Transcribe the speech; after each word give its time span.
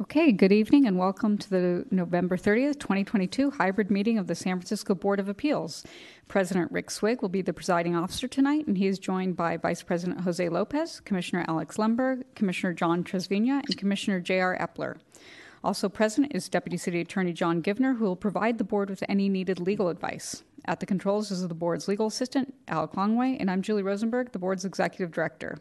Okay, 0.00 0.30
good 0.30 0.52
evening 0.52 0.86
and 0.86 0.96
welcome 0.96 1.36
to 1.36 1.50
the 1.50 1.84
November 1.90 2.36
30th, 2.36 2.78
2022 2.78 3.50
hybrid 3.50 3.90
meeting 3.90 4.16
of 4.16 4.28
the 4.28 4.34
San 4.36 4.56
Francisco 4.56 4.94
Board 4.94 5.18
of 5.18 5.28
Appeals. 5.28 5.84
President 6.28 6.70
Rick 6.70 6.92
Swig 6.92 7.20
will 7.20 7.28
be 7.28 7.42
the 7.42 7.52
presiding 7.52 7.96
officer 7.96 8.28
tonight, 8.28 8.68
and 8.68 8.78
he 8.78 8.86
is 8.86 9.00
joined 9.00 9.34
by 9.36 9.56
Vice 9.56 9.82
President 9.82 10.20
Jose 10.20 10.48
Lopez, 10.48 11.00
Commissioner 11.00 11.44
Alex 11.48 11.80
Lemberg, 11.80 12.24
Commissioner 12.36 12.74
John 12.74 13.02
Trasviña, 13.02 13.64
and 13.66 13.76
Commissioner 13.76 14.20
J.R. 14.20 14.56
Eppler. 14.56 14.98
Also 15.64 15.88
present 15.88 16.30
is 16.32 16.48
Deputy 16.48 16.76
City 16.76 17.00
Attorney 17.00 17.32
John 17.32 17.60
Givner, 17.60 17.94
who 17.96 18.04
will 18.04 18.14
provide 18.14 18.58
the 18.58 18.64
board 18.64 18.90
with 18.90 19.02
any 19.08 19.28
needed 19.28 19.58
legal 19.58 19.88
advice. 19.88 20.44
At 20.66 20.78
the 20.78 20.86
controls 20.86 21.32
is 21.32 21.48
the 21.48 21.54
board's 21.54 21.88
legal 21.88 22.06
assistant, 22.06 22.54
Alec 22.68 22.92
Longway, 22.92 23.36
and 23.40 23.50
I'm 23.50 23.62
Julie 23.62 23.82
Rosenberg, 23.82 24.30
the 24.30 24.38
board's 24.38 24.64
executive 24.64 25.10
director. 25.10 25.58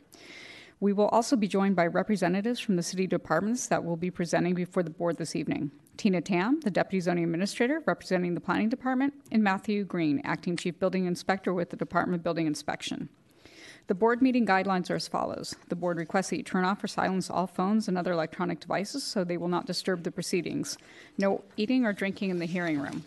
We 0.79 0.93
will 0.93 1.07
also 1.07 1.35
be 1.35 1.47
joined 1.47 1.75
by 1.75 1.87
representatives 1.87 2.59
from 2.59 2.75
the 2.75 2.83
city 2.83 3.07
departments 3.07 3.67
that 3.67 3.83
will 3.83 3.95
be 3.97 4.11
presenting 4.11 4.54
before 4.54 4.83
the 4.83 4.91
board 4.91 5.18
this 5.18 5.35
evening. 5.35 5.71
Tina 5.97 6.21
Tam, 6.21 6.59
the 6.59 6.69
Deputy 6.69 6.99
Zoning 6.99 7.23
Administrator 7.23 7.81
representing 7.87 8.35
the 8.35 8.39
Planning 8.39 8.69
Department, 8.69 9.15
and 9.32 9.43
Matthew 9.43 9.83
Greene, 9.83 10.21
Acting 10.23 10.55
Chief 10.55 10.79
Building 10.79 11.05
Inspector 11.05 11.51
with 11.51 11.71
the 11.71 11.77
Department 11.77 12.19
of 12.19 12.23
Building 12.23 12.45
Inspection. 12.45 13.09
The 13.87 13.95
board 13.95 14.21
meeting 14.21 14.45
guidelines 14.45 14.91
are 14.91 14.95
as 14.95 15.07
follows. 15.07 15.55
The 15.69 15.75
board 15.75 15.97
requests 15.97 16.29
that 16.29 16.37
you 16.37 16.43
turn 16.43 16.65
off 16.65 16.83
or 16.83 16.87
silence 16.87 17.29
all 17.29 17.47
phones 17.47 17.87
and 17.87 17.97
other 17.97 18.11
electronic 18.11 18.59
devices 18.59 19.04
so 19.04 19.23
they 19.23 19.37
will 19.37 19.47
not 19.47 19.65
disturb 19.65 20.04
the 20.04 20.11
proceedings. 20.11 20.77
No 21.18 21.43
eating 21.55 21.85
or 21.85 21.93
drinking 21.93 22.29
in 22.29 22.39
the 22.39 22.46
hearing 22.46 22.79
room. 22.79 23.04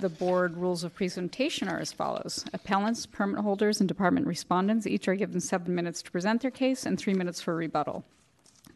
The 0.00 0.08
board 0.08 0.56
rules 0.56 0.82
of 0.82 0.94
presentation 0.94 1.68
are 1.68 1.78
as 1.78 1.92
follows. 1.92 2.46
Appellants, 2.54 3.04
permit 3.04 3.40
holders, 3.40 3.80
and 3.80 3.88
department 3.88 4.26
respondents 4.26 4.86
each 4.86 5.06
are 5.08 5.14
given 5.14 5.40
seven 5.40 5.74
minutes 5.74 6.00
to 6.00 6.10
present 6.10 6.40
their 6.40 6.50
case 6.50 6.86
and 6.86 6.98
three 6.98 7.12
minutes 7.12 7.42
for 7.42 7.54
rebuttal. 7.54 8.02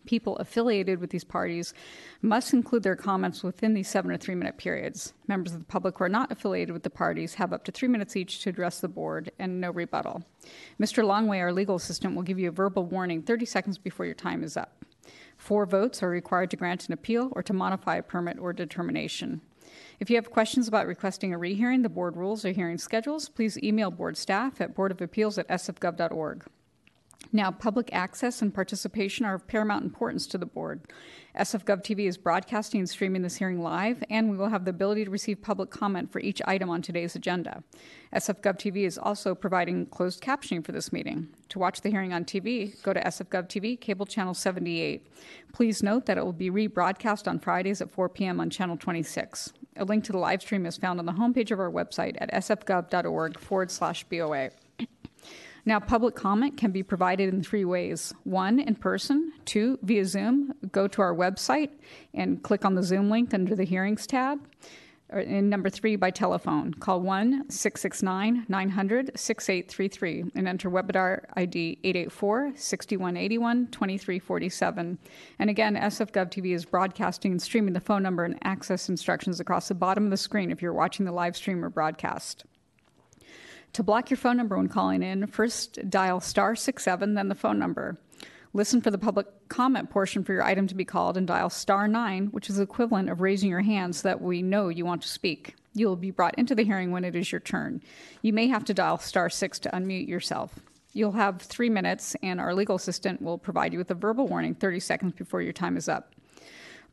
People 0.04 0.36
affiliated 0.36 1.00
with 1.00 1.08
these 1.08 1.24
parties 1.24 1.72
must 2.20 2.52
include 2.52 2.82
their 2.82 2.94
comments 2.94 3.42
within 3.42 3.72
these 3.72 3.88
seven 3.88 4.10
or 4.10 4.18
three 4.18 4.34
minute 4.34 4.58
periods. 4.58 5.14
Members 5.26 5.54
of 5.54 5.60
the 5.60 5.64
public 5.64 5.96
who 5.96 6.04
are 6.04 6.10
not 6.10 6.30
affiliated 6.30 6.74
with 6.74 6.82
the 6.82 6.90
parties 6.90 7.32
have 7.36 7.54
up 7.54 7.64
to 7.64 7.72
three 7.72 7.88
minutes 7.88 8.16
each 8.16 8.42
to 8.42 8.50
address 8.50 8.80
the 8.80 8.88
board 8.88 9.32
and 9.38 9.62
no 9.62 9.70
rebuttal. 9.70 10.22
Mr. 10.78 11.02
Longway, 11.04 11.40
our 11.40 11.54
legal 11.54 11.76
assistant, 11.76 12.14
will 12.14 12.22
give 12.22 12.38
you 12.38 12.50
a 12.50 12.52
verbal 12.52 12.84
warning 12.84 13.22
30 13.22 13.46
seconds 13.46 13.78
before 13.78 14.04
your 14.04 14.14
time 14.14 14.44
is 14.44 14.58
up. 14.58 14.84
Four 15.38 15.64
votes 15.64 16.02
are 16.02 16.10
required 16.10 16.50
to 16.50 16.58
grant 16.58 16.86
an 16.86 16.92
appeal 16.92 17.30
or 17.32 17.42
to 17.42 17.54
modify 17.54 17.96
a 17.96 18.02
permit 18.02 18.38
or 18.38 18.52
determination. 18.52 19.40
If 20.00 20.10
you 20.10 20.16
have 20.16 20.30
questions 20.30 20.68
about 20.68 20.86
requesting 20.86 21.32
a 21.32 21.38
rehearing, 21.38 21.82
the 21.82 21.88
board 21.88 22.16
rules, 22.16 22.44
or 22.44 22.50
hearing 22.50 22.78
schedules, 22.78 23.28
please 23.28 23.62
email 23.62 23.90
board 23.90 24.16
staff 24.16 24.60
at 24.60 24.74
boardofappeals 24.74 25.38
at 25.38 25.48
sfgov.org. 25.48 26.44
Now, 27.32 27.50
public 27.50 27.92
access 27.92 28.42
and 28.42 28.54
participation 28.54 29.24
are 29.24 29.34
of 29.34 29.46
paramount 29.46 29.84
importance 29.84 30.26
to 30.28 30.38
the 30.38 30.46
board. 30.46 30.82
SFGov 31.38 31.82
TV 31.82 32.06
is 32.06 32.16
broadcasting 32.16 32.78
and 32.78 32.88
streaming 32.88 33.22
this 33.22 33.36
hearing 33.36 33.60
live, 33.60 34.04
and 34.08 34.30
we 34.30 34.36
will 34.36 34.50
have 34.50 34.64
the 34.64 34.70
ability 34.70 35.04
to 35.04 35.10
receive 35.10 35.42
public 35.42 35.68
comment 35.68 36.12
for 36.12 36.20
each 36.20 36.40
item 36.46 36.70
on 36.70 36.80
today's 36.80 37.16
agenda. 37.16 37.64
SFGov 38.14 38.56
TV 38.56 38.84
is 38.84 38.96
also 38.96 39.34
providing 39.34 39.86
closed 39.86 40.22
captioning 40.22 40.64
for 40.64 40.70
this 40.70 40.92
meeting. 40.92 41.26
To 41.48 41.58
watch 41.58 41.80
the 41.80 41.90
hearing 41.90 42.12
on 42.12 42.24
TV, 42.24 42.80
go 42.84 42.92
to 42.92 43.00
SFGov 43.00 43.48
TV, 43.48 43.80
cable 43.80 44.06
channel 44.06 44.32
78. 44.32 45.08
Please 45.52 45.82
note 45.82 46.06
that 46.06 46.18
it 46.18 46.24
will 46.24 46.32
be 46.32 46.50
rebroadcast 46.50 47.26
on 47.26 47.40
Fridays 47.40 47.80
at 47.80 47.90
4 47.90 48.08
p.m. 48.10 48.38
on 48.38 48.48
channel 48.48 48.76
26. 48.76 49.52
A 49.76 49.84
link 49.84 50.04
to 50.04 50.12
the 50.12 50.18
live 50.18 50.40
stream 50.40 50.64
is 50.66 50.76
found 50.76 51.00
on 51.00 51.06
the 51.06 51.12
homepage 51.12 51.50
of 51.50 51.58
our 51.58 51.70
website 51.70 52.16
at 52.20 52.32
sfgov.org 52.32 53.40
forward 53.40 53.72
slash 53.72 54.04
BOA. 54.04 54.50
Now, 55.66 55.80
public 55.80 56.14
comment 56.14 56.58
can 56.58 56.72
be 56.72 56.82
provided 56.82 57.32
in 57.32 57.42
three 57.42 57.64
ways 57.64 58.12
one, 58.24 58.60
in 58.60 58.74
person, 58.74 59.32
two, 59.46 59.78
via 59.82 60.04
Zoom. 60.04 60.54
Go 60.72 60.86
to 60.88 61.00
our 61.00 61.14
website 61.14 61.70
and 62.12 62.42
click 62.42 62.64
on 62.64 62.74
the 62.74 62.82
Zoom 62.82 63.08
link 63.08 63.32
under 63.32 63.56
the 63.56 63.64
Hearings 63.64 64.06
tab. 64.06 64.40
And 65.08 65.48
number 65.48 65.70
three, 65.70 65.96
by 65.96 66.10
telephone. 66.10 66.74
Call 66.74 67.00
1 67.00 67.48
669 67.48 68.46
900 68.48 69.12
6833 69.14 70.32
and 70.34 70.48
enter 70.48 70.70
webinar 70.70 71.24
ID 71.36 71.78
884 71.84 72.52
6181 72.56 73.68
2347. 73.68 74.98
And 75.38 75.50
again, 75.50 75.76
SFGov 75.76 76.30
TV 76.30 76.54
is 76.54 76.64
broadcasting 76.64 77.32
and 77.32 77.40
streaming 77.40 77.74
the 77.74 77.80
phone 77.80 78.02
number 78.02 78.24
and 78.24 78.38
access 78.42 78.88
instructions 78.88 79.40
across 79.40 79.68
the 79.68 79.74
bottom 79.74 80.04
of 80.04 80.10
the 80.10 80.16
screen 80.16 80.50
if 80.50 80.60
you're 80.60 80.72
watching 80.72 81.06
the 81.06 81.12
live 81.12 81.36
stream 81.36 81.64
or 81.64 81.70
broadcast. 81.70 82.44
To 83.74 83.82
block 83.82 84.08
your 84.08 84.16
phone 84.16 84.36
number 84.36 84.56
when 84.56 84.68
calling 84.68 85.02
in, 85.02 85.26
first 85.26 85.90
dial 85.90 86.20
star 86.20 86.54
67, 86.54 87.14
then 87.14 87.28
the 87.28 87.34
phone 87.34 87.58
number. 87.58 87.98
Listen 88.52 88.80
for 88.80 88.92
the 88.92 88.98
public 88.98 89.26
comment 89.48 89.90
portion 89.90 90.22
for 90.22 90.32
your 90.32 90.44
item 90.44 90.68
to 90.68 90.76
be 90.76 90.84
called 90.84 91.16
and 91.16 91.26
dial 91.26 91.50
star 91.50 91.88
9, 91.88 92.28
which 92.28 92.48
is 92.48 92.56
the 92.56 92.62
equivalent 92.62 93.10
of 93.10 93.20
raising 93.20 93.50
your 93.50 93.62
hand 93.62 93.96
so 93.96 94.06
that 94.06 94.22
we 94.22 94.42
know 94.42 94.68
you 94.68 94.86
want 94.86 95.02
to 95.02 95.08
speak. 95.08 95.56
You 95.74 95.88
will 95.88 95.96
be 95.96 96.12
brought 96.12 96.38
into 96.38 96.54
the 96.54 96.62
hearing 96.62 96.92
when 96.92 97.04
it 97.04 97.16
is 97.16 97.32
your 97.32 97.40
turn. 97.40 97.82
You 98.22 98.32
may 98.32 98.46
have 98.46 98.64
to 98.66 98.74
dial 98.74 98.98
star 98.98 99.28
6 99.28 99.58
to 99.58 99.70
unmute 99.70 100.06
yourself. 100.06 100.60
You'll 100.92 101.10
have 101.10 101.42
three 101.42 101.68
minutes, 101.68 102.14
and 102.22 102.40
our 102.40 102.54
legal 102.54 102.76
assistant 102.76 103.20
will 103.20 103.38
provide 103.38 103.72
you 103.72 103.80
with 103.80 103.90
a 103.90 103.94
verbal 103.94 104.28
warning 104.28 104.54
30 104.54 104.78
seconds 104.78 105.14
before 105.14 105.42
your 105.42 105.52
time 105.52 105.76
is 105.76 105.88
up. 105.88 106.13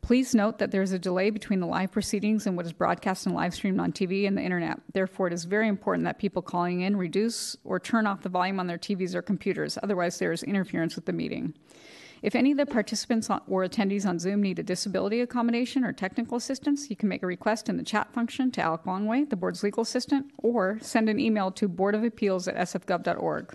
Please 0.02 0.34
note 0.34 0.58
that 0.58 0.72
there 0.72 0.82
is 0.82 0.92
a 0.92 1.00
delay 1.00 1.30
between 1.30 1.60
the 1.60 1.68
live 1.68 1.92
proceedings 1.92 2.48
and 2.48 2.58
what 2.58 2.66
is 2.66 2.74
broadcast 2.74 3.28
and 3.28 3.36
live 3.36 3.54
streamed 3.54 3.80
on 3.80 3.92
TV 3.92 4.28
and 4.28 4.36
the 4.36 4.42
internet. 4.42 4.80
Therefore, 4.94 5.28
it 5.28 5.34
is 5.34 5.46
very 5.46 5.68
important 5.68 6.06
that 6.06 6.18
people 6.18 6.42
calling 6.42 6.82
in 6.82 6.98
reduce 6.98 7.56
or 7.64 7.80
turn 7.80 8.08
off 8.08 8.24
the 8.24 8.30
volume 8.30 8.60
on 8.60 8.66
their 8.66 8.80
TVs 8.80 9.14
or 9.14 9.22
computers, 9.22 9.78
otherwise, 9.84 10.18
there 10.18 10.32
is 10.32 10.42
interference 10.44 10.96
with 10.96 11.06
the 11.06 11.14
meeting. 11.14 11.54
If 12.24 12.36
any 12.36 12.52
of 12.52 12.58
the 12.58 12.66
participants 12.66 13.30
or 13.48 13.64
attendees 13.64 14.06
on 14.06 14.20
Zoom 14.20 14.42
need 14.42 14.60
a 14.60 14.64
disability 14.64 15.22
accommodation 15.22 15.84
or 15.84 15.92
technical 15.92 16.38
assistance, 16.38 16.90
you 16.90 16.96
can 16.96 17.10
make 17.10 17.24
a 17.24 17.28
request 17.28 17.70
in 17.70 17.78
the 17.78 17.84
chat 17.84 18.14
function 18.14 18.52
to 18.52 18.62
Alec 18.62 18.84
Longway, 18.84 19.30
the 19.30 19.36
board's 19.36 19.64
legal 19.64 19.82
assistant, 19.82 20.32
or 20.38 20.78
send 20.82 21.10
an 21.10 21.20
email 21.20 21.52
to 21.52 21.68
boardofappeals 21.68 22.48
at 22.48 22.56
sfgov.org. 22.56 23.54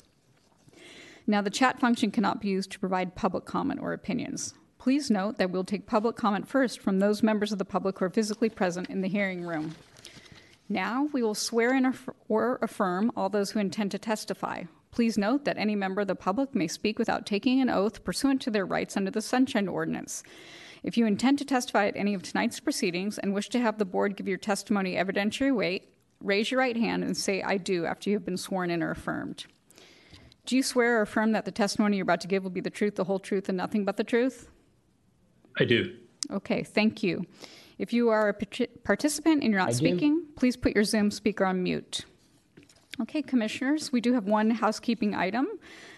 Now, 1.29 1.43
the 1.43 1.51
chat 1.51 1.81
function 1.81 2.11
cannot 2.11 2.41
be 2.41 2.49
used 2.49 2.71
to 2.73 2.81
provide 2.81 3.15
public 3.15 3.45
comment 3.45 3.81
or 3.81 3.93
opinions. 3.93 4.55
Please 4.87 5.11
note 5.11 5.39
that 5.39 5.51
we'll 5.51 5.65
take 5.65 5.85
public 5.85 6.15
comment 6.15 6.47
first 6.47 6.79
from 6.79 7.01
those 7.01 7.21
members 7.21 7.51
of 7.51 7.59
the 7.59 7.65
public 7.65 7.99
who 7.99 8.05
are 8.05 8.09
physically 8.09 8.49
present 8.49 8.89
in 8.89 9.01
the 9.01 9.09
hearing 9.09 9.43
room. 9.43 9.75
Now 10.69 11.09
we 11.13 11.25
will 11.25 11.35
swear 11.35 11.75
in 11.75 11.93
or 12.29 12.61
affirm 12.63 13.11
all 13.17 13.29
those 13.29 13.51
who 13.51 13.59
intend 13.59 13.91
to 13.91 13.99
testify. 13.99 14.63
Please 14.93 15.19
note 15.19 15.45
that 15.45 15.59
any 15.59 15.75
member 15.75 16.03
of 16.03 16.07
the 16.07 16.15
public 16.15 16.55
may 16.55 16.69
speak 16.69 17.01
without 17.01 17.27
taking 17.27 17.61
an 17.61 17.69
oath 17.69 18.05
pursuant 18.05 18.41
to 18.43 18.51
their 18.53 18.65
rights 18.65 18.97
under 18.97 19.11
the 19.11 19.21
Sunshine 19.21 19.67
Ordinance. 19.67 20.23
If 20.85 20.97
you 20.97 21.05
intend 21.05 21.39
to 21.41 21.45
testify 21.45 21.89
at 21.89 21.97
any 21.97 22.15
of 22.15 22.23
tonight's 22.23 22.61
proceedings 22.61 23.19
and 23.19 23.35
wish 23.35 23.49
to 23.49 23.59
have 23.59 23.79
the 23.79 23.85
board 23.85 24.15
give 24.15 24.29
your 24.29 24.39
testimony 24.39 24.95
evidentiary 24.95 25.53
weight, 25.53 25.89
raise 26.21 26.53
your 26.53 26.61
right 26.61 26.77
hand 26.77 27.03
and 27.03 27.17
say, 27.17 27.43
I 27.43 27.57
do, 27.57 27.87
after 27.87 28.09
you 28.09 28.15
have 28.15 28.25
been 28.25 28.37
sworn 28.37 28.71
in 28.71 28.85
or 28.85 28.93
affirmed. 28.93 29.47
Do 30.45 30.55
you 30.55 30.63
swear 30.63 30.99
or 30.99 31.03
affirm 31.03 31.33
that 31.33 31.45
the 31.45 31.51
testimony 31.51 31.97
you're 31.97 32.05
about 32.05 32.21
to 32.21 32.29
give 32.29 32.45
will 32.45 32.51
be 32.51 32.61
the 32.61 32.71
truth, 32.71 32.95
the 32.95 33.03
whole 33.03 33.19
truth, 33.19 33.49
and 33.49 33.59
nothing 33.59 33.85
but 33.85 33.97
the 33.97 34.05
truth? 34.05 34.49
I 35.59 35.65
do. 35.65 35.95
Okay, 36.31 36.63
thank 36.63 37.03
you. 37.03 37.27
If 37.79 37.93
you 37.93 38.09
are 38.09 38.29
a 38.29 38.35
participant 38.85 39.43
and 39.43 39.53
you're 39.53 39.61
not 39.61 39.69
I 39.69 39.73
do. 39.73 39.77
speaking, 39.77 40.25
please 40.37 40.57
put 40.57 40.75
your 40.75 40.85
Zoom 40.85 41.11
speaker 41.11 41.45
on 41.45 41.63
mute. 41.63 42.05
Okay, 43.01 43.21
commissioners, 43.21 43.93
we 43.93 44.01
do 44.01 44.15
have 44.15 44.25
one 44.25 44.51
housekeeping 44.51 45.15
item. 45.15 45.47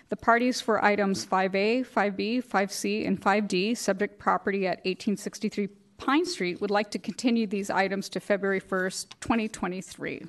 The 0.08 0.16
parties 0.16 0.60
for 0.60 0.84
items 0.84 1.24
5A, 1.24 1.86
5B, 1.86 2.44
5C, 2.44 3.06
and 3.06 3.20
5D, 3.20 3.76
subject 3.76 4.18
property 4.18 4.66
at 4.66 4.78
1863 4.78 5.68
Pine 5.98 6.24
Street, 6.24 6.60
would 6.60 6.70
like 6.70 6.90
to 6.92 6.98
continue 6.98 7.46
these 7.46 7.70
items 7.70 8.08
to 8.08 8.20
February 8.20 8.60
1st, 8.60 9.10
2023. 9.20 10.26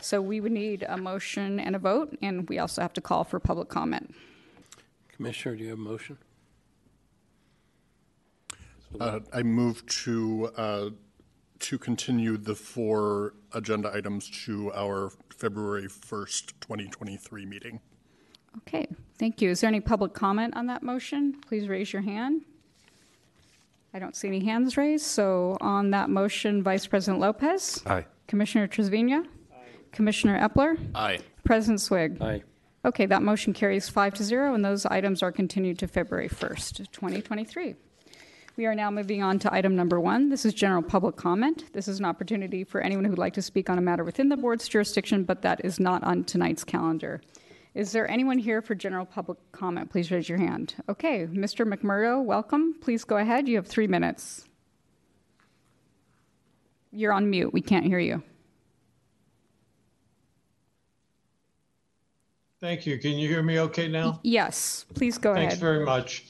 So 0.00 0.20
we 0.20 0.40
would 0.40 0.52
need 0.52 0.84
a 0.88 0.96
motion 0.96 1.58
and 1.58 1.74
a 1.74 1.78
vote, 1.78 2.16
and 2.22 2.48
we 2.48 2.58
also 2.58 2.82
have 2.82 2.92
to 2.92 3.00
call 3.00 3.24
for 3.24 3.40
public 3.40 3.68
comment. 3.68 4.14
Commissioner, 5.08 5.56
do 5.56 5.64
you 5.64 5.70
have 5.70 5.78
a 5.78 5.82
motion? 5.82 6.18
Uh, 8.98 9.20
I 9.32 9.42
move 9.42 9.84
to, 9.86 10.50
uh, 10.56 10.90
to 11.60 11.78
continue 11.78 12.36
the 12.36 12.54
four 12.54 13.34
agenda 13.52 13.92
items 13.94 14.30
to 14.44 14.72
our 14.72 15.10
February 15.36 15.88
1st, 15.88 16.52
2023 16.60 17.46
meeting. 17.46 17.80
Okay, 18.58 18.86
thank 19.18 19.40
you. 19.40 19.50
Is 19.50 19.60
there 19.60 19.68
any 19.68 19.80
public 19.80 20.14
comment 20.14 20.56
on 20.56 20.66
that 20.66 20.82
motion? 20.82 21.36
Please 21.46 21.68
raise 21.68 21.92
your 21.92 22.02
hand. 22.02 22.42
I 23.94 23.98
don't 23.98 24.16
see 24.16 24.28
any 24.28 24.44
hands 24.44 24.76
raised, 24.76 25.06
so 25.06 25.56
on 25.60 25.90
that 25.90 26.10
motion, 26.10 26.62
Vice 26.62 26.86
President 26.86 27.20
Lopez? 27.20 27.82
Aye. 27.86 28.06
Commissioner 28.26 28.68
Trasviña? 28.68 29.26
Commissioner 29.92 30.38
Eppler? 30.38 30.78
Aye. 30.94 31.20
President 31.44 31.80
Swig? 31.80 32.20
Aye. 32.20 32.42
Okay, 32.84 33.06
that 33.06 33.22
motion 33.22 33.52
carries 33.52 33.88
five 33.88 34.14
to 34.14 34.24
zero, 34.24 34.54
and 34.54 34.64
those 34.64 34.86
items 34.86 35.22
are 35.22 35.32
continued 35.32 35.78
to 35.78 35.88
February 35.88 36.28
1st, 36.28 36.90
2023. 36.92 37.74
We 38.58 38.66
are 38.66 38.74
now 38.74 38.90
moving 38.90 39.22
on 39.22 39.38
to 39.38 39.54
item 39.54 39.76
number 39.76 40.00
one. 40.00 40.30
This 40.30 40.44
is 40.44 40.52
general 40.52 40.82
public 40.82 41.14
comment. 41.14 41.72
This 41.74 41.86
is 41.86 42.00
an 42.00 42.04
opportunity 42.04 42.64
for 42.64 42.80
anyone 42.80 43.04
who'd 43.04 43.16
like 43.16 43.34
to 43.34 43.40
speak 43.40 43.70
on 43.70 43.78
a 43.78 43.80
matter 43.80 44.02
within 44.02 44.30
the 44.30 44.36
board's 44.36 44.66
jurisdiction, 44.66 45.22
but 45.22 45.42
that 45.42 45.64
is 45.64 45.78
not 45.78 46.02
on 46.02 46.24
tonight's 46.24 46.64
calendar. 46.64 47.20
Is 47.76 47.92
there 47.92 48.10
anyone 48.10 48.36
here 48.36 48.60
for 48.60 48.74
general 48.74 49.06
public 49.06 49.38
comment? 49.52 49.92
Please 49.92 50.10
raise 50.10 50.28
your 50.28 50.38
hand. 50.38 50.74
Okay, 50.88 51.28
Mr. 51.28 51.64
Macmurdo, 51.64 52.20
welcome. 52.24 52.74
Please 52.80 53.04
go 53.04 53.18
ahead. 53.18 53.46
You 53.46 53.54
have 53.54 53.66
three 53.68 53.86
minutes. 53.86 54.48
You're 56.90 57.12
on 57.12 57.30
mute. 57.30 57.52
We 57.52 57.60
can't 57.60 57.86
hear 57.86 58.00
you. 58.00 58.24
Thank 62.60 62.86
you. 62.86 62.98
Can 62.98 63.12
you 63.12 63.28
hear 63.28 63.44
me 63.44 63.60
okay 63.60 63.86
now? 63.86 64.18
Yes, 64.24 64.84
please 64.94 65.16
go 65.16 65.32
Thanks 65.32 65.54
ahead. 65.54 65.60
Thanks 65.60 65.60
very 65.60 65.84
much. 65.84 66.24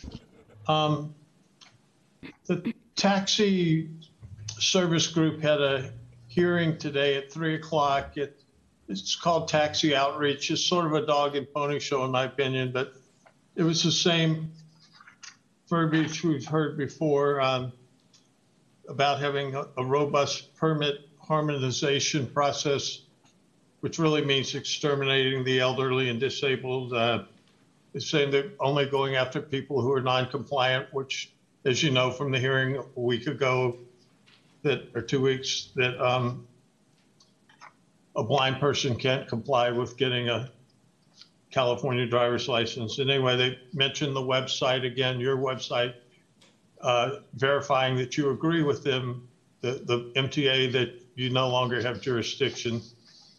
Um, 0.67 1.15
The 2.47 2.75
taxi 2.97 3.91
service 4.59 5.07
group 5.07 5.41
had 5.41 5.61
a 5.61 5.93
hearing 6.29 6.79
today 6.79 7.17
at 7.17 7.33
3 7.33 7.55
o'clock. 7.55 8.17
It- 8.17 8.43
It's 8.91 9.15
called 9.15 9.49
Taxi 9.49 9.95
Outreach. 9.95 10.51
It's 10.51 10.65
sort 10.65 10.87
of 10.87 10.95
a 10.95 11.05
dog 11.05 11.37
and 11.37 11.47
pony 11.53 11.79
show, 11.79 12.05
in 12.07 12.11
my 12.11 12.25
opinion, 12.25 12.73
but 12.73 12.95
it 13.55 13.63
was 13.63 13.83
the 13.83 13.93
same 13.93 14.51
verbiage 15.69 16.25
we've 16.25 16.47
heard 16.47 16.79
before 16.79 17.39
um, 17.43 17.71
about 18.89 19.21
having 19.21 19.55
a 19.55 19.67
a 19.77 19.85
robust 19.85 20.55
permit 20.55 21.11
harmonization 21.21 22.27
process, 22.29 23.03
which 23.81 23.99
really 23.99 24.25
means 24.25 24.55
exterminating 24.55 25.45
the 25.45 25.61
elderly 25.61 26.09
and 26.09 26.19
disabled. 26.19 26.95
uh, 26.95 27.25
is 27.93 28.09
saying 28.09 28.31
they're 28.31 28.53
only 28.61 28.87
going 28.87 29.17
after 29.17 29.41
people 29.43 29.83
who 29.83 29.93
are 29.93 30.01
non-compliant, 30.01 30.87
which, 30.95 31.33
as 31.65 31.83
you 31.83 31.91
know 31.91 32.11
from 32.11 32.31
the 32.31 32.39
hearing 32.39 32.77
a 32.77 33.01
week 33.01 33.27
ago, 33.27 33.77
that, 34.63 34.89
or 34.95 35.03
two 35.03 35.21
weeks, 35.21 35.71
that 35.77 35.99
um, 36.01 36.47
a 38.17 38.23
blind 38.23 38.61
person 38.61 38.97
can't 38.97 39.29
comply 39.29 39.71
with 39.71 39.97
getting 39.97 40.29
a 40.29 40.51
California 41.51 42.07
driver's 42.07 42.49
license. 42.49 42.99
And 42.99 43.11
anyway, 43.11 43.37
they 43.37 43.59
mentioned 43.73 44.15
the 44.15 44.21
website 44.21 44.85
again, 44.85 45.21
your 45.21 45.37
website, 45.37 45.95
uh, 46.81 47.21
verifying 47.35 47.97
that 47.97 48.17
you 48.17 48.31
agree 48.31 48.63
with 48.63 48.85
them, 48.85 49.27
the, 49.61 49.83
the 49.85 50.13
MTA, 50.17 50.73
that 50.73 51.03
you 51.15 51.31
no 51.31 51.49
longer 51.49 51.81
have 51.83 52.01
jurisdiction. 52.01 52.81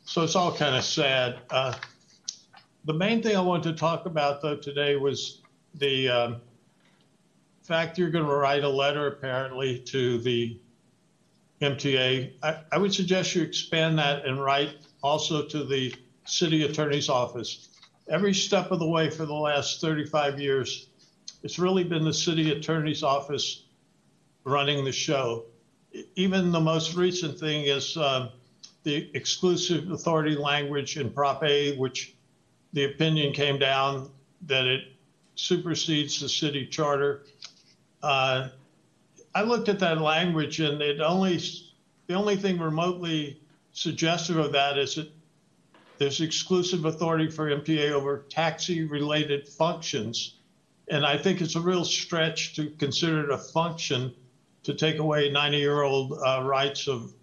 So 0.06 0.24
it's 0.24 0.36
all 0.36 0.52
kind 0.52 0.76
of 0.76 0.84
sad. 0.84 1.40
Uh, 1.50 1.76
the 2.86 2.94
main 2.94 3.22
thing 3.22 3.36
I 3.36 3.42
wanted 3.42 3.74
to 3.74 3.80
talk 3.80 4.06
about, 4.06 4.42
though, 4.42 4.58
today 4.58 4.96
was 4.96 5.42
the 5.76 6.10
um, 6.10 6.42
fact 7.70 8.00
you're 8.00 8.10
going 8.10 8.26
to 8.26 8.34
write 8.34 8.64
a 8.64 8.70
letter, 8.70 9.06
apparently, 9.06 9.78
to 9.78 10.18
the 10.18 10.60
MTA. 11.62 12.34
I, 12.42 12.58
I 12.72 12.78
would 12.80 12.92
suggest 12.92 13.36
you 13.36 13.44
expand 13.44 14.00
that 14.00 14.26
and 14.26 14.44
write 14.44 14.72
also 15.04 15.46
to 15.46 15.64
the 15.64 15.94
city 16.26 16.64
attorney's 16.64 17.10
office. 17.10 17.70
Every 18.10 18.34
step 18.34 18.72
of 18.72 18.80
the 18.80 18.88
way 18.88 19.12
for 19.12 19.28
the 19.28 19.36
last 19.36 19.82
35 19.82 20.40
years, 20.40 20.88
it's 21.44 21.60
really 21.60 21.84
been 21.84 22.04
the 22.04 22.12
city 22.12 22.50
attorney's 22.52 23.04
office 23.04 23.66
running 24.46 24.84
the 24.84 24.92
show. 24.92 25.46
Even 26.16 26.52
the 26.52 26.60
most 26.60 26.96
recent 26.96 27.40
thing 27.40 27.66
is 27.66 27.96
um, 27.98 28.30
the 28.82 29.12
exclusive 29.14 29.92
authority 29.92 30.36
language 30.36 30.98
in 30.98 31.12
Prop 31.12 31.44
A, 31.44 31.78
which 31.78 32.16
the 32.74 32.86
opinion 32.86 33.32
came 33.32 33.60
down 33.60 34.10
that 34.48 34.66
it 34.66 34.86
supersedes 35.40 36.20
the 36.20 36.28
city 36.28 36.68
charter. 36.68 37.24
Uh, 38.02 38.50
I 39.36 39.44
looked 39.44 39.70
at 39.70 39.80
that 39.80 40.02
language 40.02 40.60
and 40.60 40.82
it 40.82 41.02
only, 41.02 41.40
the 42.08 42.14
only 42.14 42.36
thing 42.36 42.60
remotely 42.60 43.42
suggestive 43.72 44.38
of 44.38 44.52
that 44.54 44.78
is 44.78 44.96
that 44.96 45.12
there's 45.98 46.22
exclusive 46.22 46.86
authority 46.86 47.30
for 47.30 47.50
MTA 47.50 47.92
over 47.92 48.26
taxi 48.30 48.86
related 48.86 49.48
functions. 49.48 50.36
And 50.90 51.06
I 51.06 51.18
think 51.18 51.42
it's 51.42 51.56
a 51.56 51.62
real 51.62 51.86
stretch 51.86 52.56
to 52.56 52.70
consider 52.72 53.26
it 53.26 53.30
a 53.30 53.38
function 53.38 54.16
to 54.64 54.74
take 54.74 55.00
away 55.00 55.30
90 55.30 55.58
year 55.58 55.82
old 55.82 56.14
uh, 56.26 56.42
rights 56.44 56.88
of 56.88 57.14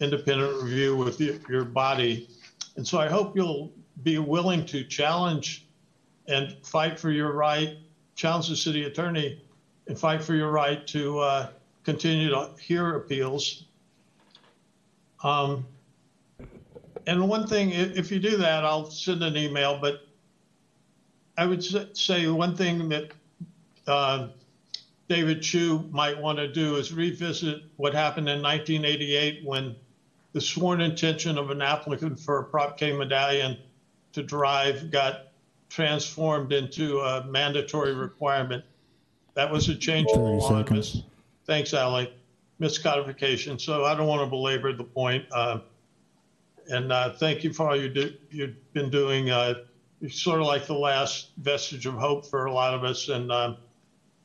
independent 0.00 0.62
review 0.62 0.96
with 0.96 1.20
your, 1.20 1.36
your 1.48 1.64
body. 1.64 2.28
And 2.76 2.86
so 2.86 2.98
I 2.98 3.08
hope 3.08 3.36
you'll 3.36 3.72
be 4.02 4.18
willing 4.18 4.66
to 4.66 4.84
challenge 4.84 5.66
and 6.26 6.56
fight 6.64 6.98
for 6.98 7.10
your 7.10 7.32
right, 7.32 7.76
challenge 8.16 8.48
the 8.48 8.56
city 8.56 8.84
attorney, 8.84 9.42
and 9.86 9.98
fight 9.98 10.22
for 10.22 10.34
your 10.34 10.50
right 10.50 10.86
to 10.88 11.18
uh, 11.18 11.48
continue 11.84 12.30
to 12.30 12.50
hear 12.60 12.96
appeals. 12.96 13.64
Um, 15.22 15.66
and 17.06 17.28
one 17.28 17.46
thing, 17.46 17.70
if 17.70 18.10
you 18.10 18.18
do 18.18 18.36
that, 18.38 18.64
I'll 18.64 18.90
send 18.90 19.22
an 19.22 19.36
email, 19.36 19.78
but 19.78 20.06
I 21.36 21.46
would 21.46 21.96
say 21.96 22.26
one 22.28 22.56
thing 22.56 22.88
that 22.88 23.12
uh, 23.86 24.28
David 25.08 25.42
Chiu 25.42 25.86
might 25.90 26.18
want 26.18 26.38
to 26.38 26.48
do 26.48 26.76
is 26.76 26.92
revisit 26.92 27.62
what 27.76 27.92
happened 27.92 28.28
in 28.28 28.40
1988 28.40 29.44
when 29.44 29.76
the 30.32 30.40
sworn 30.40 30.80
intention 30.80 31.36
of 31.36 31.50
an 31.50 31.60
applicant 31.60 32.18
for 32.18 32.38
a 32.38 32.44
Prop 32.44 32.78
K 32.78 32.92
medallion 32.92 33.58
to 34.12 34.22
drive 34.22 34.90
got 34.90 35.28
transformed 35.68 36.52
into 36.52 37.00
a 37.00 37.24
mandatory 37.24 37.94
requirement. 37.94 38.64
That 39.34 39.50
was 39.50 39.68
a 39.68 39.74
change 39.74 40.08
in 40.12 40.22
the 40.22 40.30
30 40.30 40.40
law. 40.40 40.48
seconds. 40.48 40.94
Miss- 40.94 41.04
Thanks, 41.46 41.74
Ally. 41.74 42.06
Miscodification. 42.60 43.60
So 43.60 43.84
I 43.84 43.94
don't 43.94 44.06
want 44.06 44.22
to 44.22 44.26
belabor 44.30 44.72
the 44.72 44.84
point. 44.84 45.26
Uh, 45.32 45.60
and 46.68 46.90
uh, 46.90 47.12
thank 47.12 47.44
you 47.44 47.52
for 47.52 47.68
all 47.68 47.76
you 47.76 47.88
do, 47.88 48.14
you've 48.30 48.72
been 48.72 48.90
doing. 48.90 49.30
Uh, 49.30 49.54
you're 50.00 50.10
sort 50.10 50.40
of 50.40 50.46
like 50.46 50.66
the 50.66 50.74
last 50.74 51.30
vestige 51.38 51.86
of 51.86 51.94
hope 51.94 52.26
for 52.26 52.46
a 52.46 52.52
lot 52.52 52.74
of 52.74 52.84
us. 52.84 53.08
And 53.08 53.30
um, 53.30 53.58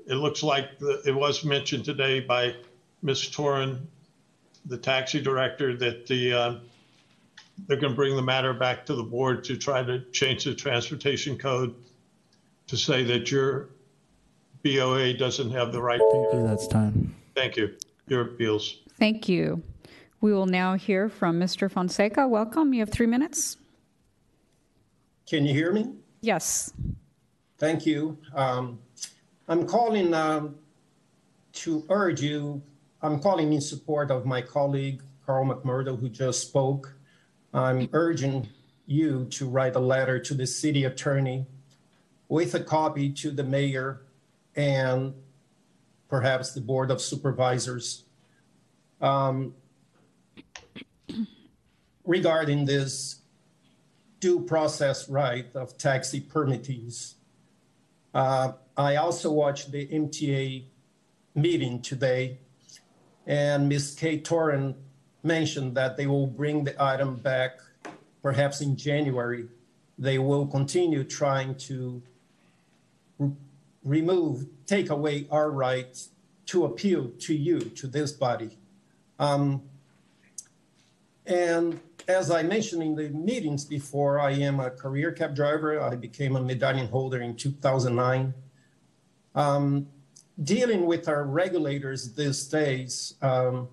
it 0.08 0.16
looks 0.16 0.44
like 0.44 0.80
the, 0.80 1.02
it 1.06 1.14
was 1.14 1.44
mentioned 1.44 1.86
today 1.86 2.20
by 2.20 2.56
Ms. 3.02 3.24
Toran, 3.24 3.80
the 4.66 4.78
taxi 4.78 5.22
director, 5.22 5.76
that 5.78 6.06
the 6.08 6.34
um, 6.34 6.62
they're 7.68 7.78
going 7.78 7.92
to 7.92 7.96
bring 7.96 8.16
the 8.16 8.22
matter 8.22 8.54
back 8.54 8.86
to 8.86 8.96
the 8.96 9.04
board 9.04 9.44
to 9.46 9.58
try 9.58 9.84
to 9.84 10.00
change 10.12 10.46
the 10.46 10.54
transportation 10.54 11.38
code 11.38 11.76
to 12.68 12.78
say 12.78 13.04
that 13.04 13.32
your 13.32 13.70
BOA 14.64 15.14
doesn't 15.14 15.52
have 15.52 15.72
the 15.72 15.82
right. 15.82 16.00
Thank 16.00 16.34
you. 16.34 16.48
That's 16.48 16.68
time. 16.68 17.16
Thank 17.36 17.58
you. 17.58 17.76
Your 18.08 18.22
appeals. 18.22 18.80
Thank 18.98 19.30
you. 19.30 19.64
We 20.22 20.34
will 20.34 20.48
now 20.48 20.76
hear 20.76 21.08
from 21.08 21.40
Mr. 21.40 21.72
Fonseca. 21.72 22.28
Welcome. 22.28 22.74
You 22.74 22.82
have 22.82 22.90
three 22.90 23.06
minutes. 23.06 23.58
Can 25.26 25.46
you 25.46 25.54
hear 25.54 25.72
me? 25.72 25.94
Yes. 26.22 26.74
Thank 27.58 27.86
you. 27.86 28.18
Um, 28.34 28.80
I'm 29.48 29.66
calling 29.66 30.14
um, 30.14 30.56
to 31.54 31.86
urge 31.90 32.22
you, 32.22 32.62
I'm 33.02 33.20
calling 33.20 33.54
in 33.54 33.62
support 33.62 34.12
of 34.12 34.26
my 34.26 34.42
colleague, 34.42 35.02
Carl 35.26 35.46
Macmurdo, 35.46 36.00
who 36.00 36.10
just 36.10 36.48
spoke. 36.48 36.94
I'm 37.54 37.90
urging 37.94 38.50
you 38.86 39.26
to 39.32 39.48
write 39.48 39.76
a 39.76 39.80
letter 39.80 40.20
to 40.20 40.34
the 40.34 40.46
city 40.46 40.84
attorney 40.86 41.46
with 42.28 42.54
a 42.56 42.60
copy 42.60 43.12
to 43.14 43.32
the 43.32 43.44
mayor 43.44 44.02
and 44.56 45.14
perhaps 46.08 46.54
the 46.54 46.62
board 46.62 46.92
of 46.92 47.02
supervisors 47.02 48.04
um, 49.02 49.54
regarding 52.06 52.66
this 52.66 53.22
due 54.20 54.42
process 54.42 55.08
right 55.10 55.46
of 55.56 55.78
taxi 55.78 56.20
permittees. 56.20 57.16
Uh, 58.14 58.54
I 58.76 58.96
also 58.98 59.32
watched 59.32 59.72
the 59.72 59.88
MTA 59.88 60.64
meeting 61.36 61.82
today, 61.82 62.40
and 63.28 63.70
Ms. 63.70 63.96
Kay 63.98 64.20
Toran 64.20 64.76
mentioned 65.24 65.76
that 65.76 65.96
they 65.96 66.08
will 66.08 66.28
bring 66.28 66.64
the 66.64 66.82
item 66.84 67.16
back 67.16 67.60
perhaps 68.22 68.62
in 68.62 68.76
January. 68.76 69.48
They 69.98 70.18
will 70.18 70.48
continue 70.48 71.04
trying 71.04 71.56
to 71.56 72.02
remove, 73.84 74.48
take 74.66 74.90
away 74.90 75.28
our 75.32 75.52
right 75.52 75.98
to 76.48 76.66
appeal 76.66 77.12
to 77.20 77.34
you, 77.34 77.60
to 77.60 77.88
this 77.88 78.12
body. 78.12 78.58
Um, 79.20 79.62
and 81.26 81.80
as 82.08 82.32
I 82.32 82.42
mentioned 82.42 82.82
in 82.82 82.96
the 82.96 83.10
meetings 83.10 83.64
before, 83.64 84.20
I 84.20 84.32
am 84.32 84.60
a 84.60 84.72
career 84.72 85.12
cab 85.12 85.36
driver. 85.36 85.80
I 85.80 85.96
became 85.96 86.36
a 86.36 86.42
medallion 86.42 86.88
holder 86.88 87.22
in 87.22 87.36
2009. 87.36 88.34
Um, 89.36 89.88
dealing 90.44 90.88
with 90.88 91.08
our 91.08 91.24
regulators 91.24 92.14
these 92.14 92.48
days, 92.48 93.14
um, 93.22 93.68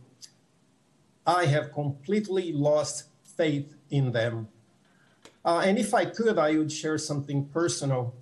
I 1.27 1.47
have 1.47 1.73
completely 1.73 2.53
lost 2.53 3.05
faith 3.25 3.75
in 3.91 4.13
them. 4.13 4.49
Uh, 5.45 5.63
and 5.65 5.79
if 5.79 5.95
I 5.95 6.05
could, 6.05 6.39
I 6.39 6.57
would 6.57 6.71
share 6.71 6.99
something 6.99 7.47
personal. 7.47 8.15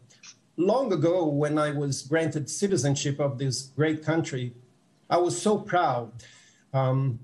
Long 0.57 0.93
ago, 0.93 1.27
when 1.27 1.59
I 1.59 1.73
was 1.73 2.03
granted 2.03 2.49
citizenship 2.49 3.19
of 3.19 3.39
this 3.39 3.73
great 3.75 4.05
country, 4.05 4.55
I 5.11 5.17
was 5.17 5.41
so 5.41 5.59
proud. 5.59 6.13
Um, 6.73 7.19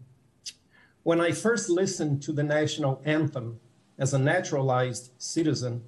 when 1.05 1.21
I 1.21 1.31
first 1.31 1.71
listened 1.71 2.23
to 2.25 2.33
the 2.33 2.43
national 2.43 3.01
anthem 3.05 3.61
as 3.99 4.13
a 4.13 4.19
naturalized 4.19 5.13
citizen, 5.19 5.85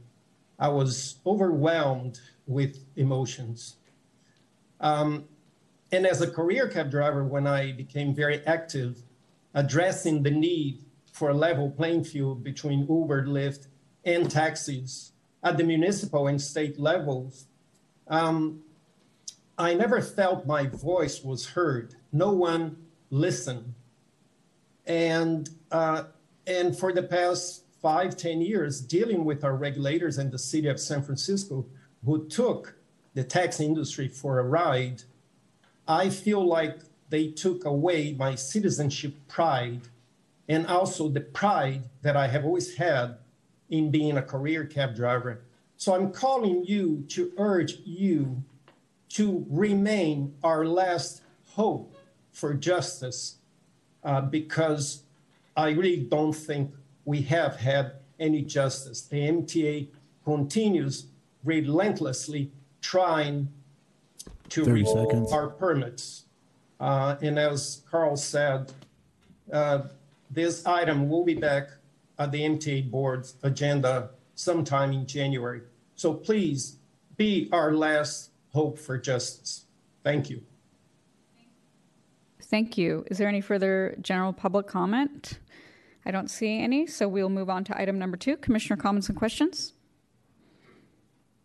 I 0.57 0.69
was 0.69 1.17
overwhelmed 1.27 2.21
with 2.47 2.85
emotions. 2.95 3.77
Um, 4.81 5.25
and 5.91 6.07
as 6.07 6.21
a 6.21 6.31
career 6.31 6.69
cab 6.69 6.93
driver, 6.93 7.25
when 7.25 7.49
I 7.49 7.73
became 7.73 8.15
very 8.15 8.47
active, 8.47 9.03
addressing 9.53 10.23
the 10.23 10.31
need 10.31 10.85
for 11.13 11.31
a 11.31 11.35
level 11.35 11.71
playing 11.71 12.05
field 12.05 12.45
between 12.45 12.87
Uber, 12.89 13.27
Lyft, 13.27 13.67
and 14.05 14.31
taxis 14.31 15.12
at 15.43 15.57
the 15.57 15.65
municipal 15.65 16.29
and 16.29 16.41
state 16.41 16.79
levels, 16.79 17.47
um, 18.09 18.61
I 19.59 19.75
never 19.75 20.01
felt 20.01 20.47
my 20.47 20.67
voice 20.67 21.23
was 21.23 21.47
heard. 21.49 21.95
No 22.13 22.33
one 22.33 22.77
listened. 23.11 23.75
And, 24.87 25.49
uh, 25.71 26.05
and 26.47 26.77
for 26.77 26.93
the 26.93 27.03
past 27.03 27.65
five, 27.81 28.17
ten 28.17 28.41
years, 28.41 28.81
dealing 28.81 29.25
with 29.25 29.45
our 29.45 29.57
regulators 29.57 30.19
in 30.19 30.31
the 30.31 30.39
city 30.39 30.69
of 30.69 30.81
San 30.81 31.03
Francisco 31.03 31.67
who 32.05 32.27
took 32.29 32.75
the 33.15 33.25
taxi 33.25 33.65
industry 33.65 34.09
for 34.09 34.39
a 34.39 34.45
ride, 34.45 35.03
I 35.87 36.09
feel 36.09 36.45
like 36.45 36.79
they 37.11 37.29
took 37.29 37.65
away 37.65 38.15
my 38.15 38.35
citizenship 38.35 39.15
pride 39.29 39.83
and 40.49 40.67
also 40.67 41.09
the 41.09 41.21
pride 41.21 41.83
that 42.03 42.17
I 42.17 42.29
have 42.29 42.45
always 42.45 42.77
had 42.77 43.19
in 43.73 43.91
being 43.91 44.19
a 44.19 44.23
career 44.23 44.67
cab 44.67 44.95
driver. 44.95 45.41
So 45.79 45.95
I'm 45.95 46.13
calling 46.13 46.63
you 46.65 47.05
to 47.09 47.33
urge 47.39 47.79
you 47.85 48.45
to 49.09 49.45
remain 49.49 50.35
our 50.45 50.67
last 50.67 51.23
hope 51.55 51.97
for 52.33 52.53
justice 52.55 53.37
uh, 54.05 54.21
because 54.21 55.03
I 55.57 55.71
really 55.71 55.97
don't 55.97 56.35
think 56.35 56.71
we 57.07 57.23
have 57.23 57.57
had 57.57 57.95
any 58.21 58.43
justice. 58.43 59.01
The 59.03 59.17
MTA 59.17 59.89
continues 60.23 61.07
relentlessly 61.43 62.53
trying 62.83 63.49
to 64.51 64.65
30 64.67 64.73
revoke 64.73 65.33
our 65.33 65.49
permits. 65.49 66.27
Uh, 66.79 67.17
and 67.23 67.39
as 67.39 67.83
Carl 67.91 68.17
said, 68.17 68.71
uh, 69.51 69.85
this 70.31 70.67
item 70.67 71.09
will 71.09 71.25
be 71.25 71.35
back 71.35 71.69
at 72.23 72.33
the 72.33 72.41
MTA 72.41 72.91
board's 72.91 73.35
agenda 73.43 74.11
sometime 74.35 74.93
in 74.93 75.07
January. 75.07 75.63
So 75.95 76.15
please 76.15 76.77
be 77.17 77.49
our 77.53 77.75
last 77.75 78.31
hope 78.53 78.79
for 78.79 78.99
justice. 78.99 79.67
Thank 80.05 80.31
you. 80.31 80.43
Thank 82.41 82.77
you. 82.77 83.05
Is 83.11 83.19
there 83.19 83.29
any 83.29 83.41
further 83.41 83.97
general 84.01 84.33
public 84.33 84.67
comment? 84.67 85.39
I 86.05 86.11
don't 86.11 86.29
see 86.29 86.61
any, 86.61 86.87
so 86.87 87.09
we'll 87.09 87.29
move 87.29 87.49
on 87.49 87.65
to 87.65 87.81
item 87.81 87.99
number 87.99 88.17
two, 88.17 88.37
Commissioner 88.37 88.77
comments 88.77 89.09
and 89.09 89.17
questions. 89.17 89.73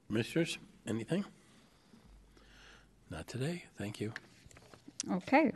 Commissioners, 0.08 0.58
anything? 0.88 1.24
Not 3.10 3.28
today. 3.28 3.66
Thank 3.78 4.02
you. 4.02 4.12
Okay. 5.12 5.52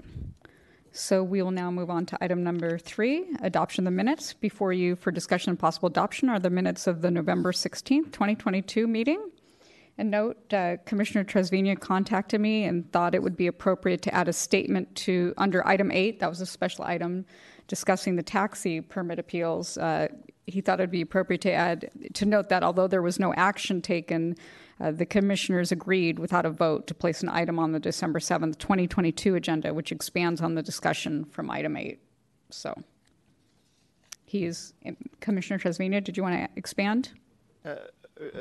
So 0.94 1.24
we 1.24 1.42
will 1.42 1.52
now 1.52 1.72
move 1.72 1.90
on 1.90 2.06
to 2.08 2.18
item 2.22 2.44
number 2.44 2.78
three, 2.78 3.26
adoption 3.42 3.88
of 3.88 3.94
the 3.94 3.96
minutes. 3.96 4.34
Before 4.34 4.74
you 4.74 4.98
for 4.98 5.10
discussion 5.10 5.52
and 5.52 5.60
possible 5.60 5.88
adoption 5.88 6.28
are 6.28 6.40
the 6.40 6.50
minutes 6.50 6.86
of 6.86 7.02
the 7.02 7.10
November 7.10 7.54
16th, 7.54 8.12
2022 8.12 8.88
meeting. 8.88 9.32
And 9.98 10.12
note, 10.12 10.54
uh, 10.54 10.78
Commissioner 10.86 11.24
Trasviña 11.24 11.80
contacted 11.80 12.42
me 12.42 12.66
and 12.66 12.92
thought 12.92 13.16
it 13.16 13.24
would 13.24 13.38
be 13.38 13.48
appropriate 13.48 14.02
to 14.02 14.14
add 14.14 14.28
a 14.28 14.34
statement 14.34 14.94
to, 14.96 15.34
under 15.38 15.66
item 15.66 15.92
eight, 15.92 16.20
that 16.20 16.30
was 16.30 16.42
a 16.42 16.46
special 16.46 16.84
item 16.84 17.26
discussing 17.68 18.18
the 18.18 18.24
taxi 18.24 18.82
permit 18.82 19.18
appeals. 19.18 19.78
Uh, 19.78 20.10
he 20.46 20.60
thought 20.60 20.82
it'd 20.82 20.92
be 20.92 21.02
appropriate 21.02 21.42
to 21.42 21.54
add, 21.54 21.90
to 22.16 22.26
note 22.26 22.50
that 22.50 22.64
although 22.64 22.88
there 22.88 23.02
was 23.02 23.18
no 23.18 23.34
action 23.36 23.82
taken, 23.82 24.36
uh, 24.82 24.92
the 24.92 25.06
commissioners 25.06 25.72
agreed 25.72 26.18
without 26.18 26.46
a 26.46 26.50
vote 26.50 26.88
to 26.88 26.94
place 26.94 27.22
an 27.22 27.30
item 27.30 27.60
on 27.60 27.72
the 27.72 27.80
December 27.80 28.20
7th, 28.20 28.58
2022 28.58 29.36
agenda, 29.36 29.74
which 29.74 29.92
expands 29.92 30.42
on 30.42 30.56
the 30.56 30.64
discussion 30.64 31.26
from 31.26 31.52
item 31.52 31.78
eight. 31.78 32.00
So 32.50 32.74
he 34.26 34.46
is, 34.46 34.74
Commissioner 35.20 35.60
Trasviña, 35.60 36.04
did 36.04 36.18
you 36.18 36.24
want 36.24 36.36
to 36.36 36.50
expand? 36.56 37.12
Uh, 37.64 37.76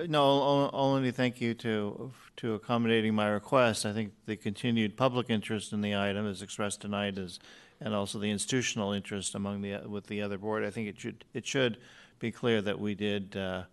No, 0.09 0.71
only 0.73 1.11
thank 1.11 1.41
you 1.41 1.55
to, 1.55 2.11
to 2.37 2.55
accommodating 2.55 3.15
my 3.15 3.29
request. 3.29 3.85
I 3.85 3.93
think 3.93 4.13
the 4.27 4.37
continued 4.37 4.97
public 4.97 5.31
interest 5.31 5.73
in 5.73 5.81
the 5.81 5.95
item 5.95 6.27
is 6.27 6.43
expressed 6.43 6.81
tonight 6.81 7.19
as, 7.19 7.39
and 7.81 7.95
also 7.95 8.19
the 8.19 8.31
institutional 8.31 8.93
interest 8.93 9.35
among 9.35 9.63
the, 9.63 9.79
with 9.87 10.07
the 10.07 10.23
other 10.23 10.39
board. 10.39 10.65
I 10.65 10.71
think 10.71 10.89
it 10.89 10.99
should, 10.99 11.25
it 11.35 11.47
should 11.47 11.79
be 12.19 12.31
clear 12.31 12.63
that 12.63 12.79
we 12.79 12.95
did 12.95 13.37
uh, 13.37 13.65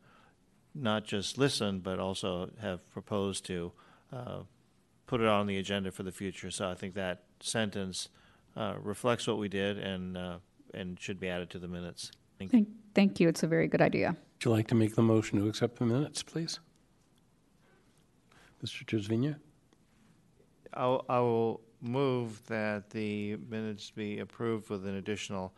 not 0.81 1.03
just 1.05 1.37
listen, 1.37 1.79
but 1.79 1.99
also 1.99 2.49
have 2.61 2.89
proposed 2.91 3.45
to 3.45 3.71
uh, 4.13 4.39
put 5.05 5.21
it 5.21 5.27
on 5.27 5.47
the 5.47 5.57
agenda 5.57 5.91
for 5.91 6.03
the 6.03 6.11
future. 6.11 6.51
So 6.51 6.69
I 6.69 6.75
think 6.75 6.93
that 6.95 7.23
sentence 7.39 8.09
uh, 8.55 8.75
reflects 8.81 9.27
what 9.27 9.37
we 9.37 9.47
did 9.49 9.77
and, 9.77 10.17
uh, 10.17 10.37
and 10.73 10.99
should 10.99 11.19
be 11.19 11.29
added 11.29 11.49
to 11.51 11.59
the 11.59 11.67
minutes. 11.67 12.11
Thank 12.37 12.51
you. 12.53 12.57
Thank, 12.59 12.67
thank 12.93 13.19
you. 13.19 13.27
It's 13.27 13.43
a 13.43 13.47
very 13.47 13.67
good 13.67 13.81
idea. 13.81 14.09
Would 14.09 14.45
you 14.45 14.51
like 14.51 14.67
to 14.67 14.75
make 14.75 14.95
the 14.95 15.01
motion 15.01 15.39
to 15.39 15.47
accept 15.47 15.79
the 15.79 15.85
minutes, 15.85 16.23
please? 16.23 16.59
Mr. 18.63 18.85
Trasviña? 18.85 19.35
I'll, 20.73 21.05
I 21.09 21.19
will 21.19 21.61
move 21.81 22.45
that 22.47 22.89
the 22.89 23.37
minutes 23.49 23.91
be 23.91 24.19
approved 24.19 24.69
with 24.69 24.85
an 24.85 24.95
additional 24.95 25.45
s- 25.45 25.57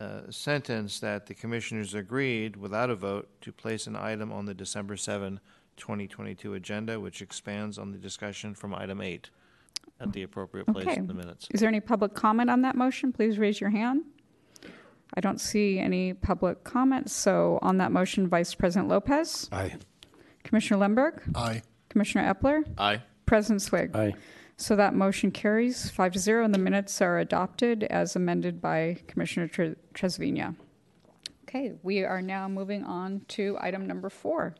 uh, 0.00 0.30
sentence 0.30 1.00
that 1.00 1.26
the 1.26 1.34
commissioners 1.34 1.94
agreed 1.94 2.56
without 2.56 2.90
a 2.90 2.94
vote 2.94 3.28
to 3.40 3.52
place 3.52 3.86
an 3.86 3.96
item 3.96 4.32
on 4.32 4.44
the 4.46 4.54
December 4.54 4.96
7, 4.96 5.40
2022 5.76 6.54
agenda, 6.54 6.98
which 7.00 7.22
expands 7.22 7.78
on 7.78 7.92
the 7.92 7.98
discussion 7.98 8.54
from 8.54 8.74
item 8.74 9.00
8 9.00 9.30
at 10.00 10.12
the 10.12 10.22
appropriate 10.22 10.66
place 10.66 10.86
Okay. 10.86 10.96
in 10.96 11.06
the 11.06 11.14
minutes. 11.14 11.48
Is 11.50 11.60
there 11.60 11.68
any 11.68 11.80
public 11.80 12.14
comment 12.14 12.50
on 12.50 12.62
that 12.62 12.76
motion? 12.76 13.12
Please 13.12 13.38
raise 13.38 13.60
your 13.60 13.70
hand. 13.70 14.02
I 15.14 15.20
don't 15.20 15.40
see 15.40 15.78
any 15.78 16.12
public 16.12 16.64
comments. 16.64 17.12
So 17.12 17.58
on 17.62 17.78
that 17.78 17.92
motion, 17.92 18.28
Vice 18.28 18.54
President 18.54 18.88
Lopez, 18.88 19.48
Aye. 19.52 19.76
Commissioner 20.42 20.80
Lemberg, 20.80 21.22
Aye. 21.34 21.62
Commissioner 21.88 22.32
Eppler, 22.34 22.64
Aye. 22.76 23.02
President 23.24 23.62
Swig. 23.62 23.94
Aye. 23.96 24.14
So 24.58 24.74
that 24.76 24.94
motion 24.94 25.30
carries 25.30 25.90
five 25.90 26.12
to 26.12 26.18
zero, 26.18 26.44
and 26.44 26.54
the 26.54 26.58
minutes 26.58 27.02
are 27.02 27.18
adopted 27.18 27.84
as 27.84 28.16
amended 28.16 28.60
by 28.60 28.98
Commissioner 29.06 29.48
Tre- 29.48 29.76
Trasviña. 29.92 30.56
Okay, 31.46 31.74
we 31.82 32.02
are 32.04 32.22
now 32.22 32.48
moving 32.48 32.82
on 32.82 33.20
to 33.28 33.56
item 33.60 33.86
number 33.86 34.08
four. 34.08 34.54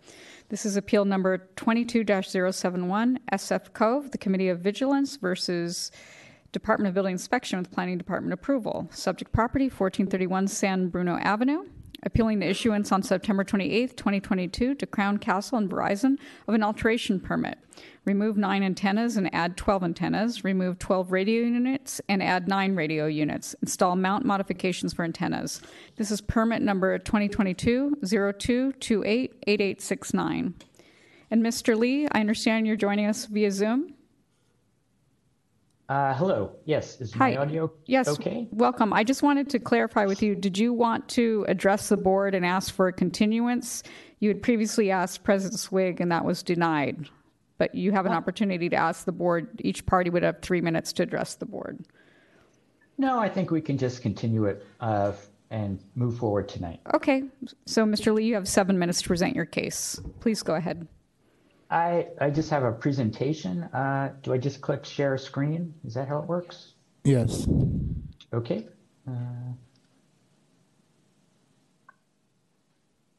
This 0.50 0.66
is 0.66 0.76
appeal 0.76 1.04
number 1.04 1.48
22-071, 1.56 3.16
SF 3.32 3.72
Cove, 3.72 4.10
the 4.12 4.18
Committee 4.18 4.48
of 4.48 4.60
Vigilance 4.60 5.16
versus 5.16 5.90
Department 6.52 6.88
of 6.88 6.94
Building 6.94 7.12
Inspection 7.12 7.58
with 7.58 7.72
Planning 7.72 7.98
Department 7.98 8.34
approval. 8.34 8.88
Subject 8.92 9.32
property, 9.32 9.64
1431 9.64 10.46
San 10.46 10.88
Bruno 10.88 11.16
Avenue. 11.16 11.64
Appealing 12.06 12.38
the 12.38 12.46
issuance 12.46 12.92
on 12.92 13.02
September 13.02 13.42
28, 13.42 13.96
2022 13.96 14.76
to 14.76 14.86
Crown 14.86 15.18
Castle 15.18 15.58
and 15.58 15.68
Verizon 15.68 16.18
of 16.46 16.54
an 16.54 16.62
alteration 16.62 17.18
permit. 17.18 17.58
Remove 18.04 18.36
nine 18.36 18.62
antennas 18.62 19.16
and 19.16 19.28
add 19.34 19.56
12 19.56 19.82
antennas. 19.82 20.44
Remove 20.44 20.78
12 20.78 21.10
radio 21.10 21.42
units 21.42 22.00
and 22.08 22.22
add 22.22 22.46
nine 22.46 22.76
radio 22.76 23.06
units. 23.06 23.56
Install 23.60 23.96
mount 23.96 24.24
modifications 24.24 24.94
for 24.94 25.04
antennas. 25.04 25.60
This 25.96 26.12
is 26.12 26.20
permit 26.20 26.62
number 26.62 26.96
2022 26.96 27.96
0228 28.04 29.34
8869. 29.44 30.54
And 31.32 31.42
Mr. 31.42 31.76
Lee, 31.76 32.06
I 32.12 32.20
understand 32.20 32.68
you're 32.68 32.76
joining 32.76 33.06
us 33.06 33.26
via 33.26 33.50
Zoom. 33.50 33.95
Uh, 35.88 36.14
hello. 36.14 36.50
Yes. 36.64 37.00
Is 37.00 37.12
Hi. 37.12 37.30
my 37.30 37.36
audio 37.36 37.70
Yes. 37.86 38.08
okay? 38.08 38.48
Welcome. 38.50 38.92
I 38.92 39.04
just 39.04 39.22
wanted 39.22 39.48
to 39.50 39.60
clarify 39.60 40.04
with 40.06 40.20
you. 40.20 40.34
Did 40.34 40.58
you 40.58 40.72
want 40.72 41.08
to 41.10 41.44
address 41.48 41.88
the 41.88 41.96
board 41.96 42.34
and 42.34 42.44
ask 42.44 42.74
for 42.74 42.88
a 42.88 42.92
continuance? 42.92 43.84
You 44.18 44.28
had 44.28 44.42
previously 44.42 44.90
asked 44.90 45.22
President 45.22 45.60
Swig, 45.60 46.00
and 46.00 46.10
that 46.10 46.24
was 46.24 46.42
denied. 46.42 47.08
But 47.58 47.74
you 47.74 47.92
have 47.92 48.04
an 48.04 48.12
opportunity 48.12 48.68
to 48.68 48.76
ask 48.76 49.04
the 49.04 49.12
board. 49.12 49.60
Each 49.64 49.86
party 49.86 50.10
would 50.10 50.22
have 50.24 50.40
three 50.42 50.60
minutes 50.60 50.92
to 50.94 51.02
address 51.04 51.36
the 51.36 51.46
board. 51.46 51.86
No, 52.98 53.18
I 53.18 53.28
think 53.28 53.50
we 53.50 53.60
can 53.60 53.78
just 53.78 54.02
continue 54.02 54.46
it 54.46 54.66
uh, 54.80 55.12
and 55.50 55.78
move 55.94 56.18
forward 56.18 56.48
tonight. 56.48 56.80
Okay. 56.94 57.22
So, 57.66 57.84
Mr. 57.84 58.12
Lee, 58.12 58.24
you 58.24 58.34
have 58.34 58.48
seven 58.48 58.78
minutes 58.78 59.02
to 59.02 59.08
present 59.08 59.36
your 59.36 59.44
case. 59.44 60.00
Please 60.20 60.42
go 60.42 60.54
ahead. 60.54 60.86
I, 61.70 62.06
I 62.20 62.30
just 62.30 62.50
have 62.50 62.62
a 62.62 62.72
presentation. 62.72 63.64
Uh, 63.64 64.12
do 64.22 64.32
I 64.32 64.38
just 64.38 64.60
click 64.60 64.84
share 64.84 65.18
screen? 65.18 65.74
Is 65.84 65.94
that 65.94 66.08
how 66.08 66.18
it 66.18 66.26
works? 66.26 66.74
Yes. 67.04 67.46
Okay. 68.32 68.66
Uh, 69.08 69.12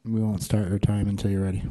We 0.04 0.22
won't 0.22 0.42
start 0.42 0.68
your 0.68 0.78
time 0.78 1.06
until 1.08 1.30
you're 1.30 1.42
ready. 1.42 1.62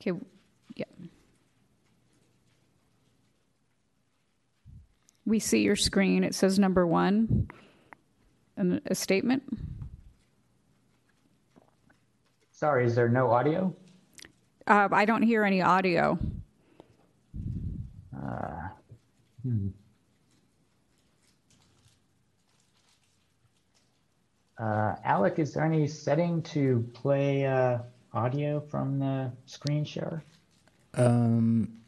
Okay. 0.00 0.16
We 5.26 5.38
see 5.38 5.62
your 5.62 5.76
screen. 5.76 6.24
It 6.24 6.34
says 6.34 6.58
number 6.58 6.86
one, 6.86 7.48
and 8.56 8.80
a 8.86 8.94
statement. 8.94 9.42
Sorry, 12.52 12.86
is 12.86 12.94
there 12.94 13.08
no 13.08 13.30
audio? 13.30 13.74
Uh, 14.66 14.88
I 14.92 15.04
don't 15.04 15.22
hear 15.22 15.44
any 15.44 15.60
audio. 15.60 16.18
Uh, 18.16 18.68
hmm. 19.42 19.68
Uh, 24.56 24.94
Alec, 25.04 25.38
is 25.38 25.52
there 25.52 25.64
any 25.64 25.86
setting 25.86 26.40
to 26.42 26.88
play 26.94 27.44
uh, 27.44 27.78
audio 28.12 28.60
from 28.60 28.98
the 28.98 29.32
screen 29.46 29.84
share? 29.84 30.22
Um, 30.94 31.80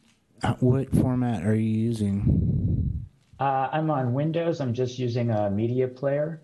uh, 0.43 0.53
what 0.59 0.93
format 0.93 1.43
are 1.43 1.55
you 1.55 1.69
using? 1.69 2.76
Uh, 3.39 3.69
I'm 3.71 3.91
on 3.91 4.13
Windows. 4.13 4.59
I'm 4.59 4.73
just 4.73 4.97
using 4.97 5.29
a 5.29 5.49
media 5.49 5.87
player. 5.87 6.41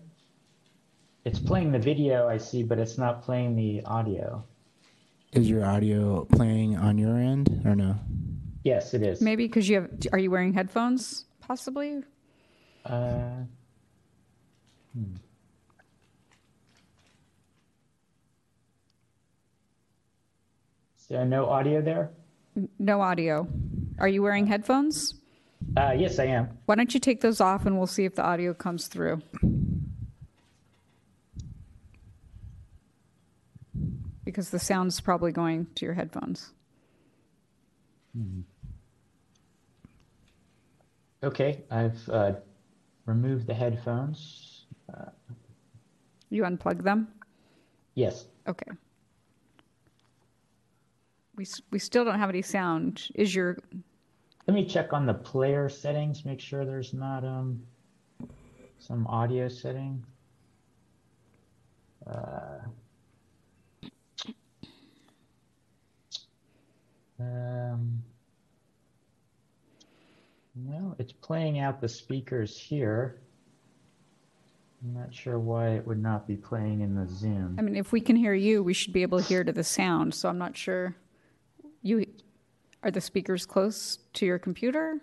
It's 1.24 1.38
playing 1.38 1.72
the 1.72 1.78
video 1.78 2.28
I 2.28 2.36
see, 2.36 2.62
but 2.62 2.78
it's 2.78 2.98
not 2.98 3.22
playing 3.22 3.56
the 3.56 3.82
audio. 3.84 4.44
Is 5.32 5.50
your 5.50 5.64
audio 5.64 6.24
playing 6.26 6.76
on 6.76 6.96
your 6.96 7.18
end 7.18 7.62
or 7.64 7.74
no? 7.74 7.96
Yes, 8.62 8.94
it 8.94 9.02
is. 9.02 9.20
Maybe 9.20 9.46
because 9.46 9.68
you 9.68 9.80
have. 9.80 9.90
Are 10.12 10.18
you 10.18 10.30
wearing 10.30 10.52
headphones? 10.52 11.24
Possibly. 11.40 12.02
Uh, 12.84 13.42
hmm. 14.94 15.14
Is 20.98 21.06
there 21.08 21.24
no 21.24 21.46
audio 21.46 21.82
there? 21.82 22.10
No 22.78 23.00
audio. 23.00 23.48
Are 23.98 24.08
you 24.08 24.22
wearing 24.22 24.46
headphones? 24.46 25.14
Uh, 25.76 25.92
yes, 25.96 26.18
I 26.18 26.26
am. 26.26 26.56
Why 26.66 26.76
don't 26.76 26.94
you 26.94 27.00
take 27.00 27.20
those 27.20 27.40
off 27.40 27.66
and 27.66 27.76
we'll 27.76 27.86
see 27.86 28.04
if 28.04 28.14
the 28.14 28.22
audio 28.22 28.54
comes 28.54 28.86
through. 28.86 29.22
Because 34.24 34.50
the 34.50 34.58
sound's 34.58 35.00
probably 35.00 35.32
going 35.32 35.66
to 35.74 35.84
your 35.84 35.94
headphones. 35.94 36.52
Okay, 41.22 41.62
I've 41.70 42.08
uh, 42.08 42.32
removed 43.06 43.46
the 43.46 43.54
headphones. 43.54 44.66
You 46.30 46.42
unplug 46.42 46.82
them? 46.82 47.08
Yes. 47.94 48.26
Okay. 48.48 48.70
We, 51.36 51.46
we 51.70 51.78
still 51.78 52.04
don't 52.04 52.18
have 52.18 52.28
any 52.28 52.42
sound. 52.42 53.08
Is 53.14 53.34
your, 53.34 53.58
Let 54.46 54.54
me 54.54 54.66
check 54.66 54.92
on 54.92 55.06
the 55.06 55.14
player 55.14 55.68
settings, 55.68 56.24
make 56.24 56.40
sure 56.40 56.64
there's 56.64 56.92
not 56.92 57.24
um 57.24 57.62
some 58.78 59.06
audio 59.06 59.48
setting. 59.48 60.04
Uh, 62.06 62.58
um, 67.18 68.02
no, 70.54 70.94
it's 70.98 71.12
playing 71.12 71.60
out 71.60 71.80
the 71.80 71.88
speakers 71.88 72.58
here. 72.58 73.20
I'm 74.84 74.92
not 74.92 75.14
sure 75.14 75.38
why 75.38 75.68
it 75.70 75.86
would 75.86 76.02
not 76.02 76.26
be 76.26 76.36
playing 76.36 76.82
in 76.82 76.94
the 76.94 77.06
Zoom. 77.08 77.56
I 77.58 77.62
mean, 77.62 77.74
if 77.74 77.90
we 77.90 78.02
can 78.02 78.16
hear 78.16 78.34
you, 78.34 78.62
we 78.62 78.74
should 78.74 78.92
be 78.92 79.00
able 79.00 79.18
to 79.18 79.24
hear 79.24 79.42
to 79.42 79.52
the 79.52 79.64
sound. 79.64 80.14
So 80.14 80.28
I'm 80.28 80.36
not 80.36 80.58
sure. 80.58 80.94
You, 82.84 82.88
are 82.88 82.90
the 82.90 83.00
speakers 83.00 83.46
close 83.46 83.98
to 84.14 84.26
your 84.26 84.38
computer? 84.38 85.00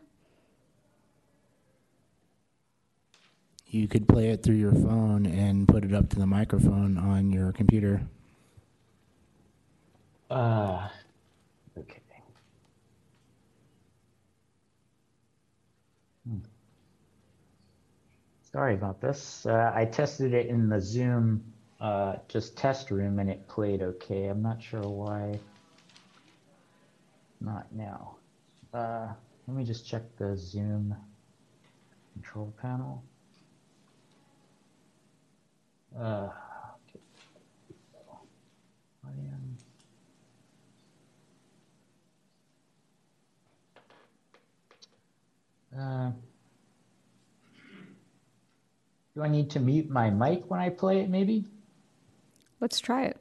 You 3.68 3.88
could 3.88 4.08
play 4.08 4.30
it 4.30 4.44
through 4.44 4.56
your 4.56 4.74
phone 4.74 5.26
and 5.26 5.68
put 5.68 5.84
it 5.84 5.94
up 5.94 6.10
to 6.10 6.20
the 6.20 6.28
microphone 6.28 6.98
on 6.98 7.32
your 7.32 7.52
computer. 7.54 8.02
Uh, 10.30 10.90
okay. 11.78 12.02
Hmm. 16.28 16.38
Sorry 18.52 18.76
about 18.76 19.02
this. 19.02 19.46
Uh, 19.46 19.72
I 19.74 19.86
tested 19.86 20.34
it 20.34 20.48
in 20.48 20.70
the 20.70 20.80
Zoom 20.80 21.44
uh, 21.80 22.18
just 22.28 22.58
test 22.58 22.92
room 22.92 23.20
and 23.20 23.30
it 23.30 23.48
played 23.48 23.82
okay. 23.82 24.28
I'm 24.28 24.42
not 24.42 24.62
sure 24.62 24.82
why. 24.82 25.40
Not 27.42 27.74
now. 27.74 28.18
Uh, 28.72 29.08
let 29.48 29.58
me 29.58 29.64
just 29.64 29.88
check 29.88 30.04
the 30.18 30.38
Zoom 30.38 30.96
control 32.14 32.54
panel. 32.62 33.04
Uh, 36.00 36.30
okay. 36.88 37.00
Uh, 45.78 46.12
do 49.16 49.24
I 49.24 49.30
need 49.30 49.50
to 49.52 49.60
mute 49.60 49.90
my 49.90 50.10
mic 50.10 50.44
when 50.50 50.60
I 50.60 50.70
play 50.70 51.00
it, 51.00 51.10
maybe? 51.10 51.46
Let's 52.60 52.80
try 52.80 53.06
it. 53.06 53.21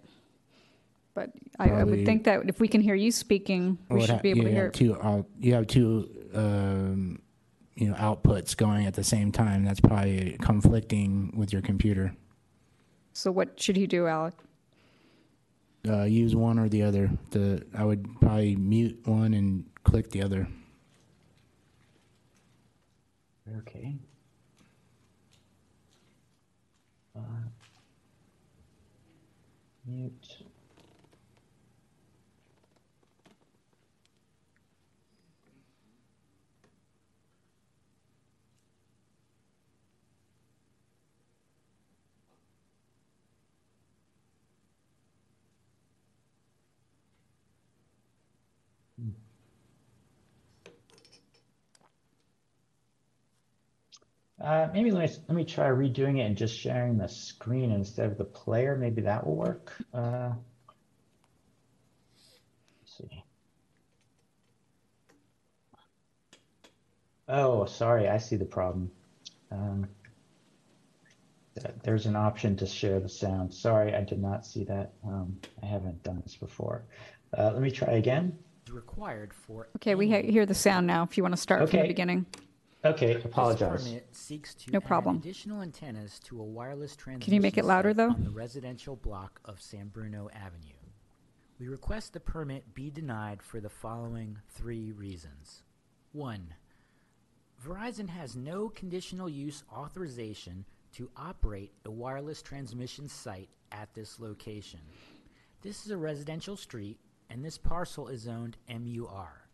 But 1.14 1.31
I, 1.59 1.64
I 1.64 1.66
would 1.68 1.77
Probably- 1.77 2.05
think 2.05 2.25
that 2.25 2.49
if 2.49 2.61
we 2.61 2.68
can 2.68 2.81
hear 2.81 2.94
you 2.94 3.11
speaking, 3.11 3.79
we 3.88 3.96
Well, 3.96 4.05
it 4.05 4.07
should 4.07 4.16
ha- 4.16 4.23
be 4.23 4.31
able 4.31 4.38
you 4.40 4.44
to 4.44 4.51
hear. 4.51 4.64
have 4.64 4.73
two, 4.73 4.96
out- 5.03 5.27
you 5.40 5.55
have 5.55 5.66
two, 5.66 6.09
um, 6.35 7.20
you 7.75 7.88
know, 7.88 7.94
outputs 7.94 8.57
going 8.57 8.87
at 8.87 8.94
the 8.94 9.03
same 9.05 9.33
time. 9.33 9.64
That's 9.64 9.81
probably 9.81 10.37
conflicting 10.40 11.33
with 11.37 11.53
your 11.53 11.62
computer. 11.62 12.14
So 13.12 13.33
what 13.33 13.59
should 13.61 13.77
he 13.77 13.87
do, 13.87 14.07
Alec? 14.07 14.35
Uh, 15.88 16.03
use 16.05 16.37
one 16.37 16.59
or 16.59 16.68
the 16.68 16.83
other. 16.83 17.11
The 17.31 17.64
I 17.75 17.85
would 17.85 18.07
probably 18.20 18.55
mute 18.55 19.01
one 19.07 19.33
and 19.35 19.64
click 19.83 20.11
the 20.11 20.23
other. 20.23 20.46
Okay. 23.59 23.96
Uh, 27.16 27.20
mute. 29.87 30.39
Uh, 54.40 54.68
maybe 54.72 54.90
let 54.90 55.11
me, 55.11 55.16
let 55.29 55.35
me 55.37 55.44
try 55.44 55.66
redoing 55.68 56.18
it 56.18 56.22
and 56.22 56.37
just 56.37 56.59
sharing 56.59 56.96
the 56.96 57.09
screen 57.09 57.70
instead 57.72 58.07
of 58.11 58.16
the 58.16 58.24
player. 58.24 58.74
Maybe 58.74 59.03
that 59.03 59.26
will 59.26 59.37
work. 59.37 59.72
Uh, 59.92 60.31
let's 62.81 62.96
see. 62.96 63.22
Oh, 67.29 67.66
sorry. 67.66 68.09
I 68.09 68.16
see 68.18 68.37
the 68.37 68.46
problem. 68.46 68.90
Um, 69.53 69.87
th- 71.61 71.74
there's 71.83 72.07
an 72.07 72.16
option 72.16 72.57
to 72.57 72.66
share 72.66 72.98
the 72.98 73.09
sound. 73.11 73.53
Sorry, 73.53 73.94
I 73.94 74.03
did 74.03 74.20
not 74.22 74.46
see 74.46 74.64
that. 74.64 74.92
Um, 75.07 75.38
I 75.62 75.66
haven't 75.66 76.03
done 76.03 76.20
this 76.24 76.37
before. 76.37 76.85
Uh, 77.37 77.50
let 77.53 77.61
me 77.61 77.70
try 77.70 77.92
again. 77.92 78.37
required 78.70 79.35
for. 79.35 79.68
Okay, 79.76 79.94
we 79.94 80.11
ha- 80.11 80.22
hear 80.22 80.46
the 80.46 80.55
sound 80.55 80.87
now. 80.87 81.03
If 81.03 81.16
you 81.16 81.22
want 81.22 81.35
to 81.35 81.40
start 81.40 81.61
from 81.61 81.70
the 81.70 81.79
Okay. 81.81 81.88
beginning. 81.88 82.24
Okay, 82.84 83.20
apologize. 83.22 83.92
seeks 84.12 84.54
to 84.54 84.70
No 84.70 84.80
problem. 84.80 85.16
additional 85.16 85.60
antennas 85.62 86.18
to 86.20 86.40
a 86.40 86.44
wireless 86.44 86.96
transmission. 86.96 87.24
Can 87.24 87.34
you 87.34 87.40
make 87.40 87.58
it 87.58 87.64
louder, 87.66 87.92
though? 87.92 88.10
On 88.10 88.24
the 88.24 88.30
residential 88.30 88.96
block 88.96 89.38
of 89.44 89.60
San 89.60 89.88
Bruno 89.88 90.30
Avenue. 90.32 90.72
We 91.58 91.68
request 91.68 92.14
the 92.14 92.20
permit 92.20 92.74
be 92.74 92.90
denied 92.90 93.42
for 93.42 93.60
the 93.60 93.68
following 93.68 94.38
three 94.48 94.92
reasons. 94.92 95.62
One, 96.12 96.54
Verizon 97.62 98.08
has 98.08 98.34
no 98.34 98.70
conditional 98.70 99.28
use 99.28 99.62
authorization 99.70 100.64
to 100.94 101.10
operate 101.16 101.72
a 101.84 101.90
wireless 101.90 102.40
transmission 102.40 103.08
site 103.08 103.50
at 103.72 103.92
this 103.94 104.18
location. 104.18 104.80
This 105.60 105.84
is 105.84 105.90
a 105.90 105.98
residential 105.98 106.56
street, 106.56 106.98
and 107.28 107.44
this 107.44 107.58
parcel 107.58 108.08
is 108.08 108.22
zoned 108.22 108.56
MUR. 108.68 109.49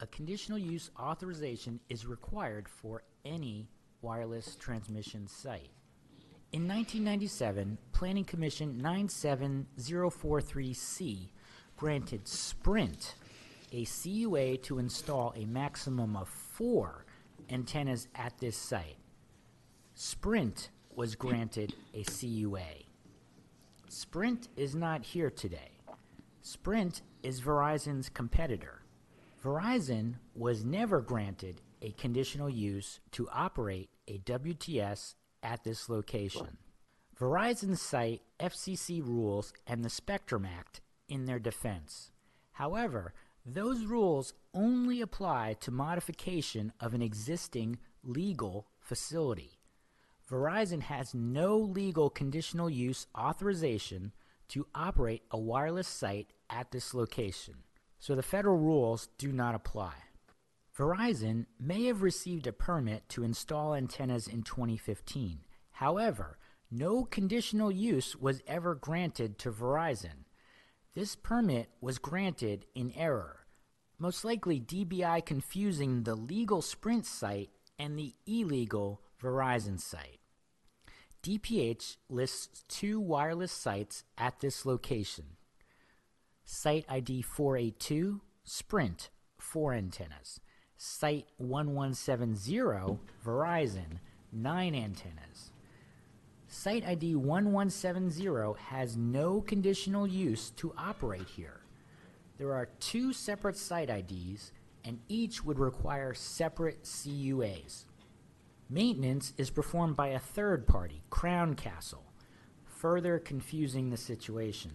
A 0.00 0.06
conditional 0.06 0.58
use 0.58 0.92
authorization 0.96 1.80
is 1.88 2.06
required 2.06 2.68
for 2.68 3.02
any 3.24 3.66
wireless 4.00 4.54
transmission 4.54 5.26
site. 5.26 5.72
In 6.52 6.68
1997, 6.68 7.78
Planning 7.92 8.24
Commission 8.24 8.80
97043C 8.80 11.30
granted 11.76 12.28
Sprint 12.28 13.16
a 13.72 13.84
CUA 13.84 14.58
to 14.58 14.78
install 14.78 15.34
a 15.36 15.44
maximum 15.44 16.16
of 16.16 16.28
four 16.28 17.04
antennas 17.50 18.06
at 18.14 18.38
this 18.38 18.56
site. 18.56 18.96
Sprint 19.94 20.70
was 20.94 21.16
granted 21.16 21.74
a 21.92 22.04
CUA. 22.04 22.84
Sprint 23.88 24.48
is 24.56 24.74
not 24.74 25.02
here 25.02 25.30
today. 25.30 25.72
Sprint 26.40 27.02
is 27.22 27.40
Verizon's 27.40 28.08
competitor. 28.08 28.82
Verizon 29.42 30.14
was 30.34 30.64
never 30.64 31.00
granted 31.00 31.60
a 31.80 31.92
conditional 31.92 32.50
use 32.50 32.98
to 33.12 33.28
operate 33.32 33.88
a 34.08 34.18
WTS 34.18 35.14
at 35.42 35.62
this 35.62 35.88
location. 35.88 36.58
Verizon 37.18 37.76
cite 37.76 38.22
FCC 38.40 39.04
rules 39.04 39.52
and 39.66 39.84
the 39.84 39.90
Spectrum 39.90 40.44
Act 40.44 40.80
in 41.08 41.26
their 41.26 41.38
defense. 41.38 42.10
However, 42.52 43.14
those 43.46 43.84
rules 43.84 44.34
only 44.52 45.00
apply 45.00 45.56
to 45.60 45.70
modification 45.70 46.72
of 46.80 46.92
an 46.92 47.02
existing 47.02 47.78
legal 48.02 48.66
facility. 48.80 49.58
Verizon 50.28 50.82
has 50.82 51.14
no 51.14 51.56
legal 51.56 52.10
conditional 52.10 52.68
use 52.68 53.06
authorization 53.16 54.12
to 54.48 54.66
operate 54.74 55.22
a 55.30 55.38
wireless 55.38 55.88
site 55.88 56.32
at 56.50 56.70
this 56.70 56.92
location, 56.92 57.54
so 57.98 58.14
the 58.14 58.22
federal 58.22 58.56
rules 58.56 59.08
do 59.18 59.32
not 59.32 59.54
apply. 59.54 59.94
Verizon 60.76 61.46
may 61.58 61.84
have 61.84 62.02
received 62.02 62.46
a 62.46 62.52
permit 62.52 63.08
to 63.08 63.24
install 63.24 63.74
antennas 63.74 64.28
in 64.28 64.42
2015. 64.42 65.40
However, 65.72 66.38
no 66.70 67.04
conditional 67.04 67.72
use 67.72 68.14
was 68.14 68.42
ever 68.46 68.74
granted 68.74 69.38
to 69.38 69.50
Verizon. 69.50 70.24
This 70.94 71.16
permit 71.16 71.70
was 71.80 71.98
granted 71.98 72.66
in 72.74 72.92
error, 72.92 73.46
most 73.98 74.24
likely 74.24 74.60
DBI 74.60 75.24
confusing 75.24 76.02
the 76.02 76.14
legal 76.14 76.62
Sprint 76.62 77.06
site 77.06 77.50
and 77.78 77.98
the 77.98 78.14
illegal 78.26 79.00
Verizon 79.20 79.80
site. 79.80 80.20
DPH 81.22 81.96
lists 82.08 82.62
two 82.68 83.00
wireless 83.00 83.52
sites 83.52 84.04
at 84.16 84.40
this 84.40 84.64
location. 84.64 85.37
Site 86.50 86.86
ID 86.88 87.20
482, 87.20 88.22
Sprint, 88.42 89.10
4 89.36 89.74
antennas. 89.74 90.40
Site 90.78 91.26
1170, 91.36 92.98
Verizon, 93.22 93.98
9 94.32 94.74
antennas. 94.74 95.52
Site 96.46 96.86
ID 96.86 97.16
1170 97.16 98.58
has 98.70 98.96
no 98.96 99.42
conditional 99.42 100.06
use 100.06 100.48
to 100.52 100.72
operate 100.78 101.28
here. 101.36 101.60
There 102.38 102.54
are 102.54 102.70
two 102.80 103.12
separate 103.12 103.58
site 103.58 103.90
IDs, 103.90 104.52
and 104.84 105.00
each 105.06 105.44
would 105.44 105.58
require 105.58 106.14
separate 106.14 106.84
CUAs. 106.84 107.84
Maintenance 108.70 109.34
is 109.36 109.50
performed 109.50 109.96
by 109.96 110.08
a 110.08 110.18
third 110.18 110.66
party, 110.66 111.02
Crown 111.10 111.54
Castle, 111.54 112.06
further 112.64 113.18
confusing 113.18 113.90
the 113.90 113.98
situation. 113.98 114.72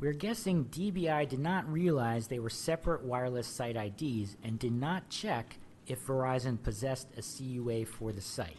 We're 0.00 0.14
guessing 0.14 0.64
DBI 0.64 1.28
did 1.28 1.40
not 1.40 1.70
realize 1.70 2.26
they 2.26 2.38
were 2.38 2.48
separate 2.48 3.04
wireless 3.04 3.46
site 3.46 3.76
IDs 3.76 4.38
and 4.42 4.58
did 4.58 4.72
not 4.72 5.10
check 5.10 5.58
if 5.86 6.06
Verizon 6.06 6.62
possessed 6.62 7.08
a 7.18 7.22
CUA 7.22 7.84
for 7.84 8.10
the 8.10 8.22
site. 8.22 8.56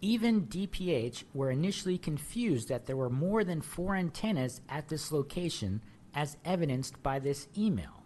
Even 0.00 0.46
DPH 0.46 1.24
were 1.34 1.50
initially 1.50 1.98
confused 1.98 2.68
that 2.70 2.86
there 2.86 2.96
were 2.96 3.10
more 3.10 3.44
than 3.44 3.60
four 3.60 3.96
antennas 3.96 4.62
at 4.68 4.88
this 4.88 5.12
location, 5.12 5.82
as 6.14 6.38
evidenced 6.44 7.02
by 7.02 7.18
this 7.18 7.48
email. 7.56 8.02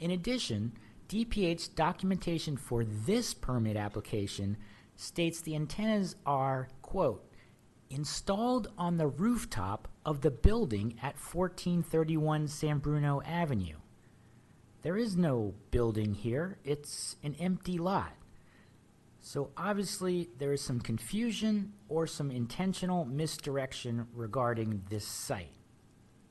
In 0.00 0.10
addition, 0.10 0.72
DPH 1.08 1.76
documentation 1.76 2.56
for 2.56 2.82
this 2.82 3.32
permit 3.32 3.76
application 3.76 4.56
states 4.96 5.40
the 5.40 5.54
antennas 5.54 6.16
are, 6.26 6.68
quote, 6.82 7.29
installed 7.90 8.68
on 8.78 8.96
the 8.96 9.08
rooftop 9.08 9.88
of 10.06 10.20
the 10.20 10.30
building 10.30 10.94
at 11.02 11.16
1431 11.16 12.48
San 12.48 12.78
Bruno 12.78 13.20
Avenue. 13.26 13.76
There 14.82 14.96
is 14.96 15.16
no 15.16 15.54
building 15.70 16.14
here, 16.14 16.58
it's 16.64 17.16
an 17.22 17.34
empty 17.38 17.76
lot. 17.76 18.12
So 19.20 19.50
obviously, 19.56 20.30
there 20.38 20.52
is 20.52 20.62
some 20.62 20.80
confusion 20.80 21.74
or 21.88 22.06
some 22.06 22.30
intentional 22.30 23.04
misdirection 23.04 24.06
regarding 24.14 24.84
this 24.88 25.04
site. 25.04 25.52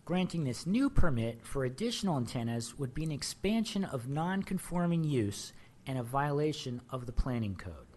Granting 0.06 0.44
this 0.44 0.66
new 0.66 0.90
permit 0.90 1.46
for 1.46 1.66
additional 1.66 2.18
antennas 2.18 2.80
would 2.80 2.96
be 2.96 3.04
an 3.04 3.12
expansion 3.12 3.84
of 3.84 4.08
non 4.08 4.42
conforming 4.42 5.04
use 5.04 5.54
and 5.86 6.00
a 6.00 6.04
violation 6.04 6.82
of 6.90 7.06
the 7.06 7.12
planning 7.12 7.56
code. 7.56 7.89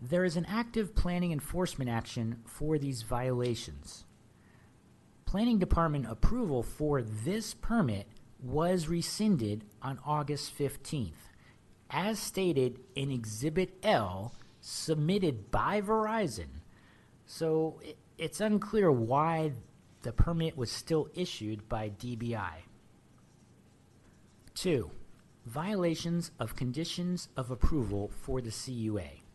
There 0.00 0.24
is 0.24 0.36
an 0.36 0.44
active 0.46 0.94
planning 0.94 1.32
enforcement 1.32 1.90
action 1.90 2.42
for 2.44 2.78
these 2.78 3.02
violations. 3.02 4.04
Planning 5.24 5.58
Department 5.58 6.06
approval 6.08 6.62
for 6.62 7.02
this 7.02 7.54
permit 7.54 8.06
was 8.40 8.88
rescinded 8.88 9.64
on 9.82 9.98
August 10.04 10.56
15th, 10.56 11.30
as 11.90 12.18
stated 12.18 12.80
in 12.94 13.10
Exhibit 13.10 13.76
L 13.82 14.34
submitted 14.60 15.50
by 15.50 15.80
Verizon. 15.80 16.62
So 17.26 17.80
i- 17.84 17.96
it's 18.16 18.40
unclear 18.40 18.92
why 18.92 19.52
the 20.02 20.12
permit 20.12 20.56
was 20.56 20.70
still 20.70 21.08
issued 21.14 21.68
by 21.68 21.88
DBI. 21.88 22.64
2. 24.54 24.92
Violations 25.44 26.30
of 26.38 26.54
conditions 26.54 27.28
of 27.36 27.50
approval 27.50 28.08
for 28.08 28.40
the 28.40 28.50
CUA. 28.50 29.27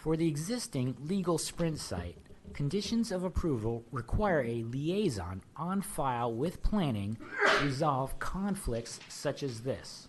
For 0.00 0.16
the 0.16 0.28
existing 0.28 0.96
legal 0.98 1.36
Sprint 1.36 1.78
site, 1.78 2.16
conditions 2.54 3.12
of 3.12 3.22
approval 3.22 3.84
require 3.92 4.40
a 4.40 4.62
liaison 4.62 5.42
on 5.56 5.82
file 5.82 6.32
with 6.32 6.62
planning 6.62 7.18
to 7.46 7.66
resolve 7.66 8.18
conflicts 8.18 8.98
such 9.10 9.42
as 9.42 9.60
this. 9.60 10.08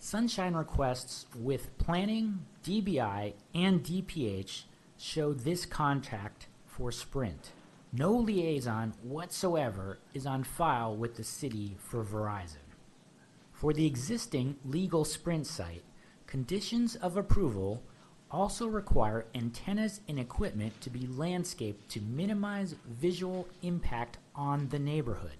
Sunshine 0.00 0.54
requests 0.54 1.26
with 1.36 1.78
planning, 1.78 2.40
DBI, 2.64 3.34
and 3.54 3.84
DPH 3.84 4.64
show 4.96 5.32
this 5.32 5.64
contact 5.64 6.48
for 6.66 6.90
Sprint. 6.90 7.52
No 7.92 8.12
liaison 8.12 8.92
whatsoever 9.04 10.00
is 10.14 10.26
on 10.26 10.42
file 10.42 10.96
with 10.96 11.14
the 11.14 11.22
city 11.22 11.76
for 11.78 12.02
Verizon. 12.02 12.66
For 13.52 13.72
the 13.72 13.86
existing 13.86 14.56
legal 14.64 15.04
Sprint 15.04 15.46
site, 15.46 15.84
conditions 16.26 16.96
of 16.96 17.16
approval 17.16 17.84
also 18.30 18.66
require 18.66 19.26
antennas 19.34 20.00
and 20.08 20.18
equipment 20.18 20.80
to 20.80 20.90
be 20.90 21.06
landscaped 21.06 21.88
to 21.90 22.00
minimize 22.00 22.74
visual 22.86 23.48
impact 23.62 24.18
on 24.34 24.68
the 24.68 24.78
neighborhood. 24.78 25.36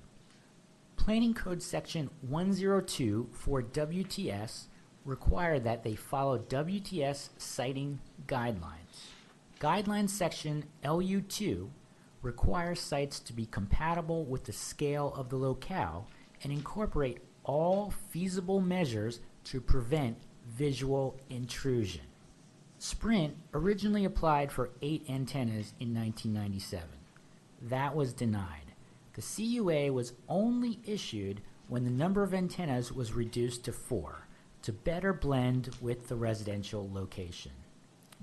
Planning 0.97 1.35
Code 1.35 1.63
Section 1.63 2.11
102 2.23 3.29
for 3.33 3.63
WTS 3.63 4.65
require 5.05 5.59
that 5.59 5.85
they 5.85 5.95
follow 5.95 6.39
WTS 6.39 7.31
siting 7.39 8.01
guidelines. 8.27 9.13
Guidelines 9.61 10.11
Section 10.11 10.65
LU2 10.85 11.69
requires 12.23 12.81
sites 12.81 13.21
to 13.21 13.33
be 13.33 13.47
compatible 13.47 14.25
with 14.25 14.45
the 14.45 14.53
scale 14.53 15.13
of 15.17 15.29
the 15.29 15.37
locale 15.37 16.07
and 16.43 16.53
incorporate 16.53 17.19
all 17.45 17.93
feasible 18.11 18.61
measures 18.61 19.21
to 19.45 19.61
prevent 19.61 20.19
visual 20.47 21.19
intrusion. 21.31 22.08
Sprint 22.79 23.37
originally 23.53 24.05
applied 24.05 24.53
for 24.53 24.71
eight 24.83 25.05
antennas 25.09 25.75
in 25.81 25.93
1997. 25.95 26.87
That 27.63 27.97
was 27.97 28.13
denied. 28.13 28.73
The 29.15 29.23
CUA 29.23 29.93
was 29.93 30.13
only 30.29 30.79
issued 30.87 31.41
when 31.67 31.85
the 31.85 31.91
number 31.91 32.23
of 32.23 32.33
antennas 32.33 32.93
was 32.93 33.13
reduced 33.13 33.65
to 33.65 33.73
four 33.73 34.29
to 34.63 34.73
better 34.73 35.13
blend 35.13 35.71
with 35.81 36.09
the 36.09 36.15
residential 36.15 36.89
location. 36.93 37.53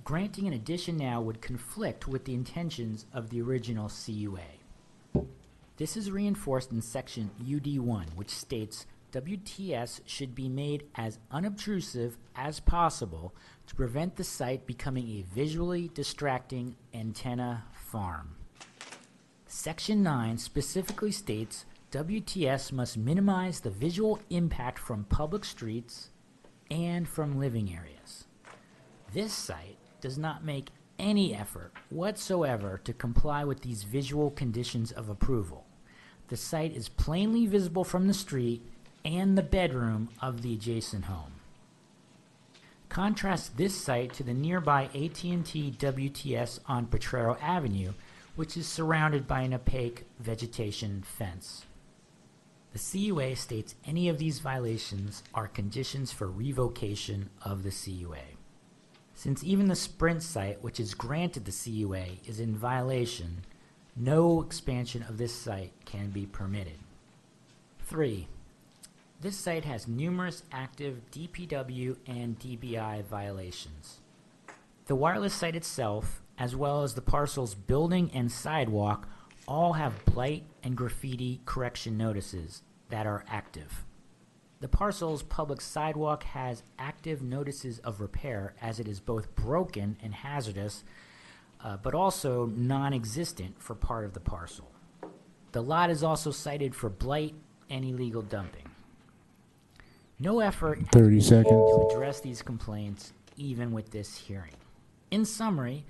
Granting 0.04 0.48
an 0.48 0.54
addition 0.54 0.98
now 0.98 1.20
would 1.22 1.42
conflict 1.42 2.08
with 2.08 2.24
the 2.24 2.34
intentions 2.34 3.06
of 3.14 3.30
the 3.30 3.42
original 3.42 3.90
CUA. 3.90 5.26
This 5.78 5.98
is 5.98 6.12
reinforced 6.12 6.72
in 6.72 6.82
section 6.82 7.32
UD1, 7.44 8.16
which 8.16 8.30
states 8.30 8.86
WTS 9.16 10.02
should 10.06 10.36
be 10.36 10.50
made 10.50 10.88
as 10.96 11.20
unobtrusive 11.32 12.18
as 12.36 12.60
possible 12.60 13.34
to 13.66 13.74
prevent 13.74 14.18
the 14.18 14.26
site 14.26 14.68
becoming 14.68 15.08
a 15.08 15.26
visually 15.34 15.90
distracting 15.94 16.76
antenna 16.94 17.64
farm. 17.72 18.36
Section 19.48 20.04
9 20.04 20.38
specifically 20.38 21.14
states 21.14 21.64
WTS 21.92 22.74
must 22.74 22.98
minimize 22.98 23.62
the 23.62 23.70
visual 23.70 24.20
impact 24.30 24.78
from 24.78 25.06
public 25.06 25.46
streets 25.46 26.10
and 26.70 27.08
from 27.08 27.40
living 27.40 27.74
areas. 27.74 28.26
This 29.14 29.32
site 29.32 29.78
does 30.02 30.18
not 30.18 30.44
make 30.44 30.72
any 31.00 31.34
effort 31.34 31.72
whatsoever 31.90 32.82
to 32.84 32.92
comply 32.92 33.46
with 33.46 33.62
these 33.62 33.84
visual 33.84 34.30
conditions 34.30 34.92
of 34.92 35.08
approval. 35.08 35.66
The 36.28 36.36
site 36.36 36.76
is 36.76 36.90
plainly 36.90 37.48
visible 37.48 37.86
from 37.86 38.08
the 38.08 38.14
street 38.14 38.62
and 39.06 39.38
the 39.38 39.44
bedroom 39.44 40.10
of 40.22 40.42
the 40.42 40.54
adjacent 40.54 41.06
home. 41.06 41.34
Contrast 42.90 43.58
this 43.58 43.76
site 43.76 44.14
to 44.14 44.24
the 44.24 44.34
nearby 44.34 44.86
AT&T 44.86 45.76
WTS 45.78 46.60
on 46.66 46.88
Potrero 46.88 47.38
Avenue, 47.42 47.94
which 48.36 48.58
is 48.58 48.68
surrounded 48.68 49.28
by 49.28 49.42
an 49.42 49.54
opaque 49.54 50.06
vegetation 50.20 51.04
fence. 51.06 51.66
The 52.74 52.80
CUA 52.80 53.36
states 53.38 53.76
any 53.86 54.10
of 54.10 54.18
these 54.18 54.40
violations 54.40 55.24
are 55.34 55.48
conditions 55.48 56.12
for 56.12 56.28
revocation 56.28 57.30
of 57.42 57.64
the 57.64 57.72
CUA. 57.72 58.36
Since 59.14 59.44
even 59.46 59.68
the 59.68 59.76
Sprint 59.76 60.24
site, 60.24 60.62
which 60.62 60.80
is 60.80 60.94
granted 60.94 61.46
the 61.46 61.52
CUA, 61.52 62.20
is 62.28 62.40
in 62.42 62.56
violation, 62.56 63.46
no 63.96 64.42
expansion 64.42 65.04
of 65.08 65.18
this 65.18 65.34
site 65.34 65.72
can 65.86 66.10
be 66.10 66.26
permitted. 66.26 66.80
3. 67.88 68.28
This 69.22 69.38
site 69.38 69.66
has 69.66 69.88
numerous 69.88 70.44
active 70.52 71.02
DPW 71.12 71.96
and 72.06 72.38
DBI 72.38 73.06
violations. 73.06 74.02
The 74.88 74.96
wireless 74.96 75.34
site 75.34 75.56
itself, 75.56 76.22
as 76.38 76.56
well 76.56 76.84
as 76.84 76.94
the 76.94 77.02
parcel's 77.02 77.56
building 77.56 78.12
and 78.14 78.32
sidewalk, 78.32 79.08
all 79.48 79.74
have 79.74 80.06
blight 80.06 80.44
and 80.64 80.76
graffiti 80.76 81.42
correction 81.46 81.98
notices 81.98 82.62
that 82.90 83.08
are 83.08 83.24
active. 83.28 83.86
The 84.60 84.68
parcel's 84.68 85.24
public 85.24 85.62
sidewalk 85.62 86.24
has 86.24 86.64
active 86.78 87.22
notices 87.22 87.80
of 87.80 88.02
repair 88.02 88.54
as 88.62 88.80
it 88.80 88.88
is 88.88 89.00
both 89.00 89.34
broken 89.36 89.98
and 90.04 90.14
hazardous, 90.14 90.84
uh, 91.64 91.78
but 91.78 91.96
also 91.96 92.48
non 92.48 92.94
existent 92.94 93.62
for 93.62 93.76
part 93.76 94.06
of 94.06 94.14
the 94.14 94.20
parcel. 94.20 94.72
The 95.54 95.64
lot 95.64 95.90
is 95.90 96.04
also 96.04 96.32
cited 96.32 96.76
for 96.76 96.90
blight 96.90 97.34
and 97.70 97.86
illegal 97.86 98.22
dumping. 98.22 98.75
No 100.20 100.40
effort 100.40 100.80
30 100.94 101.20
seconds. 101.20 101.46
to 101.50 101.90
address 101.92 102.22
these 102.22 102.42
complaints, 102.42 103.12
even 103.36 103.74
with 103.74 103.92
this 103.92 104.16
hearing. 104.16 104.54
In 105.12 105.26
summary, 105.26 105.86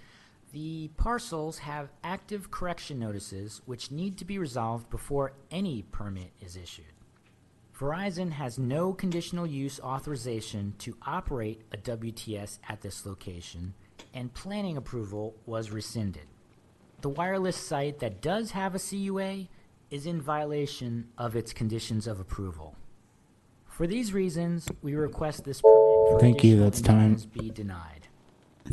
the 0.51 0.89
parcels 0.97 1.59
have 1.59 1.91
active 2.03 2.49
correction 2.49 2.97
notices 2.97 3.61
which 3.65 3.91
need 3.91 4.17
to 4.17 4.25
be 4.25 4.39
resolved 4.39 4.89
before 4.89 5.33
any 5.51 5.83
permit 5.83 6.31
is 6.41 6.55
issued. 6.55 6.85
Verizon 7.77 8.31
has 8.31 8.57
no 8.57 8.93
conditional 8.93 9.45
use 9.45 9.79
authorization 9.81 10.73
to 10.79 10.97
operate 11.03 11.61
a 11.71 11.77
WTS 11.77 12.57
at 12.67 12.81
this 12.81 13.05
location, 13.05 13.75
and 14.13 14.33
planning 14.33 14.77
approval 14.77 15.35
was 15.45 15.69
rescinded. 15.69 16.25
The 17.01 17.09
wireless 17.09 17.57
site 17.57 17.99
that 17.99 18.21
does 18.21 18.51
have 18.51 18.73
a 18.73 18.79
CUA 18.79 19.49
is 19.91 20.07
in 20.07 20.19
violation 20.19 21.09
of 21.17 21.35
its 21.35 21.53
conditions 21.53 22.07
of 22.07 22.19
approval. 22.19 22.75
For 23.75 23.87
these 23.87 24.13
reasons, 24.13 24.69
we 24.81 24.95
request 24.95 25.43
this 25.43 25.59
permit 25.61 26.11
for 26.13 26.19
Thank 26.21 26.45
you, 26.45 26.51
additional 26.51 26.69
that's 26.69 26.81
time. 26.81 26.95
amendments 26.95 27.25
be 27.25 27.49
denied. 27.49 28.07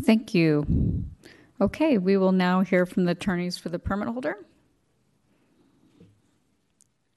Thank 0.03 0.33
you. 0.33 1.05
Okay, 1.61 1.99
we 1.99 2.17
will 2.17 2.31
now 2.31 2.61
hear 2.61 2.87
from 2.87 3.07
the 3.07 3.11
attorneys 3.11 3.59
for 3.59 3.69
the 3.69 3.81
permit 3.81 4.07
holder. 4.07 4.37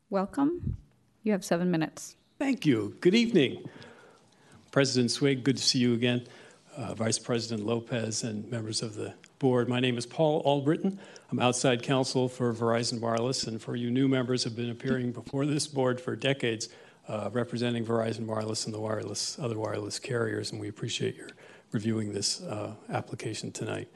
Welcome. 0.09 0.77
You 1.21 1.33
have 1.33 1.45
seven 1.45 1.69
minutes. 1.69 2.15
Thank 2.39 2.65
you. 2.65 2.97
Good 3.01 3.13
evening. 3.13 3.69
President 4.71 5.11
Swig, 5.11 5.43
good 5.43 5.57
to 5.57 5.63
see 5.63 5.77
you 5.77 5.93
again. 5.93 6.25
Uh, 6.75 6.95
Vice 6.95 7.19
President 7.19 7.67
Lopez 7.67 8.23
and 8.23 8.49
members 8.49 8.81
of 8.81 8.95
the 8.95 9.13
board. 9.37 9.69
My 9.69 9.79
name 9.79 9.99
is 9.99 10.07
Paul 10.07 10.41
Albritton. 10.43 10.99
I'm 11.29 11.39
outside 11.39 11.83
counsel 11.83 12.29
for 12.29 12.51
Verizon 12.51 12.99
Wireless, 12.99 13.43
and 13.43 13.61
for 13.61 13.75
you 13.75 13.91
new 13.91 14.07
members, 14.07 14.43
have 14.43 14.55
been 14.55 14.71
appearing 14.71 15.11
before 15.11 15.45
this 15.45 15.67
board 15.67 16.01
for 16.01 16.15
decades, 16.15 16.67
uh, 17.07 17.29
representing 17.31 17.85
Verizon 17.85 18.25
Wireless 18.25 18.65
and 18.65 18.73
the 18.73 18.79
wireless 18.79 19.37
other 19.39 19.57
wireless 19.57 19.99
carriers. 19.99 20.51
And 20.51 20.59
we 20.59 20.69
appreciate 20.69 21.15
your 21.15 21.29
reviewing 21.71 22.13
this 22.13 22.41
uh, 22.41 22.73
application 22.89 23.51
tonight. 23.51 23.87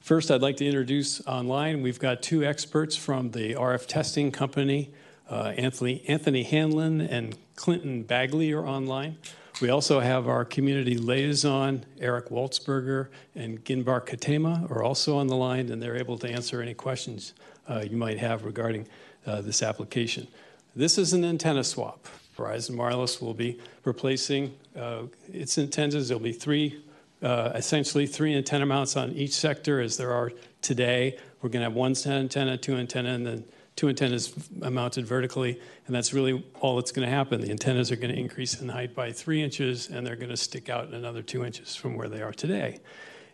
First, 0.00 0.30
I'd 0.30 0.42
like 0.42 0.56
to 0.58 0.66
introduce 0.66 1.24
online. 1.26 1.82
We've 1.82 1.98
got 1.98 2.22
two 2.22 2.44
experts 2.44 2.96
from 2.96 3.32
the 3.32 3.54
RF 3.54 3.86
testing 3.86 4.30
company. 4.30 4.92
Uh, 5.28 5.52
Anthony, 5.56 6.04
Anthony 6.06 6.44
Hanlon 6.44 7.00
and 7.00 7.36
Clinton 7.56 8.04
Bagley 8.04 8.52
are 8.52 8.64
online. 8.64 9.18
We 9.60 9.70
also 9.70 10.00
have 10.00 10.28
our 10.28 10.44
community 10.44 10.96
liaison, 10.98 11.84
Eric 11.98 12.28
Waltzberger 12.28 13.08
and 13.34 13.64
Ginbar 13.64 14.06
Katema, 14.06 14.70
are 14.70 14.82
also 14.82 15.16
on 15.16 15.28
the 15.28 15.36
line, 15.36 15.70
and 15.70 15.82
they're 15.82 15.96
able 15.96 16.18
to 16.18 16.28
answer 16.28 16.60
any 16.60 16.74
questions 16.74 17.32
uh, 17.68 17.82
you 17.88 17.96
might 17.96 18.18
have 18.18 18.44
regarding 18.44 18.86
uh, 19.26 19.40
this 19.40 19.62
application. 19.62 20.28
This 20.74 20.98
is 20.98 21.14
an 21.14 21.24
antenna 21.24 21.64
swap. 21.64 22.06
Verizon 22.36 22.76
Wireless 22.76 23.20
will 23.20 23.34
be 23.34 23.58
replacing 23.84 24.54
uh, 24.76 25.02
its 25.32 25.58
antennas. 25.58 26.08
There'll 26.08 26.22
be 26.22 26.32
three, 26.32 26.82
uh, 27.22 27.52
essentially 27.54 28.06
three 28.06 28.34
antenna 28.34 28.66
mounts 28.66 28.96
on 28.96 29.12
each 29.12 29.34
sector 29.34 29.80
as 29.80 29.96
there 29.96 30.12
are 30.12 30.32
today. 30.62 31.18
We're 31.40 31.48
going 31.48 31.60
to 31.60 31.70
have 31.70 31.74
one 31.74 31.94
antenna, 32.06 32.56
two 32.56 32.76
antenna, 32.76 33.10
and 33.10 33.26
then 33.26 33.44
two 33.76 33.88
antennas 33.88 34.34
mounted 34.50 35.06
vertically, 35.06 35.60
and 35.86 35.94
that's 35.94 36.12
really 36.12 36.44
all 36.60 36.76
that's 36.76 36.92
going 36.92 37.06
to 37.06 37.14
happen. 37.14 37.40
The 37.40 37.50
antennas 37.50 37.92
are 37.92 37.96
going 37.96 38.12
to 38.12 38.18
increase 38.18 38.60
in 38.60 38.68
height 38.68 38.94
by 38.94 39.12
three 39.12 39.42
inches, 39.42 39.88
and 39.88 40.06
they're 40.06 40.16
going 40.16 40.30
to 40.30 40.36
stick 40.36 40.68
out 40.68 40.88
another 40.88 41.22
two 41.22 41.44
inches 41.44 41.76
from 41.76 41.96
where 41.96 42.08
they 42.08 42.22
are 42.22 42.32
today. 42.32 42.80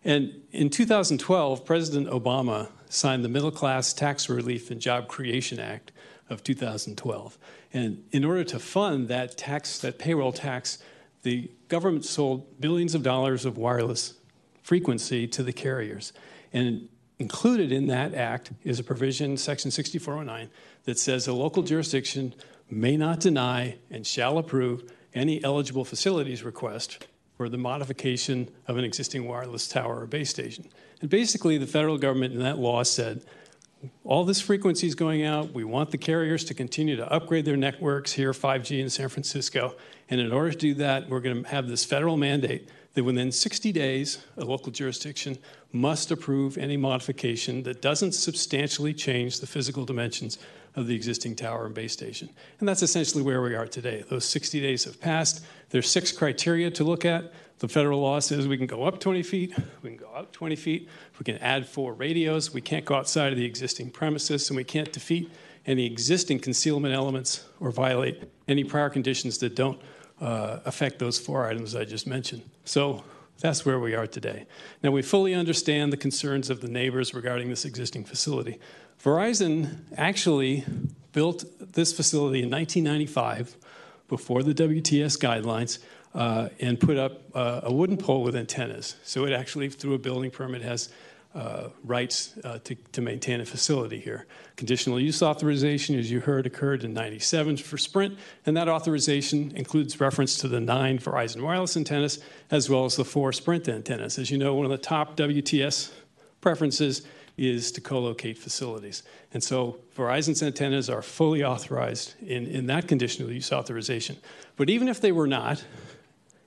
And 0.05 0.43
in 0.51 0.69
2012, 0.69 1.65
President 1.65 2.09
Obama 2.09 2.69
signed 2.89 3.25
the 3.25 3.29
Middle 3.29 3.53
Class 3.53 3.93
Tax 3.93 4.29
Relief 4.29 4.71
and 4.71 4.81
Job 4.81 5.07
Creation 5.07 5.61
Act 5.61 5.93
of 6.33 6.43
2012. 6.43 7.39
And 7.73 8.05
in 8.11 8.25
order 8.25 8.43
to 8.45 8.59
fund 8.59 9.09
that 9.09 9.37
tax, 9.37 9.79
that 9.79 9.99
payroll 9.99 10.33
tax, 10.33 10.79
the 11.23 11.51
government 11.69 12.05
sold 12.05 12.61
billions 12.61 12.95
of 12.95 13.03
dollars 13.03 13.45
of 13.45 13.57
wireless 13.57 14.15
frequency 14.63 15.27
to 15.29 15.43
the 15.43 15.53
carriers. 15.53 16.13
And 16.53 16.89
included 17.19 17.71
in 17.71 17.87
that 17.87 18.15
act 18.15 18.53
is 18.65 18.81
a 18.81 18.85
provision, 18.85 19.37
Section 19.37 19.71
6409, 19.71 20.51
that 20.85 20.99
says 20.99 21.29
a 21.29 21.33
local 21.33 21.63
jurisdiction 21.63 22.35
may 22.71 22.97
not 22.97 23.21
deny 23.21 23.79
and 23.91 24.07
shall 24.07 24.39
approve 24.39 24.91
any 25.15 25.43
eligible 25.45 25.85
facilities 25.85 26.43
request 26.43 27.07
for 27.37 27.49
the 27.49 27.59
modification 27.59 28.49
of 28.67 28.77
an 28.77 28.85
existing 28.85 29.27
wireless 29.27 29.69
tower 29.69 30.01
or 30.01 30.07
base 30.07 30.31
station. 30.31 30.69
And 31.01 31.11
basically, 31.11 31.59
the 31.59 31.67
federal 31.67 31.99
government 31.99 32.35
in 32.35 32.41
that 32.41 32.59
law 32.59 32.83
said 32.83 33.25
all 34.05 34.25
this 34.25 34.41
frequency 34.41 34.87
is 34.87 34.95
going 34.95 35.25
out. 35.25 35.53
We 35.53 35.65
want 35.65 35.91
the 35.91 35.99
carriers 35.99 36.45
to 36.45 36.55
continue 36.55 36.97
to 36.97 37.13
upgrade 37.13 37.45
their 37.45 37.57
networks 37.57 38.13
here, 38.13 38.33
5G 38.33 38.81
in 38.81 38.91
San 38.91 39.09
Francisco. 39.09 39.75
And 40.09 40.21
in 40.21 40.33
order 40.33 40.53
to 40.53 40.59
do 40.59 40.75
that, 40.75 41.09
we're 41.09 41.21
going 41.21 41.43
to 41.43 41.49
have 41.49 41.69
this 41.69 41.85
federal 41.85 42.17
mandate 42.17 42.69
that 42.95 43.05
within 43.05 43.33
60 43.33 43.73
days, 43.73 44.25
a 44.37 44.45
local 44.45 44.71
jurisdiction 44.71 45.39
must 45.73 46.11
approve 46.11 46.59
any 46.59 46.77
modification 46.77 47.63
that 47.63 47.81
doesn't 47.81 48.13
substantially 48.13 48.93
change 48.93 49.41
the 49.41 49.47
physical 49.47 49.85
dimensions 49.85 50.39
of 50.77 50.87
the 50.87 50.95
existing 50.95 51.37
tower 51.37 51.67
and 51.67 51.75
base 51.75 51.93
station. 51.93 52.29
And 52.61 52.69
that's 52.69 52.83
essentially 52.83 53.23
where 53.23 53.43
we 53.43 53.55
are 53.55 53.67
today. 53.67 54.05
Those 54.09 54.25
60 54.25 54.61
days 54.61 54.85
have 54.85 55.01
passed. 55.01 55.45
There's 55.71 55.91
six 55.91 56.13
criteria 56.13 56.71
to 56.73 56.85
look 56.85 57.05
at. 57.05 57.33
The 57.63 57.69
federal 57.69 58.01
law 58.01 58.19
says 58.19 58.49
we 58.49 58.59
can 58.59 58.67
go 58.67 58.83
up 58.83 58.99
20 58.99 59.23
feet, 59.23 59.57
we 59.83 59.91
can 59.91 59.97
go 59.97 60.11
out 60.17 60.33
20 60.33 60.57
feet, 60.57 60.89
we 61.21 61.23
can 61.23 61.39
add 61.39 61.65
four 61.65 61.93
radios, 61.95 62.53
we 62.53 62.61
can't 62.61 62.85
go 62.85 62.97
outside 62.97 63.31
of 63.31 63.39
the 63.39 63.45
existing 63.45 63.93
premises, 63.93 64.51
and 64.51 64.57
we 64.57 64.65
can't 64.65 64.93
defeat 64.93 65.31
any 65.65 65.87
existing 65.87 66.41
concealment 66.41 66.93
elements 66.93 67.47
or 67.61 67.71
violate 67.71 68.29
any 68.49 68.65
prior 68.65 68.91
conditions 68.91 69.39
that 69.39 69.55
don't 69.55 69.81
uh, 70.21 70.59
affect 70.65 70.99
those 70.99 71.21
four 71.21 71.47
items 71.47 71.77
I 71.77 71.85
just 71.85 72.05
mentioned. 72.05 72.43
So 72.65 73.05
that's 73.39 73.65
where 73.65 73.79
we 73.79 73.95
are 73.95 74.09
today. 74.09 74.45
Now, 74.83 74.91
we 74.91 75.01
fully 75.01 75.33
understand 75.33 75.93
the 75.93 75.97
concerns 75.97 76.51
of 76.51 76.63
the 76.63 76.69
neighbors 76.69 77.15
regarding 77.15 77.49
this 77.49 77.65
existing 77.65 78.07
facility. 78.07 78.59
Verizon 79.01 79.83
actually 79.97 80.65
built 81.13 81.45
this 81.75 81.93
facility 81.93 82.43
in 82.43 82.51
1995 82.51 83.57
before 84.09 84.43
the 84.43 84.53
WTS 84.53 85.17
guidelines 85.17 85.79
uh, 86.15 86.49
and 86.61 86.79
put 86.79 86.97
up 86.97 87.23
uh, 87.35 87.61
a 87.65 87.73
wooden 87.73 87.97
pole 87.97 88.23
with 88.23 88.37
antennas. 88.37 88.97
So 89.03 89.25
it 89.25 89.33
actually, 89.33 89.69
through 89.71 89.95
a 89.95 89.99
building 89.99 90.31
permit, 90.31 90.63
has 90.63 90.91
uh, 91.35 91.69
rights 91.83 92.35
uh, 92.45 92.59
to, 92.65 92.75
to 92.75 93.01
maintain 93.01 93.41
a 93.41 93.47
facility 93.47 93.99
here. 93.99 94.27
Conditional 94.57 95.01
use 95.01 95.23
authorization, 95.23 95.99
as 95.99 96.11
you 96.11 96.21
heard, 96.21 96.45
occurred 96.45 96.85
in 96.85 96.93
97 96.93 97.57
for 97.57 97.79
Sprint, 97.79 98.19
and 98.45 98.55
that 98.57 98.69
authorization 98.69 99.51
includes 99.57 99.99
reference 99.99 100.37
to 100.37 100.49
the 100.49 100.61
nine 100.61 100.99
Verizon 100.99 101.41
wireless 101.41 101.77
antennas 101.77 102.19
as 102.51 102.69
well 102.69 102.85
as 102.85 102.97
the 102.97 103.05
four 103.05 103.33
Sprint 103.33 103.67
antennas. 103.69 104.19
As 104.19 104.31
you 104.31 104.37
know, 104.37 104.55
one 104.55 104.67
of 104.67 104.71
the 104.71 104.79
top 104.79 105.17
WTS 105.17 105.91
preferences 106.43 107.03
is 107.39 107.73
to 107.73 107.81
co-locate 107.81 108.37
facilities. 108.37 109.03
And 109.33 109.43
so 109.43 109.79
Verizon's 109.97 110.43
antennas 110.43 110.91
are 110.91 111.01
fully 111.01 111.43
authorized 111.43 112.15
in, 112.21 112.47
in 112.47 112.67
that 112.67 112.87
conditional 112.87 113.33
use 113.33 113.53
authorization. 113.53 114.19
But 114.57 114.69
even 114.69 114.87
if 114.87 115.01
they 115.01 115.13
were 115.13 115.27
not, 115.27 115.65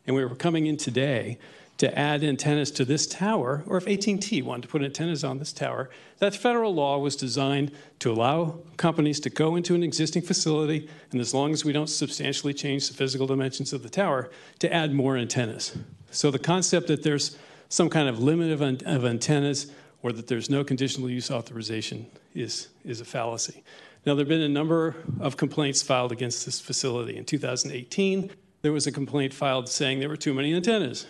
and 0.06 0.16
we 0.16 0.24
were 0.24 0.36
coming 0.36 0.68
in 0.68 0.78
today 0.78 1.38
to 1.78 1.98
add 1.98 2.24
antennas 2.24 2.72
to 2.72 2.86
this 2.86 3.06
tower, 3.06 3.64
or 3.68 3.78
if 3.78 3.88
AT&T 3.88 4.42
wanted 4.42 4.62
to 4.62 4.68
put 4.70 4.82
antennas 4.82 5.24
on 5.24 5.40
this 5.40 5.52
tower, 5.52 5.90
that 6.20 6.34
federal 6.34 6.74
law 6.74 6.98
was 6.98 7.18
designed 7.18 7.72
to 8.00 8.12
allow 8.12 8.60
companies 8.78 9.20
to 9.20 9.30
go 9.30 9.56
into 9.56 9.76
an 9.76 9.84
existing 9.84 10.22
facility, 10.22 10.90
and 11.12 11.20
as 11.20 11.34
long 11.34 11.52
as 11.52 11.66
we 11.66 11.74
don't 11.74 11.90
substantially 11.90 12.54
change 12.54 12.88
the 12.88 12.94
physical 12.94 13.28
dimensions 13.28 13.74
of 13.74 13.84
the 13.84 13.90
tower, 13.90 14.30
to 14.60 14.74
add 14.74 14.94
more 14.94 15.18
antennas. 15.18 15.78
So 16.12 16.32
the 16.32 16.40
concept 16.40 16.88
that 16.88 17.04
there's 17.04 17.38
some 17.68 17.90
kind 17.90 18.08
of 18.08 18.20
limit 18.20 18.52
of, 18.52 18.62
an- 18.62 18.82
of 18.86 19.04
antennas 19.04 19.70
or 20.02 20.14
that 20.14 20.28
there's 20.28 20.50
no 20.50 20.64
conditional 20.64 21.10
use 21.10 21.30
authorization 21.30 22.06
is, 22.34 22.70
is 22.86 23.02
a 23.02 23.06
fallacy. 23.06 23.64
Now, 24.06 24.14
there 24.14 24.22
have 24.22 24.30
been 24.30 24.42
a 24.42 24.48
number 24.48 24.96
of 25.20 25.36
complaints 25.36 25.82
filed 25.82 26.12
against 26.12 26.46
this 26.46 26.60
facility. 26.60 27.18
In 27.18 27.26
2018, 27.26 28.30
there 28.66 28.74
was 28.74 28.88
a 28.88 28.92
complaint 28.92 29.32
filed 29.32 29.70
saying 29.70 30.00
there 30.00 30.10
were 30.10 30.18
too 30.18 30.34
many 30.34 30.52
antennas. 30.52 31.06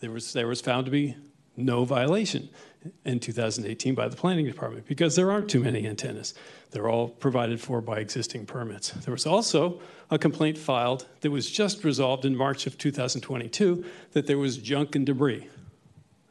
There 0.00 0.10
was, 0.10 0.32
there 0.32 0.48
was 0.48 0.60
found 0.60 0.84
to 0.86 0.90
be 0.90 1.14
no 1.56 1.84
violation 1.84 2.48
in 3.04 3.20
2018 3.20 3.94
by 3.94 4.08
the 4.08 4.16
planning 4.16 4.46
department 4.46 4.84
because 4.88 5.14
there 5.14 5.30
aren't 5.30 5.48
too 5.48 5.60
many 5.60 5.86
antennas. 5.86 6.34
They're 6.72 6.88
all 6.88 7.06
provided 7.06 7.60
for 7.60 7.80
by 7.80 8.00
existing 8.00 8.46
permits. 8.46 8.90
There 8.90 9.12
was 9.12 9.26
also 9.26 9.80
a 10.10 10.18
complaint 10.18 10.58
filed 10.58 11.06
that 11.20 11.30
was 11.30 11.48
just 11.48 11.84
resolved 11.84 12.24
in 12.24 12.34
March 12.34 12.66
of 12.66 12.76
2022 12.76 13.84
that 14.10 14.26
there 14.26 14.36
was 14.36 14.56
junk 14.56 14.96
and 14.96 15.06
debris. 15.06 15.46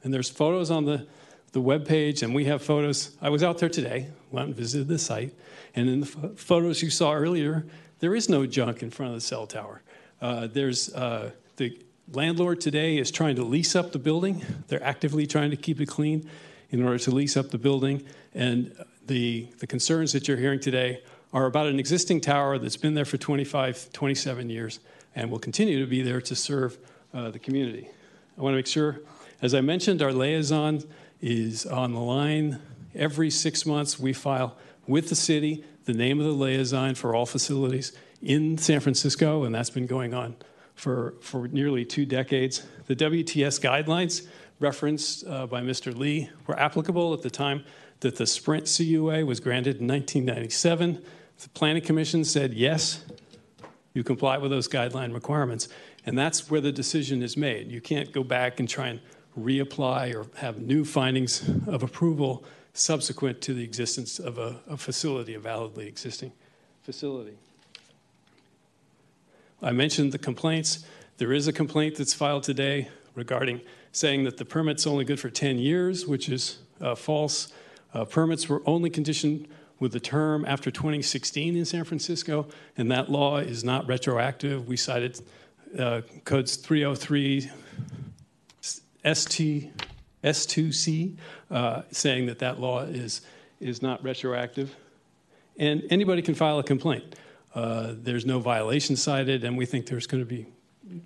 And 0.04 0.14
there's 0.14 0.30
photos 0.30 0.70
on 0.70 0.84
the, 0.84 1.08
the 1.54 1.62
webpage, 1.62 2.24
and 2.24 2.36
we 2.36 2.44
have 2.44 2.62
photos. 2.62 3.16
I 3.22 3.30
was 3.30 3.42
out 3.42 3.60
there 3.60 3.70
today, 3.70 4.10
went 4.32 4.48
and 4.48 4.56
visited 4.58 4.90
the 4.90 5.00
site, 5.00 5.34
and 5.74 5.88
in 5.88 6.02
the 6.02 6.08
ph- 6.08 6.38
photos 6.38 6.82
you 6.82 6.90
saw 6.90 7.14
earlier, 7.14 7.66
there 8.00 8.14
is 8.14 8.28
no 8.28 8.46
junk 8.46 8.84
in 8.84 8.92
front 8.92 9.14
of 9.14 9.16
the 9.16 9.26
cell 9.26 9.48
tower. 9.48 9.82
Uh, 10.22 10.48
there's 10.48 10.94
uh, 10.94 11.32
the 11.58 11.78
landlord 12.12 12.62
today 12.62 12.98
is 12.98 13.12
trying 13.12 13.36
to 13.36 13.44
lease 13.44 13.76
up 13.76 13.92
the 13.92 14.00
building. 14.00 14.44
They're 14.68 14.84
actively 14.84 15.26
trying 15.26 15.52
to 15.52 15.58
keep 15.58 15.82
it 15.82 15.88
clean 15.88 16.30
in 16.70 16.84
order 16.84 17.00
to 17.00 17.12
lease 17.12 17.38
up 17.38 17.50
the 17.50 17.58
building. 17.58 18.04
And 18.34 18.76
the, 19.06 19.48
the 19.60 19.68
concerns 19.68 20.14
that 20.14 20.28
you're 20.28 20.38
hearing 20.38 20.60
today 20.60 21.02
are 21.34 21.46
about 21.46 21.68
an 21.68 21.80
existing 21.80 22.22
tower 22.22 22.58
that's 22.58 22.78
been 22.78 22.94
there 22.94 23.06
for 23.06 23.18
25, 23.18 23.92
27 23.92 24.50
years 24.50 24.80
and 25.16 25.32
will 25.32 25.40
continue 25.40 25.80
to 25.80 25.90
be 25.90 26.02
there 26.02 26.22
to 26.22 26.36
serve 26.36 26.78
uh, 27.14 27.30
the 27.30 27.40
community. 27.40 27.90
I 28.38 28.42
want 28.42 28.54
to 28.54 28.58
make 28.58 28.68
sure, 28.68 29.00
as 29.42 29.54
I 29.54 29.62
mentioned, 29.62 30.02
our 30.02 30.12
liaison 30.12 30.84
is 31.22 31.66
on 31.66 31.94
the 31.94 32.00
line. 32.00 32.60
Every 32.94 33.30
six 33.30 33.66
months, 33.66 34.00
we 34.00 34.14
file 34.14 34.58
with 34.88 35.10
the 35.10 35.16
city 35.16 35.64
the 35.86 35.94
name 35.94 36.20
of 36.20 36.26
the 36.26 36.32
liaison 36.32 36.96
for 36.96 37.16
all 37.16 37.26
facilities 37.26 37.92
in 38.26 38.58
San 38.58 38.80
Francisco, 38.80 39.44
and 39.44 39.54
that's 39.54 39.70
been 39.70 39.86
going 39.86 40.14
on 40.14 40.36
for, 40.74 41.14
for 41.22 41.48
nearly 41.48 41.86
two 41.86 42.06
decades. 42.06 42.66
The 42.88 42.96
WTS 42.96 43.62
guidelines 43.62 44.28
referenced 44.60 45.26
uh, 45.28 45.46
by 45.46 45.62
Mr. 45.62 45.96
Lee 45.96 46.30
were 46.48 46.60
applicable 46.60 47.14
at 47.14 47.22
the 47.22 47.30
time 47.30 47.64
that 48.00 48.16
the 48.16 48.26
Sprint 48.26 48.66
CUA 48.66 49.26
was 49.26 49.40
granted 49.40 49.80
in 49.80 49.88
1997. 49.88 51.04
The 51.40 51.50
Planning 51.50 51.84
Commission 51.84 52.26
said, 52.26 52.54
yes, 52.54 53.06
you 53.94 54.04
comply 54.04 54.38
with 54.38 54.52
those 54.52 54.68
guideline 54.68 55.14
requirements. 55.14 55.70
And 56.06 56.18
that's 56.18 56.50
where 56.50 56.62
the 56.62 56.72
decision 56.72 57.22
is 57.22 57.38
made. 57.38 57.72
You 57.72 57.82
can't 57.82 58.12
go 58.12 58.24
back 58.24 58.60
and 58.60 58.68
try 58.68 58.88
and 58.90 59.00
reapply 59.40 60.16
or 60.16 60.28
have 60.38 60.60
new 60.60 60.84
findings 60.84 61.48
of 61.68 61.84
approval 61.84 62.44
subsequent 62.74 63.42
to 63.42 63.54
the 63.54 63.64
existence 63.64 64.20
of 64.20 64.38
a, 64.38 64.62
a 64.68 64.78
facility, 64.78 65.36
a 65.36 65.40
validly 65.40 65.88
existing 65.88 66.32
facility. 66.82 67.38
I 69.66 69.72
mentioned 69.72 70.12
the 70.12 70.20
complaints. 70.20 70.86
There 71.18 71.34
is 71.34 71.48
a 71.48 71.54
complaint 71.54 71.96
that's 71.96 72.14
filed 72.14 72.44
today 72.44 72.88
regarding 73.16 73.62
saying 73.92 74.24
that 74.26 74.38
the 74.38 74.46
permit's 74.46 74.86
only 74.86 75.06
good 75.06 75.20
for 75.20 75.32
10 75.32 75.58
years, 75.58 76.06
which 76.06 76.30
is 76.30 76.60
uh, 76.80 76.94
false. 76.94 77.52
Uh, 77.92 78.06
permits 78.06 78.48
were 78.48 78.62
only 78.68 78.92
conditioned 78.92 79.48
with 79.80 79.92
the 79.92 80.00
term 80.00 80.46
after 80.46 80.70
2016 80.70 81.56
in 81.56 81.66
San 81.66 81.84
Francisco, 81.84 82.48
and 82.78 82.92
that 82.92 83.10
law 83.10 83.38
is 83.38 83.64
not 83.64 83.88
retroactive. 83.88 84.68
We 84.68 84.78
cited 84.78 85.20
uh, 85.80 86.02
codes 86.26 86.58
303 86.58 87.50
ST, 89.14 89.72
S2C, 90.24 91.18
uh, 91.50 91.82
saying 91.90 92.28
that 92.28 92.38
that 92.38 92.60
law 92.60 92.82
is, 92.82 93.22
is 93.60 93.82
not 93.82 94.04
retroactive. 94.04 94.76
And 95.58 95.82
anybody 95.90 96.22
can 96.22 96.36
file 96.36 96.60
a 96.60 96.64
complaint. 96.64 97.16
Uh, 97.56 97.94
there's 97.96 98.26
no 98.26 98.40
violation 98.40 98.96
cited, 98.96 99.46
and 99.46 99.58
we 99.58 99.66
think 99.66 99.86
there's 99.86 100.08
going 100.08 100.22
to 100.22 100.30
be 100.30 100.46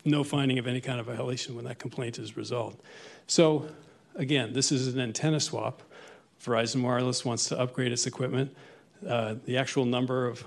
no 0.03 0.23
finding 0.23 0.57
of 0.57 0.67
any 0.67 0.81
kind 0.81 0.99
of 0.99 1.05
violation 1.05 1.55
when 1.55 1.63
that 1.65 1.77
complaint 1.79 2.17
is 2.17 2.35
resolved. 2.35 2.81
So, 3.27 3.69
again, 4.15 4.51
this 4.51 4.71
is 4.71 4.93
an 4.93 4.99
antenna 4.99 5.39
swap. 5.39 5.83
Verizon 6.43 6.81
Wireless 6.81 7.23
wants 7.23 7.47
to 7.49 7.59
upgrade 7.59 7.91
its 7.91 8.07
equipment. 8.07 8.55
Uh, 9.07 9.35
the 9.45 9.57
actual 9.57 9.85
number 9.85 10.27
of 10.27 10.43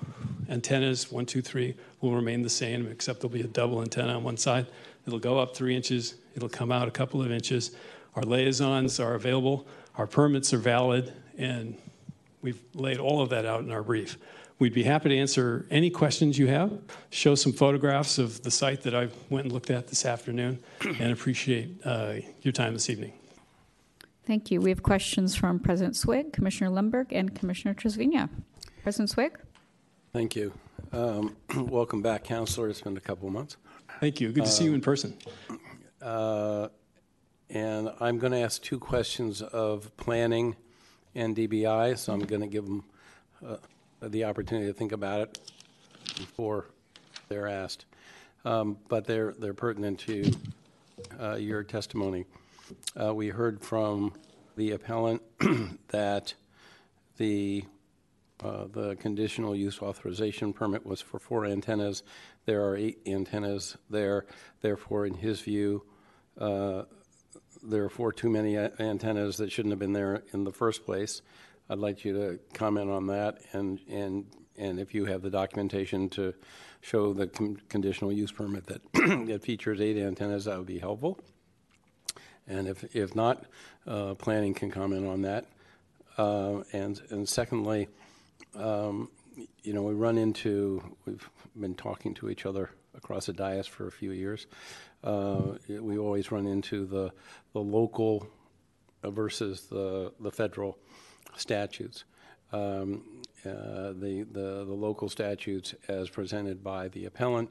antennas, 0.50 1.10
one, 1.10 1.24
two, 1.24 1.40
three, 1.40 1.74
will 2.00 2.14
remain 2.14 2.42
the 2.42 2.50
same, 2.50 2.86
except 2.88 3.20
there'll 3.20 3.32
be 3.32 3.40
a 3.40 3.46
double 3.46 3.80
antenna 3.80 4.14
on 4.14 4.24
one 4.24 4.36
side. 4.36 4.66
It'll 5.06 5.18
go 5.18 5.38
up 5.38 5.56
three 5.56 5.74
inches, 5.74 6.16
it'll 6.34 6.48
come 6.48 6.70
out 6.70 6.88
a 6.88 6.90
couple 6.90 7.22
of 7.22 7.30
inches. 7.30 7.74
Our 8.14 8.22
liaisons 8.24 9.00
are 9.00 9.14
available, 9.14 9.66
our 9.96 10.06
permits 10.06 10.52
are 10.52 10.58
valid, 10.58 11.12
and 11.38 11.78
we've 12.42 12.60
laid 12.74 12.98
all 12.98 13.22
of 13.22 13.30
that 13.30 13.46
out 13.46 13.60
in 13.60 13.70
our 13.70 13.82
brief. 13.82 14.18
We'd 14.62 14.72
be 14.72 14.84
happy 14.84 15.08
to 15.08 15.18
answer 15.18 15.66
any 15.72 15.90
questions 15.90 16.38
you 16.38 16.46
have, 16.46 16.70
show 17.10 17.34
some 17.34 17.52
photographs 17.52 18.18
of 18.18 18.44
the 18.44 18.50
site 18.52 18.82
that 18.82 18.94
I 18.94 19.08
went 19.28 19.46
and 19.46 19.52
looked 19.52 19.70
at 19.70 19.88
this 19.88 20.06
afternoon, 20.06 20.62
and 21.00 21.12
appreciate 21.12 21.80
uh, 21.84 22.18
your 22.42 22.52
time 22.52 22.72
this 22.72 22.88
evening. 22.88 23.12
Thank 24.24 24.52
you. 24.52 24.60
We 24.60 24.70
have 24.70 24.84
questions 24.84 25.34
from 25.34 25.58
President 25.58 25.96
Swig, 25.96 26.32
Commissioner 26.32 26.70
Lundberg, 26.70 27.06
and 27.10 27.34
Commissioner 27.34 27.74
Trasviña. 27.74 28.28
President 28.84 29.10
Swig? 29.10 29.36
Thank 30.12 30.36
you. 30.36 30.52
Um, 30.92 31.36
welcome 31.56 32.00
back, 32.00 32.22
Counselor. 32.22 32.68
It's 32.68 32.82
been 32.82 32.96
a 32.96 33.00
couple 33.00 33.26
of 33.26 33.34
months. 33.34 33.56
Thank 33.98 34.20
you. 34.20 34.30
Good 34.30 34.44
to 34.44 34.50
see 34.50 34.62
you 34.62 34.74
in 34.74 34.80
person. 34.80 35.16
Uh, 36.00 36.68
and 37.50 37.90
I'm 37.98 38.16
going 38.20 38.32
to 38.32 38.38
ask 38.38 38.62
two 38.62 38.78
questions 38.78 39.42
of 39.42 39.90
planning 39.96 40.54
and 41.16 41.34
DBI, 41.34 41.98
so 41.98 42.12
I'm 42.12 42.20
going 42.20 42.42
to 42.42 42.46
give 42.46 42.64
them 42.64 42.84
uh, 43.44 43.56
the 44.08 44.24
opportunity 44.24 44.66
to 44.66 44.72
think 44.72 44.92
about 44.92 45.20
it 45.20 45.40
before 46.16 46.66
they're 47.28 47.48
asked. 47.48 47.86
Um, 48.44 48.76
but 48.88 49.06
they're, 49.06 49.32
they're 49.38 49.54
pertinent 49.54 50.00
to 50.00 50.30
uh, 51.20 51.34
your 51.36 51.62
testimony. 51.62 52.24
Uh, 53.00 53.14
we 53.14 53.28
heard 53.28 53.62
from 53.62 54.12
the 54.56 54.72
appellant 54.72 55.22
that 55.88 56.34
the 57.16 57.64
uh, 58.42 58.66
the 58.72 58.96
conditional 58.96 59.54
use 59.54 59.80
authorization 59.80 60.52
permit 60.52 60.84
was 60.84 61.00
for 61.00 61.20
four 61.20 61.46
antennas. 61.46 62.02
There 62.44 62.64
are 62.64 62.76
eight 62.76 62.98
antennas 63.06 63.76
there. 63.88 64.26
Therefore, 64.62 65.06
in 65.06 65.14
his 65.14 65.40
view, 65.40 65.84
uh, 66.38 66.82
there 67.62 67.84
are 67.84 67.88
four 67.88 68.12
too 68.12 68.28
many 68.28 68.56
antennas 68.56 69.36
that 69.36 69.52
shouldn't 69.52 69.70
have 69.70 69.78
been 69.78 69.92
there 69.92 70.24
in 70.32 70.42
the 70.42 70.52
first 70.52 70.84
place. 70.84 71.22
I'd 71.72 71.78
like 71.78 72.04
you 72.04 72.12
to 72.12 72.38
comment 72.52 72.90
on 72.90 73.06
that, 73.06 73.38
and 73.52 73.80
and 73.88 74.26
and 74.58 74.78
if 74.78 74.94
you 74.94 75.06
have 75.06 75.22
the 75.22 75.30
documentation 75.30 76.10
to 76.10 76.34
show 76.82 77.14
the 77.14 77.26
con- 77.26 77.60
conditional 77.70 78.12
use 78.12 78.30
permit 78.30 78.66
that 78.66 78.82
that 79.26 79.42
features 79.42 79.80
eight 79.80 79.96
antennas, 79.96 80.44
that 80.44 80.58
would 80.58 80.66
be 80.66 80.78
helpful. 80.78 81.18
And 82.46 82.68
if, 82.68 82.94
if 82.94 83.14
not, 83.14 83.44
uh, 83.86 84.14
planning 84.14 84.52
can 84.52 84.70
comment 84.70 85.06
on 85.06 85.22
that. 85.22 85.46
Uh, 86.18 86.62
and, 86.72 87.00
and 87.10 87.28
secondly, 87.28 87.88
um, 88.54 89.08
you 89.62 89.72
know, 89.72 89.82
we 89.82 89.94
run 89.94 90.18
into, 90.18 90.82
we've 91.06 91.28
been 91.58 91.74
talking 91.74 92.14
to 92.14 92.28
each 92.28 92.44
other 92.44 92.70
across 92.94 93.26
the 93.26 93.32
dais 93.32 93.66
for 93.66 93.86
a 93.86 93.92
few 93.92 94.10
years. 94.10 94.46
Uh, 95.02 95.52
we 95.68 95.96
always 95.98 96.30
run 96.30 96.46
into 96.46 96.84
the, 96.84 97.12
the 97.52 97.60
local 97.60 98.26
versus 99.02 99.62
the, 99.62 100.12
the 100.20 100.30
federal 100.30 100.78
statutes. 101.36 102.04
Um, 102.52 103.22
uh, 103.44 103.92
the, 103.94 104.26
the, 104.30 104.64
the 104.64 104.74
local 104.74 105.08
statutes, 105.08 105.74
as 105.88 106.08
presented 106.10 106.62
by 106.62 106.88
the 106.88 107.06
appellant, 107.06 107.50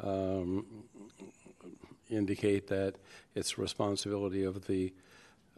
um, 0.00 0.66
indicate 2.08 2.66
that 2.68 2.94
it's 3.34 3.58
responsibility 3.58 4.44
of 4.44 4.66
the 4.66 4.92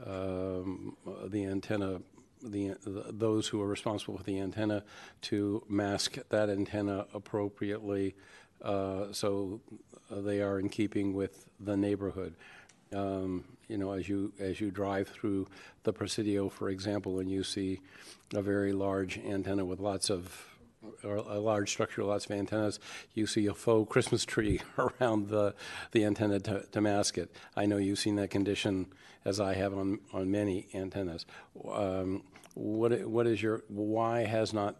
um, 0.07 0.97
the 1.27 1.45
antenna, 1.45 2.01
the, 2.43 2.75
those 3.11 3.49
who 3.49 3.61
are 3.61 3.67
responsible 3.67 4.17
for 4.17 4.25
the 4.25 4.41
antenna 4.41 4.83
to 5.21 5.63
mask 5.69 6.17
that 6.31 6.49
antenna 6.49 7.07
appropriately 7.13 8.15
uh, 8.63 9.13
so 9.13 9.61
they 10.11 10.41
are 10.41 10.59
in 10.59 10.69
keeping 10.69 11.15
with 11.15 11.47
the 11.59 11.77
neighborhood. 11.77 12.35
Um, 12.95 13.45
you 13.69 13.79
know, 13.79 13.93
as 13.93 14.09
you 14.09 14.33
as 14.41 14.61
you 14.61 14.71
drive 14.71 15.09
through 15.09 15.47
the 15.85 15.93
Presidio, 15.93 16.49
for 16.49 16.71
example, 16.71 17.21
and 17.21 17.31
you 17.31 17.45
see 17.45 17.81
a 18.35 18.43
very 18.43 18.73
large 18.73 19.19
antenna 19.19 19.65
with 19.65 19.79
lots 19.79 20.11
of 20.11 20.51
or 21.05 21.17
a 21.17 21.39
large 21.39 21.71
structure, 21.71 22.03
with 22.03 22.11
lots 22.11 22.25
of 22.25 22.33
antennas, 22.33 22.81
you 23.15 23.27
see 23.27 23.47
a 23.47 23.55
faux 23.55 23.91
Christmas 23.91 24.25
tree 24.25 24.61
around 24.79 25.29
the, 25.29 25.55
the 25.93 26.05
antenna 26.05 26.41
to, 26.41 26.65
to 26.73 26.81
mask 26.81 27.19
it. 27.19 27.35
I 27.57 27.67
know 27.67 27.77
you've 27.77 27.99
seen 27.99 28.17
that 28.17 28.31
condition, 28.31 28.87
as 29.25 29.41
I 29.41 29.55
have 29.55 29.77
on, 29.77 30.01
on 30.13 30.31
many 30.31 30.69
antennas. 30.75 31.27
Um, 31.71 32.23
what, 32.55 33.07
what 33.07 33.27
is 33.27 33.43
your, 33.43 33.63
why 33.69 34.25
has 34.25 34.53
not 34.53 34.77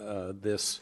uh, 0.00 0.32
this 0.40 0.80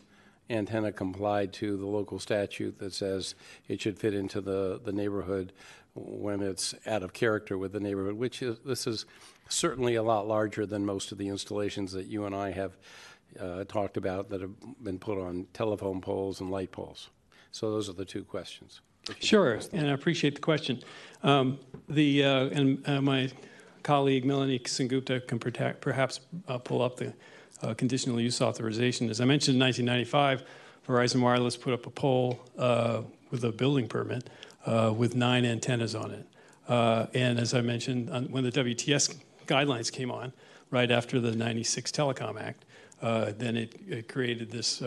antenna 0.50 0.92
complied 0.92 1.52
to 1.54 1.76
the 1.76 1.86
local 1.86 2.18
statute 2.18 2.78
that 2.78 2.92
says 2.92 3.34
it 3.66 3.80
should 3.80 3.98
fit 3.98 4.14
into 4.14 4.40
the, 4.40 4.80
the 4.84 4.92
neighborhood 4.92 5.52
when 5.94 6.42
it's 6.42 6.74
out 6.86 7.02
of 7.02 7.12
character 7.12 7.56
with 7.56 7.72
the 7.72 7.80
neighborhood, 7.80 8.14
which 8.14 8.42
is, 8.42 8.58
this 8.64 8.86
is 8.86 9.06
certainly 9.48 9.94
a 9.94 10.02
lot 10.02 10.26
larger 10.26 10.66
than 10.66 10.84
most 10.84 11.12
of 11.12 11.18
the 11.18 11.28
installations 11.28 11.92
that 11.92 12.06
you 12.06 12.24
and 12.24 12.34
I 12.34 12.50
have 12.50 12.76
uh, 13.38 13.64
talked 13.64 13.96
about 13.96 14.28
that 14.30 14.40
have 14.40 14.52
been 14.82 14.98
put 14.98 15.18
on 15.18 15.46
telephone 15.52 16.00
poles 16.00 16.40
and 16.40 16.50
light 16.50 16.72
poles. 16.72 17.10
So 17.52 17.70
those 17.70 17.88
are 17.88 17.92
the 17.92 18.04
two 18.04 18.24
questions. 18.24 18.80
Sure, 19.20 19.60
and 19.72 19.88
I 19.88 19.92
appreciate 19.92 20.34
the 20.34 20.40
question. 20.40 20.82
Um, 21.22 21.58
the 21.88 22.24
uh, 22.24 22.46
and 22.46 22.88
uh, 22.88 23.02
my 23.02 23.30
colleague 23.82 24.24
Melanie 24.24 24.58
Sengupta 24.60 25.26
can 25.26 25.38
protect, 25.38 25.82
perhaps 25.82 26.20
uh, 26.48 26.56
pull 26.58 26.80
up 26.80 26.96
the 26.96 27.12
uh, 27.62 27.74
conditional 27.74 28.18
use 28.18 28.40
authorization. 28.40 29.10
As 29.10 29.20
I 29.20 29.26
mentioned, 29.26 29.56
in 29.56 29.60
1995, 29.60 30.44
Verizon 30.88 31.20
Wireless 31.20 31.56
put 31.56 31.74
up 31.74 31.86
a 31.86 31.90
pole 31.90 32.40
uh, 32.58 33.02
with 33.30 33.44
a 33.44 33.52
building 33.52 33.88
permit 33.88 34.30
uh, 34.66 34.92
with 34.96 35.14
nine 35.14 35.44
antennas 35.44 35.94
on 35.94 36.10
it. 36.10 36.26
and 37.14 37.38
as 37.38 37.54
I 37.54 37.60
mentioned, 37.60 38.10
on, 38.10 38.24
when 38.26 38.44
the 38.44 38.52
WTS 38.52 39.16
guidelines 39.46 39.92
came 39.92 40.10
on, 40.10 40.32
right 40.70 40.90
after 40.90 41.20
the 41.20 41.32
96 41.32 41.92
Telecom 41.92 42.40
Act, 42.40 42.64
then 43.38 43.56
it, 43.56 43.74
it, 43.86 44.08
created 44.08 44.50
this 44.50 44.82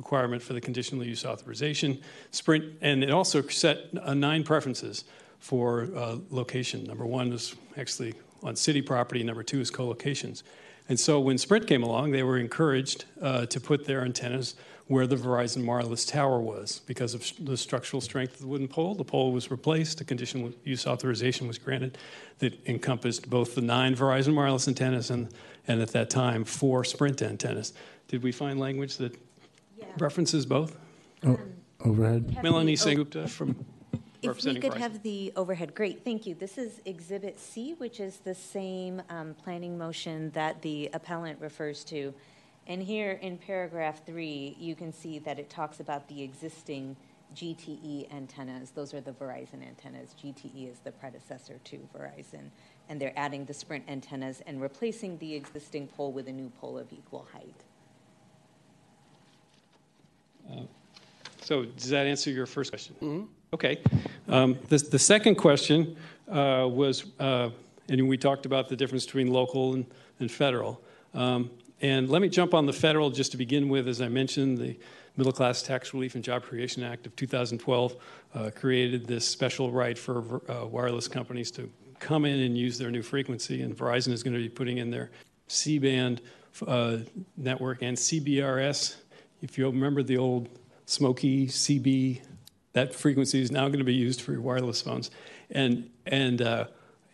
requirement 0.00 0.42
for 0.42 0.54
the 0.54 0.60
conditional 0.62 1.04
use 1.04 1.26
authorization. 1.26 2.00
Sprint, 2.30 2.64
and 2.80 3.04
it 3.04 3.10
also 3.10 3.42
set 3.48 3.78
uh, 4.00 4.14
nine 4.14 4.42
preferences 4.42 5.04
for 5.40 5.88
uh, 5.94 6.16
location. 6.30 6.84
Number 6.84 7.04
one 7.04 7.30
is 7.32 7.54
actually 7.76 8.14
on 8.42 8.56
city 8.56 8.80
property. 8.80 9.22
Number 9.22 9.42
two 9.42 9.60
is 9.60 9.70
co-locations. 9.70 10.42
And 10.88 10.98
so 10.98 11.20
when 11.20 11.36
Sprint 11.36 11.66
came 11.66 11.82
along, 11.82 12.12
they 12.12 12.22
were 12.22 12.38
encouraged 12.38 13.04
uh, 13.20 13.44
to 13.46 13.60
put 13.60 13.84
their 13.84 14.02
antennas 14.02 14.54
where 14.90 15.06
the 15.06 15.14
Verizon 15.14 15.64
wireless 15.66 16.04
tower 16.04 16.40
was 16.40 16.80
because 16.84 17.14
of 17.14 17.24
the 17.38 17.56
structural 17.56 18.00
strength 18.00 18.34
of 18.34 18.40
the 18.40 18.46
wooden 18.48 18.66
pole. 18.66 18.92
The 18.92 19.04
pole 19.04 19.30
was 19.30 19.48
replaced. 19.48 20.00
A 20.00 20.04
conditional 20.04 20.52
use 20.64 20.84
authorization 20.84 21.46
was 21.46 21.58
granted 21.58 21.96
that 22.40 22.58
encompassed 22.66 23.30
both 23.30 23.54
the 23.54 23.60
nine 23.60 23.94
Verizon 23.94 24.34
wireless 24.34 24.66
antennas 24.66 25.10
and, 25.10 25.28
and 25.68 25.80
at 25.80 25.92
that 25.92 26.10
time, 26.10 26.44
four 26.44 26.82
Sprint 26.82 27.22
antennas. 27.22 27.72
Did 28.08 28.24
we 28.24 28.32
find 28.32 28.58
language 28.58 28.96
that 28.96 29.16
references 30.00 30.44
both? 30.44 30.76
Oh, 31.24 31.38
overhead. 31.84 32.42
Melanie 32.42 32.74
Sengupta 32.74 33.28
from 33.28 33.64
If 34.22 34.44
we 34.44 34.58
could 34.58 34.72
Verizon. 34.72 34.76
have 34.78 35.04
the 35.04 35.32
overhead, 35.36 35.72
great, 35.72 36.02
thank 36.04 36.26
you. 36.26 36.34
This 36.34 36.58
is 36.58 36.80
Exhibit 36.84 37.38
C, 37.38 37.74
which 37.74 38.00
is 38.00 38.16
the 38.16 38.34
same 38.34 39.02
um, 39.08 39.36
planning 39.44 39.78
motion 39.78 40.32
that 40.32 40.60
the 40.62 40.90
appellant 40.92 41.40
refers 41.40 41.84
to. 41.84 42.12
And 42.70 42.80
here 42.80 43.18
in 43.20 43.36
paragraph 43.36 44.06
three, 44.06 44.56
you 44.56 44.76
can 44.76 44.92
see 44.92 45.18
that 45.18 45.40
it 45.40 45.50
talks 45.50 45.80
about 45.80 46.06
the 46.06 46.22
existing 46.22 46.94
GTE 47.34 48.14
antennas. 48.14 48.70
Those 48.70 48.94
are 48.94 49.00
the 49.00 49.10
Verizon 49.10 49.66
antennas. 49.66 50.14
GTE 50.22 50.70
is 50.70 50.78
the 50.78 50.92
predecessor 50.92 51.58
to 51.64 51.88
Verizon. 51.92 52.48
And 52.88 53.00
they're 53.00 53.12
adding 53.16 53.44
the 53.44 53.54
Sprint 53.54 53.86
antennas 53.88 54.40
and 54.46 54.62
replacing 54.62 55.18
the 55.18 55.34
existing 55.34 55.88
pole 55.88 56.12
with 56.12 56.28
a 56.28 56.32
new 56.32 56.48
pole 56.60 56.78
of 56.78 56.92
equal 56.92 57.26
height. 57.32 57.64
So 61.40 61.64
does 61.64 61.90
that 61.90 62.06
answer 62.06 62.30
your 62.30 62.46
first 62.46 62.70
question? 62.70 63.26
Okay. 63.52 63.80
Um, 64.28 64.56
the, 64.68 64.78
the 64.78 64.98
second 65.00 65.34
question 65.34 65.96
uh, 66.28 66.68
was, 66.70 67.04
uh, 67.18 67.50
and 67.88 68.08
we 68.08 68.16
talked 68.16 68.46
about 68.46 68.68
the 68.68 68.76
difference 68.76 69.06
between 69.06 69.26
local 69.26 69.74
and, 69.74 69.86
and 70.20 70.30
federal. 70.30 70.80
Um, 71.14 71.50
and 71.80 72.10
let 72.10 72.20
me 72.20 72.28
jump 72.28 72.52
on 72.52 72.66
the 72.66 72.72
federal 72.72 73.10
just 73.10 73.30
to 73.32 73.36
begin 73.36 73.68
with. 73.68 73.88
As 73.88 74.00
I 74.00 74.08
mentioned, 74.08 74.58
the 74.58 74.78
Middle 75.16 75.32
Class 75.32 75.62
Tax 75.62 75.94
Relief 75.94 76.14
and 76.14 76.22
Job 76.22 76.42
Creation 76.42 76.82
Act 76.82 77.06
of 77.06 77.16
2012 77.16 77.96
uh, 78.34 78.50
created 78.54 79.06
this 79.06 79.26
special 79.26 79.70
right 79.70 79.96
for 79.98 80.42
uh, 80.50 80.66
wireless 80.66 81.08
companies 81.08 81.50
to 81.52 81.70
come 81.98 82.24
in 82.24 82.40
and 82.40 82.56
use 82.56 82.78
their 82.78 82.90
new 82.90 83.02
frequency. 83.02 83.62
And 83.62 83.76
Verizon 83.76 84.12
is 84.12 84.22
going 84.22 84.34
to 84.34 84.40
be 84.40 84.48
putting 84.48 84.78
in 84.78 84.90
their 84.90 85.10
C 85.48 85.78
band 85.78 86.20
uh, 86.66 86.98
network 87.36 87.82
and 87.82 87.96
CBRS. 87.96 88.96
If 89.42 89.56
you 89.56 89.66
remember 89.66 90.02
the 90.02 90.18
old 90.18 90.48
Smoky 90.86 91.46
CB, 91.46 92.20
that 92.72 92.94
frequency 92.94 93.40
is 93.40 93.50
now 93.50 93.68
going 93.68 93.78
to 93.78 93.84
be 93.84 93.94
used 93.94 94.20
for 94.20 94.32
your 94.32 94.40
wireless 94.42 94.82
phones. 94.82 95.10
And, 95.50 95.88
and, 96.06 96.42
uh, 96.42 96.66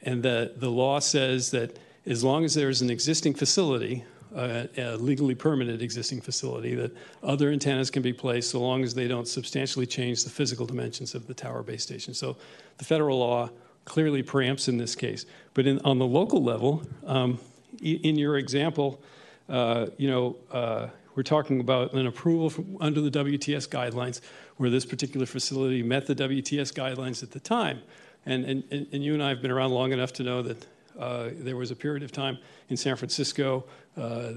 and 0.02 0.22
the, 0.22 0.54
the 0.56 0.70
law 0.70 0.98
says 0.98 1.50
that 1.52 1.78
as 2.04 2.22
long 2.22 2.44
as 2.44 2.54
there's 2.54 2.82
an 2.82 2.90
existing 2.90 3.34
facility, 3.34 4.04
uh, 4.34 4.64
a 4.76 4.96
legally 4.96 5.34
permitted 5.34 5.82
existing 5.82 6.20
facility, 6.20 6.74
that 6.74 6.96
other 7.22 7.50
antennas 7.50 7.90
can 7.90 8.02
be 8.02 8.12
placed 8.12 8.50
so 8.50 8.60
long 8.60 8.82
as 8.82 8.94
they 8.94 9.08
don't 9.08 9.28
substantially 9.28 9.86
change 9.86 10.24
the 10.24 10.30
physical 10.30 10.66
dimensions 10.66 11.14
of 11.14 11.26
the 11.26 11.34
tower 11.34 11.62
base 11.62 11.82
station. 11.82 12.14
So 12.14 12.36
the 12.78 12.84
federal 12.84 13.18
law 13.18 13.50
clearly 13.84 14.22
preempts 14.22 14.68
in 14.68 14.78
this 14.78 14.94
case. 14.94 15.26
But 15.54 15.66
in, 15.66 15.78
on 15.80 15.98
the 15.98 16.06
local 16.06 16.42
level, 16.42 16.82
um, 17.06 17.38
in 17.80 18.16
your 18.16 18.36
example, 18.36 19.00
uh, 19.48 19.86
you 19.96 20.10
know, 20.10 20.36
uh, 20.50 20.88
we're 21.14 21.22
talking 21.22 21.60
about 21.60 21.94
an 21.94 22.06
approval 22.06 22.50
from, 22.50 22.76
under 22.80 23.00
the 23.00 23.10
WTS 23.10 23.68
guidelines 23.68 24.20
where 24.56 24.68
this 24.68 24.84
particular 24.84 25.24
facility 25.24 25.82
met 25.82 26.06
the 26.06 26.14
WTS 26.14 26.74
guidelines 26.74 27.22
at 27.22 27.30
the 27.30 27.40
time. 27.40 27.80
And, 28.26 28.44
and, 28.44 28.86
and 28.92 29.04
you 29.04 29.14
and 29.14 29.22
I 29.22 29.30
have 29.30 29.40
been 29.40 29.50
around 29.50 29.70
long 29.70 29.92
enough 29.92 30.12
to 30.14 30.22
know 30.22 30.42
that 30.42 30.66
uh, 30.98 31.30
there 31.32 31.56
was 31.56 31.70
a 31.70 31.76
period 31.76 32.02
of 32.02 32.12
time 32.12 32.38
in 32.68 32.76
San 32.76 32.96
Francisco 32.96 33.64
uh, 33.96 34.32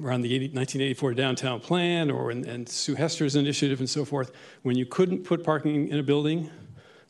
around 0.00 0.22
the 0.22 0.34
80, 0.34 0.46
1984 0.54 1.14
downtown 1.14 1.60
plan 1.60 2.10
or 2.10 2.30
in, 2.30 2.44
and 2.46 2.68
Sue 2.68 2.94
Hester's 2.94 3.36
initiative 3.36 3.80
and 3.80 3.88
so 3.88 4.04
forth 4.04 4.32
when 4.62 4.76
you 4.76 4.86
couldn't 4.86 5.24
put 5.24 5.44
parking 5.44 5.88
in 5.88 5.98
a 5.98 6.02
building 6.02 6.50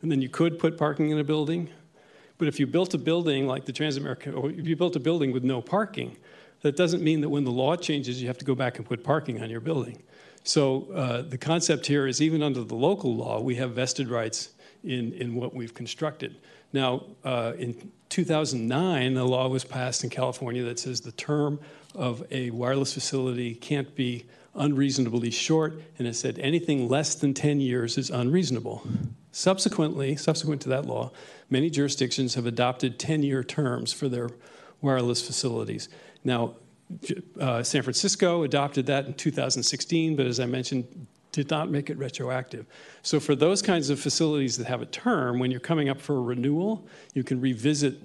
and 0.02 0.10
then 0.10 0.20
you 0.20 0.28
could 0.28 0.58
put 0.58 0.76
parking 0.76 1.10
in 1.10 1.18
a 1.18 1.24
building. 1.24 1.70
But 2.38 2.48
if 2.48 2.58
you 2.58 2.66
built 2.66 2.92
a 2.94 2.98
building 2.98 3.46
like 3.46 3.64
the 3.64 3.72
Transamerica, 3.72 4.36
or 4.36 4.50
if 4.50 4.66
you 4.66 4.74
built 4.74 4.96
a 4.96 5.00
building 5.00 5.32
with 5.32 5.44
no 5.44 5.62
parking, 5.62 6.16
that 6.62 6.76
doesn't 6.76 7.02
mean 7.02 7.20
that 7.20 7.28
when 7.28 7.44
the 7.44 7.50
law 7.50 7.76
changes, 7.76 8.20
you 8.20 8.26
have 8.26 8.38
to 8.38 8.44
go 8.44 8.54
back 8.54 8.78
and 8.78 8.86
put 8.86 9.04
parking 9.04 9.42
on 9.42 9.50
your 9.50 9.60
building. 9.60 10.02
So 10.44 10.88
uh, 10.92 11.22
the 11.22 11.38
concept 11.38 11.86
here 11.86 12.06
is 12.06 12.20
even 12.20 12.42
under 12.42 12.64
the 12.64 12.74
local 12.74 13.14
law, 13.14 13.40
we 13.40 13.54
have 13.56 13.72
vested 13.72 14.08
rights 14.08 14.50
in, 14.82 15.12
in 15.12 15.34
what 15.34 15.54
we've 15.54 15.74
constructed. 15.74 16.36
Now, 16.72 17.04
uh, 17.24 17.52
in 17.58 17.92
2009, 18.12 19.16
a 19.16 19.24
law 19.24 19.48
was 19.48 19.64
passed 19.64 20.04
in 20.04 20.10
California 20.10 20.62
that 20.62 20.78
says 20.78 21.00
the 21.00 21.12
term 21.12 21.58
of 21.94 22.22
a 22.30 22.50
wireless 22.50 22.92
facility 22.92 23.54
can't 23.54 23.94
be 23.94 24.26
unreasonably 24.54 25.30
short, 25.30 25.80
and 25.98 26.06
it 26.06 26.14
said 26.14 26.38
anything 26.38 26.90
less 26.90 27.14
than 27.14 27.32
10 27.32 27.58
years 27.62 27.96
is 27.96 28.10
unreasonable. 28.10 28.86
Subsequently, 29.30 30.14
subsequent 30.14 30.60
to 30.60 30.68
that 30.68 30.84
law, 30.84 31.10
many 31.48 31.70
jurisdictions 31.70 32.34
have 32.34 32.44
adopted 32.44 32.98
10 32.98 33.22
year 33.22 33.42
terms 33.42 33.94
for 33.94 34.10
their 34.10 34.28
wireless 34.82 35.26
facilities. 35.26 35.88
Now, 36.22 36.56
uh, 37.40 37.62
San 37.62 37.80
Francisco 37.80 38.42
adopted 38.42 38.84
that 38.86 39.06
in 39.06 39.14
2016, 39.14 40.16
but 40.16 40.26
as 40.26 40.38
I 40.38 40.44
mentioned, 40.44 41.06
did 41.32 41.50
not 41.50 41.70
make 41.70 41.90
it 41.90 41.98
retroactive. 41.98 42.66
So, 43.02 43.18
for 43.18 43.34
those 43.34 43.62
kinds 43.62 43.90
of 43.90 43.98
facilities 43.98 44.56
that 44.58 44.66
have 44.66 44.82
a 44.82 44.86
term, 44.86 45.38
when 45.38 45.50
you're 45.50 45.60
coming 45.60 45.88
up 45.88 46.00
for 46.00 46.16
a 46.16 46.20
renewal, 46.20 46.86
you 47.14 47.24
can 47.24 47.40
revisit 47.40 47.98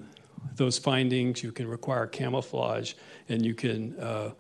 those 0.56 0.78
findings, 0.78 1.44
you 1.44 1.52
can 1.52 1.68
require 1.68 2.08
camouflage, 2.08 2.94
and 3.30 3.46
you 3.46 3.54
can 3.54 4.00
uh, 4.00 4.32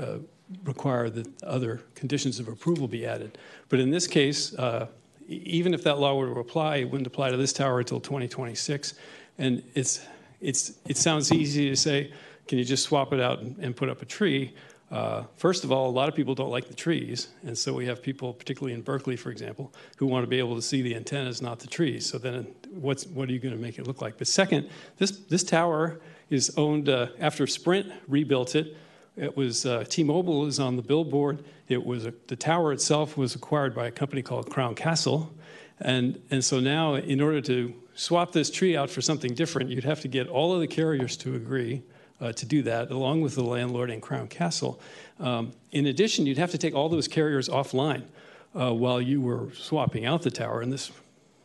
uh, 0.00 0.18
require 0.64 1.08
that 1.10 1.42
other 1.42 1.82
conditions 1.94 2.38
of 2.38 2.48
approval 2.48 2.88
be 2.88 3.06
added. 3.06 3.38
But 3.68 3.80
in 3.80 3.90
this 3.90 4.06
case, 4.06 4.54
uh, 4.56 4.88
even 5.28 5.72
if 5.72 5.82
that 5.84 5.98
law 5.98 6.14
were 6.16 6.32
to 6.32 6.40
apply, 6.40 6.76
it 6.76 6.84
wouldn't 6.84 7.06
apply 7.06 7.30
to 7.30 7.36
this 7.36 7.52
tower 7.52 7.78
until 7.78 8.00
2026. 8.00 8.94
And 9.38 9.62
it's, 9.74 10.04
it's, 10.40 10.74
it 10.86 10.96
sounds 10.96 11.32
easy 11.32 11.70
to 11.70 11.76
say, 11.76 12.12
can 12.46 12.58
you 12.58 12.64
just 12.64 12.84
swap 12.84 13.12
it 13.12 13.20
out 13.20 13.40
and, 13.40 13.56
and 13.58 13.74
put 13.74 13.88
up 13.88 14.02
a 14.02 14.04
tree? 14.04 14.52
Uh, 14.94 15.24
first 15.34 15.64
of 15.64 15.72
all, 15.72 15.88
a 15.88 15.90
lot 15.90 16.08
of 16.08 16.14
people 16.14 16.36
don't 16.36 16.52
like 16.52 16.68
the 16.68 16.74
trees, 16.74 17.26
and 17.42 17.58
so 17.58 17.74
we 17.74 17.84
have 17.84 18.00
people, 18.00 18.32
particularly 18.32 18.72
in 18.72 18.80
Berkeley, 18.80 19.16
for 19.16 19.32
example, 19.32 19.72
who 19.96 20.06
want 20.06 20.22
to 20.22 20.28
be 20.28 20.38
able 20.38 20.54
to 20.54 20.62
see 20.62 20.82
the 20.82 20.94
antennas, 20.94 21.42
not 21.42 21.58
the 21.58 21.66
trees. 21.66 22.06
So 22.06 22.16
then, 22.16 22.46
what's 22.70 23.04
what 23.08 23.28
are 23.28 23.32
you 23.32 23.40
going 23.40 23.56
to 23.56 23.60
make 23.60 23.76
it 23.80 23.88
look 23.88 24.00
like? 24.00 24.18
But 24.18 24.28
second, 24.28 24.70
this 24.98 25.10
this 25.10 25.42
tower 25.42 25.98
is 26.30 26.54
owned 26.56 26.88
uh, 26.88 27.08
after 27.18 27.44
Sprint 27.48 27.92
rebuilt 28.06 28.54
it. 28.54 28.76
It 29.16 29.36
was 29.36 29.66
uh, 29.66 29.82
T-Mobile 29.88 30.46
is 30.46 30.60
on 30.60 30.76
the 30.76 30.82
billboard. 30.82 31.44
It 31.66 31.84
was 31.84 32.06
a, 32.06 32.14
the 32.28 32.36
tower 32.36 32.72
itself 32.72 33.16
was 33.16 33.34
acquired 33.34 33.74
by 33.74 33.88
a 33.88 33.90
company 33.90 34.22
called 34.22 34.48
Crown 34.48 34.76
Castle, 34.76 35.34
and 35.80 36.22
and 36.30 36.44
so 36.44 36.60
now, 36.60 36.94
in 36.94 37.20
order 37.20 37.40
to 37.40 37.74
swap 37.96 38.30
this 38.30 38.48
tree 38.48 38.76
out 38.76 38.90
for 38.90 39.00
something 39.00 39.34
different, 39.34 39.70
you'd 39.70 39.82
have 39.82 40.02
to 40.02 40.08
get 40.08 40.28
all 40.28 40.54
of 40.54 40.60
the 40.60 40.68
carriers 40.68 41.16
to 41.16 41.34
agree 41.34 41.82
uh, 42.20 42.32
to 42.32 42.46
do 42.46 42.62
that, 42.62 42.90
along 42.90 43.20
with 43.20 43.34
the 43.34 43.42
landlord 43.42 43.90
and 43.90 44.00
Crown 44.00 44.28
Castle. 44.28 44.80
Um, 45.20 45.52
in 45.72 45.86
addition, 45.86 46.26
you'd 46.26 46.38
have 46.38 46.50
to 46.52 46.58
take 46.58 46.74
all 46.74 46.88
those 46.88 47.08
carriers 47.08 47.48
offline 47.48 48.04
uh, 48.54 48.72
while 48.72 49.00
you 49.00 49.20
were 49.20 49.48
swapping 49.54 50.06
out 50.06 50.22
the 50.22 50.30
tower, 50.30 50.60
and 50.60 50.72
this 50.72 50.90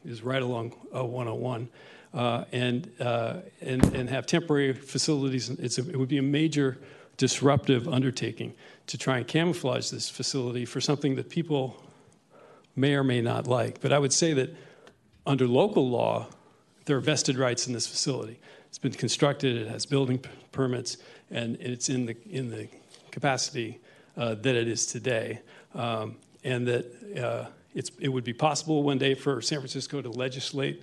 is 0.05 0.21
right 0.21 0.41
along 0.41 0.73
uh, 0.95 1.03
101, 1.03 1.69
uh, 2.13 2.45
and, 2.51 2.91
uh, 2.99 3.37
and, 3.61 3.83
and 3.95 4.09
have 4.09 4.25
temporary 4.25 4.73
facilities. 4.73 5.49
It's 5.49 5.77
a, 5.77 5.89
it 5.89 5.97
would 5.97 6.09
be 6.09 6.17
a 6.17 6.23
major 6.23 6.77
disruptive 7.17 7.87
undertaking 7.87 8.53
to 8.87 8.97
try 8.97 9.17
and 9.17 9.27
camouflage 9.27 9.89
this 9.89 10.09
facility 10.09 10.65
for 10.65 10.79
something 10.79 11.15
that 11.15 11.29
people 11.29 11.83
may 12.75 12.95
or 12.95 13.03
may 13.03 13.21
not 13.21 13.45
like. 13.45 13.81
But 13.81 13.91
I 13.91 13.99
would 13.99 14.13
say 14.13 14.33
that 14.33 14.55
under 15.25 15.47
local 15.47 15.89
law, 15.89 16.27
there 16.85 16.97
are 16.97 17.01
vested 17.01 17.37
rights 17.37 17.67
in 17.67 17.73
this 17.73 17.85
facility. 17.85 18.39
It's 18.69 18.77
been 18.79 18.93
constructed, 18.93 19.57
it 19.57 19.67
has 19.67 19.85
building 19.85 20.23
permits, 20.51 20.97
and 21.29 21.57
it's 21.59 21.89
in 21.89 22.05
the, 22.05 22.15
in 22.29 22.49
the 22.49 22.67
capacity 23.11 23.79
uh, 24.15 24.35
that 24.35 24.55
it 24.55 24.67
is 24.67 24.85
today. 24.85 25.41
Um, 25.75 26.15
and 26.43 26.65
that 26.67 26.85
uh, 27.21 27.49
it 27.73 28.09
would 28.09 28.23
be 28.23 28.33
possible 28.33 28.83
one 28.83 28.97
day 28.97 29.13
for 29.13 29.41
San 29.41 29.59
Francisco 29.59 30.01
to 30.01 30.09
legislate 30.09 30.81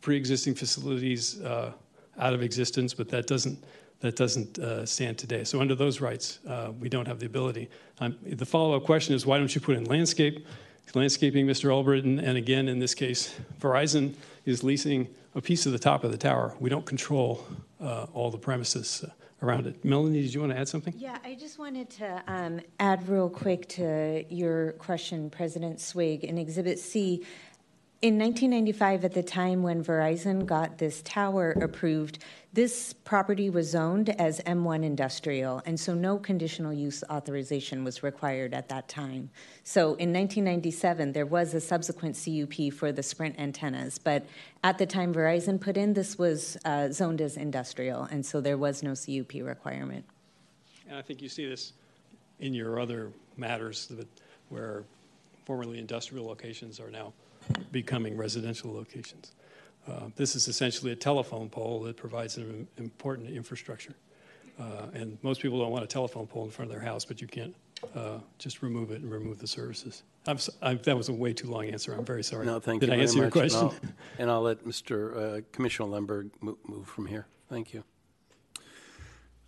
pre-existing 0.00 0.54
facilities 0.54 1.40
uh, 1.42 1.72
out 2.18 2.32
of 2.32 2.42
existence, 2.42 2.94
but 2.94 3.08
that 3.08 3.26
doesn't 3.26 3.62
that 4.00 4.14
doesn't 4.14 4.58
uh, 4.58 4.84
stand 4.84 5.16
today. 5.16 5.42
So 5.42 5.58
under 5.60 5.74
those 5.74 6.02
rights, 6.02 6.40
uh, 6.46 6.70
we 6.78 6.90
don't 6.90 7.08
have 7.08 7.18
the 7.18 7.24
ability. 7.24 7.70
Um, 7.98 8.16
the 8.22 8.44
follow-up 8.44 8.84
question 8.84 9.14
is 9.14 9.24
why 9.24 9.38
don't 9.38 9.54
you 9.54 9.60
put 9.60 9.74
in 9.74 9.84
landscape, 9.84 10.46
landscaping, 10.94 11.46
Mr. 11.46 11.70
Albritton, 11.70 12.18
and 12.18 12.38
again 12.38 12.68
in 12.68 12.78
this 12.78 12.94
case, 12.94 13.34
Verizon 13.60 14.14
is 14.44 14.62
leasing 14.62 15.08
a 15.34 15.40
piece 15.40 15.66
of 15.66 15.72
the 15.72 15.78
top 15.78 16.04
of 16.04 16.12
the 16.12 16.18
tower. 16.18 16.54
We 16.60 16.70
don't 16.70 16.86
control 16.86 17.44
uh, 17.80 18.06
all 18.14 18.30
the 18.30 18.38
premises 18.38 19.04
around 19.42 19.66
it. 19.66 19.84
Melanie, 19.84 20.22
did 20.22 20.32
you 20.32 20.40
want 20.40 20.52
to 20.52 20.58
add 20.58 20.68
something? 20.68 20.94
Yeah, 20.96 21.18
I 21.24 21.34
just 21.34 21.58
wanted 21.58 21.90
to 21.90 22.22
um, 22.26 22.60
add 22.80 23.06
real 23.08 23.28
quick 23.28 23.68
to 23.70 24.24
your 24.32 24.72
question, 24.72 25.28
President 25.28 25.80
Swig. 25.80 26.24
In 26.24 26.38
Exhibit 26.38 26.78
C, 26.78 27.24
in 28.02 28.18
1995, 28.18 29.06
at 29.06 29.14
the 29.14 29.22
time 29.22 29.62
when 29.62 29.82
Verizon 29.82 30.44
got 30.44 30.76
this 30.76 31.00
tower 31.00 31.52
approved, 31.52 32.18
this 32.52 32.92
property 32.92 33.48
was 33.48 33.70
zoned 33.70 34.10
as 34.20 34.38
M1 34.40 34.84
industrial, 34.84 35.62
and 35.64 35.80
so 35.80 35.94
no 35.94 36.18
conditional 36.18 36.74
use 36.74 37.02
authorization 37.08 37.84
was 37.84 38.02
required 38.02 38.52
at 38.52 38.68
that 38.68 38.88
time. 38.88 39.30
So 39.64 39.94
in 39.94 40.12
1997, 40.12 41.12
there 41.12 41.24
was 41.24 41.54
a 41.54 41.60
subsequent 41.60 42.22
CUP 42.22 42.70
for 42.70 42.92
the 42.92 43.02
Sprint 43.02 43.38
antennas, 43.38 43.96
but 43.96 44.26
at 44.62 44.76
the 44.76 44.86
time 44.86 45.14
Verizon 45.14 45.58
put 45.58 45.78
in, 45.78 45.94
this 45.94 46.18
was 46.18 46.58
uh, 46.66 46.90
zoned 46.90 47.22
as 47.22 47.38
industrial, 47.38 48.02
and 48.04 48.24
so 48.24 48.42
there 48.42 48.58
was 48.58 48.82
no 48.82 48.94
CUP 48.94 49.42
requirement. 49.42 50.04
And 50.86 50.98
I 50.98 51.02
think 51.02 51.22
you 51.22 51.30
see 51.30 51.48
this 51.48 51.72
in 52.40 52.52
your 52.52 52.78
other 52.78 53.10
matters 53.38 53.90
where 54.50 54.84
formerly 55.46 55.78
industrial 55.78 56.26
locations 56.26 56.78
are 56.78 56.90
now 56.90 57.14
becoming 57.72 58.16
residential 58.16 58.72
locations. 58.72 59.32
Uh, 59.88 60.08
this 60.16 60.34
is 60.34 60.48
essentially 60.48 60.92
a 60.92 60.96
telephone 60.96 61.48
pole 61.48 61.80
that 61.82 61.96
provides 61.96 62.36
an 62.38 62.66
important 62.78 63.30
infrastructure. 63.30 63.94
Uh, 64.58 64.86
and 64.94 65.18
most 65.22 65.40
people 65.40 65.58
don't 65.60 65.70
want 65.70 65.84
a 65.84 65.86
telephone 65.86 66.26
pole 66.26 66.44
in 66.44 66.50
front 66.50 66.70
of 66.70 66.76
their 66.76 66.84
house, 66.84 67.04
but 67.04 67.20
you 67.20 67.26
can't 67.28 67.54
uh, 67.94 68.18
just 68.38 68.62
remove 68.62 68.90
it 68.90 69.02
and 69.02 69.10
remove 69.12 69.38
the 69.38 69.46
services. 69.46 70.02
I'm, 70.26 70.38
so- 70.38 70.52
I, 70.62 70.74
that 70.74 70.96
was 70.96 71.08
a 71.08 71.12
way 71.12 71.32
too 71.34 71.46
long 71.48 71.66
answer. 71.66 71.92
I'm 71.92 72.04
very 72.04 72.24
sorry. 72.24 72.46
No, 72.46 72.58
thank 72.58 72.80
Did 72.80 72.88
you 72.88 72.94
I 72.94 72.96
very 72.96 73.02
answer 73.02 73.16
your 73.18 73.26
much, 73.26 73.36
and 73.36 73.50
question? 73.52 73.68
I'll- 73.68 73.92
And 74.18 74.30
I'll 74.30 74.42
let 74.42 74.64
Mr. 74.64 75.38
uh, 75.38 75.40
Commissioner 75.52 75.88
Lundberg 75.90 76.30
mo- 76.40 76.58
move 76.66 76.88
from 76.88 77.06
here. 77.06 77.26
Thank 77.48 77.74
you. 77.74 77.84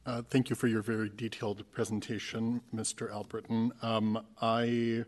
Uh, 0.06 0.22
Thank 0.30 0.48
you 0.50 0.56
for 0.56 0.68
your 0.68 0.82
very 0.82 1.10
detailed 1.14 1.64
presentation, 1.72 2.60
Mr. 2.74 3.10
Albritton. 3.12 3.72
Um, 3.82 4.24
I 4.40 5.04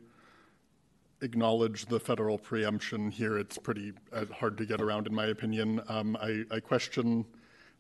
acknowledge 1.23 1.87
the 1.87 2.01
federal 2.01 2.39
preemption 2.39 3.11
here. 3.11 3.39
It's 3.39 3.59
pretty 3.59 3.93
uh, 4.13 4.25
hard 4.35 4.57
to 4.59 4.67
get 4.67 4.81
around, 4.81 5.07
in 5.07 5.15
my 5.15 5.27
opinion. 5.27 5.81
Um, 5.89 6.17
I 6.21 6.45
I 6.51 6.61
question 6.61 7.25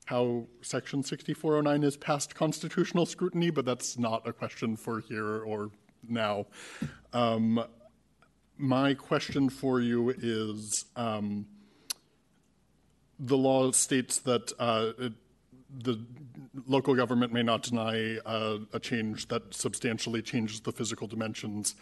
how 0.06 0.46
Section 0.62 1.02
6409 1.02 1.82
is 1.86 1.96
past 1.96 2.34
constitutional 2.34 3.06
scrutiny, 3.06 3.50
but 3.50 3.64
that's 3.64 3.98
not 3.98 4.26
a 4.26 4.32
question 4.32 4.76
for 4.76 5.00
here 5.00 5.42
or 5.44 5.70
now. 6.08 6.46
Um, 7.12 7.64
My 8.58 8.92
question 8.94 9.48
for 9.48 9.80
you 9.80 10.10
is, 10.10 10.84
um, 10.94 11.46
the 13.18 13.36
law 13.36 13.70
states 13.72 14.18
that 14.20 14.52
uh, 14.58 14.92
it- 14.98 15.12
the 15.78 16.04
local 16.66 16.96
government 16.96 17.32
may 17.32 17.44
not 17.44 17.62
deny 17.62 18.16
uh, 18.26 18.58
a 18.72 18.80
change 18.80 19.28
that 19.28 19.54
substantially 19.54 20.20
changes 20.20 20.60
the 20.60 20.72
physical 20.72 21.06
dimensions. 21.06 21.76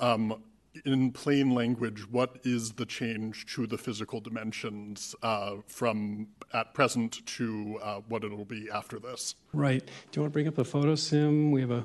Um, 0.00 0.42
In 0.84 1.12
plain 1.12 1.54
language, 1.54 2.10
what 2.10 2.38
is 2.42 2.72
the 2.72 2.84
change 2.84 3.46
to 3.54 3.66
the 3.66 3.78
physical 3.78 4.20
dimensions 4.20 5.14
uh, 5.22 5.56
from 5.66 6.28
at 6.52 6.74
present 6.74 7.24
to 7.26 7.78
uh, 7.82 8.00
what 8.08 8.24
it'll 8.24 8.44
be 8.44 8.68
after 8.72 8.98
this? 8.98 9.36
Right. 9.52 9.84
Do 9.84 9.92
you 10.18 10.22
want 10.22 10.32
to 10.32 10.34
bring 10.34 10.48
up 10.48 10.58
a 10.58 10.64
photo 10.64 10.94
sim? 10.96 11.52
We 11.52 11.60
have 11.60 11.70
a, 11.70 11.84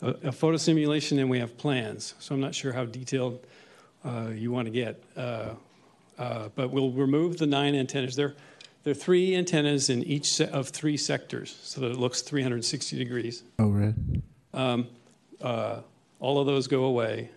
a, 0.00 0.08
a 0.28 0.32
photo 0.32 0.56
simulation 0.56 1.18
and 1.18 1.28
we 1.28 1.38
have 1.38 1.58
plans. 1.58 2.14
So 2.18 2.34
I'm 2.34 2.40
not 2.40 2.54
sure 2.54 2.72
how 2.72 2.86
detailed 2.86 3.46
uh, 4.04 4.28
you 4.34 4.50
want 4.50 4.66
to 4.66 4.72
get. 4.72 5.02
Uh, 5.16 5.50
uh, 6.18 6.48
but 6.54 6.70
we'll 6.70 6.92
remove 6.92 7.38
the 7.38 7.46
nine 7.46 7.74
antennas. 7.74 8.16
There, 8.16 8.34
there 8.84 8.92
are 8.92 8.94
three 8.94 9.34
antennas 9.34 9.90
in 9.90 10.02
each 10.04 10.26
se- 10.32 10.50
of 10.50 10.68
three 10.68 10.96
sectors 10.96 11.58
so 11.62 11.80
that 11.82 11.90
it 11.90 11.98
looks 11.98 12.22
360 12.22 12.96
degrees. 12.96 13.42
Overhead. 13.58 14.22
Um, 14.54 14.88
uh, 15.40 15.80
all 16.18 16.38
of 16.38 16.46
those 16.46 16.66
go 16.66 16.84
away. 16.84 17.30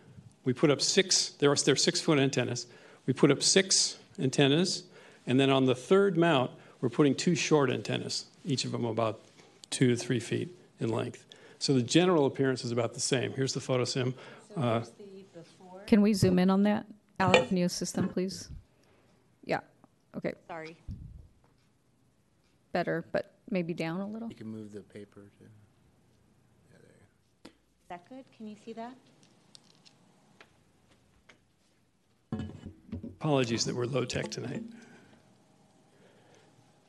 We 0.46 0.54
put 0.54 0.70
up 0.70 0.82
six, 0.82 1.30
there 1.39 1.52
are, 1.52 1.56
there 1.56 1.74
are 1.74 1.78
six 1.78 2.02
foot 2.02 2.20
antennas. 2.20 2.68
We 3.06 3.14
put 3.14 3.32
up 3.32 3.41
six 3.41 3.98
antennas, 4.20 4.84
and 5.26 5.39
then 5.39 5.50
on 5.50 5.66
the 5.66 5.76
third 5.76 6.18
mount, 6.18 6.52
we're 6.82 6.89
putting 6.89 7.16
two 7.16 7.36
short 7.36 7.70
antennas, 7.70 8.26
each 8.46 8.66
of 8.66 8.72
them 8.72 8.86
about 8.86 9.22
two 9.70 9.88
to 9.89 9.96
three 9.96 10.20
feet 10.20 10.50
in 10.80 10.89
length. 10.89 11.26
So 11.60 11.74
the 11.74 11.82
general 11.82 12.26
appearance 12.26 12.66
is 12.66 12.72
about 12.72 12.94
the 12.94 13.00
same. 13.00 13.32
Here's 13.34 13.54
the 13.54 13.62
photo 13.62 13.86
sim. 13.86 14.14
Uh, 14.58 14.82
Can 15.88 16.02
we 16.02 16.14
zoom 16.14 16.39
in 16.39 16.50
on 16.50 16.64
that? 16.64 16.86
Alec, 17.20 17.48
can 17.48 17.58
you 17.58 17.66
assist 17.66 17.96
them, 17.96 18.10
please? 18.10 18.50
Yeah, 19.46 19.62
okay, 20.18 20.34
Sorry. 20.48 20.76
better, 22.74 23.06
but 23.12 23.32
maybe 23.50 23.74
down 23.74 24.02
a 24.02 24.08
little? 24.08 24.28
You 24.28 24.36
can 24.36 24.48
move 24.48 24.74
the 24.74 24.82
paper 24.82 25.22
to. 25.39 25.44
Is 27.46 27.52
that 27.89 28.10
good? 28.10 28.26
Can 28.36 28.48
you 28.48 28.56
see 28.66 28.74
that? 28.74 28.94
Apologies 33.19 33.65
that 33.65 33.75
we're 33.75 33.86
low 33.86 34.05
tech 34.05 34.29
tonight. 34.29 34.63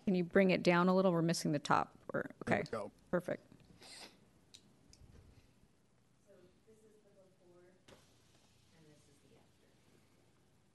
Can 0.05 0.14
you 0.14 0.24
bring 0.24 0.51
it 0.51 0.62
down 0.62 0.88
a 0.88 0.95
little? 0.95 1.12
We're 1.12 1.22
missing 1.22 1.53
the 1.53 1.59
top, 1.59 1.92
or, 2.12 2.28
There 2.47 2.59
okay, 2.59 2.64
we 2.70 2.78
go. 2.78 2.90
perfect. 3.11 3.42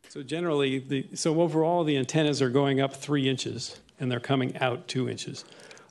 So 0.10 0.24
generally, 0.24 0.80
the, 0.80 1.08
so 1.14 1.40
overall, 1.40 1.84
the 1.84 1.96
antennas 1.96 2.42
are 2.42 2.50
going 2.50 2.82
up 2.82 2.96
three 2.96 3.30
inches, 3.30 3.80
and 4.00 4.12
they're 4.12 4.20
coming 4.20 4.58
out 4.58 4.88
two 4.88 5.08
inches. 5.08 5.46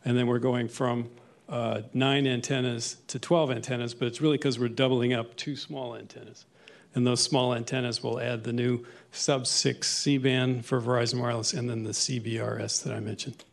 And 0.05 0.17
then 0.19 0.27
we're 0.27 0.41
going 0.41 0.67
from 0.67 1.09
uh, 1.49 1.83
nine 1.95 2.27
antennas 2.27 2.97
to 3.07 3.21
12 3.21 3.53
antennas, 3.53 3.95
but 3.95 4.09
it's 4.09 4.21
really 4.21 4.37
because 4.37 4.59
we're 4.59 4.69
doubling 4.69 5.13
up 5.13 5.37
two 5.37 5.55
small 5.55 5.95
antennas. 5.95 6.47
And 6.95 7.07
those 7.07 7.23
small 7.23 7.55
antennas 7.55 8.03
will 8.03 8.21
add 8.21 8.45
the 8.45 8.53
new 8.53 8.85
sub-6 9.13 9.85
C-band 9.85 10.65
for 10.65 10.81
Verizon 10.81 11.21
Wireless, 11.21 11.53
and 11.53 11.69
then 11.69 11.83
the 11.83 11.91
CBRS 11.91 12.83
that 12.85 12.95
I 12.95 13.01
mentioned. 13.01 13.45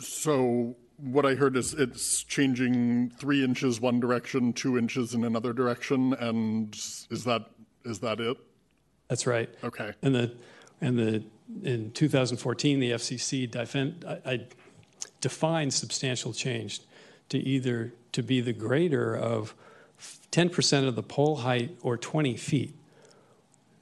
So 0.00 0.76
what 0.96 1.26
I 1.26 1.34
heard 1.34 1.56
is 1.56 1.74
it's 1.74 2.22
changing 2.24 3.10
three 3.18 3.44
inches 3.44 3.80
one 3.80 4.00
direction, 4.00 4.52
two 4.52 4.78
inches 4.78 5.14
in 5.14 5.24
another 5.24 5.52
direction, 5.52 6.14
and 6.14 6.74
is 6.74 7.24
that 7.24 7.46
is 7.84 8.00
that 8.00 8.20
it? 8.20 8.36
That's 9.08 9.26
right. 9.26 9.48
Okay. 9.64 9.92
And 10.02 10.14
the, 10.14 10.32
and 10.80 10.98
the, 10.98 11.24
in 11.62 11.90
2014, 11.92 12.80
the 12.80 12.90
FCC 12.92 13.50
defend, 13.50 14.04
I, 14.06 14.32
I 14.32 14.46
defined 15.20 15.72
substantial 15.72 16.32
change 16.32 16.80
to 17.30 17.38
either 17.38 17.94
to 18.12 18.22
be 18.22 18.40
the 18.40 18.52
greater 18.52 19.16
of 19.16 19.54
10% 20.00 20.86
of 20.86 20.94
the 20.94 21.02
pole 21.02 21.36
height 21.36 21.76
or 21.82 21.96
20 21.96 22.36
feet. 22.36 22.74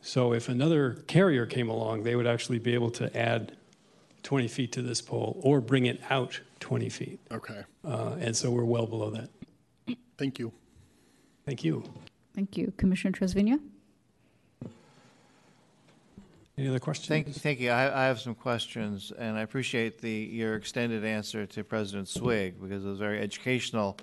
So 0.00 0.32
if 0.32 0.48
another 0.48 1.02
carrier 1.06 1.46
came 1.46 1.68
along, 1.68 2.04
they 2.04 2.14
would 2.14 2.26
actually 2.26 2.58
be 2.60 2.74
able 2.74 2.90
to 2.92 3.14
add 3.16 3.56
20 4.22 4.48
feet 4.48 4.72
to 4.72 4.82
this 4.82 5.00
pole 5.00 5.40
or 5.42 5.60
bring 5.60 5.86
it 5.86 6.00
out 6.10 6.40
20 6.60 6.88
feet. 6.88 7.20
Okay. 7.30 7.62
Uh, 7.84 8.16
and 8.20 8.36
so 8.36 8.50
we're 8.50 8.64
well 8.64 8.86
below 8.86 9.10
that. 9.10 9.30
Thank 10.16 10.38
you. 10.38 10.52
Thank 11.44 11.64
you. 11.64 11.82
Thank 12.34 12.56
you. 12.56 12.72
Commissioner 12.76 13.12
Trasviña? 13.12 13.60
Any 16.58 16.68
other 16.68 16.78
questions? 16.78 17.08
Thank, 17.08 17.34
thank 17.34 17.60
you. 17.60 17.70
I, 17.70 18.04
I 18.04 18.06
have 18.06 18.18
some 18.18 18.34
questions, 18.34 19.12
and 19.16 19.36
I 19.36 19.42
appreciate 19.42 20.00
the, 20.00 20.10
your 20.10 20.54
extended 20.54 21.04
answer 21.04 21.44
to 21.46 21.64
President 21.64 22.08
Swig 22.08 22.60
because 22.60 22.84
it 22.84 22.88
was 22.88 22.98
very 22.98 23.20
educational, 23.20 23.98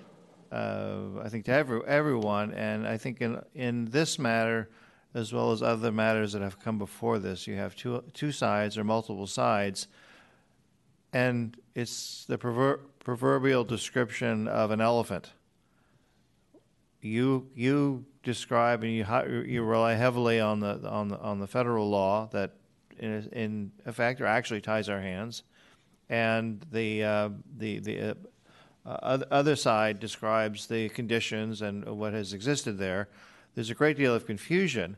uh, 0.54 1.24
I 1.26 1.28
think, 1.30 1.44
to 1.46 1.52
every, 1.52 1.80
everyone. 1.86 2.52
And 2.54 2.86
I 2.94 2.96
think 2.98 3.20
in, 3.20 3.42
in 3.54 3.86
this 3.90 4.18
matter, 4.18 4.68
as 5.14 5.32
well 5.32 5.52
as 5.52 5.62
other 5.62 5.92
matters 5.92 6.32
that 6.32 6.42
have 6.42 6.58
come 6.60 6.78
before 6.78 7.18
this, 7.18 7.46
you 7.46 7.56
have 7.56 7.74
two, 7.76 8.02
two 8.14 8.32
sides 8.32 8.78
or 8.78 8.84
multiple 8.84 9.26
sides. 9.26 9.88
and 11.14 11.56
it's 11.74 12.24
the 12.26 12.36
prover- 12.36 12.80
proverbial 13.04 13.64
description 13.64 14.48
of 14.48 14.70
an 14.70 14.80
elephant. 14.80 15.32
You 17.00 17.48
you 17.54 18.04
describe 18.22 18.82
and 18.82 18.92
you 18.92 19.04
you 19.46 19.62
rely 19.62 19.94
heavily 19.94 20.40
on 20.40 20.60
the 20.60 20.88
on 20.88 21.08
the 21.08 21.18
on 21.20 21.38
the 21.38 21.46
federal 21.46 21.88
law 21.88 22.28
that 22.32 22.52
in 22.98 23.28
in 23.32 23.72
effect 23.86 24.20
or 24.20 24.26
actually 24.26 24.60
ties 24.62 24.88
our 24.88 25.00
hands, 25.00 25.44
and 26.08 26.64
the 26.72 27.04
uh, 27.04 27.28
the 27.58 27.78
the 27.80 28.00
uh, 28.10 28.14
uh, 28.86 29.18
other 29.30 29.56
side 29.56 29.98
describes 29.98 30.66
the 30.66 30.88
conditions 30.90 31.62
and 31.62 31.84
what 31.84 32.12
has 32.12 32.32
existed 32.32 32.78
there. 32.78 33.08
There's 33.54 33.70
a 33.70 33.74
great 33.74 33.96
deal 33.96 34.14
of 34.14 34.26
confusion, 34.26 34.96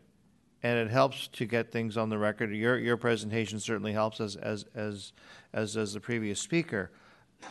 and 0.62 0.78
it 0.78 0.90
helps 0.90 1.28
to 1.28 1.44
get 1.44 1.70
things 1.70 1.96
on 1.96 2.08
the 2.08 2.18
record. 2.18 2.54
Your 2.54 2.78
your 2.78 2.96
presentation 2.96 3.60
certainly 3.60 3.92
helps 3.92 4.20
as 4.20 4.36
as 4.36 4.64
as 4.74 5.12
as 5.52 5.74
does 5.74 5.92
the 5.92 6.00
previous 6.00 6.40
speaker. 6.40 6.90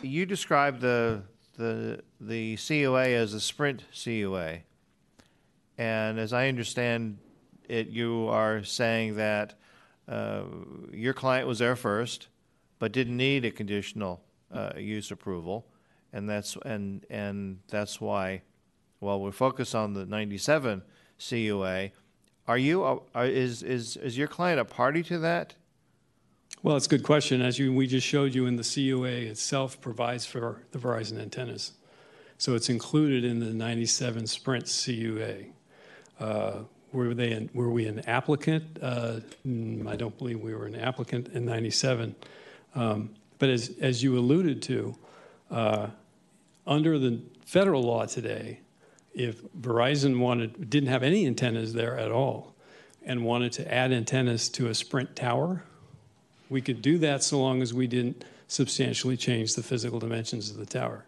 You 0.02 0.26
described 0.26 0.80
the 0.80 1.22
the 1.56 2.02
the 2.20 2.56
COA 2.56 3.08
as 3.08 3.32
a 3.32 3.40
sprint 3.40 3.84
COA, 4.04 4.58
and 5.78 6.18
as 6.18 6.32
I 6.32 6.48
understand 6.48 7.18
it, 7.68 7.88
you 7.88 8.28
are 8.28 8.62
saying 8.62 9.16
that 9.16 9.54
uh, 10.08 10.42
your 10.92 11.14
client 11.14 11.46
was 11.48 11.58
there 11.58 11.76
first, 11.76 12.28
but 12.78 12.92
didn't 12.92 13.16
need 13.16 13.44
a 13.44 13.50
conditional 13.50 14.22
uh, 14.52 14.72
use 14.76 15.10
approval, 15.10 15.66
and 16.16 16.28
that's 16.28 16.56
and 16.64 17.04
and 17.10 17.58
that's 17.68 18.00
why, 18.00 18.40
while 19.00 19.20
we're 19.20 19.32
focused 19.32 19.74
on 19.74 19.92
the 19.92 20.06
'97 20.06 20.82
CUA, 21.18 21.90
are 22.48 22.58
you 22.58 22.82
are, 22.82 23.26
is 23.26 23.62
is 23.62 23.96
is 23.98 24.16
your 24.16 24.26
client 24.26 24.58
a 24.58 24.64
party 24.64 25.02
to 25.04 25.18
that? 25.18 25.54
Well, 26.62 26.74
it's 26.76 26.86
a 26.86 26.88
good 26.88 27.02
question. 27.02 27.42
As 27.42 27.58
you, 27.58 27.72
we 27.72 27.86
just 27.86 28.06
showed 28.06 28.34
you 28.34 28.46
in 28.46 28.56
the 28.56 28.64
CUA 28.64 29.30
itself 29.30 29.78
provides 29.80 30.24
for 30.24 30.62
the 30.72 30.78
Verizon 30.78 31.20
antennas. 31.20 31.72
So 32.38 32.54
it's 32.54 32.70
included 32.70 33.24
in 33.24 33.38
the 33.38 33.52
97 33.52 34.26
Sprint 34.26 34.64
CUA. 34.66 35.44
Uh, 36.18 36.62
were, 36.92 37.14
they 37.14 37.48
were 37.52 37.70
we 37.70 37.86
an 37.86 38.00
applicant? 38.08 38.78
Uh, 38.80 39.20
mm, 39.46 39.86
I 39.86 39.96
don't 39.96 40.16
believe 40.16 40.40
we 40.40 40.54
were 40.54 40.66
an 40.66 40.76
applicant 40.76 41.28
in 41.28 41.44
97. 41.44 42.14
Um, 42.74 43.10
but 43.38 43.50
as, 43.50 43.72
as 43.80 44.02
you 44.02 44.18
alluded 44.18 44.62
to, 44.62 44.96
uh, 45.50 45.88
under 46.66 46.98
the 46.98 47.20
federal 47.44 47.82
law 47.82 48.06
today, 48.06 48.60
if 49.14 49.42
Verizon 49.54 50.18
wanted, 50.18 50.68
didn't 50.68 50.88
have 50.88 51.02
any 51.02 51.26
antennas 51.26 51.72
there 51.72 51.98
at 51.98 52.10
all 52.10 52.54
and 53.04 53.24
wanted 53.24 53.52
to 53.52 53.72
add 53.72 53.92
antennas 53.92 54.48
to 54.50 54.68
a 54.68 54.74
Sprint 54.74 55.16
tower, 55.16 55.62
we 56.50 56.60
could 56.60 56.82
do 56.82 56.98
that 56.98 57.22
so 57.22 57.40
long 57.40 57.62
as 57.62 57.72
we 57.72 57.86
didn't 57.86 58.24
substantially 58.48 59.16
change 59.16 59.54
the 59.54 59.62
physical 59.62 59.98
dimensions 59.98 60.50
of 60.50 60.56
the 60.56 60.66
tower. 60.66 61.04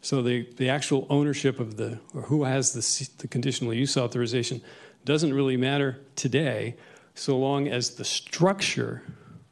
So 0.00 0.22
the, 0.22 0.48
the 0.56 0.68
actual 0.68 1.06
ownership 1.10 1.58
of 1.58 1.76
the, 1.76 1.98
or 2.14 2.22
who 2.22 2.44
has 2.44 2.72
the, 2.72 3.10
the 3.18 3.28
conditional 3.28 3.74
use 3.74 3.96
authorization 3.96 4.60
doesn't 5.04 5.32
really 5.32 5.56
matter 5.56 6.00
today 6.14 6.76
so 7.14 7.36
long 7.36 7.66
as 7.66 7.90
the 7.96 8.04
structure 8.04 9.02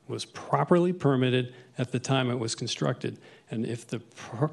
was 0.06 0.24
properly 0.24 0.92
permitted 0.92 1.54
at 1.78 1.90
the 1.90 1.98
time 1.98 2.30
it 2.30 2.38
was 2.38 2.54
constructed. 2.54 3.18
And 3.50 3.64
if 3.64 3.86
the 3.86 4.00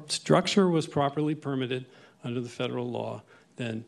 structure 0.08 0.68
was 0.68 0.86
properly 0.86 1.34
permitted 1.34 1.86
under 2.22 2.40
the 2.40 2.48
federal 2.48 2.88
law, 2.90 3.22
then 3.56 3.84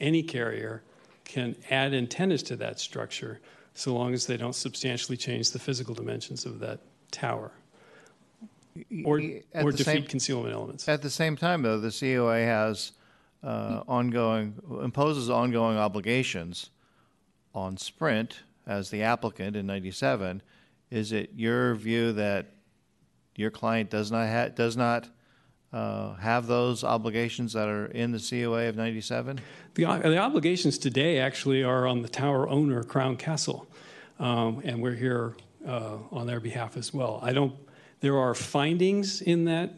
any 0.00 0.22
carrier 0.22 0.82
can 1.24 1.54
add 1.70 1.94
antennas 1.94 2.42
to 2.44 2.56
that 2.56 2.80
structure 2.80 3.40
so 3.74 3.94
long 3.94 4.12
as 4.12 4.26
they 4.26 4.36
don't 4.36 4.54
substantially 4.54 5.16
change 5.16 5.52
the 5.52 5.58
physical 5.58 5.94
dimensions 5.94 6.44
of 6.44 6.58
that 6.58 6.80
tower 7.12 7.52
or, 9.04 9.20
At 9.54 9.64
or 9.64 9.72
the 9.72 9.78
defeat 9.78 9.84
same- 9.84 10.04
concealment 10.06 10.54
elements. 10.54 10.88
At 10.88 11.02
the 11.02 11.10
same 11.10 11.36
time, 11.36 11.62
though, 11.62 11.78
the 11.78 11.90
COA 11.90 12.40
has 12.40 12.92
uh, 13.42 13.82
ongoing 13.88 14.54
imposes 14.82 15.30
ongoing 15.30 15.78
obligations 15.78 16.70
on 17.54 17.76
Sprint 17.76 18.40
as 18.66 18.90
the 18.90 19.02
applicant 19.02 19.56
in 19.56 19.66
'97. 19.66 20.42
Is 20.90 21.12
it 21.12 21.30
your 21.34 21.74
view 21.74 22.12
that 22.12 22.52
your 23.40 23.50
client 23.50 23.90
does 23.90 24.12
not 24.12 24.28
ha- 24.28 24.48
does 24.48 24.76
not 24.76 25.08
uh, 25.72 26.14
have 26.14 26.46
those 26.46 26.84
obligations 26.84 27.52
that 27.54 27.68
are 27.68 27.86
in 27.86 28.12
the 28.12 28.18
COA 28.18 28.68
of 28.68 28.76
'97? 28.76 29.40
The, 29.74 29.84
the 29.84 30.18
obligations 30.18 30.78
today 30.78 31.18
actually 31.18 31.62
are 31.62 31.86
on 31.86 32.02
the 32.02 32.08
tower 32.08 32.48
owner, 32.48 32.82
Crown 32.82 33.16
Castle, 33.16 33.66
um, 34.18 34.60
and 34.64 34.82
we're 34.82 34.94
here 34.94 35.36
uh, 35.66 35.96
on 36.10 36.26
their 36.26 36.40
behalf 36.40 36.76
as 36.76 36.92
well. 36.92 37.20
I 37.22 37.32
don't. 37.32 37.54
There 38.00 38.18
are 38.18 38.34
findings 38.34 39.20
in 39.20 39.44
that 39.44 39.74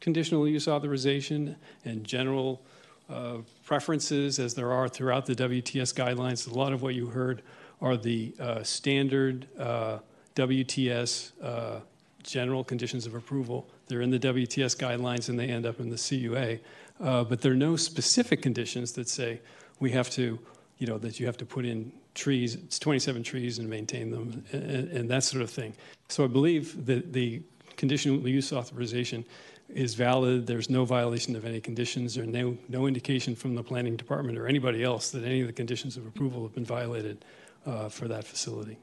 conditional 0.00 0.46
use 0.46 0.68
authorization 0.68 1.56
and 1.84 2.04
general 2.04 2.62
uh, 3.08 3.38
preferences, 3.64 4.38
as 4.38 4.54
there 4.54 4.72
are 4.72 4.88
throughout 4.88 5.26
the 5.26 5.34
WTS 5.34 5.94
guidelines. 5.94 6.50
A 6.50 6.54
lot 6.54 6.72
of 6.72 6.82
what 6.82 6.94
you 6.94 7.06
heard 7.06 7.42
are 7.80 7.96
the 7.96 8.34
uh, 8.40 8.62
standard 8.62 9.46
uh, 9.58 9.98
WTS 10.34 11.32
uh, 11.42 11.80
general 12.24 12.64
conditions 12.64 13.06
of 13.06 13.14
approval. 13.14 13.68
They're 13.86 14.00
in 14.00 14.10
the 14.10 14.18
WTS 14.18 14.76
guidelines 14.76 15.28
and 15.28 15.38
they 15.38 15.48
end 15.48 15.66
up 15.66 15.78
in 15.78 15.90
the 15.90 15.96
CUA. 15.96 16.58
Uh, 17.00 17.24
but 17.24 17.40
there 17.40 17.52
are 17.52 17.56
no 17.56 17.76
specific 17.76 18.42
conditions 18.42 18.92
that 18.92 19.08
say 19.08 19.40
we 19.80 19.90
have 19.90 20.10
to, 20.10 20.38
you 20.78 20.86
know, 20.86 20.98
that 20.98 21.20
you 21.20 21.26
have 21.26 21.36
to 21.38 21.46
put 21.46 21.64
in 21.64 21.92
trees, 22.14 22.54
it's 22.54 22.78
27 22.78 23.22
trees 23.22 23.58
and 23.58 23.68
maintain 23.68 24.10
them 24.10 24.44
and, 24.52 24.90
and 24.90 25.10
that 25.10 25.24
sort 25.24 25.42
of 25.42 25.50
thing. 25.50 25.74
So 26.08 26.24
I 26.24 26.28
believe 26.28 26.86
that 26.86 27.12
the 27.12 27.42
conditional 27.76 28.26
use 28.28 28.52
authorization 28.52 29.24
is 29.68 29.94
valid. 29.94 30.46
There's 30.46 30.70
no 30.70 30.84
violation 30.84 31.34
of 31.34 31.44
any 31.44 31.60
conditions 31.60 32.16
or 32.16 32.26
no, 32.26 32.56
no 32.68 32.86
indication 32.86 33.34
from 33.34 33.54
the 33.54 33.62
planning 33.62 33.96
department 33.96 34.38
or 34.38 34.46
anybody 34.46 34.84
else 34.84 35.10
that 35.10 35.24
any 35.24 35.40
of 35.40 35.46
the 35.46 35.52
conditions 35.52 35.96
of 35.96 36.06
approval 36.06 36.42
have 36.42 36.54
been 36.54 36.64
violated 36.64 37.24
uh, 37.66 37.88
for 37.88 38.06
that 38.08 38.24
facility. 38.24 38.78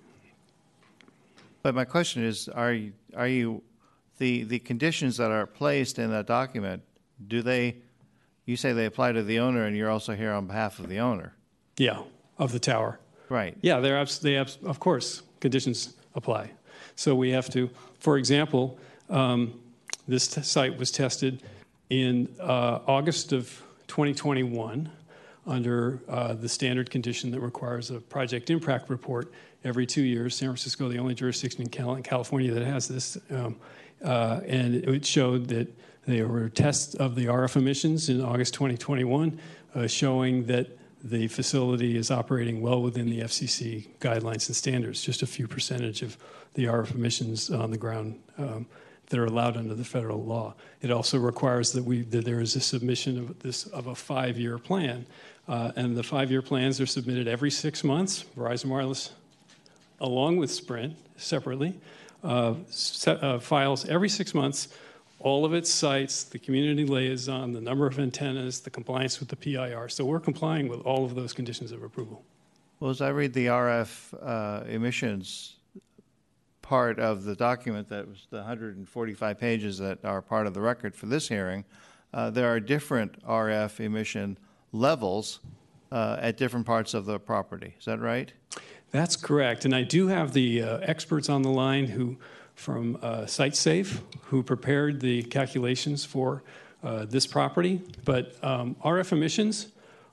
But 1.63 1.75
my 1.75 1.85
question 1.85 2.23
is, 2.23 2.49
are 2.49 2.73
you, 2.73 2.93
are 3.15 3.27
you 3.27 3.61
the 4.17 4.43
the 4.43 4.59
conditions 4.59 5.17
that 5.17 5.31
are 5.31 5.45
placed 5.45 5.99
in 5.99 6.09
that 6.11 6.27
document? 6.27 6.83
Do 7.27 7.41
they? 7.41 7.77
You 8.45 8.57
say 8.57 8.73
they 8.73 8.85
apply 8.85 9.11
to 9.13 9.23
the 9.23 9.39
owner, 9.39 9.65
and 9.65 9.77
you're 9.77 9.89
also 9.89 10.15
here 10.15 10.31
on 10.31 10.47
behalf 10.47 10.79
of 10.79 10.89
the 10.89 10.99
owner. 10.99 11.33
Yeah, 11.77 12.01
of 12.37 12.51
the 12.51 12.59
tower. 12.59 12.99
Right. 13.29 13.55
Yeah, 13.61 13.79
they're 13.79 13.97
abs- 13.97 14.19
they 14.19 14.37
abs- 14.37 14.57
of 14.65 14.79
course 14.79 15.21
conditions 15.39 15.93
apply. 16.15 16.51
So 16.95 17.15
we 17.15 17.29
have 17.31 17.49
to, 17.51 17.69
for 17.99 18.17
example, 18.17 18.77
um, 19.09 19.59
this 20.07 20.27
t- 20.27 20.41
site 20.41 20.77
was 20.77 20.91
tested 20.91 21.43
in 21.89 22.27
uh, 22.39 22.79
August 22.87 23.31
of 23.31 23.47
2021 23.87 24.89
under 25.47 25.99
uh, 26.09 26.33
the 26.33 26.49
standard 26.49 26.89
condition 26.89 27.31
that 27.31 27.39
requires 27.39 27.89
a 27.91 27.99
project 27.99 28.49
impact 28.49 28.89
report 28.89 29.31
every 29.63 29.85
two 29.85 30.01
years. 30.01 30.35
San 30.35 30.49
Francisco, 30.49 30.89
the 30.89 30.97
only 30.97 31.13
jurisdiction 31.13 31.61
in 31.61 31.69
California 32.03 32.51
that 32.53 32.65
has 32.65 32.87
this, 32.87 33.17
um, 33.29 33.55
uh, 34.03 34.41
and 34.47 34.75
it 34.75 35.05
showed 35.05 35.47
that 35.47 35.67
there 36.07 36.27
were 36.27 36.49
tests 36.49 36.95
of 36.95 37.15
the 37.15 37.25
RF 37.25 37.57
emissions 37.57 38.09
in 38.09 38.21
August 38.21 38.53
2021, 38.55 39.39
uh, 39.75 39.87
showing 39.87 40.45
that 40.47 40.67
the 41.03 41.27
facility 41.27 41.97
is 41.97 42.11
operating 42.11 42.61
well 42.61 42.81
within 42.81 43.09
the 43.09 43.21
FCC 43.21 43.87
guidelines 43.99 44.47
and 44.47 44.55
standards, 44.55 45.03
just 45.03 45.21
a 45.21 45.27
few 45.27 45.47
percentage 45.47 46.01
of 46.01 46.17
the 46.53 46.65
RF 46.65 46.95
emissions 46.95 47.49
on 47.49 47.71
the 47.71 47.77
ground 47.77 48.19
um, 48.37 48.65
that 49.09 49.19
are 49.19 49.25
allowed 49.25 49.57
under 49.57 49.73
the 49.73 49.83
federal 49.83 50.23
law. 50.23 50.53
It 50.81 50.91
also 50.91 51.17
requires 51.17 51.71
that 51.73 51.83
we 51.83 52.01
that 52.03 52.25
there 52.25 52.39
is 52.39 52.55
a 52.55 52.61
submission 52.61 53.17
of 53.17 53.39
this 53.39 53.65
of 53.67 53.87
a 53.87 53.95
five-year 53.95 54.57
plan, 54.57 55.05
uh, 55.47 55.71
and 55.75 55.95
the 55.95 56.03
five-year 56.03 56.41
plans 56.41 56.79
are 56.79 56.85
submitted 56.85 57.27
every 57.27 57.51
six 57.51 57.83
months. 57.83 58.25
Verizon 58.37 58.65
Wireless, 58.65 59.11
along 60.01 60.37
with 60.37 60.51
Sprint, 60.51 60.95
separately, 61.15 61.79
uh, 62.23 62.55
set, 62.67 63.23
uh, 63.23 63.39
files 63.39 63.87
every 63.87 64.09
six 64.09 64.33
months 64.33 64.67
all 65.23 65.45
of 65.45 65.53
its 65.53 65.69
sites, 65.69 66.23
the 66.23 66.39
community 66.39 66.85
liaison, 66.85 67.53
the 67.53 67.61
number 67.61 67.85
of 67.85 67.99
antennas, 67.99 68.59
the 68.59 68.69
compliance 68.69 69.19
with 69.19 69.29
the 69.29 69.35
PIR. 69.35 69.87
So 69.89 70.03
we're 70.03 70.19
complying 70.19 70.67
with 70.67 70.81
all 70.81 71.05
of 71.05 71.15
those 71.15 71.33
conditions 71.33 71.71
of 71.71 71.83
approval. 71.83 72.23
Well, 72.79 72.89
as 72.89 73.01
I 73.01 73.09
read 73.09 73.33
the 73.33 73.47
RF 73.47 74.13
uh, 74.21 74.65
emissions 74.65 75.57
part 76.61 76.99
of 76.99 77.23
the 77.23 77.35
document 77.35 77.89
that 77.89 78.07
was 78.07 78.27
the 78.29 78.37
145 78.37 79.39
pages 79.39 79.77
that 79.77 80.03
are 80.03 80.21
part 80.21 80.47
of 80.47 80.53
the 80.53 80.61
record 80.61 80.95
for 80.95 81.05
this 81.05 81.27
hearing, 81.27 81.63
uh, 82.13 82.29
there 82.29 82.51
are 82.51 82.59
different 82.59 83.23
RF 83.23 83.79
emission 83.79 84.37
levels 84.71 85.39
uh, 85.91 86.17
at 86.19 86.37
different 86.37 86.65
parts 86.65 86.93
of 86.93 87.05
the 87.05 87.19
property. 87.19 87.75
Is 87.77 87.85
that 87.85 87.99
right? 87.99 88.33
That's 88.91 89.15
correct. 89.15 89.65
And 89.65 89.73
I 89.73 89.83
do 89.83 90.07
have 90.07 90.33
the 90.33 90.63
uh, 90.63 90.77
experts 90.79 91.29
on 91.29 91.43
the 91.43 91.49
line 91.49 91.87
who, 91.87 92.17
from 92.55 92.97
uh, 93.01 93.21
SiteSafe, 93.21 94.01
who 94.23 94.43
prepared 94.43 94.99
the 94.99 95.23
calculations 95.23 96.03
for 96.03 96.43
uh, 96.83 97.05
this 97.05 97.25
property. 97.25 97.81
But 98.03 98.35
um, 98.43 98.75
RF 98.83 99.13
emissions 99.13 99.67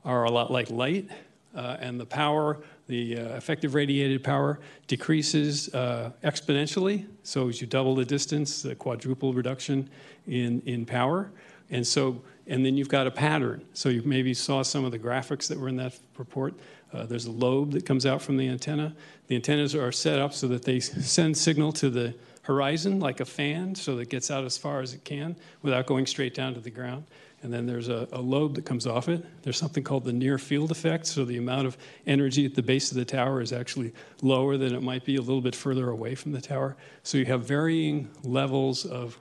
are 0.04 0.24
a 0.24 0.30
lot 0.30 0.50
like 0.50 0.70
light. 0.70 1.10
uh, 1.54 1.76
and 1.80 1.98
the 1.98 2.06
power, 2.06 2.58
the 2.86 3.18
uh, 3.18 3.36
effective 3.36 3.74
radiated 3.74 4.22
power, 4.22 4.60
decreases 4.86 5.72
uh, 5.74 6.12
exponentially. 6.22 7.06
So 7.22 7.48
as 7.48 7.60
you 7.60 7.66
double 7.66 7.94
the 7.94 8.04
distance, 8.04 8.62
the 8.62 8.74
quadruple 8.74 9.32
reduction 9.32 9.90
in, 10.26 10.62
in 10.66 10.86
power. 10.86 11.30
And 11.70 11.86
so, 11.86 12.22
and 12.46 12.64
then 12.64 12.76
you've 12.76 12.88
got 12.88 13.06
a 13.06 13.10
pattern. 13.10 13.64
So 13.74 13.88
you 13.88 14.02
maybe 14.04 14.34
saw 14.34 14.62
some 14.62 14.84
of 14.84 14.92
the 14.92 14.98
graphics 14.98 15.48
that 15.48 15.58
were 15.58 15.68
in 15.68 15.76
that 15.76 15.98
report. 16.16 16.54
Uh, 16.92 17.04
there's 17.04 17.26
a 17.26 17.30
lobe 17.30 17.72
that 17.72 17.84
comes 17.84 18.06
out 18.06 18.22
from 18.22 18.36
the 18.36 18.48
antenna. 18.48 18.94
The 19.26 19.36
antennas 19.36 19.74
are 19.74 19.92
set 19.92 20.18
up 20.18 20.32
so 20.32 20.48
that 20.48 20.64
they 20.64 20.80
send 20.80 21.36
signal 21.36 21.72
to 21.72 21.90
the 21.90 22.14
horizon 22.42 22.98
like 22.98 23.20
a 23.20 23.26
fan, 23.26 23.74
so 23.74 23.96
that 23.96 24.02
it 24.02 24.08
gets 24.08 24.30
out 24.30 24.44
as 24.44 24.56
far 24.56 24.80
as 24.80 24.94
it 24.94 25.04
can 25.04 25.36
without 25.60 25.86
going 25.86 26.06
straight 26.06 26.34
down 26.34 26.54
to 26.54 26.60
the 26.60 26.70
ground. 26.70 27.04
And 27.42 27.52
then 27.52 27.66
there's 27.66 27.88
a, 27.88 28.08
a 28.10 28.20
lobe 28.20 28.54
that 28.54 28.64
comes 28.64 28.86
off 28.86 29.08
it. 29.08 29.24
There's 29.42 29.58
something 29.58 29.84
called 29.84 30.04
the 30.04 30.12
near 30.12 30.38
field 30.38 30.70
effect, 30.70 31.06
so 31.06 31.24
the 31.24 31.36
amount 31.36 31.66
of 31.66 31.76
energy 32.06 32.46
at 32.46 32.54
the 32.54 32.62
base 32.62 32.90
of 32.90 32.96
the 32.96 33.04
tower 33.04 33.40
is 33.40 33.52
actually 33.52 33.92
lower 34.22 34.56
than 34.56 34.74
it 34.74 34.82
might 34.82 35.04
be 35.04 35.16
a 35.16 35.20
little 35.20 35.42
bit 35.42 35.54
further 35.54 35.90
away 35.90 36.14
from 36.14 36.32
the 36.32 36.40
tower. 36.40 36.76
So 37.02 37.18
you 37.18 37.26
have 37.26 37.44
varying 37.44 38.08
levels 38.24 38.84
of 38.84 39.18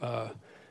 uh, 0.00 0.28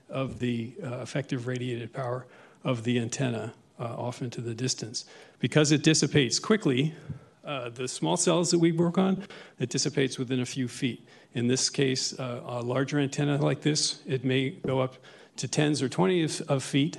of 0.10 0.40
the 0.40 0.74
uh, 0.84 1.00
effective 1.00 1.48
radiated 1.48 1.92
power 1.94 2.26
of 2.64 2.84
the 2.84 3.00
antenna 3.00 3.54
uh, 3.80 3.84
off 3.84 4.22
into 4.22 4.42
the 4.42 4.54
distance. 4.54 5.06
Because 5.40 5.72
it 5.72 5.84
dissipates 5.84 6.40
quickly, 6.40 6.94
uh, 7.46 7.70
the 7.70 7.88
small 7.88 8.18
cells 8.18 8.52
that 8.52 8.60
we 8.60 8.72
work 8.72 8.98
on, 8.98 9.24
it 9.60 9.70
dissipates 9.70 10.18
within 10.18 10.42
a 10.42 10.46
few 10.46 10.68
feet. 10.68 11.08
In 11.34 11.48
this 11.48 11.70
case, 11.70 12.18
uh, 12.20 12.42
a 12.46 12.62
larger 12.62 13.00
antenna 13.00 13.38
like 13.38 13.62
this, 13.62 14.02
it 14.06 14.26
may 14.26 14.50
go 14.50 14.80
up 14.80 14.96
to 15.38 15.48
tens 15.48 15.82
or 15.82 15.88
20s 15.88 16.42
of 16.48 16.64
feet, 16.64 16.98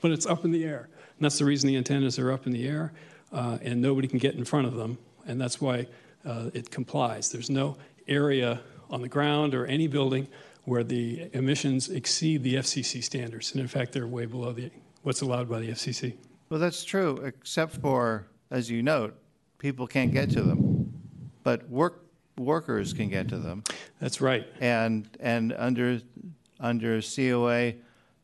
but 0.00 0.10
it's 0.10 0.24
up 0.24 0.44
in 0.44 0.50
the 0.50 0.64
air. 0.64 0.88
And 1.16 1.24
that's 1.24 1.38
the 1.38 1.44
reason 1.44 1.68
the 1.68 1.76
antennas 1.76 2.18
are 2.18 2.32
up 2.32 2.46
in 2.46 2.52
the 2.52 2.66
air, 2.66 2.92
uh, 3.32 3.58
and 3.62 3.82
nobody 3.82 4.08
can 4.08 4.18
get 4.18 4.34
in 4.34 4.44
front 4.44 4.66
of 4.66 4.74
them. 4.74 4.98
And 5.26 5.40
that's 5.40 5.60
why 5.60 5.86
uh, 6.24 6.50
it 6.54 6.70
complies. 6.70 7.30
There's 7.30 7.50
no 7.50 7.76
area 8.08 8.60
on 8.90 9.02
the 9.02 9.08
ground 9.08 9.54
or 9.54 9.66
any 9.66 9.88
building 9.88 10.28
where 10.64 10.84
the 10.84 11.28
emissions 11.32 11.88
exceed 11.88 12.42
the 12.42 12.54
FCC 12.54 13.02
standards. 13.02 13.52
And 13.52 13.60
in 13.60 13.68
fact, 13.68 13.92
they're 13.92 14.06
way 14.06 14.26
below 14.26 14.52
the, 14.52 14.70
what's 15.02 15.20
allowed 15.20 15.48
by 15.48 15.60
the 15.60 15.68
FCC. 15.68 16.16
Well, 16.48 16.60
that's 16.60 16.84
true, 16.84 17.16
except 17.24 17.76
for, 17.76 18.26
as 18.50 18.70
you 18.70 18.82
note, 18.82 19.16
people 19.58 19.86
can't 19.86 20.12
get 20.12 20.30
to 20.30 20.42
them, 20.42 20.92
but 21.42 21.68
work 21.68 22.04
workers 22.38 22.92
can 22.92 23.08
get 23.08 23.28
to 23.28 23.38
them. 23.38 23.62
That's 24.00 24.20
right. 24.20 24.46
And 24.60 25.08
and 25.20 25.52
under 25.56 26.00
under 26.60 27.00
COA 27.00 27.74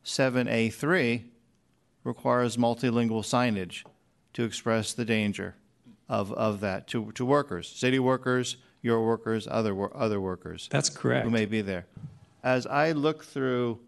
7A3 0.05 1.23
requires 2.03 2.57
multilingual 2.57 3.23
signage 3.23 3.83
to 4.33 4.43
express 4.43 4.93
the 4.93 5.05
danger 5.05 5.55
of, 6.07 6.31
of 6.33 6.61
that 6.61 6.87
to, 6.87 7.11
to 7.13 7.25
workers, 7.25 7.67
city 7.67 7.99
workers, 7.99 8.57
your 8.81 9.05
workers, 9.05 9.47
other 9.49 9.95
other 9.95 10.19
workers. 10.21 10.67
That's 10.71 10.89
correct. 10.89 11.25
Who 11.25 11.31
may 11.31 11.45
be 11.45 11.61
there. 11.61 11.85
As 12.43 12.65
I 12.65 12.93
look 12.93 13.23
through 13.23 13.79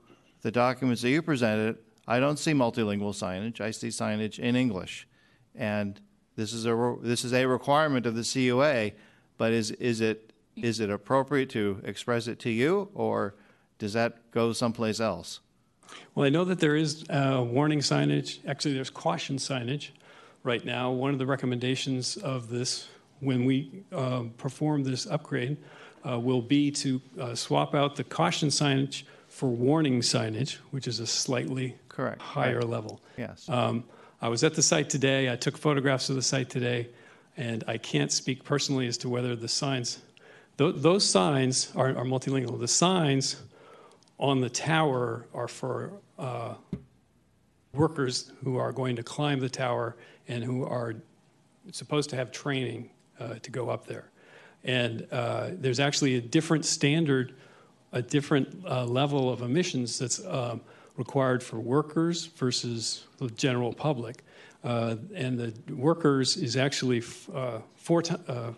the 0.42 0.52
documents 0.52 1.02
that 1.02 1.10
you 1.10 1.22
presented, 1.22 1.78
I 2.08 2.20
don't 2.20 2.38
see 2.38 2.54
multilingual 2.54 3.14
signage. 3.14 3.62
I 3.62 3.72
see 3.72 3.90
signage 3.90 4.40
in 4.40 4.56
English, 4.56 5.08
and 5.56 6.00
this 6.36 6.54
is 6.54 6.66
a 6.66 6.96
this 7.02 7.24
is 7.24 7.34
a 7.34 7.46
requirement 7.46 8.06
of 8.06 8.16
the 8.16 8.24
CUA. 8.24 8.92
But 9.38 9.52
is 9.54 9.72
is 9.72 10.02
it 10.02 10.34
is 10.56 10.80
it 10.80 10.90
appropriate 10.90 11.50
to 11.52 11.82
express 11.84 12.28
it 12.28 12.40
to 12.40 12.50
you, 12.50 12.90
or 12.94 13.36
does 13.78 13.94
that 13.94 14.32
go 14.32 14.54
someplace 14.54 15.00
else? 15.00 15.40
Well, 16.16 16.26
I 16.26 16.30
know 16.30 16.46
that 16.46 16.60
there 16.60 16.76
is 16.76 17.04
uh, 17.10 17.44
warning 17.46 17.80
signage. 17.80 18.40
Actually, 18.48 18.74
there's 18.74 18.90
caution 18.90 19.38
signage 19.38 19.90
right 20.44 20.64
now. 20.64 20.92
One 20.92 21.12
of 21.12 21.20
the 21.20 21.26
recommendations 21.26 22.18
of 22.18 22.50
this, 22.50 22.88
when 23.20 23.46
we 23.46 23.84
uh, 23.92 24.24
perform 24.38 24.84
this 24.84 25.06
upgrade, 25.08 25.58
uh, 26.10 26.20
will 26.20 26.42
be 26.42 26.72
to 26.72 27.02
uh, 27.20 27.36
swap 27.36 27.76
out 27.76 27.96
the 27.96 28.04
caution 28.04 28.50
signage 28.50 29.04
for 29.42 29.48
warning 29.50 30.02
signage, 30.02 30.58
which 30.70 30.88
is 30.88 31.00
a 31.00 31.08
slightly 31.08 31.76
Correct. 31.90 32.22
higher 32.22 32.60
Right. 32.60 32.70
level. 32.70 33.02
Yes. 33.18 33.50
Um, 33.50 33.84
I 34.22 34.30
was 34.30 34.44
at 34.44 34.54
the 34.54 34.62
site 34.62 34.88
today. 34.88 35.32
I 35.32 35.36
took 35.36 35.58
photographs 35.58 36.12
of 36.12 36.16
the 36.16 36.22
site 36.22 36.48
today, 36.48 36.90
and 37.38 37.64
I 37.68 37.80
can't 37.80 38.12
speak 38.12 38.44
personally 38.44 38.86
as 38.86 39.00
to 39.00 39.10
whether 39.10 39.36
the 39.36 39.48
signs, 39.48 39.98
th- 40.60 40.76
those 40.78 41.04
signs 41.04 41.72
are, 41.76 41.88
are 41.88 42.06
multilingual. 42.06 42.60
The 42.60 42.68
signs 42.68 43.38
on 44.20 44.42
the 44.42 44.50
tower 44.52 45.26
are 45.34 45.48
for 45.48 45.94
uh, 46.20 46.54
workers 47.74 48.32
who 48.44 48.58
are 48.58 48.72
going 48.72 48.96
to 48.98 49.02
climb 49.02 49.40
the 49.40 49.50
tower 49.50 49.96
and 50.28 50.44
who 50.44 50.66
are 50.66 50.94
supposed 51.72 52.12
to 52.12 52.16
have 52.16 52.32
training 52.32 52.92
uh, 53.20 53.40
to 53.42 53.50
go 53.50 53.72
up 53.72 53.88
there. 53.88 54.12
And 54.64 55.08
uh, 55.12 55.50
there's 55.54 55.80
actually 55.80 56.18
a 56.18 56.22
different 56.22 56.64
standard, 56.64 57.34
a 57.92 58.02
different 58.02 58.48
uh, 58.66 58.86
level 58.86 59.30
of 59.30 59.42
emissions 59.42 60.00
that's 60.00 60.26
um, 60.26 60.62
required 60.98 61.42
for 61.44 61.60
workers 61.60 62.26
versus 62.26 63.06
the 63.18 63.30
general 63.30 63.74
public. 63.74 64.24
Uh, 64.64 64.96
and 65.16 65.40
the 65.40 65.54
workers 65.74 66.38
is 66.38 66.56
actually 66.56 67.02
uh, 67.34 67.60
four 67.76 68.02
ti- 68.02 68.16
uh, 68.28 68.52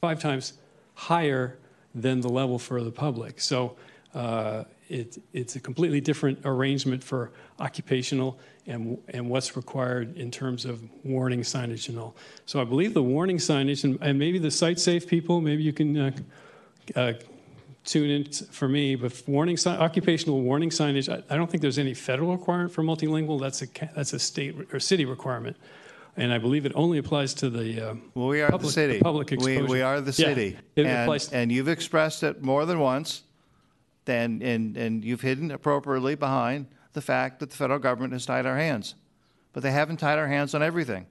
five 0.00 0.20
times 0.20 0.54
higher 0.94 1.58
than 1.94 2.20
the 2.20 2.28
level 2.28 2.58
for 2.58 2.82
the 2.82 2.90
public. 2.90 3.40
So 3.40 3.76
uh, 4.14 4.64
it, 4.88 5.18
it's 5.32 5.56
a 5.56 5.60
completely 5.60 6.00
different 6.00 6.40
arrangement 6.44 7.02
for 7.02 7.32
occupational 7.60 8.38
and, 8.66 8.98
and 9.08 9.28
what's 9.28 9.56
required 9.56 10.16
in 10.16 10.30
terms 10.30 10.64
of 10.64 10.82
warning 11.04 11.42
signage 11.42 11.88
and 11.88 11.98
all. 11.98 12.16
So 12.46 12.60
I 12.60 12.64
believe 12.64 12.94
the 12.94 13.02
warning 13.02 13.38
signage, 13.38 13.84
and, 13.84 13.98
and 14.00 14.18
maybe 14.18 14.38
the 14.38 14.50
site 14.50 14.80
safe 14.80 15.06
people, 15.06 15.40
maybe 15.40 15.62
you 15.62 15.72
can 15.72 15.96
uh, 15.96 16.10
uh, 16.96 17.12
tune 17.84 18.10
in 18.10 18.24
for 18.24 18.68
me, 18.68 18.94
but 18.94 19.22
warning 19.26 19.58
occupational 19.66 20.40
warning 20.40 20.70
signage, 20.70 21.12
I, 21.12 21.22
I 21.32 21.36
don't 21.36 21.50
think 21.50 21.60
there's 21.60 21.78
any 21.78 21.94
federal 21.94 22.36
requirement 22.36 22.72
for 22.72 22.82
multilingual. 22.82 23.40
That's 23.40 23.62
a, 23.62 23.66
that's 23.94 24.12
a 24.12 24.18
state 24.18 24.56
or 24.72 24.80
city 24.80 25.04
requirement. 25.04 25.56
And 26.16 26.32
I 26.32 26.38
believe 26.38 26.64
it 26.64 26.72
only 26.74 26.98
applies 26.98 27.34
to 27.34 27.50
the 27.50 27.90
uh, 27.90 27.94
Well, 28.14 28.28
we 28.28 28.40
are 28.40 28.50
public, 28.50 28.68
the 28.68 28.72
city. 28.72 29.00
public 29.00 29.32
exposure. 29.32 29.64
we 29.66 29.82
are 29.82 30.00
the 30.00 30.12
city. 30.12 30.56
it 30.76 30.86
and, 30.86 31.02
applies 31.02 31.32
and 31.32 31.50
you've 31.50 31.68
expressed 31.68 32.22
it 32.22 32.42
more 32.42 32.64
than 32.66 32.78
once, 32.78 33.22
then, 34.04 34.40
and, 34.42 34.76
and 34.76 35.04
you've 35.04 35.22
hidden 35.22 35.50
appropriately 35.50 36.14
behind 36.14 36.66
the 36.92 37.00
fact 37.00 37.40
that 37.40 37.50
the 37.50 37.56
federal 37.56 37.80
government 37.80 38.12
has 38.12 38.24
tied 38.24 38.46
our 38.46 38.56
hands. 38.56 38.94
But 39.52 39.62
they 39.62 39.72
haven't 39.72 39.98
tied 39.98 40.18
our 40.18 40.28
hands 40.28 40.54
on 40.54 40.62
everything. 40.62 41.06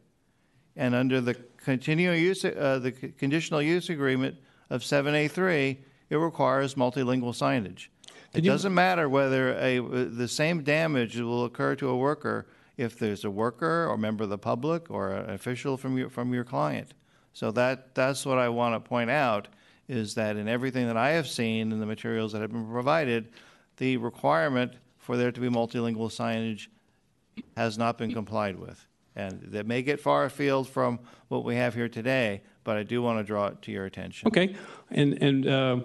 And 0.76 0.96
under 0.96 1.22
the 1.22 1.36
continual 1.58 2.16
use, 2.16 2.44
uh, 2.46 2.80
the 2.82 2.92
conditional 2.92 3.62
use 3.62 3.90
agreement 3.90 4.38
of 4.70 4.82
7A3, 4.82 5.78
it 6.10 6.16
requires 6.18 6.76
multilingual 6.76 7.34
signage. 7.34 7.88
It 8.08 8.38
Can 8.38 8.44
you- 8.46 8.52
doesn't 8.52 8.74
matter 8.74 9.08
whether 9.10 9.54
a, 9.58 9.80
the 9.80 10.28
same 10.28 10.64
damage 10.64 11.18
will 11.18 11.46
occur 11.46 11.76
to 11.76 11.90
a 11.90 11.98
worker 11.98 12.48
if 12.78 12.98
there's 12.98 13.24
a 13.24 13.32
worker 13.32 13.88
or 13.88 13.98
member 13.98 14.24
of 14.24 14.30
the 14.30 14.38
public 14.38 14.90
or 14.90 15.12
an 15.12 15.30
official 15.30 15.78
from 15.78 15.98
your, 15.98 16.10
from 16.10 16.34
your 16.34 16.44
client. 16.44 16.94
So 17.34 17.52
that, 17.52 17.94
that's 17.96 18.26
what 18.26 18.38
I 18.38 18.50
want 18.50 18.76
to 18.76 18.88
point 18.88 19.10
out 19.10 19.48
is 19.88 20.16
that 20.16 20.38
in 20.38 20.48
everything 20.48 20.88
that 20.88 20.98
I 20.98 21.12
have 21.12 21.28
seen 21.28 21.72
in 21.72 21.80
the 21.80 21.86
materials 21.86 22.32
that 22.32 22.42
have 22.42 22.52
been 22.52 22.68
provided, 22.68 23.30
the 23.78 23.98
requirement 23.98 24.74
for 24.98 25.18
there 25.18 25.32
to 25.32 25.40
be 25.42 25.50
multilingual 25.50 26.10
signage 26.10 26.68
has 27.58 27.78
not 27.78 27.98
been 27.98 28.14
complied 28.14 28.58
with. 28.58 28.88
And 29.16 29.42
that 29.52 29.68
may 29.68 29.82
get 29.84 30.00
far 30.00 30.26
afield 30.26 30.68
from 30.68 31.00
what 31.28 31.44
we 31.44 31.56
have 31.56 31.76
here 31.76 31.90
today, 31.90 32.42
but 32.64 32.78
I 32.78 32.84
do 32.84 33.02
want 33.02 33.20
to 33.20 33.24
draw 33.24 33.48
it 33.48 33.62
to 33.64 33.72
your 33.72 33.86
attention. 33.86 34.28
Okay, 34.28 34.56
and, 34.92 35.22
and 35.22 35.48
uh, 35.48 35.80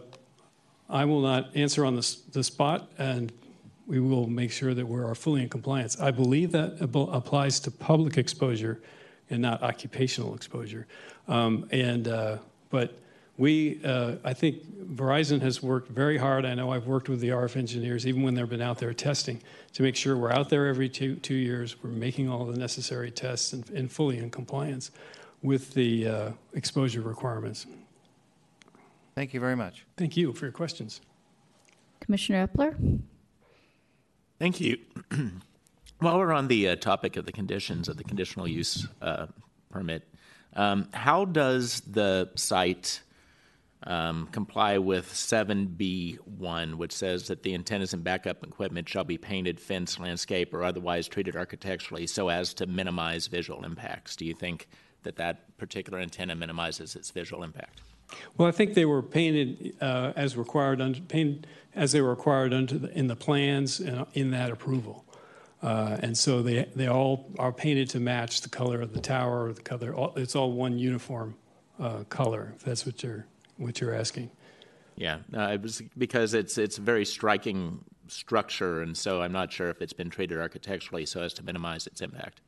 I 0.89 1.05
will 1.05 1.20
not 1.20 1.55
answer 1.57 1.85
on 1.85 1.97
the, 1.97 2.16
the 2.33 2.43
spot, 2.43 2.91
and 2.99 3.33
we 3.87 4.01
will 4.01 4.26
make 4.26 4.53
sure 4.53 4.74
that 4.74 4.87
we're 4.87 5.14
fully 5.14 5.43
in 5.43 5.49
compliance. 5.49 5.99
I 5.99 6.11
believe 6.11 6.53
that 6.53 6.76
applies 6.81 7.59
to 7.61 7.70
public 7.70 8.18
exposure 8.18 8.81
and 9.31 9.43
not 9.43 9.62
occupational 9.62 10.35
exposure. 10.35 10.87
Um, 11.26 11.68
and, 11.70 12.07
uh, 12.09 12.39
but 12.70 12.99
we, 13.39 13.81
uh, 13.85 14.16
I 14.24 14.35
think 14.35 14.64
Verizon 14.95 15.41
has 15.43 15.62
worked 15.62 15.89
very 15.91 16.18
hard. 16.18 16.45
I 16.45 16.55
know 16.55 16.72
I've 16.72 16.87
worked 16.87 17.09
with 17.09 17.20
the 17.20 17.29
RF 17.29 17.57
engineers, 17.57 18.07
even 18.07 18.22
when 18.22 18.35
they've 18.35 18.49
been 18.49 18.61
out 18.61 18.79
there 18.79 18.93
testing, 18.93 19.41
to 19.74 19.83
make 19.83 19.97
sure 19.97 20.16
we're 20.16 20.33
out 20.33 20.49
there 20.49 20.66
every 20.66 20.89
two, 20.89 21.16
two 21.16 21.35
years. 21.35 21.83
We're 21.83 21.91
making 21.91 22.29
all 22.29 22.45
the 22.45 22.59
necessary 22.59 23.11
tests 23.11 23.53
and, 23.53 23.68
and 23.70 23.91
fully 23.91 24.18
in 24.18 24.31
compliance 24.31 24.91
with 25.43 25.74
the 25.74 26.09
uh, 26.09 26.30
exposure 26.55 27.01
requirements. 27.01 27.66
Thank 29.14 29.34
you 29.34 29.41
very 29.41 29.57
much. 29.57 29.84
Thank 29.97 30.16
you 30.16 30.32
for 30.32 30.47
your 30.47 30.53
questions. 30.53 31.01
Commissioner 32.01 32.47
Eppler? 32.47 33.01
Thank 34.39 34.61
you. 34.61 34.78
While 35.99 36.18
we're 36.18 36.32
on 36.32 36.47
the 36.47 36.68
uh, 36.68 36.76
topic 36.76 37.16
of 37.16 37.26
the 37.26 37.32
conditions 37.32 37.89
of 37.89 37.97
the 37.97 38.05
conditional 38.05 38.47
use 38.47 38.86
uh, 39.03 39.26
permit, 39.70 40.07
um, 40.55 40.89
how 40.93 41.24
does 41.24 41.80
the 41.80 42.30
site 42.36 43.03
um, 43.82 44.28
comply 44.32 44.78
with 44.78 45.07
7B1, 45.07 46.74
which 46.74 46.93
says 46.93 47.28
that 47.28 47.43
the 47.43 47.55
antennas 47.55 47.95
and 47.95 48.03
backup 48.03 48.45
equipment 48.45 48.89
shall 48.89 49.05
be 49.05 49.18
painted, 49.18 49.61
fenced, 49.61 50.01
landscape, 50.01 50.53
or 50.53 50.62
otherwise 50.62 51.09
treated 51.09 51.36
architecturally 51.36 52.07
so 52.07 52.28
as 52.28 52.55
to 52.55 52.66
minimize 52.66 53.26
visual 53.26 53.64
impacts? 53.64 54.16
Do 54.16 54.24
you 54.24 54.34
think 54.34 54.68
that 55.09 55.16
that 55.16 55.56
particular 55.56 55.98
antenna 55.98 56.34
minimizes 56.34 56.94
its 56.94 57.11
visual 57.11 57.42
impact? 57.42 57.80
Well, 58.36 58.46
I 58.46 58.52
think 58.52 58.74
they 58.74 58.84
were 58.84 59.02
painted 59.02 59.74
uh, 59.80 60.12
as 60.14 60.36
required 60.36 60.80
under 60.80 61.00
painted 61.00 61.46
as 61.74 61.92
they 61.92 62.00
were 62.00 62.11
required 62.11 62.52
under 62.52 62.78
the, 62.78 62.98
in 62.98 63.06
the 63.06 63.16
plans 63.16 63.80
and 63.80 64.06
in 64.12 64.30
that 64.32 64.50
approval, 64.50 65.04
uh, 65.62 65.96
and 66.00 66.16
so 66.16 66.42
they 66.42 66.68
they 66.74 66.88
all 66.88 67.30
are 67.38 67.52
painted 67.52 67.88
to 67.90 68.00
match 68.00 68.42
the 68.42 68.48
color 68.48 68.80
of 68.82 68.92
the 68.92 69.00
tower 69.00 69.46
or 69.46 69.52
the 69.52 69.62
color. 69.62 69.94
All, 69.94 70.12
it's 70.16 70.36
all 70.36 70.52
one 70.52 70.78
uniform 70.78 71.36
uh, 71.80 72.04
color. 72.09 72.52
If 72.56 72.64
that's 72.64 72.84
what 72.84 73.02
you're 73.02 73.26
what 73.56 73.80
you're 73.80 73.94
asking. 73.94 74.30
Yeah, 74.96 75.20
it 75.32 75.62
was 75.62 75.82
because 75.96 76.34
it's 76.34 76.59
it's 76.59 76.78
a 76.78 76.82
very 76.82 77.04
striking 77.04 77.84
structure, 78.09 78.82
and 78.82 78.96
so 78.96 79.22
I'm 79.22 79.32
not 79.32 79.52
sure 79.52 79.68
if 79.70 79.80
it's 79.80 79.92
been 79.92 80.11
treated 80.11 80.38
architecturally 80.38 81.06
so 81.06 81.22
as 81.22 81.32
to 81.34 81.42
minimize 81.42 81.86
its 81.86 82.00
impact. 82.00 82.40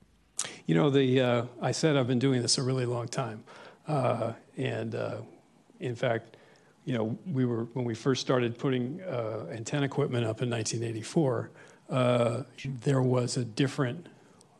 You 0.66 0.74
know, 0.74 0.90
the 0.90 1.20
uh, 1.20 1.44
I 1.60 1.72
said 1.72 1.96
I've 1.96 2.06
been 2.06 2.18
doing 2.18 2.42
this 2.42 2.58
a 2.58 2.62
really 2.62 2.86
long 2.86 3.08
time, 3.08 3.44
uh, 3.88 4.32
and 4.56 4.94
uh, 4.94 5.16
in 5.80 5.94
fact, 5.94 6.36
you 6.84 6.94
know, 6.94 7.18
we 7.26 7.44
were 7.44 7.64
when 7.72 7.84
we 7.84 7.94
first 7.94 8.20
started 8.20 8.58
putting 8.58 9.02
uh, 9.02 9.46
antenna 9.52 9.86
equipment 9.86 10.24
up 10.24 10.42
in 10.42 10.50
1984. 10.50 11.50
Uh, 11.88 12.42
there 12.84 13.02
was 13.02 13.36
a 13.36 13.44
different 13.44 14.06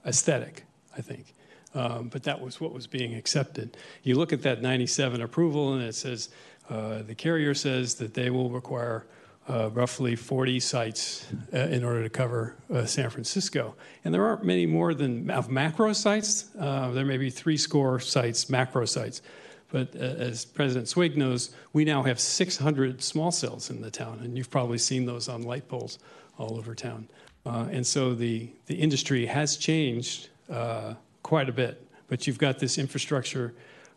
aesthetic, 0.05 0.65
I 0.97 1.01
think, 1.01 1.35
um, 1.75 2.09
but 2.09 2.25
that 2.25 2.41
was 2.41 2.61
what 2.61 2.73
was 2.73 2.87
being 2.87 3.15
accepted. 3.15 3.77
You 4.03 4.17
look 4.17 4.33
at 4.33 4.43
that 4.43 4.63
97 4.63 5.23
approval, 5.23 5.75
and 5.75 5.83
it 5.83 5.95
says 5.95 6.31
uh, 6.69 7.03
the 7.03 7.15
carrier 7.15 7.55
says 7.55 7.95
that 7.97 8.15
they 8.15 8.31
will 8.31 8.51
require 8.51 9.07
roughly 9.51 10.17
40 10.17 10.61
sites 10.61 11.27
uh, 11.53 11.59
in 11.59 11.83
order 11.85 12.03
to 12.03 12.11
cover 12.11 12.57
uh, 12.73 12.85
San 12.85 13.11
Francisco. 13.11 13.75
And 14.05 14.15
there 14.15 14.25
aren't 14.25 14.45
many 14.45 14.67
more 14.67 14.95
than 14.95 15.27
macro 15.27 15.93
sites. 15.93 16.51
Uh, 16.59 16.91
there 16.91 17.05
may 17.05 17.17
be 17.17 17.31
three 17.31 17.57
score 17.57 18.01
sites, 18.01 18.49
macro 18.49 18.85
sites. 18.85 19.23
But 19.71 19.95
uh, 19.95 19.99
as 19.99 20.45
President 20.45 20.89
Swig 20.89 21.17
knows, 21.17 21.55
we 21.73 21.85
now 21.85 22.03
have 22.03 22.19
600 22.19 23.03
small 23.03 23.31
cells 23.31 23.71
in 23.71 23.81
the 23.83 23.91
town, 23.91 24.21
and 24.23 24.37
you've 24.37 24.51
probably 24.51 24.79
seen 24.79 25.07
those 25.07 25.29
on 25.29 25.43
light 25.43 25.69
poles 25.69 25.99
all 26.39 26.57
over 26.57 26.75
town. 26.75 27.09
Uh, 27.47 27.67
and 27.71 27.87
so 27.87 28.15
the, 28.15 28.51
the 28.67 28.75
industry 28.75 29.27
has 29.27 29.57
changed 29.57 30.29
uh, 30.51 30.95
quite 31.23 31.49
a 31.49 31.53
bit, 31.53 31.87
but 32.09 32.27
you've 32.27 32.39
got 32.39 32.59
this 32.59 32.79
infrastructure 32.79 33.55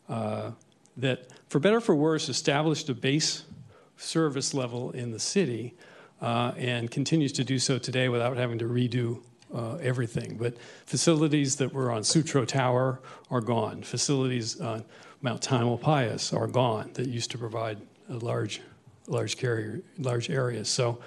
uh, 0.10 0.52
that, 0.98 1.28
for 1.50 1.60
better 1.60 1.78
or 1.78 1.82
for 1.82 1.96
worse, 1.96 2.30
established 2.30 2.90
a 2.90 2.94
base 2.94 3.44
service 4.04 4.54
level 4.54 4.92
in 4.92 5.12
the 5.12 5.20
city 5.20 5.76
uh, 6.22 6.54
and 6.58 6.92
continues 6.92 7.32
to 7.34 7.44
do 7.44 7.60
so 7.60 7.78
today 7.78 8.10
without 8.10 8.38
having 8.38 8.60
to 8.60 8.66
redo 8.66 9.22
uh, 9.54 9.76
everything. 9.76 10.38
But 10.38 10.56
facilities 10.86 11.56
that 11.58 11.74
were 11.74 11.92
on 11.92 12.04
Sutro 12.04 12.46
Tower 12.46 13.00
are 13.30 13.42
gone. 13.42 13.84
Facilities 13.84 14.60
on 14.60 14.84
Mount 15.22 15.42
Tamalpais 15.42 16.36
are 16.36 16.48
gone 16.48 16.92
that 16.94 17.08
used 17.08 17.32
to 17.32 17.38
provide 17.38 17.80
a 18.10 18.16
large, 18.16 18.62
large 19.08 19.38
carrier, 19.38 19.82
large 19.98 20.30
areas. 20.30 20.70
So 20.70 21.00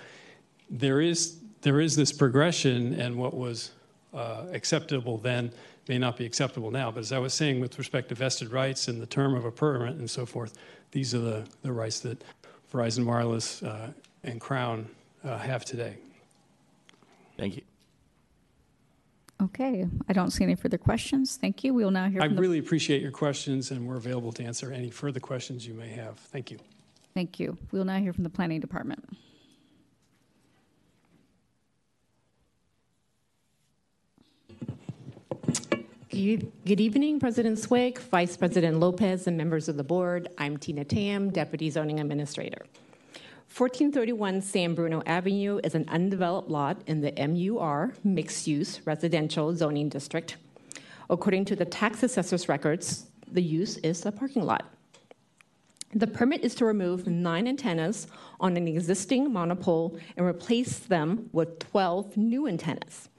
there 0.70 1.00
is 1.00 1.38
there 1.62 1.80
is 1.80 1.96
this 1.96 2.12
progression, 2.12 2.94
and 2.94 3.16
what 3.16 3.34
was 3.34 3.72
uh, 4.14 4.44
acceptable 4.52 5.18
then 5.18 5.50
may 5.88 5.98
not 5.98 6.16
be 6.16 6.24
acceptable 6.24 6.70
now. 6.70 6.90
But 6.90 7.00
as 7.00 7.12
I 7.12 7.18
was 7.18 7.34
saying, 7.34 7.60
with 7.60 7.78
respect 7.78 8.08
to 8.10 8.14
vested 8.14 8.52
rights 8.52 8.88
and 8.88 9.00
the 9.00 9.06
term 9.06 9.34
of 9.34 9.44
a 9.44 9.50
permit 9.50 9.96
and 9.96 10.08
so 10.08 10.26
forth, 10.26 10.56
these 10.92 11.14
are 11.14 11.18
the, 11.18 11.46
the 11.62 11.72
rights 11.72 12.00
that 12.00 12.22
Verizon 12.72 13.04
Wireless 13.04 13.62
uh, 13.62 13.92
and 14.24 14.40
Crown 14.40 14.88
uh, 15.24 15.38
have 15.38 15.64
today. 15.64 15.96
Thank 17.38 17.56
you. 17.56 17.62
Okay, 19.42 19.86
I 20.08 20.12
don't 20.14 20.30
see 20.30 20.44
any 20.44 20.54
further 20.54 20.78
questions. 20.78 21.36
Thank 21.36 21.62
you. 21.62 21.74
We 21.74 21.84
will 21.84 21.90
now 21.90 22.08
hear 22.08 22.22
I 22.22 22.26
from 22.26 22.36
the 22.36 22.40
really 22.40 22.58
appreciate 22.58 23.02
your 23.02 23.10
questions, 23.10 23.70
and 23.70 23.86
we're 23.86 23.96
available 23.96 24.32
to 24.32 24.42
answer 24.42 24.72
any 24.72 24.88
further 24.88 25.20
questions 25.20 25.66
you 25.66 25.74
may 25.74 25.88
have. 25.88 26.18
Thank 26.18 26.50
you. 26.50 26.58
Thank 27.14 27.38
you. 27.38 27.58
We 27.70 27.78
will 27.78 27.86
now 27.86 27.98
hear 27.98 28.14
from 28.14 28.24
the 28.24 28.30
Planning 28.30 28.60
Department. 28.60 29.04
Good 36.16 36.80
evening, 36.80 37.20
President 37.20 37.58
Swig, 37.58 37.98
Vice 37.98 38.38
President 38.38 38.80
Lopez, 38.80 39.26
and 39.26 39.36
members 39.36 39.68
of 39.68 39.76
the 39.76 39.84
board. 39.84 40.28
I'm 40.38 40.56
Tina 40.56 40.82
Tam, 40.82 41.28
Deputy 41.28 41.68
Zoning 41.68 42.00
Administrator. 42.00 42.64
1431 43.54 44.40
San 44.40 44.74
Bruno 44.74 45.02
Avenue 45.04 45.60
is 45.62 45.74
an 45.74 45.84
undeveloped 45.88 46.48
lot 46.48 46.80
in 46.86 47.02
the 47.02 47.12
MUR, 47.18 47.92
Mixed 48.02 48.46
Use 48.46 48.80
Residential 48.86 49.54
Zoning 49.54 49.90
District. 49.90 50.38
According 51.10 51.44
to 51.44 51.54
the 51.54 51.66
tax 51.66 52.02
assessor's 52.02 52.48
records, 52.48 53.08
the 53.30 53.42
use 53.42 53.76
is 53.78 54.06
a 54.06 54.10
parking 54.10 54.46
lot. 54.46 54.72
The 55.94 56.06
permit 56.06 56.42
is 56.42 56.54
to 56.54 56.64
remove 56.64 57.06
nine 57.06 57.46
antennas 57.46 58.06
on 58.40 58.56
an 58.56 58.66
existing 58.66 59.30
monopole 59.30 59.98
and 60.16 60.24
replace 60.24 60.78
them 60.78 61.28
with 61.32 61.58
12 61.58 62.16
new 62.16 62.48
antennas. 62.48 63.10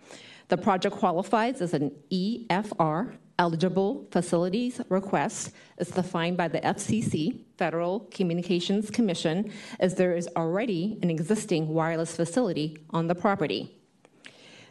The 0.50 0.58
project 0.58 0.95
qualifies 0.95 1.62
as 1.62 1.74
an 1.74 1.91
EFR 2.10 3.18
eligible 3.39 4.08
facilities 4.12 4.82
request 4.89 5.52
is 5.78 5.89
defined 5.89 6.38
by 6.38 6.48
the 6.48 6.60
FCC, 6.62 7.41
Federal 7.58 8.02
Communications 8.12 8.89
Commission, 8.89 9.52
as 9.80 9.95
there 9.95 10.16
is 10.16 10.28
already 10.36 10.98
an 11.04 11.10
existing 11.10 11.68
wireless 11.68 12.16
facility 12.16 12.78
on 12.91 13.08
the 13.08 13.16
property. 13.16 13.78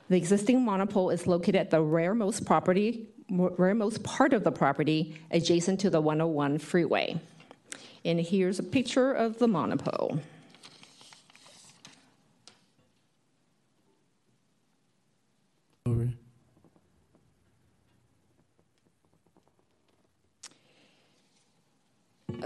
The 0.08 0.16
existing 0.16 0.64
monopole 0.64 1.10
is 1.10 1.26
located 1.26 1.56
at 1.56 1.70
the 1.70 1.82
rearmost 1.82 2.46
property, 2.46 3.08
rearmost 3.28 4.02
part 4.02 4.32
of 4.32 4.44
the 4.44 4.52
property 4.52 5.20
adjacent 5.30 5.80
to 5.80 5.90
the 5.90 6.00
101 6.00 6.58
freeway. 6.58 7.20
And 8.04 8.20
here's 8.20 8.58
a 8.58 8.62
picture 8.62 9.12
of 9.12 9.38
the 9.38 9.48
monopole. 9.48 10.20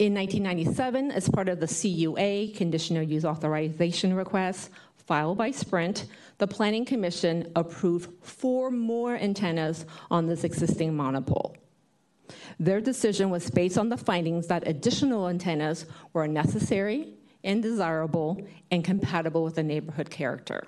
In 0.00 0.14
1997, 0.14 1.12
as 1.12 1.28
part 1.28 1.48
of 1.48 1.60
the 1.60 1.68
CUA, 1.68 2.56
conditional 2.56 3.04
use 3.04 3.24
authorization 3.24 4.14
request, 4.14 4.70
filed 4.96 5.38
by 5.38 5.52
Sprint, 5.52 6.06
the 6.38 6.46
Planning 6.48 6.84
Commission 6.84 7.52
approved 7.54 8.10
four 8.24 8.72
more 8.72 9.14
antennas 9.14 9.86
on 10.10 10.26
this 10.26 10.42
existing 10.42 10.96
monopole. 10.96 11.54
Their 12.58 12.80
decision 12.80 13.30
was 13.30 13.50
based 13.50 13.78
on 13.78 13.88
the 13.88 13.96
findings 13.96 14.48
that 14.48 14.66
additional 14.66 15.28
antennas 15.28 15.86
were 16.12 16.26
necessary 16.28 17.14
and 17.42 17.62
desirable 17.62 18.46
and 18.70 18.84
compatible 18.84 19.42
with 19.44 19.54
the 19.54 19.62
neighborhood 19.62 20.10
character. 20.10 20.66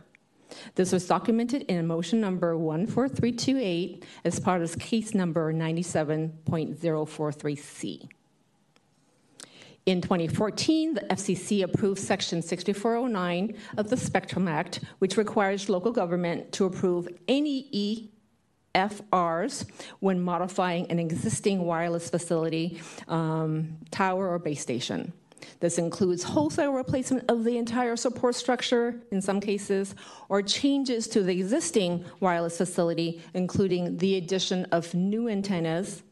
This 0.75 0.93
was 0.93 1.07
documented 1.07 1.63
in 1.63 1.87
motion 1.87 2.21
number 2.21 2.55
14328 2.55 4.05
as 4.25 4.39
part 4.39 4.61
of 4.63 4.79
case 4.79 5.15
number 5.15 5.51
97.043C. 5.53 8.09
In 9.85 10.01
2014, 10.01 10.95
the 10.95 11.01
FCC 11.01 11.65
approved 11.65 12.01
Section 12.01 12.41
6409 12.41 13.57
of 13.79 13.91
the 13.91 13.97
Spectrum 13.97 14.47
Act, 14.47 14.79
which 15.01 15.17
requires 15.17 15.69
local 15.69 15.91
government 15.91 16.53
to 16.53 16.67
approve 16.67 17.09
any 17.27 17.69
EFRs 18.75 19.67
when 20.01 20.21
modifying 20.21 20.91
an 20.91 20.99
existing 20.99 21.65
wireless 21.65 22.09
facility, 22.09 22.81
um, 23.09 23.77
tower, 23.91 24.29
or 24.29 24.39
base 24.39 24.61
station. 24.61 25.13
This 25.61 25.79
includes 25.79 26.23
wholesale 26.23 26.73
replacement 26.73 27.31
of 27.31 27.45
the 27.45 27.57
entire 27.57 27.97
support 27.97 28.35
structure 28.35 29.01
in 29.11 29.21
some 29.21 29.41
cases, 29.41 29.95
or 30.29 30.43
changes 30.43 31.09
to 31.09 31.23
the 31.23 31.33
existing 31.33 32.05
wireless 32.21 32.59
facility, 32.59 33.21
including 33.35 33.99
the 33.99 34.17
addition 34.17 34.65
of 34.67 34.95
new 34.95 35.29
antennas, 35.29 36.03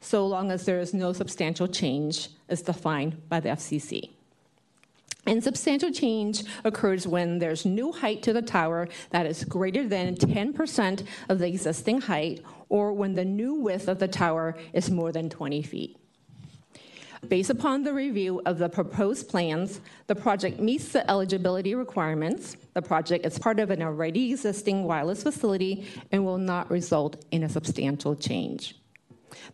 so 0.00 0.26
long 0.26 0.50
as 0.50 0.64
there 0.64 0.80
is 0.80 0.92
no 0.92 1.12
substantial 1.12 1.66
change 1.66 2.28
as 2.48 2.62
defined 2.62 3.28
by 3.28 3.40
the 3.40 3.48
FCC. 3.48 4.10
And 5.26 5.42
substantial 5.42 5.90
change 5.90 6.44
occurs 6.64 7.06
when 7.06 7.38
there's 7.38 7.64
new 7.64 7.92
height 7.92 8.22
to 8.24 8.32
the 8.32 8.42
tower 8.42 8.88
that 9.10 9.26
is 9.26 9.44
greater 9.44 9.86
than 9.88 10.16
10% 10.16 11.06
of 11.28 11.38
the 11.38 11.48
existing 11.48 12.02
height, 12.02 12.42
or 12.68 12.92
when 12.92 13.14
the 13.14 13.24
new 13.24 13.54
width 13.54 13.88
of 13.88 13.98
the 13.98 14.08
tower 14.08 14.56
is 14.72 14.90
more 14.90 15.12
than 15.12 15.30
20 15.30 15.62
feet. 15.62 15.96
Based 17.28 17.48
upon 17.48 17.84
the 17.84 17.94
review 17.94 18.42
of 18.44 18.58
the 18.58 18.68
proposed 18.68 19.30
plans, 19.30 19.80
the 20.08 20.14
project 20.14 20.60
meets 20.60 20.88
the 20.88 21.08
eligibility 21.10 21.74
requirements. 21.74 22.58
The 22.74 22.82
project 22.82 23.24
is 23.24 23.38
part 23.38 23.60
of 23.60 23.70
an 23.70 23.82
already 23.82 24.30
existing 24.30 24.84
wireless 24.84 25.22
facility 25.22 25.86
and 26.12 26.24
will 26.24 26.38
not 26.38 26.70
result 26.70 27.24
in 27.30 27.42
a 27.42 27.48
substantial 27.48 28.14
change. 28.14 28.76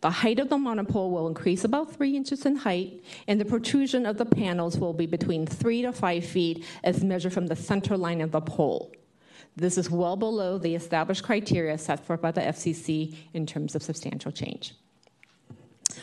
The 0.00 0.10
height 0.10 0.38
of 0.38 0.48
the 0.48 0.58
monopole 0.58 1.10
will 1.10 1.28
increase 1.28 1.64
about 1.64 1.92
three 1.92 2.16
inches 2.16 2.46
in 2.46 2.56
height, 2.56 3.02
and 3.28 3.40
the 3.40 3.44
protrusion 3.44 4.06
of 4.06 4.18
the 4.18 4.26
panels 4.26 4.78
will 4.78 4.92
be 4.92 5.06
between 5.06 5.46
three 5.46 5.82
to 5.82 5.92
five 5.92 6.24
feet 6.24 6.64
as 6.84 7.04
measured 7.04 7.32
from 7.32 7.46
the 7.46 7.56
center 7.56 7.96
line 7.96 8.20
of 8.20 8.32
the 8.32 8.40
pole. 8.40 8.92
This 9.56 9.76
is 9.76 9.90
well 9.90 10.16
below 10.16 10.58
the 10.58 10.74
established 10.74 11.24
criteria 11.24 11.76
set 11.76 12.04
forth 12.04 12.20
by 12.20 12.30
the 12.30 12.40
FCC 12.40 13.14
in 13.34 13.46
terms 13.46 13.74
of 13.74 13.82
substantial 13.82 14.32
change. 14.32 14.74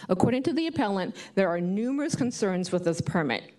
According 0.10 0.44
to 0.44 0.54
the 0.54 0.68
appellant, 0.68 1.16
there 1.36 1.50
are 1.50 1.62
numerous 1.62 2.16
concerns 2.16 2.72
with 2.72 2.84
this 2.84 3.02
permit. 3.02 3.52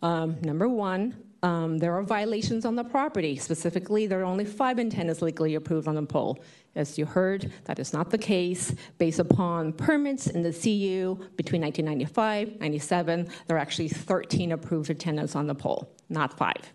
Um, 0.00 0.40
number 0.42 0.68
one, 0.68 1.16
um, 1.42 1.78
there 1.78 1.92
are 1.94 2.02
violations 2.02 2.64
on 2.64 2.76
the 2.76 2.84
property. 2.84 3.36
Specifically, 3.36 4.06
there 4.06 4.20
are 4.20 4.24
only 4.24 4.44
five 4.44 4.78
antennas 4.78 5.22
legally 5.22 5.56
approved 5.56 5.88
on 5.88 5.96
the 5.96 6.02
pole. 6.02 6.38
As 6.76 6.96
you 6.96 7.04
heard, 7.04 7.52
that 7.64 7.78
is 7.78 7.92
not 7.92 8.10
the 8.10 8.18
case. 8.18 8.74
Based 8.98 9.18
upon 9.18 9.72
permits 9.72 10.28
in 10.28 10.42
the 10.42 10.52
CU 10.52 11.16
between 11.36 11.62
1995 11.62 12.60
97, 12.60 13.28
there 13.46 13.56
are 13.56 13.60
actually 13.60 13.88
13 13.88 14.52
approved 14.52 14.90
antennas 14.90 15.34
on 15.34 15.46
the 15.46 15.54
pole, 15.54 15.92
not 16.08 16.36
five. 16.38 16.72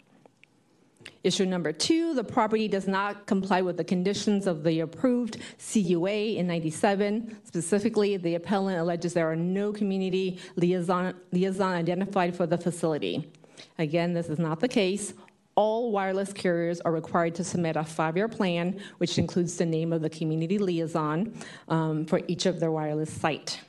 Issue 1.23 1.45
number 1.45 1.71
two, 1.71 2.13
the 2.13 2.23
property 2.23 2.67
does 2.67 2.87
not 2.87 3.25
comply 3.25 3.61
with 3.61 3.77
the 3.77 3.83
conditions 3.83 4.47
of 4.47 4.63
the 4.63 4.81
approved 4.81 5.37
CUA 5.57 6.37
in 6.37 6.47
97. 6.47 7.37
Specifically, 7.43 8.17
the 8.17 8.35
appellant 8.35 8.79
alleges 8.79 9.13
there 9.13 9.29
are 9.31 9.35
no 9.35 9.71
community 9.73 10.39
liaison, 10.55 11.15
liaison 11.31 11.73
identified 11.73 12.35
for 12.35 12.45
the 12.45 12.57
facility. 12.57 13.29
Again, 13.77 14.13
this 14.13 14.29
is 14.29 14.39
not 14.39 14.59
the 14.59 14.67
case. 14.67 15.13
All 15.55 15.91
wireless 15.91 16.33
carriers 16.33 16.79
are 16.81 16.91
required 16.91 17.33
to 17.35 17.43
submit 17.43 17.75
a 17.75 17.83
five-year 17.83 18.27
plan, 18.27 18.79
which 18.99 19.17
includes 19.17 19.57
the 19.57 19.65
name 19.65 19.91
of 19.91 20.01
the 20.01 20.09
community 20.09 20.59
liaison 20.59 21.33
um, 21.67 22.05
for 22.05 22.21
each 22.27 22.45
of 22.45 22.59
their 22.59 22.71
wireless 22.71 23.11
site. 23.11 23.59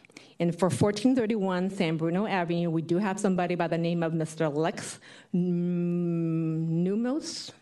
And 0.41 0.57
for 0.57 0.67
1431 0.67 1.71
San 1.71 1.97
Bruno 1.97 2.27
Avenue, 2.27 2.71
we 2.71 2.83
do 2.83 2.99
have 2.99 3.19
somebody 3.19 3.55
by 3.55 3.67
the 3.67 3.79
name 3.79 4.03
of 4.03 4.13
Mr. 4.13 4.55
Lex 4.55 5.01
Numos. 5.35 7.53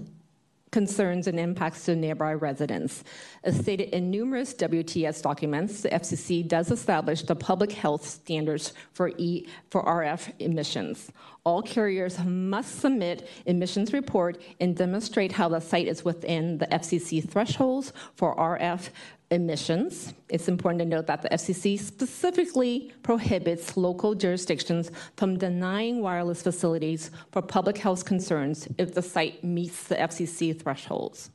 concerns 0.75 1.27
and 1.27 1.39
impacts 1.39 1.85
to 1.85 1.95
nearby 1.95 2.33
residents. 2.33 3.05
As 3.45 3.57
stated 3.57 3.89
in 3.95 4.11
numerous 4.11 4.53
WTS 4.53 5.21
documents, 5.21 5.81
the 5.81 5.89
FCC 5.89 6.45
does 6.45 6.69
establish 6.69 7.21
the 7.21 7.33
public 7.33 7.71
health 7.71 8.05
standards 8.05 8.73
for, 8.91 9.09
e, 9.17 9.47
for 9.69 9.83
RF 9.85 10.33
emissions. 10.39 11.13
All 11.45 11.61
carriers 11.61 12.19
must 12.25 12.79
submit 12.79 13.29
emissions 13.45 13.93
report 13.93 14.41
and 14.59 14.75
demonstrate 14.75 15.31
how 15.31 15.47
the 15.47 15.61
site 15.61 15.87
is 15.87 16.03
within 16.03 16.57
the 16.57 16.67
FCC 16.67 17.21
thresholds 17.21 17.93
for 18.15 18.35
RF 18.35 18.89
emissions. 19.35 20.13
It's 20.29 20.47
important 20.47 20.79
to 20.79 20.85
note 20.85 21.07
that 21.07 21.21
the 21.21 21.29
FCC 21.29 21.77
specifically 21.79 22.91
prohibits 23.03 23.77
local 23.77 24.15
jurisdictions 24.15 24.91
from 25.17 25.37
denying 25.37 26.01
wireless 26.01 26.41
facilities 26.41 27.11
for 27.31 27.41
public 27.41 27.77
health 27.77 28.05
concerns 28.05 28.67
if 28.77 28.95
the 28.95 29.01
site 29.01 29.43
meets 29.43 29.83
the 29.83 29.95
FCC 29.95 30.59
thresholds. 30.59 31.29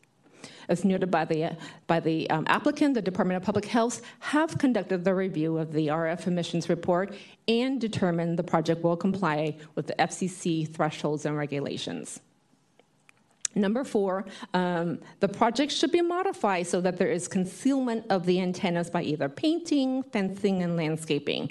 As 0.69 0.85
noted 0.85 1.11
by 1.11 1.25
the, 1.25 1.57
by 1.87 2.01
the 2.01 2.31
um, 2.31 2.45
applicant, 2.49 2.95
the 2.95 3.03
Department 3.03 3.37
of 3.37 3.43
Public 3.43 3.67
Health 3.67 4.03
have 4.21 4.57
conducted 4.57 5.05
the 5.05 5.15
review 5.15 5.59
of 5.59 5.73
the 5.73 5.89
RF 5.89 6.29
emissions 6.29 6.69
report 6.69 7.15
and 7.49 7.81
determined 7.81 8.39
the 8.39 8.45
project 8.45 8.83
will 8.83 8.97
comply 8.97 9.57
with 9.75 9.89
the 9.89 9.95
FCC 9.99 10.73
thresholds 10.73 11.27
and 11.27 11.37
regulations. 11.37 12.21
Number 13.55 13.83
four, 13.83 14.25
um, 14.55 15.01
the 15.19 15.29
project 15.29 15.73
should 15.73 15.91
be 15.91 16.03
modified 16.03 16.67
so 16.67 16.81
that 16.83 16.97
there 16.99 17.11
is 17.11 17.27
concealment 17.27 18.07
of 18.09 18.25
the 18.25 18.41
antennas 18.41 18.91
by 18.91 19.03
either 19.03 19.29
painting, 19.29 20.03
fencing, 20.05 20.63
and 20.63 20.77
landscaping. 20.77 21.51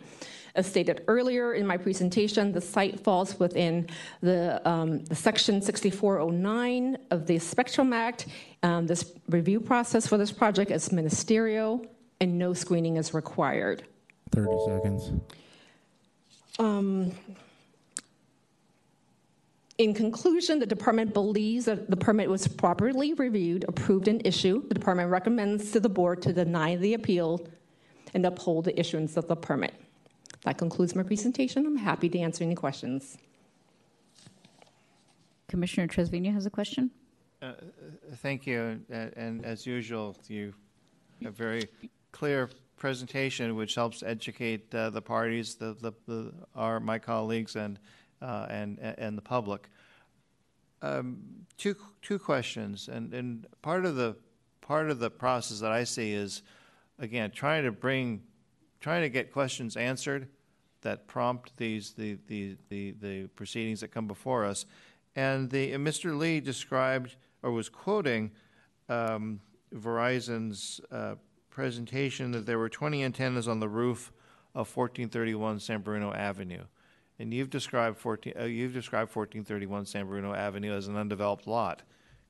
As 0.56 0.66
stated 0.66 1.04
earlier 1.08 1.54
in 1.54 1.68
my 1.68 1.78
presentation, 1.78 2.52
the 2.52 2.62
site 2.62 3.00
falls 3.00 3.40
within 3.40 3.88
the, 4.22 4.62
um, 4.68 5.04
the 5.06 5.16
Section 5.16 5.62
6409 5.62 6.98
of 7.12 7.28
the 7.28 7.38
Spectrum 7.38 7.94
Act. 7.94 8.28
Um, 8.64 8.88
this 8.88 9.14
review 9.30 9.60
process 9.60 10.08
for 10.08 10.18
this 10.18 10.32
project 10.32 10.72
is 10.72 10.92
ministerial, 10.92 11.86
and 12.20 12.38
no 12.38 12.54
screening 12.54 12.98
is 12.98 13.14
required. 13.14 13.84
30 14.32 14.52
seconds. 14.66 15.12
Um, 16.58 17.12
in 19.80 19.94
conclusion, 19.94 20.60
the 20.60 20.66
department 20.66 21.14
believes 21.14 21.66
that 21.66 21.90
the 21.90 21.96
permit 21.96 22.30
was 22.30 22.48
properly 22.48 23.14
reviewed, 23.14 23.64
approved, 23.68 24.10
and 24.10 24.22
issued. 24.28 24.68
The 24.68 24.74
department 24.76 25.10
recommends 25.10 25.72
to 25.72 25.80
the 25.80 25.88
board 25.88 26.22
to 26.24 26.34
deny 26.34 26.76
the 26.76 26.94
appeal 26.94 27.48
and 28.14 28.26
uphold 28.26 28.66
the 28.66 28.78
issuance 28.78 29.16
of 29.16 29.30
the 29.30 29.38
permit. 29.38 29.74
That 30.44 30.58
concludes 30.58 30.96
my 30.96 31.04
presentation. 31.04 31.66
I'm 31.66 31.78
happy 31.78 32.10
to 32.10 32.20
answer 32.20 32.44
any 32.44 32.56
questions. 32.56 33.18
Commissioner 35.48 35.88
Trasviña 35.88 36.34
has 36.34 36.46
a 36.46 36.50
question. 36.50 36.92
Uh, 37.42 37.54
thank 38.18 38.46
you. 38.46 38.82
Uh, 38.92 39.08
and 39.16 39.46
as 39.46 39.66
usual, 39.66 40.16
you 40.28 40.54
have 41.24 41.32
a 41.32 41.36
very 41.36 41.70
clear 42.12 42.50
presentation, 42.76 43.56
which 43.56 43.76
helps 43.76 44.04
educate 44.04 44.74
uh, 44.76 44.90
the 44.90 45.02
parties, 45.02 45.56
the, 45.56 45.78
the, 45.80 45.94
the, 46.06 46.34
our 46.54 46.82
my 46.82 47.00
colleagues, 47.00 47.56
and 47.56 47.80
uh, 48.22 48.46
and 48.50 48.80
and 48.80 49.18
the 49.18 49.22
public. 49.22 49.70
Um, 50.82 51.20
two 51.58 51.76
two 52.02 52.20
questions, 52.20 52.88
and 52.88 53.14
and 53.14 53.48
part 53.62 53.86
of 53.86 53.96
the 53.96 54.16
part 54.62 54.90
of 54.90 55.00
the 55.00 55.10
process 55.10 55.60
that 55.60 55.72
I 55.72 55.84
see 55.84 56.14
is, 56.14 56.44
again, 57.00 57.32
trying 57.32 57.64
to 57.64 57.72
bring, 57.72 58.22
trying 58.80 59.02
to 59.02 59.10
get 59.10 59.34
questions 59.34 59.76
answered 59.76 60.28
that 60.82 61.08
prompt 61.08 61.58
these 61.58 61.94
the 61.94 62.18
the 62.28 62.56
the, 62.70 62.92
the 63.02 63.28
proceedings 63.36 63.82
that 63.82 63.90
come 63.90 64.08
before 64.08 64.46
us, 64.46 64.66
and 65.16 65.50
the 65.50 65.74
and 65.74 65.86
Mr. 65.86 66.18
Lee 66.18 66.40
described 66.40 67.16
or 67.44 67.52
was 67.52 67.70
quoting 67.70 68.32
um, 68.90 69.40
Verizon's 69.74 70.82
uh, 70.92 71.16
presentation 71.50 72.32
that 72.32 72.46
there 72.46 72.60
were 72.60 72.70
20 72.70 73.04
antennas 73.04 73.48
on 73.48 73.60
the 73.60 73.68
roof 73.68 74.12
of 74.56 74.76
1431 74.76 75.60
San 75.60 75.82
Bruno 75.82 76.14
Avenue. 76.14 76.64
And 77.20 77.34
you've 77.34 77.50
described 77.50 77.98
14, 77.98 78.34
uh, 78.40 78.44
you've 78.46 78.74
described 78.74 79.16
1431 79.16 79.86
San 79.86 80.08
Bruno 80.08 80.34
Avenue 80.34 80.74
as 80.74 80.88
an 80.88 80.96
undeveloped 80.96 81.48
lot. 81.48 81.84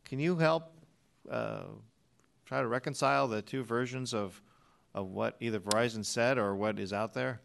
Can 0.04 0.20
you 0.20 0.36
help 0.36 0.74
uh, 1.30 1.64
try 2.46 2.62
to 2.62 2.68
reconcile 2.68 3.28
the 3.28 3.42
two 3.42 3.64
versions 3.64 4.14
of, 4.14 4.42
of 4.96 5.12
what 5.12 5.36
either 5.40 5.60
Verizon 5.60 6.04
said 6.04 6.40
or 6.40 6.56
what 6.56 6.80
is 6.80 6.92
out 6.92 7.14
there? 7.14 7.40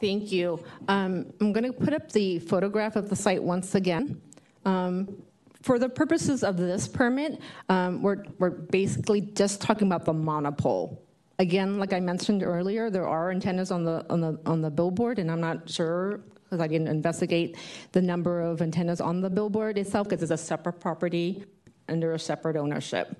Thank 0.00 0.30
you. 0.30 0.62
Um, 0.86 1.32
I'm 1.40 1.52
going 1.52 1.64
to 1.64 1.72
put 1.72 1.92
up 1.92 2.12
the 2.12 2.38
photograph 2.40 2.94
of 2.94 3.08
the 3.08 3.16
site 3.16 3.42
once 3.42 3.74
again. 3.74 4.20
Um, 4.64 5.22
for 5.62 5.78
the 5.78 5.88
purposes 5.88 6.44
of 6.44 6.56
this 6.56 6.86
permit, 6.86 7.40
um, 7.68 8.02
we're, 8.02 8.24
we're 8.38 8.50
basically 8.50 9.22
just 9.22 9.60
talking 9.60 9.88
about 9.88 10.04
the 10.04 10.12
monopole. 10.12 11.02
Again, 11.40 11.78
like 11.78 11.92
I 11.92 12.00
mentioned 12.00 12.42
earlier, 12.42 12.90
there 12.90 13.06
are 13.06 13.30
antennas 13.30 13.70
on 13.70 13.84
the 13.84 14.04
on 14.10 14.20
the 14.20 14.40
on 14.44 14.60
the 14.60 14.70
billboard, 14.70 15.20
and 15.20 15.30
I'm 15.30 15.40
not 15.40 15.70
sure 15.70 16.20
because 16.42 16.60
I 16.60 16.66
didn't 16.66 16.88
investigate 16.88 17.56
the 17.92 18.02
number 18.02 18.40
of 18.40 18.60
antennas 18.60 19.00
on 19.00 19.20
the 19.20 19.30
billboard 19.30 19.78
itself 19.78 20.08
because 20.08 20.20
it's 20.22 20.32
a 20.32 20.36
separate 20.36 20.80
property 20.80 21.44
under 21.88 22.14
a 22.14 22.18
separate 22.18 22.56
ownership. 22.56 23.16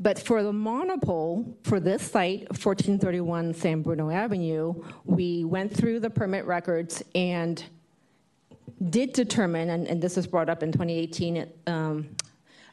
But 0.00 0.18
for 0.18 0.42
the 0.42 0.52
monopole, 0.52 1.58
for 1.62 1.78
this 1.78 2.02
site, 2.10 2.48
1431 2.48 3.52
San 3.52 3.82
Bruno 3.82 4.08
Avenue, 4.08 4.74
we 5.04 5.44
went 5.44 5.74
through 5.74 6.00
the 6.00 6.08
permit 6.10 6.46
records 6.46 7.02
and 7.14 7.62
did 8.88 9.12
determine, 9.12 9.70
and, 9.70 9.86
and 9.86 10.00
this 10.00 10.16
was 10.16 10.26
brought 10.26 10.48
up 10.48 10.62
in 10.62 10.72
2018 10.72 11.52
um, 11.66 12.08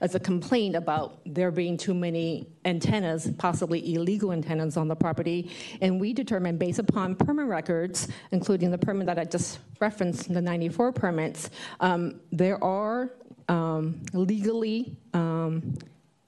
as 0.01 0.15
a 0.15 0.19
complaint 0.19 0.75
about 0.75 1.19
there 1.25 1.51
being 1.51 1.77
too 1.77 1.93
many 1.93 2.47
antennas, 2.65 3.29
possibly 3.37 3.93
illegal 3.93 4.31
antennas 4.31 4.77
on 4.77 4.87
the 4.87 4.95
property. 4.95 5.51
And 5.81 5.99
we 5.99 6.13
determined, 6.13 6.59
based 6.59 6.79
upon 6.79 7.15
permit 7.15 7.47
records, 7.47 8.07
including 8.31 8.71
the 8.71 8.77
permit 8.77 9.07
that 9.07 9.19
I 9.19 9.25
just 9.25 9.59
referenced, 9.79 10.33
the 10.33 10.41
94 10.41 10.91
permits, 10.91 11.49
um, 11.79 12.19
there 12.31 12.61
are 12.63 13.11
um, 13.47 14.01
legally 14.13 14.97
um, 15.13 15.77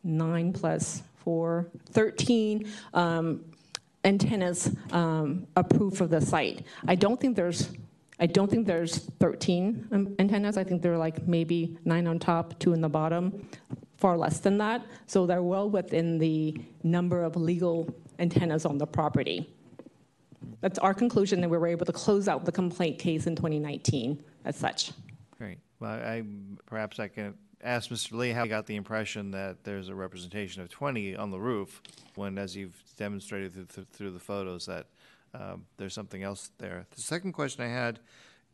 nine 0.04 0.54
plus 0.54 1.02
four, 1.18 1.68
13 1.92 2.72
um, 2.94 3.44
antennas 4.04 4.74
um, 4.92 5.46
approved 5.56 5.98
for 5.98 6.08
the 6.08 6.22
site. 6.22 6.66
I 6.88 6.96
don't 6.96 7.20
think 7.20 7.36
there's 7.36 7.70
I 8.20 8.26
don't 8.26 8.50
think 8.50 8.66
there's 8.66 8.98
13 9.20 9.88
um, 9.92 10.16
antennas. 10.20 10.58
I 10.58 10.64
think 10.64 10.82
there 10.82 10.94
are 10.94 10.98
like 10.98 11.28
maybe 11.28 11.78
nine 11.86 12.08
on 12.08 12.18
top, 12.18 12.58
two 12.60 12.74
in 12.74 12.82
the 12.82 12.90
bottom, 12.90 13.48
far 13.98 14.18
less 14.18 14.40
than 14.40 14.58
that. 14.58 14.86
So 15.06 15.26
they're 15.26 15.44
well 15.44 15.70
within 15.70 16.18
the 16.18 16.60
number 16.84 17.24
of 17.24 17.36
legal 17.36 17.94
antennas 18.20 18.66
on 18.66 18.78
the 18.78 18.88
property. 18.88 19.48
That's 20.62 20.80
our 20.80 20.94
conclusion, 20.94 21.44
and 21.44 21.52
we 21.52 21.58
were 21.58 21.68
able 21.68 21.86
to 21.86 21.94
close 21.94 22.28
out 22.28 22.46
the 22.46 22.52
complaint 22.52 22.98
case 22.98 23.28
in 23.28 23.36
2019 23.36 24.24
as 24.46 24.56
such. 24.56 24.92
Great. 25.38 25.60
Well, 25.80 25.92
I, 25.92 26.24
perhaps 26.66 27.00
I 27.00 27.10
can 27.10 27.36
ask 27.64 27.90
Mr. 27.90 28.14
Lee 28.14 28.32
how 28.32 28.44
he 28.44 28.50
got 28.50 28.66
the 28.66 28.76
impression 28.76 29.32
that 29.32 29.64
there's 29.64 29.90
a 29.90 29.96
representation 29.96 30.62
of 30.64 30.70
20 30.70 31.16
on 31.16 31.30
the 31.30 31.40
roof, 31.40 31.82
when, 32.16 32.40
as 32.40 32.56
you've 32.56 32.76
demonstrated 32.98 33.70
through, 33.70 33.86
through 33.92 34.12
the 34.12 34.20
photos, 34.20 34.66
that 34.66 34.88
um, 35.34 35.66
there's 35.78 35.94
something 35.94 36.24
else 36.24 36.52
there. 36.58 36.86
The 36.96 37.02
second 37.02 37.34
question 37.34 37.64
I 37.64 37.70
had 37.70 38.00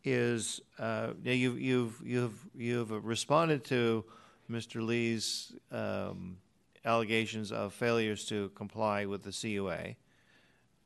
is 0.03 0.61
uh, 0.79 1.11
you've, 1.23 1.59
you've, 1.59 2.01
you've, 2.03 2.47
you've 2.55 2.91
responded 3.05 3.63
to 3.65 4.03
Mr. 4.51 4.85
Lee's 4.85 5.53
um, 5.71 6.37
allegations 6.85 7.51
of 7.51 7.73
failures 7.73 8.25
to 8.25 8.49
comply 8.49 9.05
with 9.05 9.23
the 9.23 9.31
CUA. 9.31 9.95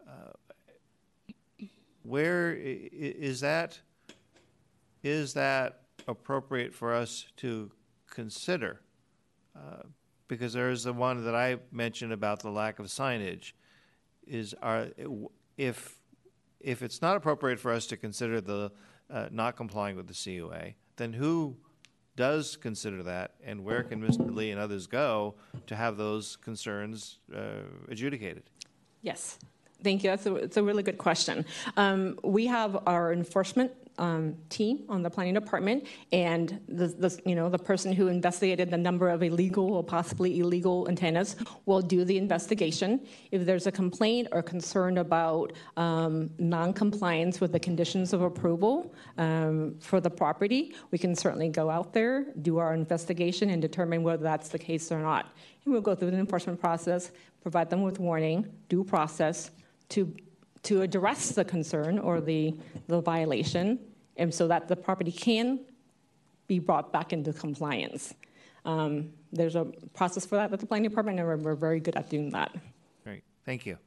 Uh, 0.08 1.66
where 2.04 2.54
is 2.56 3.42
that? 3.42 3.80
Is 5.04 5.34
that 5.34 5.82
appropriate 6.08 6.74
for 6.74 6.94
us 6.94 7.26
to 7.38 7.72
consider? 8.10 8.82
Uh, 9.56 9.84
because 10.28 10.54
there 10.54 10.70
is 10.70 10.84
the 10.84 10.94
one 10.94 11.24
that 11.26 11.36
I 11.36 11.58
mentioned 11.72 12.14
about 12.14 12.42
the 12.42 12.50
lack 12.50 12.80
of 12.80 12.88
signage. 12.88 13.54
Is 14.26 14.54
are 14.62 14.90
if 15.58 15.95
if 16.60 16.82
it's 16.82 17.01
not 17.01 17.16
appropriate 17.16 17.60
for 17.60 17.72
us 17.72 17.86
to 17.88 17.97
consider 17.97 18.41
the 18.41 18.72
uh, 19.10 19.28
not 19.32 19.55
complying 19.55 19.95
with 19.95 20.08
the 20.08 20.14
CUA, 20.14 20.74
then 20.97 21.14
who 21.14 21.55
does 22.16 22.58
consider 22.58 23.03
that, 23.03 23.36
and 23.43 23.64
where 23.64 23.84
can 23.84 24.01
Mr. 24.01 24.34
Lee 24.34 24.51
and 24.51 24.60
others 24.60 24.88
go 24.88 25.36
to 25.68 25.76
have 25.76 25.97
those 25.97 26.36
concerns 26.38 27.20
uh, 27.34 27.62
adjudicated? 27.88 28.43
Yes, 29.01 29.38
thank 29.84 30.03
you. 30.03 30.10
That's 30.10 30.26
a, 30.26 30.36
it's 30.36 30.58
a 30.58 30.64
really 30.64 30.84
good 30.84 30.97
question. 30.97 31.45
Um, 31.78 32.20
we 32.24 32.47
have 32.47 32.84
our 32.88 33.14
enforcement 33.14 33.72
um, 33.98 34.36
team 34.50 34.84
on 34.89 35.02
the 35.02 35.10
planning 35.10 35.34
department, 35.34 35.86
and 36.12 36.60
the, 36.68 36.88
the, 36.88 37.20
you 37.26 37.36
know 37.36 37.50
the 37.50 37.60
person 37.60 37.93
who 37.93 38.08
investigated 38.08 38.70
the 38.70 38.78
number 38.78 39.10
of 39.10 39.24
illegal 39.24 39.74
or 39.74 39.84
possibly 39.84 40.39
illegal 40.39 40.88
antennas 40.88 41.36
will 41.66 41.82
do 41.82 42.04
the 42.06 42.18
investigation. 42.18 43.06
If 43.32 43.45
there's 43.45 43.68
a 43.68 43.72
complaint 43.72 44.28
or 44.32 44.41
concern 44.41 45.00
about 45.00 45.54
um, 45.78 46.30
non-compliance 46.38 47.39
with 47.39 47.52
the 47.52 47.60
conditions 47.60 48.14
of 48.14 48.22
approval 48.22 48.93
um, 49.18 49.76
for 49.80 50.00
the 50.00 50.10
property, 50.10 50.76
we 50.91 50.98
can 50.98 51.16
certainly 51.16 51.50
go 51.50 51.70
out 51.70 51.93
there, 51.93 52.26
do 52.41 52.58
our 52.58 52.74
investigation, 52.74 53.50
and 53.50 53.62
determine 53.62 54.04
whether 54.04 54.24
that's 54.24 54.50
the 54.50 54.60
case 54.60 54.91
or 54.91 55.00
not. 55.00 55.34
And 55.64 55.74
we'll 55.74 55.82
go 55.82 55.95
through 55.95 56.12
the 56.12 56.18
enforcement 56.18 56.60
process, 56.60 57.12
provide 57.41 57.70
them 57.70 57.82
with 57.82 58.00
warning, 58.00 58.48
due 58.70 58.84
process 58.84 59.52
to 59.89 60.14
to 60.68 60.82
address 60.82 61.32
the 61.32 61.45
concern 61.45 61.97
or 61.97 62.20
the, 62.20 62.53
the 62.88 62.99
violation, 62.99 63.80
and 64.18 64.34
so 64.34 64.47
that 64.47 64.68
the 64.68 64.76
property 64.76 65.11
can 65.11 65.59
be 66.47 66.59
brought 66.59 66.91
back 66.91 67.13
into 67.13 67.32
compliance. 67.32 68.13
Um, 68.65 69.13
there's 69.32 69.55
a 69.55 69.65
process 69.93 70.26
for 70.26 70.36
that 70.36 70.51
at 70.51 70.59
the 70.59 70.65
planning 70.65 70.89
department, 70.89 71.20
and 71.20 71.28
we're, 71.28 71.38
we're 71.38 71.55
very 71.55 71.80
good 71.80 71.95
at 71.95 72.09
doing 72.09 72.32
that. 72.32 72.53
Great, 73.05 73.24
thank 73.45 73.65
you. 73.65 73.78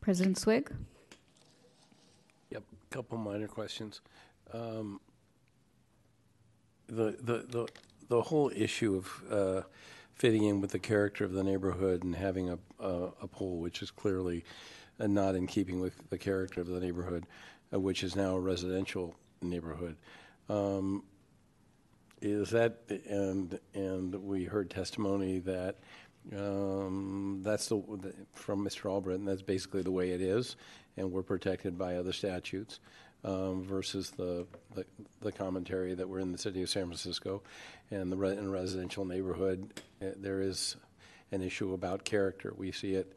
President 0.00 0.38
Swig? 0.38 0.72
Yep, 2.50 2.62
a 2.62 2.94
couple 2.94 3.18
minor 3.18 3.48
questions. 3.48 4.02
Um, 4.52 5.00
the, 6.86 7.16
the, 7.20 7.44
the, 7.48 7.68
the 8.08 8.22
whole 8.22 8.52
issue 8.54 8.94
of 8.94 9.32
uh, 9.32 9.62
fitting 10.14 10.44
in 10.44 10.60
with 10.60 10.70
the 10.70 10.78
character 10.78 11.24
of 11.24 11.32
the 11.32 11.42
neighborhood 11.42 12.04
and 12.04 12.14
having 12.14 12.50
a, 12.50 12.58
a, 12.78 13.10
a 13.22 13.26
pole, 13.26 13.58
which 13.58 13.82
is 13.82 13.90
clearly 13.90 14.44
and 14.98 15.14
not 15.14 15.34
in 15.34 15.46
keeping 15.46 15.80
with 15.80 16.08
the 16.10 16.18
character 16.18 16.60
of 16.60 16.66
the 16.66 16.80
neighborhood, 16.80 17.26
uh, 17.72 17.80
which 17.80 18.02
is 18.02 18.16
now 18.16 18.36
a 18.36 18.40
residential 18.40 19.14
neighborhood. 19.42 19.96
Um, 20.48 21.02
is 22.22 22.50
that 22.50 22.78
and 23.08 23.58
and 23.74 24.14
we 24.14 24.44
heard 24.44 24.70
testimony 24.70 25.38
that 25.40 25.76
um, 26.36 27.40
that's 27.42 27.68
the 27.68 27.76
from 28.32 28.64
Mr. 28.64 28.90
Albritton. 28.90 29.24
That's 29.24 29.42
basically 29.42 29.82
the 29.82 29.90
way 29.90 30.10
it 30.10 30.20
is, 30.20 30.56
and 30.96 31.12
we're 31.12 31.22
protected 31.22 31.78
by 31.78 31.96
other 31.96 32.12
statutes. 32.12 32.80
Um, 33.24 33.64
versus 33.64 34.10
the, 34.10 34.46
the, 34.76 34.84
the 35.20 35.32
commentary 35.32 35.94
that 35.94 36.08
we're 36.08 36.20
in 36.20 36.30
the 36.30 36.38
city 36.38 36.62
of 36.62 36.68
San 36.68 36.84
Francisco, 36.84 37.42
and 37.90 38.12
the 38.12 38.16
re- 38.16 38.36
in 38.36 38.52
residential 38.52 39.04
neighborhood, 39.04 39.82
uh, 40.00 40.10
there 40.16 40.40
is 40.40 40.76
an 41.32 41.42
issue 41.42 41.72
about 41.72 42.04
character. 42.04 42.52
We 42.56 42.70
see 42.70 42.94
it 42.94 43.12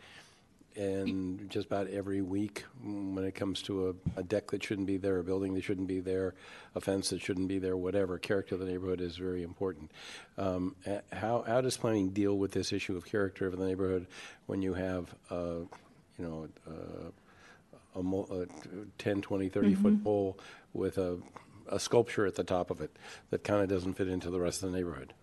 and 0.80 1.50
just 1.50 1.68
about 1.68 1.88
every 1.88 2.22
week 2.22 2.64
when 2.82 3.26
it 3.26 3.36
comes 3.36 3.62
to 3.64 3.90
a, 3.90 4.20
a, 4.20 4.24
deck 4.24 4.50
that 4.52 4.64
shouldn't 4.64 4.88
be 4.88 4.96
there, 4.96 5.20
a 5.20 5.24
building 5.24 5.54
that 5.56 5.64
shouldn't 5.64 5.90
be 5.90 6.00
there, 6.00 6.36
a 6.74 6.80
fence 6.80 7.10
that 7.10 7.22
shouldn't 7.22 7.50
be 7.50 7.60
there, 7.60 7.76
whatever. 7.76 8.18
Character 8.18 8.56
of 8.56 8.62
the 8.62 8.66
neighborhood 8.66 9.02
is 9.02 9.18
very 9.18 9.44
important. 9.44 9.92
Um, 10.38 10.78
how, 11.12 11.44
how 11.46 11.60
does 11.60 11.76
planning 11.76 12.12
deal 12.12 12.38
with 12.38 12.54
this 12.54 12.72
issue 12.72 12.96
of 12.96 13.06
character 13.06 13.46
of 13.46 13.58
the 13.58 13.66
neighborhood 13.66 14.08
when 14.46 14.62
you 14.62 14.74
have, 14.74 15.14
uh, 15.30 15.66
you 16.18 16.26
know, 16.26 16.48
uh, 16.66 18.00
a, 18.00 18.42
a 18.42 18.46
10, 18.98 19.22
20, 19.22 19.50
30 19.50 19.68
mm-hmm. 19.68 19.84
foot 19.84 20.04
pole 20.04 20.40
with 20.74 20.98
a, 20.98 21.18
a 21.68 21.78
sculpture 21.78 22.26
at 22.26 22.36
the 22.36 22.44
top 22.46 22.72
of 22.72 22.80
it 22.80 22.96
that 23.32 23.44
kind 23.44 23.62
of 23.62 23.68
doesn't 23.68 23.96
fit 23.96 24.08
into 24.08 24.30
the 24.30 24.40
rest 24.40 24.64
of 24.64 24.72
the 24.72 24.78
neighborhood? 24.78 25.14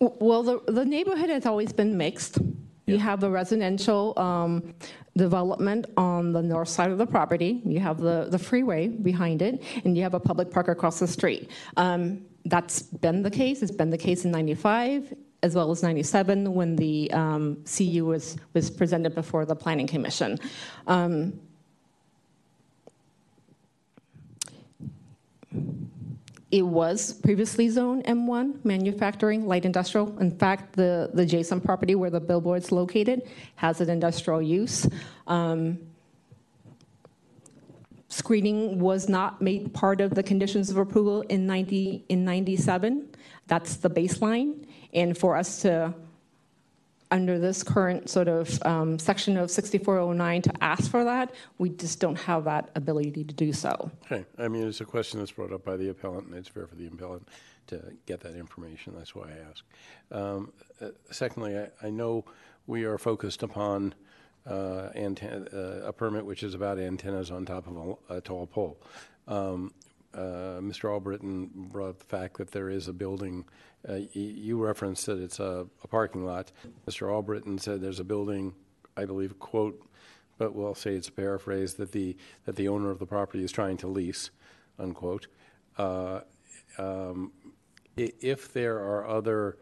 Well, 0.00 0.42
the, 0.42 0.60
the 0.66 0.86
neighborhood 0.86 1.28
has 1.28 1.44
always 1.44 1.74
been 1.74 1.98
mixed. 1.98 2.38
You 2.86 2.98
have 2.98 3.20
the 3.20 3.30
residential 3.30 4.16
um, 4.16 4.74
development 5.16 5.86
on 5.96 6.32
the 6.32 6.42
north 6.42 6.68
side 6.68 6.92
of 6.92 6.98
the 6.98 7.06
property. 7.06 7.60
You 7.64 7.80
have 7.80 7.98
the, 7.98 8.28
the 8.30 8.38
freeway 8.38 8.86
behind 8.86 9.42
it, 9.42 9.62
and 9.84 9.96
you 9.96 10.04
have 10.04 10.14
a 10.14 10.20
public 10.20 10.52
park 10.52 10.68
across 10.68 11.00
the 11.00 11.08
street. 11.08 11.50
Um, 11.76 12.24
that's 12.44 12.82
been 12.82 13.22
the 13.22 13.30
case. 13.30 13.60
It's 13.62 13.72
been 13.72 13.90
the 13.90 13.98
case 13.98 14.24
in 14.24 14.30
95 14.30 15.14
as 15.42 15.54
well 15.54 15.70
as 15.70 15.82
97 15.82 16.54
when 16.54 16.76
the 16.76 17.10
um, 17.12 17.62
CU 17.64 18.04
was, 18.04 18.36
was 18.52 18.70
presented 18.70 19.14
before 19.14 19.44
the 19.44 19.54
Planning 19.54 19.86
Commission. 19.86 20.38
Um, 20.86 21.38
It 26.56 26.66
was 26.66 27.12
previously 27.12 27.68
zoned 27.68 28.04
M1, 28.04 28.64
manufacturing, 28.64 29.46
light 29.46 29.66
industrial. 29.66 30.18
In 30.20 30.30
fact, 30.30 30.72
the, 30.72 31.10
the 31.12 31.24
adjacent 31.24 31.62
property 31.62 31.94
where 31.94 32.08
the 32.08 32.18
billboard's 32.18 32.72
located 32.72 33.28
has 33.56 33.82
an 33.82 33.90
industrial 33.90 34.40
use. 34.40 34.88
Um, 35.26 35.78
screening 38.08 38.78
was 38.78 39.06
not 39.06 39.42
made 39.42 39.74
part 39.74 40.00
of 40.00 40.14
the 40.14 40.22
conditions 40.22 40.70
of 40.70 40.78
approval 40.78 41.20
in 41.28 41.46
90, 41.46 42.06
in 42.08 42.24
97. 42.24 43.06
That's 43.48 43.76
the 43.76 43.90
baseline. 43.90 44.66
And 44.94 45.14
for 45.18 45.36
us 45.36 45.60
to, 45.60 45.92
under 47.10 47.38
this 47.38 47.62
current 47.62 48.10
sort 48.10 48.28
of 48.28 48.60
um, 48.64 48.98
section 48.98 49.36
of 49.36 49.50
6409, 49.50 50.42
to 50.42 50.52
ask 50.60 50.90
for 50.90 51.04
that, 51.04 51.32
we 51.58 51.70
just 51.70 52.00
don't 52.00 52.18
have 52.18 52.44
that 52.44 52.70
ability 52.74 53.24
to 53.24 53.34
do 53.34 53.52
so. 53.52 53.90
Okay, 54.04 54.24
I 54.38 54.48
mean, 54.48 54.66
it's 54.66 54.80
a 54.80 54.84
question 54.84 55.20
that's 55.20 55.32
brought 55.32 55.52
up 55.52 55.64
by 55.64 55.76
the 55.76 55.88
appellant, 55.90 56.26
and 56.26 56.34
it's 56.34 56.48
fair 56.48 56.66
for 56.66 56.74
the 56.74 56.86
appellant 56.86 57.28
to 57.68 57.82
get 58.06 58.20
that 58.20 58.36
information, 58.36 58.94
that's 58.96 59.14
why 59.14 59.28
I 59.28 59.50
ask. 59.50 59.64
Um, 60.12 60.52
uh, 60.80 60.90
Secondly, 61.10 61.58
I, 61.58 61.68
I 61.86 61.90
know 61.90 62.24
we 62.66 62.84
are 62.84 62.98
focused 62.98 63.42
upon 63.42 63.94
uh, 64.46 64.90
uh, 64.94 65.80
a 65.84 65.92
permit 65.92 66.24
which 66.24 66.42
is 66.42 66.54
about 66.54 66.78
antennas 66.78 67.30
on 67.30 67.44
top 67.44 67.66
of 67.66 67.98
a, 68.08 68.16
a 68.16 68.20
tall 68.20 68.46
pole. 68.46 68.80
Um, 69.26 69.72
uh, 70.14 70.60
Mr. 70.60 70.90
Albritton 70.90 71.50
brought 71.52 71.98
the 71.98 72.04
fact 72.04 72.38
that 72.38 72.50
there 72.52 72.70
is 72.70 72.88
a 72.88 72.92
building, 72.92 73.44
you 74.12 74.62
referenced 74.64 75.06
that 75.06 75.18
it's 75.18 75.38
a, 75.38 75.66
a 75.84 75.88
parking 75.88 76.24
lot. 76.24 76.50
Mr. 76.88 77.08
Albritton 77.10 77.58
said 77.58 77.80
there's 77.80 78.00
a 78.00 78.04
building, 78.04 78.54
I 78.96 79.04
believe, 79.04 79.38
quote, 79.38 79.80
but 80.38 80.54
we'll 80.54 80.74
say 80.74 80.94
it's 80.94 81.08
a 81.08 81.12
paraphrase, 81.12 81.74
that 81.74 81.92
the, 81.92 82.16
that 82.44 82.56
the 82.56 82.68
owner 82.68 82.90
of 82.90 82.98
the 82.98 83.06
property 83.06 83.44
is 83.44 83.52
trying 83.52 83.76
to 83.78 83.86
lease, 83.86 84.30
unquote. 84.78 85.28
Uh, 85.78 86.20
um, 86.78 87.32
If 87.96 88.52
there 88.52 88.76
are 88.78 89.06
other, 89.06 89.56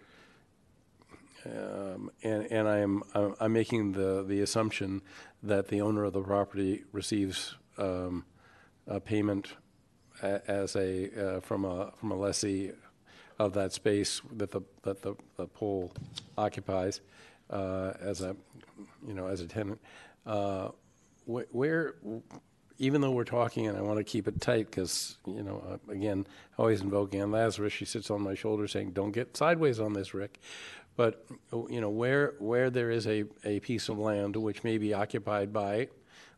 um, 1.47 2.11
and, 2.23 2.51
and 2.51 2.69
I 2.69 2.79
am, 2.79 3.03
I'm 3.15 3.35
I'm 3.39 3.53
making 3.53 3.93
the, 3.93 4.25
the 4.27 4.41
assumption 4.41 5.03
that 5.43 5.69
the 5.69 5.81
owner 5.81 6.05
of 6.05 6.15
the 6.15 6.23
property 6.23 6.85
receives 6.93 7.55
um, 7.79 8.25
a 8.87 8.99
payment 8.99 9.55
as 10.23 10.75
a, 10.75 11.37
uh, 11.37 11.41
from 11.41 11.65
a, 11.65 11.93
from 11.99 12.11
a 12.11 12.17
lessee 12.17 12.73
of 13.39 13.53
that 13.55 13.73
space 13.73 14.21
that 14.37 14.51
the, 14.51 14.61
that 14.83 15.03
the, 15.03 15.15
the 15.37 15.47
pole 15.47 15.93
occupies 16.39 17.01
uh, 17.51 17.93
as 18.01 18.21
a, 18.21 18.37
you 19.07 19.15
know, 19.15 19.27
as 19.27 19.41
a 19.41 19.47
tenant. 19.47 19.81
Uh, 20.27 20.69
wh- 21.27 21.53
Where, 21.53 21.95
even 22.79 23.01
though 23.01 23.11
we're 23.11 23.25
talking, 23.25 23.67
and 23.67 23.77
I 23.77 23.83
want 23.83 23.99
to 23.99 24.05
keep 24.05 24.27
it 24.29 24.41
tight, 24.41 24.71
because, 24.71 25.19
you 25.27 25.43
know, 25.43 25.63
uh, 25.69 25.93
again, 25.93 26.27
always 26.59 26.81
invoke 26.81 27.15
Ann 27.15 27.31
Lazarus, 27.31 27.73
she 27.73 27.85
sits 27.85 28.11
on 28.11 28.21
my 28.23 28.35
shoulder 28.35 28.67
saying, 28.67 28.93
don't 28.93 29.13
get 29.13 29.37
sideways 29.37 29.81
on 29.81 29.93
this, 29.93 30.15
Rick. 30.15 30.41
But, 30.97 31.27
you 31.53 31.81
know, 31.81 31.91
where, 31.91 32.35
where 32.39 32.71
there 32.71 32.91
is 32.91 33.07
a, 33.07 33.25
a 33.45 33.59
piece 33.61 33.89
of 33.89 33.99
land 33.99 34.37
which 34.37 34.63
may 34.63 34.79
be 34.79 34.95
occupied 34.95 35.53
by 35.53 35.89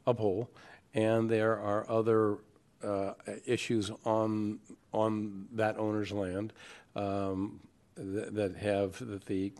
a 0.07 0.15
pole, 0.15 0.51
and 0.95 1.29
there 1.29 1.59
are 1.59 1.89
other 1.91 2.39
uh, 2.87 3.15
issues 3.45 3.91
on, 4.05 4.61
on 4.93 5.47
that 5.53 5.77
owner's 5.79 6.13
land 6.13 6.53
um, 6.95 7.61
that 7.97 8.35
that 8.35 8.57
have, 8.57 8.99
that 9.07 9.25
the, 9.27 9.53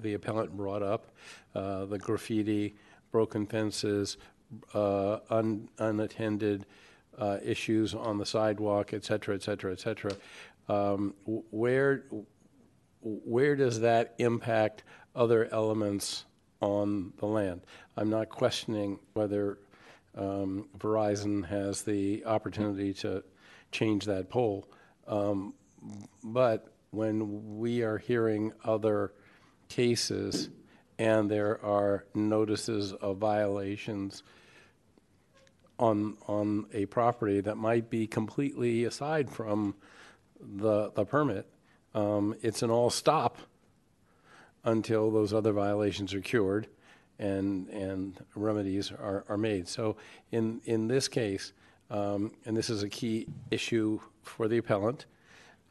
the 0.00 0.14
appellant 0.14 0.56
brought 0.56 0.82
up, 0.82 1.06
uh, 1.54 1.84
the 1.84 1.98
graffiti, 1.98 2.74
broken 3.12 3.46
fences, 3.46 4.16
uh, 4.74 5.18
un- 5.30 5.68
unattended 5.78 6.66
uh, 7.18 7.38
issues 7.44 7.94
on 7.94 8.18
the 8.18 8.26
sidewalk, 8.26 8.92
et 8.92 9.04
cetera, 9.04 9.34
et 9.34 9.42
cetera, 9.42 9.72
et 9.72 9.80
cetera. 9.80 10.12
Um, 10.68 11.14
Where, 11.50 12.04
where 13.02 13.56
does 13.56 13.80
that 13.80 14.14
impact 14.18 14.82
other 15.14 15.48
elements 15.52 16.26
on 16.60 17.12
the 17.18 17.26
land? 17.26 17.60
I'm 17.96 18.10
not 18.10 18.28
questioning 18.28 18.98
whether 19.14 19.58
um, 20.16 20.68
Verizon 20.78 21.46
has 21.46 21.82
the 21.82 22.24
opportunity 22.24 22.92
to 22.94 23.22
change 23.72 24.06
that 24.06 24.28
pole. 24.28 24.68
Um, 25.06 25.54
But 26.24 26.66
when 26.90 27.58
we 27.58 27.82
are 27.82 27.98
hearing 27.98 28.52
other 28.64 29.12
cases 29.68 30.48
and 30.98 31.30
there 31.30 31.62
are 31.64 32.04
notices 32.14 32.92
of 32.92 33.18
violations 33.18 34.22
on, 35.78 36.16
on 36.26 36.66
a 36.72 36.86
property 36.86 37.40
that 37.42 37.56
might 37.56 37.90
be 37.90 38.06
completely 38.06 38.84
aside 38.84 39.30
from 39.30 39.74
the, 40.40 40.90
the 40.90 41.04
permit, 41.04 41.46
um, 41.94 42.34
it's 42.42 42.62
an 42.62 42.70
all 42.70 42.90
stop 42.90 43.36
until 44.64 45.10
those 45.10 45.32
other 45.32 45.52
violations 45.52 46.14
are 46.14 46.22
cured 46.22 46.66
and, 47.18 47.68
and 47.68 48.24
remedies 48.34 48.92
are, 48.92 49.24
are 49.28 49.36
made. 49.38 49.68
So 49.68 49.96
in, 50.32 50.60
in 50.64 50.88
this 50.88 51.08
case, 51.08 51.52
um, 51.90 52.32
and 52.44 52.56
this 52.56 52.70
is 52.70 52.82
a 52.82 52.88
key 52.88 53.26
issue 53.50 54.00
for 54.22 54.48
the 54.48 54.58
appellant, 54.58 55.06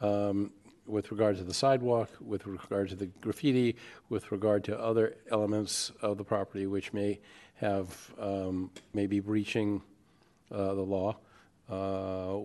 um, 0.01 0.51
with 0.87 1.11
regard 1.11 1.37
to 1.37 1.43
the 1.43 1.53
sidewalk, 1.53 2.09
with 2.21 2.45
regard 2.45 2.89
to 2.89 2.95
the 2.95 3.07
graffiti, 3.21 3.75
with 4.09 4.31
regard 4.31 4.63
to 4.63 4.79
other 4.79 5.15
elements 5.31 5.91
of 6.01 6.17
the 6.17 6.23
property 6.23 6.67
which 6.67 6.93
may 6.93 7.19
have, 7.55 8.13
um, 8.19 8.69
may 8.93 9.07
be 9.07 9.19
breaching 9.19 9.81
uh, 10.51 10.73
the 10.73 10.81
law. 10.81 11.15
Uh, 11.67 12.37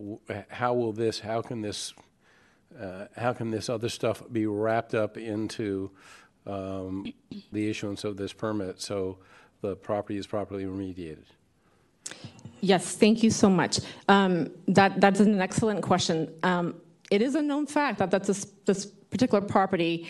How 0.48 0.72
will 0.72 0.92
this, 0.92 1.20
how 1.20 1.42
can 1.42 1.60
this, 1.60 1.92
uh, 2.80 3.04
how 3.16 3.34
can 3.34 3.50
this 3.50 3.68
other 3.68 3.90
stuff 3.90 4.22
be 4.32 4.46
wrapped 4.46 4.94
up 4.94 5.18
into 5.18 5.90
um, 6.46 7.12
the 7.52 7.68
issuance 7.68 8.04
of 8.04 8.16
this 8.16 8.32
permit 8.32 8.80
so 8.80 9.18
the 9.60 9.76
property 9.76 10.16
is 10.16 10.26
properly 10.26 10.64
remediated? 10.64 11.24
Yes, 12.60 12.96
thank 12.96 13.22
you 13.22 13.30
so 13.30 13.48
much. 13.48 13.80
Um, 14.08 14.50
that, 14.68 15.00
that's 15.00 15.20
an 15.20 15.40
excellent 15.40 15.82
question. 15.82 16.32
Um, 16.42 16.74
it 17.10 17.22
is 17.22 17.34
a 17.34 17.42
known 17.42 17.66
fact 17.66 17.98
that, 17.98 18.10
that 18.10 18.24
this, 18.24 18.44
this 18.66 18.86
particular 18.86 19.40
property 19.40 20.06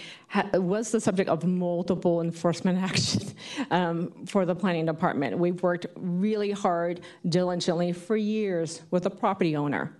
was 0.54 0.90
the 0.90 1.00
subject 1.00 1.28
of 1.30 1.44
multiple 1.44 2.20
enforcement 2.20 2.78
actions 2.82 3.34
um, 3.70 4.12
for 4.26 4.44
the 4.44 4.54
planning 4.54 4.86
department. 4.86 5.38
We've 5.38 5.62
worked 5.62 5.86
really 5.96 6.50
hard, 6.50 7.00
diligently 7.28 7.92
for 7.92 8.16
years 8.16 8.82
with 8.90 9.04
the 9.04 9.10
property 9.10 9.56
owner, 9.56 9.96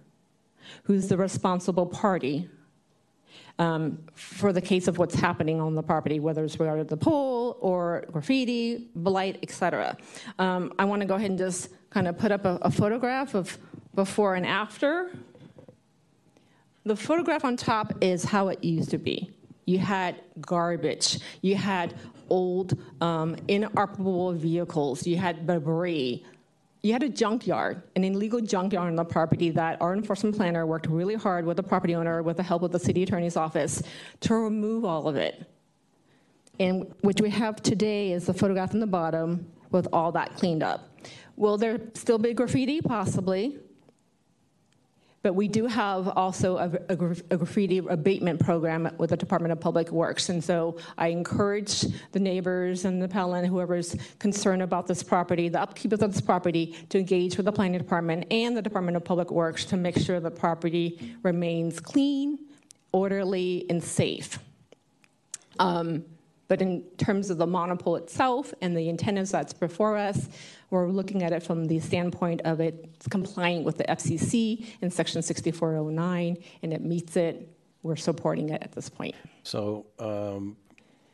who's 0.84 1.08
the 1.08 1.16
responsible 1.16 1.86
party 1.86 2.48
um, 3.58 3.98
for 4.14 4.52
the 4.52 4.60
case 4.60 4.88
of 4.88 4.98
what's 4.98 5.14
happening 5.14 5.60
on 5.60 5.74
the 5.74 5.82
property, 5.82 6.20
whether 6.20 6.44
it's 6.44 6.58
regarding 6.58 6.86
the 6.86 6.96
pool 6.96 7.56
or 7.60 8.04
graffiti, 8.12 8.88
blight, 8.94 9.38
et 9.42 9.50
cetera. 9.50 9.96
Um, 10.38 10.72
I 10.78 10.84
want 10.84 11.02
to 11.02 11.06
go 11.06 11.14
ahead 11.14 11.30
and 11.30 11.38
just 11.38 11.68
kind 11.90 12.08
of 12.08 12.16
put 12.18 12.32
up 12.32 12.44
a, 12.44 12.58
a 12.62 12.70
photograph 12.70 13.34
of 13.34 13.58
before 13.94 14.34
and 14.34 14.46
after. 14.46 15.10
The 16.84 16.96
photograph 16.96 17.44
on 17.44 17.56
top 17.56 17.92
is 18.00 18.24
how 18.24 18.48
it 18.48 18.64
used 18.64 18.90
to 18.90 18.98
be. 18.98 19.30
You 19.66 19.78
had 19.78 20.16
garbage, 20.40 21.18
you 21.42 21.56
had 21.56 21.94
old, 22.30 22.78
um, 23.00 23.36
inoperable 23.48 24.32
vehicles, 24.32 25.06
you 25.06 25.16
had 25.16 25.46
debris, 25.46 26.24
you 26.82 26.92
had 26.92 27.02
a 27.02 27.08
junkyard, 27.08 27.82
an 27.94 28.04
illegal 28.04 28.40
junkyard 28.40 28.88
on 28.88 28.96
the 28.96 29.04
property 29.04 29.50
that 29.50 29.80
our 29.82 29.92
enforcement 29.92 30.36
planner 30.36 30.66
worked 30.66 30.86
really 30.86 31.14
hard 31.14 31.44
with 31.44 31.56
the 31.56 31.62
property 31.62 31.94
owner, 31.94 32.22
with 32.22 32.36
the 32.36 32.42
help 32.42 32.62
of 32.62 32.72
the 32.72 32.78
city 32.78 33.02
attorney's 33.02 33.36
office, 33.36 33.82
to 34.20 34.34
remove 34.34 34.84
all 34.84 35.06
of 35.06 35.16
it. 35.16 35.46
And 36.58 36.92
what 37.00 37.20
we 37.20 37.30
have 37.30 37.62
today 37.62 38.12
is 38.12 38.26
the 38.26 38.34
photograph 38.34 38.72
in 38.72 38.80
the 38.80 38.86
bottom 38.86 39.50
with 39.70 39.88
all 39.92 40.12
that 40.12 40.36
cleaned 40.36 40.62
up. 40.62 40.88
Will 41.36 41.56
there 41.56 41.80
still 41.94 42.18
be 42.18 42.34
graffiti? 42.34 42.80
Possibly. 42.80 43.58
But 45.22 45.34
we 45.34 45.48
do 45.48 45.66
have 45.66 46.08
also 46.08 46.56
a, 46.56 46.70
a 46.88 46.96
a 47.30 47.36
graffiti 47.36 47.78
abatement 47.78 48.40
program 48.40 48.90
with 48.96 49.10
the 49.10 49.16
Department 49.16 49.52
of 49.52 49.60
Public 49.60 49.90
Works. 49.90 50.30
And 50.30 50.42
so 50.42 50.76
I 50.96 51.08
encourage 51.08 51.84
the 52.12 52.18
neighbors 52.18 52.86
and 52.86 53.02
the 53.02 53.04
appellant, 53.04 53.46
whoever's 53.46 53.96
concerned 54.18 54.62
about 54.62 54.86
this 54.86 55.02
property, 55.02 55.48
the 55.48 55.60
upkeep 55.60 55.92
of 55.92 56.00
this 56.00 56.20
property, 56.20 56.74
to 56.88 56.98
engage 56.98 57.36
with 57.36 57.46
the 57.46 57.52
planning 57.52 57.78
department 57.78 58.26
and 58.30 58.56
the 58.56 58.62
Department 58.62 58.96
of 58.96 59.04
Public 59.04 59.30
Works 59.30 59.64
to 59.66 59.76
make 59.76 59.98
sure 59.98 60.20
the 60.20 60.30
property 60.30 61.14
remains 61.22 61.80
clean, 61.80 62.38
orderly, 62.92 63.66
and 63.68 63.82
safe. 63.82 64.38
Um, 65.58 66.04
But 66.50 66.60
in 66.60 66.82
terms 66.98 67.30
of 67.30 67.38
the 67.38 67.46
monopole 67.46 67.94
itself 67.94 68.52
and 68.60 68.76
the 68.76 68.88
antennas 68.88 69.30
that's 69.30 69.52
before 69.52 69.96
us, 69.96 70.28
we're 70.70 70.88
looking 70.88 71.22
at 71.22 71.32
it 71.32 71.44
from 71.44 71.66
the 71.66 71.78
standpoint 71.78 72.40
of 72.44 72.58
it 72.58 72.90
complying 73.08 73.62
with 73.62 73.78
the 73.78 73.84
FCC 73.84 74.66
in 74.82 74.90
Section 74.90 75.22
6409, 75.22 76.36
and 76.64 76.72
it 76.72 76.80
meets 76.82 77.16
it. 77.16 77.56
We're 77.84 77.94
supporting 77.94 78.48
it 78.48 78.64
at 78.64 78.72
this 78.72 78.88
point. 78.88 79.14
So 79.44 79.86
um, 80.00 80.56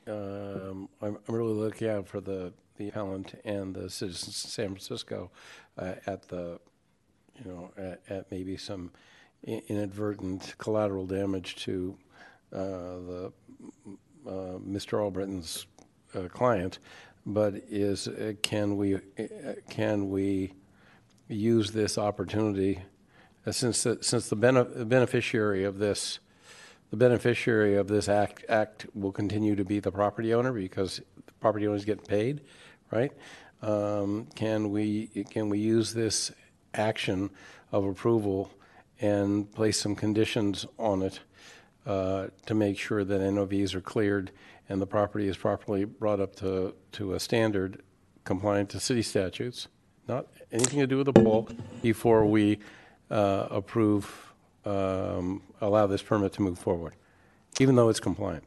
um, 0.07 0.89
I'm 1.03 1.19
I'm 1.29 1.35
really 1.35 1.53
looking 1.53 1.91
out 1.91 2.09
for 2.09 2.23
the 2.23 2.55
the 2.79 2.89
appellant 2.89 3.39
and 3.45 3.75
the 3.75 3.91
citizens 3.91 4.43
of 4.43 4.51
San 4.51 4.69
Francisco 4.69 5.31
uh, 5.77 5.97
at 6.07 6.29
the, 6.29 6.59
you 7.35 7.45
know, 7.45 7.71
at 7.77 8.01
at 8.09 8.31
maybe 8.31 8.57
some 8.57 8.91
inadvertent 9.45 10.55
collateral 10.57 11.05
damage 11.05 11.57
to 11.57 11.95
uh, 12.55 12.59
the, 12.59 13.33
Mr. 14.31 15.01
Albritton's 15.01 15.67
uh, 16.15 16.29
client, 16.29 16.79
but 17.25 17.55
is, 17.69 18.09
uh, 18.09 18.33
can 18.43 18.77
we, 18.77 18.95
uh, 18.97 18.99
can 19.69 20.11
we 20.11 20.53
use 21.29 21.73
this 21.73 21.99
opportunity, 21.99 22.83
uh, 23.47 23.53
since, 23.53 23.83
the- 23.83 23.99
since 24.03 24.29
the 24.29 24.37
bene- 24.37 24.85
beneficiary 24.85 25.65
of 25.65 25.79
this, 25.79 26.19
the 26.91 26.97
beneficiary 26.97 27.77
of 27.77 27.89
this 27.89 28.09
act, 28.09 28.45
act 28.49 28.87
will 28.95 29.13
continue 29.13 29.57
to 29.57 29.65
be 29.65 29.81
the 29.81 29.91
property 29.91 30.33
owner 30.33 30.53
because 30.53 31.01
the 31.27 31.33
property 31.41 31.67
owner's 31.67 31.85
getting 31.85 32.05
paid, 32.07 32.43
right? 32.93 33.13
Um, 33.63 34.29
Can 34.37 34.71
we, 34.71 35.07
can 35.31 35.49
we 35.49 35.59
use 35.59 35.95
this 35.95 36.31
action 36.75 37.31
of 37.73 37.85
approval 37.85 38.51
and 39.01 39.51
place 39.53 39.81
some 39.81 39.97
conditions 39.97 40.67
on 40.79 41.03
it 41.03 41.21
uh, 41.87 42.27
to 42.47 42.55
make 42.55 42.79
sure 42.79 43.05
that 43.05 43.21
NOVs 43.21 43.75
are 43.75 43.81
cleared 43.81 44.33
and 44.69 44.83
the 44.83 44.87
property 44.87 45.29
is 45.29 45.37
properly 45.37 45.85
brought 45.85 46.21
up 46.21 46.35
to, 46.37 46.75
to 46.93 47.15
a 47.15 47.21
standard 47.21 47.83
compliant 48.25 48.69
to 48.71 48.81
city 48.81 49.03
statutes, 49.03 49.69
not 50.09 50.27
anything 50.51 50.81
to 50.81 50.87
do 50.87 50.99
with 50.99 51.07
the 51.07 51.13
pole, 51.13 51.49
before 51.83 52.27
we 52.27 52.59
uh, 53.11 53.47
approve, 53.51 54.33
um, 54.65 55.43
allow 55.61 55.87
this 55.87 56.03
permit 56.03 56.33
to 56.33 56.43
move 56.43 56.59
forward, 56.59 56.95
even 57.61 57.77
though 57.77 57.89
it's 57.89 58.01
compliant. 58.01 58.43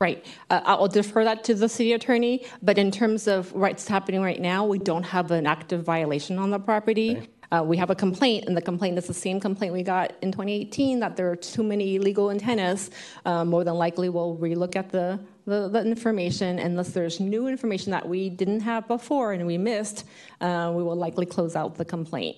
Right. 0.00 0.26
Uh, 0.50 0.60
I'll 0.64 0.88
defer 0.88 1.24
that 1.24 1.44
to 1.44 1.54
the 1.54 1.68
city 1.68 1.92
attorney, 1.92 2.44
but 2.62 2.76
in 2.76 2.90
terms 2.90 3.26
of 3.26 3.52
what's 3.52 3.88
happening 3.88 4.20
right 4.20 4.40
now, 4.40 4.66
we 4.66 4.78
don't 4.78 5.04
have 5.04 5.30
an 5.30 5.46
active 5.46 5.82
violation 5.82 6.38
on 6.38 6.50
the 6.50 6.58
property. 6.58 7.28
Uh, 7.54 7.62
We 7.62 7.76
have 7.76 7.90
a 7.90 7.94
complaint, 7.94 8.44
and 8.46 8.56
the 8.56 8.62
complaint 8.62 8.98
is 8.98 9.06
the 9.06 9.14
same 9.14 9.38
complaint 9.40 9.72
we 9.72 9.82
got 9.82 10.12
in 10.22 10.32
2018, 10.32 11.00
that 11.00 11.16
there 11.16 11.30
are 11.30 11.36
too 11.36 11.62
many 11.62 11.96
illegal 11.96 12.30
antennas. 12.30 12.90
Uh, 13.24 13.44
More 13.44 13.64
than 13.64 13.74
likely, 13.74 14.08
we'll 14.08 14.36
relook 14.36 14.76
at 14.76 14.90
the, 14.90 15.18
the 15.46 15.68
the 15.68 15.80
information 15.94 16.58
unless 16.58 16.90
there's 16.90 17.20
new 17.20 17.46
information 17.46 17.92
that 17.92 18.08
we 18.08 18.28
didn't 18.28 18.60
have 18.60 18.88
before 18.88 19.32
and 19.34 19.46
we 19.46 19.58
missed, 19.58 20.04
uh, 20.40 20.72
we 20.74 20.82
will 20.82 20.96
likely 21.06 21.26
close 21.26 21.54
out 21.54 21.76
the 21.76 21.84
complaint. 21.84 22.36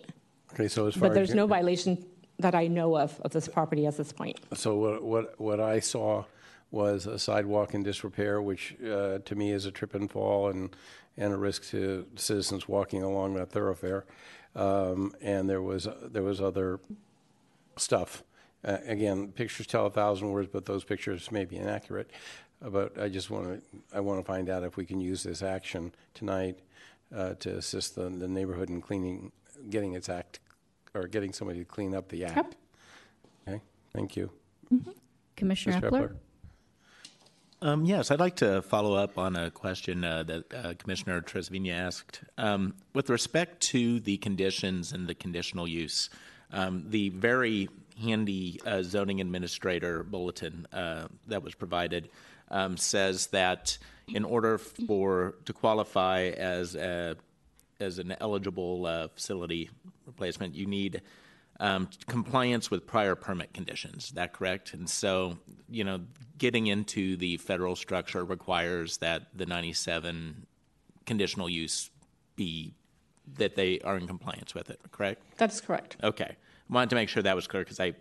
Okay, 0.53 0.69
so 0.69 0.87
as 0.87 0.95
far 0.95 1.09
But 1.09 1.15
there's 1.15 1.35
no 1.35 1.47
violation 1.47 1.93
that 2.39 2.55
I 2.55 2.67
know 2.67 2.99
of, 2.99 3.19
of 3.21 3.31
this 3.31 3.49
property 3.49 3.87
at 3.87 3.97
this 3.97 4.13
point. 4.13 4.37
So 4.55 4.69
what, 4.77 5.03
what, 5.03 5.41
what 5.41 5.61
I 5.61 5.81
saw 5.81 6.25
was 6.71 7.07
a 7.07 7.19
sidewalk 7.19 7.75
in 7.75 7.83
disrepair, 7.83 8.43
which 8.43 8.77
uh, 8.83 9.19
to 9.25 9.35
me 9.35 9.53
is 9.53 9.65
a 9.67 9.71
trip 9.71 9.95
and 9.95 10.11
fall 10.11 10.49
and, 10.51 10.77
and 11.17 11.33
a 11.33 11.37
risk 11.37 11.71
to 11.71 12.05
citizens 12.17 12.69
walking 12.69 13.03
along 13.03 13.35
that 13.35 13.51
thoroughfare. 13.51 14.05
Um, 14.57 15.15
And 15.23 15.49
there 15.49 15.63
was, 15.63 15.87
there 16.03 16.23
was 16.23 16.41
other 16.41 16.81
stuff. 17.77 18.25
Uh, 18.65 18.79
Again, 18.87 19.33
pictures 19.33 19.67
tell 19.67 19.87
a 19.87 19.91
thousand 19.91 20.31
words, 20.31 20.49
but 20.53 20.65
those 20.65 20.83
pictures 20.83 21.31
may 21.31 21.45
be 21.45 21.57
inaccurate. 21.57 22.11
Uh, 22.65 22.71
But 22.71 22.99
I 22.99 23.09
just 23.09 23.31
want 23.31 23.47
to, 23.47 23.79
I 23.97 24.01
want 24.01 24.19
to 24.21 24.25
find 24.25 24.49
out 24.49 24.65
if 24.65 24.77
we 24.77 24.85
can 24.87 25.01
use 25.01 25.23
this 25.23 25.43
action 25.43 25.93
tonight 26.15 26.59
uh, 27.15 27.35
to 27.35 27.57
assist 27.57 27.95
the, 27.95 28.09
the 28.09 28.27
neighborhood 28.29 28.71
in 28.71 28.81
cleaning, 28.81 29.31
getting 29.71 29.93
its 29.95 30.09
act, 30.09 30.41
or 30.95 31.07
getting 31.07 31.33
somebody 31.33 31.61
to 31.61 31.65
clean 31.65 31.95
up 31.95 32.09
the 32.09 32.25
act. 32.25 32.57
Okay, 33.47 33.61
thank 33.93 34.17
you. 34.17 34.31
Commissioner 35.37 35.81
Mr. 35.81 35.91
Eppler? 35.91 36.17
Um, 37.63 37.87
yes, 37.87 38.11
I'd 38.11 38.21
like 38.21 38.37
to 38.37 38.61
follow 38.61 38.95
up 38.95 39.17
on 39.17 39.35
a 39.35 39.51
question 39.51 40.05
uh, 40.05 40.23
that 40.25 40.55
uh, 40.55 40.75
Commissioner 40.79 41.23
Trasviña 41.23 41.73
asked. 41.73 42.21
Um, 42.37 42.75
with 42.93 43.09
respect 43.09 43.63
to 43.69 43.99
the 44.01 44.19
conditions 44.19 44.93
and 44.93 45.09
the 45.09 45.15
conditional 45.15 45.67
use, 45.67 46.11
um, 46.53 46.85
the 46.89 47.09
very 47.09 47.71
handy 47.99 48.61
uh, 48.67 48.83
zoning 48.83 49.23
administrator 49.23 50.03
bulletin 50.03 50.67
uh, 50.71 51.09
that 51.29 51.43
was 51.43 51.55
provided 51.55 52.11
um, 52.51 52.77
says 52.77 53.29
that 53.29 53.79
in 54.09 54.23
order 54.23 54.59
for 54.59 55.35
to 55.47 55.53
qualify 55.55 56.25
as 56.25 56.75
a 56.75 57.17
as 57.81 57.99
an 57.99 58.15
eligible 58.21 58.87
uh, 58.87 59.09
facility 59.09 59.71
replacement, 60.07 60.55
you 60.55 60.67
need 60.67 61.03
um, 61.61 61.89
compliance 62.07 62.71
with 62.71 62.87
prior 62.87 63.15
permit 63.15 63.53
conditions. 63.53 64.07
Is 64.07 64.11
that 64.13 64.33
correct? 64.33 64.75
And 64.75 64.89
so, 64.89 65.39
you 65.69 65.85
know, 65.85 66.01
getting 66.39 66.67
into 66.67 67.17
the 67.17 67.39
federal 67.39 67.77
structure 67.77 68.25
requires 68.25 68.99
that 68.99 69.29
the 69.35 69.47
97 69.47 70.47
conditional 71.07 71.49
use 71.49 71.91
be 72.35 72.75
that 73.39 73.57
they 73.57 73.81
are 73.81 73.97
in 73.97 74.07
compliance 74.07 74.55
with 74.55 74.71
it. 74.71 74.81
Correct? 74.93 75.23
That's 75.37 75.61
correct. 75.61 75.97
Okay. 76.03 76.31
I 76.31 76.73
wanted 76.73 76.91
to 76.91 76.97
make 76.97 77.09
sure 77.09 77.23
that 77.23 77.35
was 77.35 77.47
clear 77.47 77.63
because 77.65 77.81
I 77.81 77.95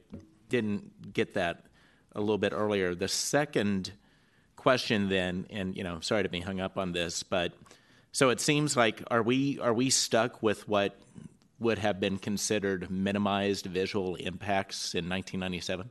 didn't 0.50 1.14
get 1.14 1.34
that 1.36 1.66
a 2.14 2.20
little 2.20 2.38
bit 2.38 2.54
earlier. 2.54 2.94
The 2.96 3.08
second 3.08 3.92
question 4.56 5.10
then, 5.10 5.48
and 5.50 5.76
you 5.76 5.84
know, 5.84 6.00
sorry 6.02 6.24
to 6.24 6.30
be 6.30 6.40
hung 6.40 6.60
up 6.60 6.78
on 6.78 6.92
this, 6.92 7.24
but 7.24 7.54
so 8.12 8.30
it 8.30 8.40
seems 8.40 8.78
like 8.78 9.04
are 9.12 9.22
we 9.22 9.60
are 9.60 9.74
we 9.74 9.90
stuck 9.90 10.42
with 10.42 10.68
what 10.68 10.98
would 11.60 11.80
have 11.80 12.00
been 12.00 12.18
considered 12.18 12.90
minimized 12.92 13.66
visual 13.66 14.16
impacts 14.16 14.94
in 14.94 15.10
1997? 15.10 15.90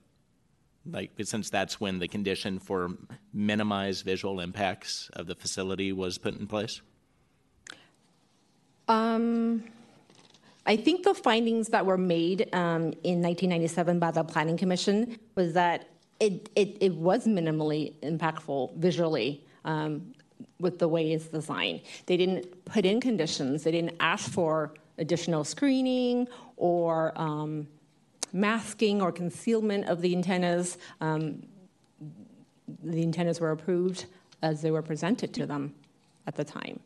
Like 0.90 1.12
since 1.22 1.48
that's 1.48 1.80
when 1.80 1.98
the 1.98 2.08
condition 2.08 2.58
for 2.58 2.90
minimized 3.32 4.04
visual 4.04 4.40
impacts 4.40 5.10
of 5.14 5.26
the 5.26 5.34
facility 5.34 5.92
was 5.92 6.18
put 6.18 6.38
in 6.38 6.46
place? 6.46 6.82
Um, 8.86 9.64
I 10.66 10.76
think 10.76 11.04
the 11.04 11.14
findings 11.14 11.68
that 11.68 11.86
were 11.86 11.96
made 11.98 12.48
um, 12.52 12.92
in 13.02 13.22
1997 13.22 13.98
by 13.98 14.10
the 14.10 14.24
Planning 14.24 14.58
Commission 14.58 15.18
was 15.34 15.54
that 15.54 15.88
it, 16.20 16.50
it, 16.54 16.76
it 16.80 16.94
was 16.94 17.26
minimally 17.26 17.94
impactful 18.02 18.76
visually 18.76 19.44
um, 19.64 20.14
with 20.60 20.78
the 20.78 20.88
way 20.88 21.12
it's 21.12 21.26
designed. 21.26 21.80
They 22.06 22.16
didn't 22.16 22.64
put 22.66 22.84
in 22.84 23.00
conditions, 23.00 23.64
they 23.64 23.72
didn't 23.72 23.96
ask 24.00 24.30
for 24.30 24.74
additional 24.98 25.44
screening 25.44 26.28
or 26.56 27.12
um, 27.16 27.66
masking 28.32 29.00
or 29.00 29.12
concealment 29.12 29.88
of 29.88 30.00
the 30.00 30.14
antennas. 30.14 30.78
Um, 31.00 31.42
the 32.82 33.02
antennas 33.02 33.40
were 33.40 33.50
approved 33.50 34.06
as 34.42 34.62
they 34.62 34.70
were 34.70 34.82
presented 34.82 35.32
to 35.34 35.46
them 35.46 35.74
at 36.26 36.36
the 36.36 36.44
time. 36.44 36.80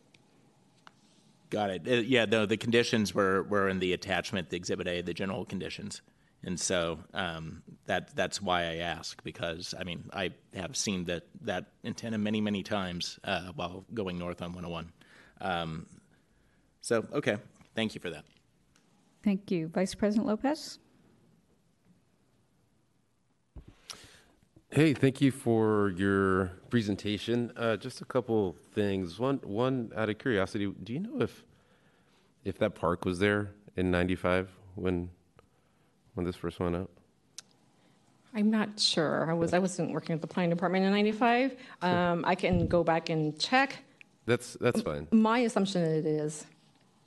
Got 1.51 1.71
it. 1.71 1.89
Uh, 1.89 1.95
yeah, 1.95 2.27
no, 2.27 2.45
the 2.45 2.57
conditions 2.57 3.15
were, 3.15 3.43
were 3.45 3.69
in 3.69 3.79
the 3.79 3.95
attachment, 3.95 4.51
the 4.51 4.57
Exhibit 4.57 4.87
A, 4.87 5.01
the 5.01 5.15
general 5.15 5.45
conditions. 5.45 6.03
And 6.45 6.59
so 6.59 7.01
um, 7.15 7.63
that 7.87 8.15
that's 8.15 8.41
why 8.41 8.63
I 8.63 8.77
ask 8.77 9.23
because 9.25 9.75
I 9.79 9.83
mean 9.83 10.09
I 10.13 10.31
have 10.55 10.77
seen 10.77 11.05
that 11.07 11.25
that 11.41 11.67
antenna 11.85 12.17
many 12.17 12.41
many 12.41 12.63
times 12.63 13.19
uh, 13.25 13.51
while 13.57 13.85
going 13.93 14.19
north 14.19 14.41
on 14.41 14.53
101. 14.53 14.93
Um, 15.41 15.87
so 16.81 17.05
okay, 17.13 17.39
thank 17.79 17.95
you 17.95 18.01
for 18.01 18.11
that. 18.11 18.25
Thank 19.23 19.53
you. 19.53 19.69
Vice 19.69 19.95
President 19.95 20.27
Lopez? 20.27 20.81
Hey, 24.71 24.93
thank 24.95 25.21
you 25.21 25.31
for 25.31 25.91
your 25.97 26.47
presentation. 26.71 27.53
Uh, 27.57 27.77
just 27.77 28.01
a 28.01 28.05
couple 28.05 28.57
things. 28.73 29.21
One, 29.21 29.37
one 29.45 29.93
out 29.97 30.09
of 30.11 30.19
curiosity, 30.19 30.67
do 30.83 30.93
you 30.93 30.99
know 30.99 31.21
if 31.21 31.45
if 32.45 32.59
that 32.59 32.75
park 32.75 33.05
was 33.05 33.19
there 33.19 33.53
in 33.77 33.91
'95 33.91 34.51
when 34.75 35.11
when 36.15 36.27
this 36.27 36.37
first 36.37 36.59
went 36.59 36.75
up? 36.75 36.91
I'm 38.35 38.51
not 38.51 38.79
sure. 38.79 39.31
I 39.31 39.35
was 39.35 39.55
I 39.55 39.59
wasn't 39.59 39.93
working 39.93 40.15
at 40.15 40.21
the 40.21 40.27
planning 40.27 40.51
department 40.51 40.85
in 40.85 40.93
'95. 40.93 41.57
Um, 41.81 42.25
I 42.27 42.35
can 42.35 42.67
go 42.67 42.83
back 42.83 43.09
and 43.09 43.39
check. 43.39 43.79
That's 44.27 44.57
that's 44.61 44.83
fine. 44.83 45.07
My 45.13 45.39
assumption 45.39 45.83
it 45.83 46.05
is. 46.05 46.45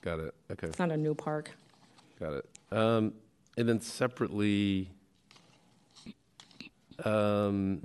Got 0.02 0.20
it. 0.20 0.34
Okay. 0.52 0.68
It's 0.68 0.80
not 0.80 0.92
a 0.92 0.98
new 0.98 1.14
park. 1.14 1.52
Got 2.20 2.34
it. 2.34 2.50
Um, 2.72 3.14
and 3.58 3.70
then 3.70 3.80
separately, 3.82 4.90
um, 7.04 7.82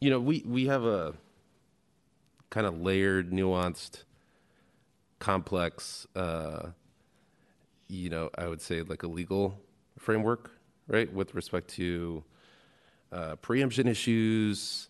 you 0.00 0.10
know, 0.10 0.20
we 0.20 0.42
we 0.46 0.66
have 0.66 0.84
a 0.84 1.14
kind 2.50 2.66
of 2.66 2.80
layered, 2.80 3.30
nuanced, 3.32 4.04
complex. 5.18 6.06
Uh, 6.14 6.68
you 7.88 8.10
know, 8.10 8.30
I 8.36 8.48
would 8.48 8.60
say 8.60 8.82
like 8.82 9.02
a 9.02 9.06
legal 9.06 9.58
framework, 9.98 10.50
right, 10.88 11.10
with 11.12 11.34
respect 11.34 11.68
to 11.74 12.24
uh, 13.12 13.36
preemption 13.36 13.86
issues, 13.86 14.88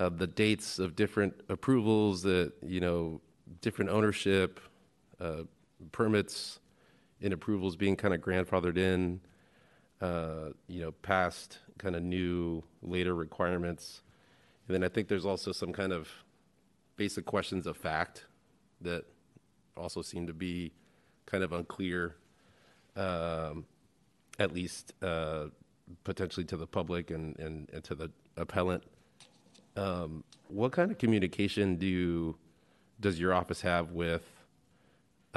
uh, 0.00 0.08
the 0.08 0.26
dates 0.26 0.78
of 0.78 0.96
different 0.96 1.34
approvals, 1.48 2.22
that 2.22 2.52
you 2.66 2.80
know, 2.80 3.20
different 3.60 3.90
ownership, 3.90 4.60
uh, 5.20 5.42
permits, 5.92 6.60
and 7.20 7.32
approvals 7.32 7.76
being 7.76 7.96
kind 7.96 8.14
of 8.14 8.20
grandfathered 8.20 8.76
in, 8.76 9.20
uh, 10.00 10.50
you 10.68 10.80
know, 10.80 10.92
past 10.92 11.58
kind 11.78 11.96
of 11.96 12.02
new 12.02 12.62
later 12.82 13.14
requirements, 13.14 14.02
and 14.66 14.74
then 14.74 14.84
I 14.84 14.88
think 14.88 15.08
there's 15.08 15.26
also 15.26 15.52
some 15.52 15.72
kind 15.72 15.92
of 15.92 16.08
basic 16.96 17.24
questions 17.24 17.66
of 17.66 17.76
fact 17.76 18.26
that 18.80 19.04
also 19.76 20.02
seem 20.02 20.26
to 20.26 20.34
be 20.34 20.72
kind 21.26 21.42
of 21.42 21.52
unclear 21.52 22.16
um, 22.96 23.64
at 24.38 24.52
least 24.52 24.92
uh, 25.02 25.46
potentially 26.04 26.44
to 26.46 26.56
the 26.56 26.66
public 26.66 27.10
and, 27.10 27.38
and, 27.38 27.70
and 27.72 27.84
to 27.84 27.94
the 27.94 28.10
appellant. 28.36 28.82
Um, 29.76 30.24
what 30.48 30.72
kind 30.72 30.90
of 30.90 30.98
communication 30.98 31.76
do 31.76 32.36
does 33.00 33.20
your 33.20 33.32
office 33.32 33.60
have 33.62 33.92
with 33.92 34.37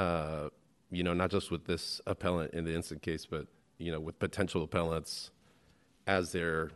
uh, 0.02 0.48
you 0.90 1.04
know, 1.04 1.14
not 1.14 1.30
just 1.30 1.50
with 1.50 1.64
this 1.66 2.00
appellant 2.06 2.52
in 2.52 2.64
the 2.64 2.74
instant 2.74 3.02
case, 3.02 3.24
but, 3.24 3.46
you 3.78 3.92
know, 3.92 4.00
with 4.00 4.18
potential 4.18 4.62
appellants 4.64 5.30
as 6.06 6.32
they're, 6.32 6.70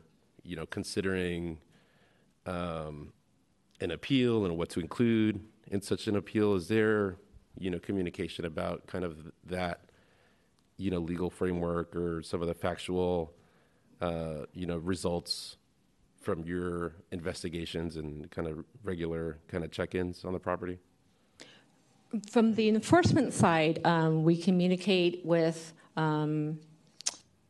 you 0.44 0.54
know, 0.54 0.64
considering 0.64 1.58
um, 2.46 3.12
an 3.80 3.90
appeal 3.90 4.44
and 4.44 4.56
what 4.56 4.68
to 4.70 4.80
include 4.80 5.40
in 5.72 5.80
such 5.82 6.06
an 6.06 6.14
appeal? 6.14 6.54
Is 6.54 6.68
there, 6.68 7.16
you 7.58 7.68
know, 7.68 7.80
communication 7.80 8.44
about 8.44 8.86
kind 8.86 9.04
of 9.04 9.32
that, 9.44 9.80
you 10.76 10.90
know, 10.92 11.00
legal 11.00 11.28
framework 11.28 11.96
or 11.96 12.22
some 12.22 12.40
of 12.40 12.46
the 12.46 12.54
factual, 12.54 13.34
uh, 14.00 14.46
you 14.52 14.66
know, 14.66 14.76
results 14.76 15.56
from 16.22 16.44
your 16.44 16.94
investigations 17.10 17.96
and 17.96 18.30
kind 18.30 18.46
of 18.46 18.64
regular 18.84 19.38
kind 19.48 19.64
of 19.64 19.72
check-ins 19.72 20.24
on 20.24 20.32
the 20.32 20.38
property? 20.38 20.78
From 22.30 22.54
the 22.54 22.68
enforcement 22.68 23.32
side, 23.32 23.80
um, 23.84 24.22
we 24.22 24.36
communicate 24.36 25.24
with 25.24 25.72
um, 25.96 26.58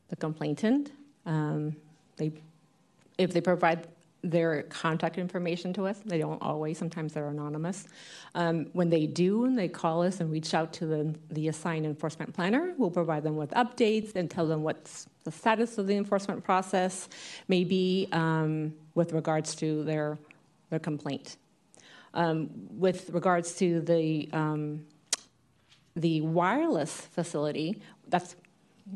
the 0.08 0.16
complainant. 0.16 0.92
Um, 1.24 1.76
they, 2.16 2.32
if 3.18 3.32
they 3.32 3.40
provide 3.40 3.86
their 4.22 4.62
contact 4.64 5.18
information 5.18 5.72
to 5.74 5.86
us, 5.86 6.00
they 6.04 6.18
don't 6.18 6.40
always. 6.42 6.78
Sometimes 6.78 7.12
they're 7.12 7.28
anonymous. 7.28 7.86
Um, 8.34 8.66
when 8.72 8.90
they 8.90 9.06
do, 9.06 9.54
they 9.54 9.68
call 9.68 10.02
us 10.02 10.20
and 10.20 10.30
reach 10.30 10.54
out 10.54 10.72
to 10.74 10.86
the, 10.86 11.14
the 11.30 11.48
assigned 11.48 11.86
enforcement 11.86 12.34
planner. 12.34 12.74
We'll 12.76 12.90
provide 12.90 13.22
them 13.22 13.36
with 13.36 13.50
updates 13.50 14.14
and 14.16 14.30
tell 14.30 14.46
them 14.46 14.62
what's 14.62 15.06
the 15.24 15.30
status 15.30 15.78
of 15.78 15.86
the 15.86 15.96
enforcement 15.96 16.42
process, 16.42 17.08
maybe 17.48 18.08
um, 18.12 18.74
with 18.94 19.12
regards 19.12 19.54
to 19.56 19.84
their 19.84 20.18
their 20.70 20.80
complaint. 20.80 21.36
Um, 22.16 22.48
with 22.70 23.10
regards 23.10 23.54
to 23.56 23.80
the 23.82 24.28
um, 24.32 24.86
the 25.94 26.22
wireless 26.22 27.02
facility, 27.12 27.80
that's 28.08 28.34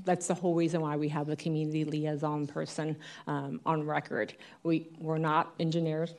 that's 0.05 0.27
the 0.27 0.35
whole 0.35 0.55
reason 0.55 0.81
why 0.81 0.97
we 0.97 1.09
have 1.09 1.29
a 1.29 1.37
community 1.37 1.85
liaison 1.85 2.47
person 2.47 2.97
um, 3.27 3.61
on 3.67 3.87
record. 3.87 4.35
We 4.63 4.89
we're 4.99 5.19
not 5.19 5.55
engineers. 5.61 6.15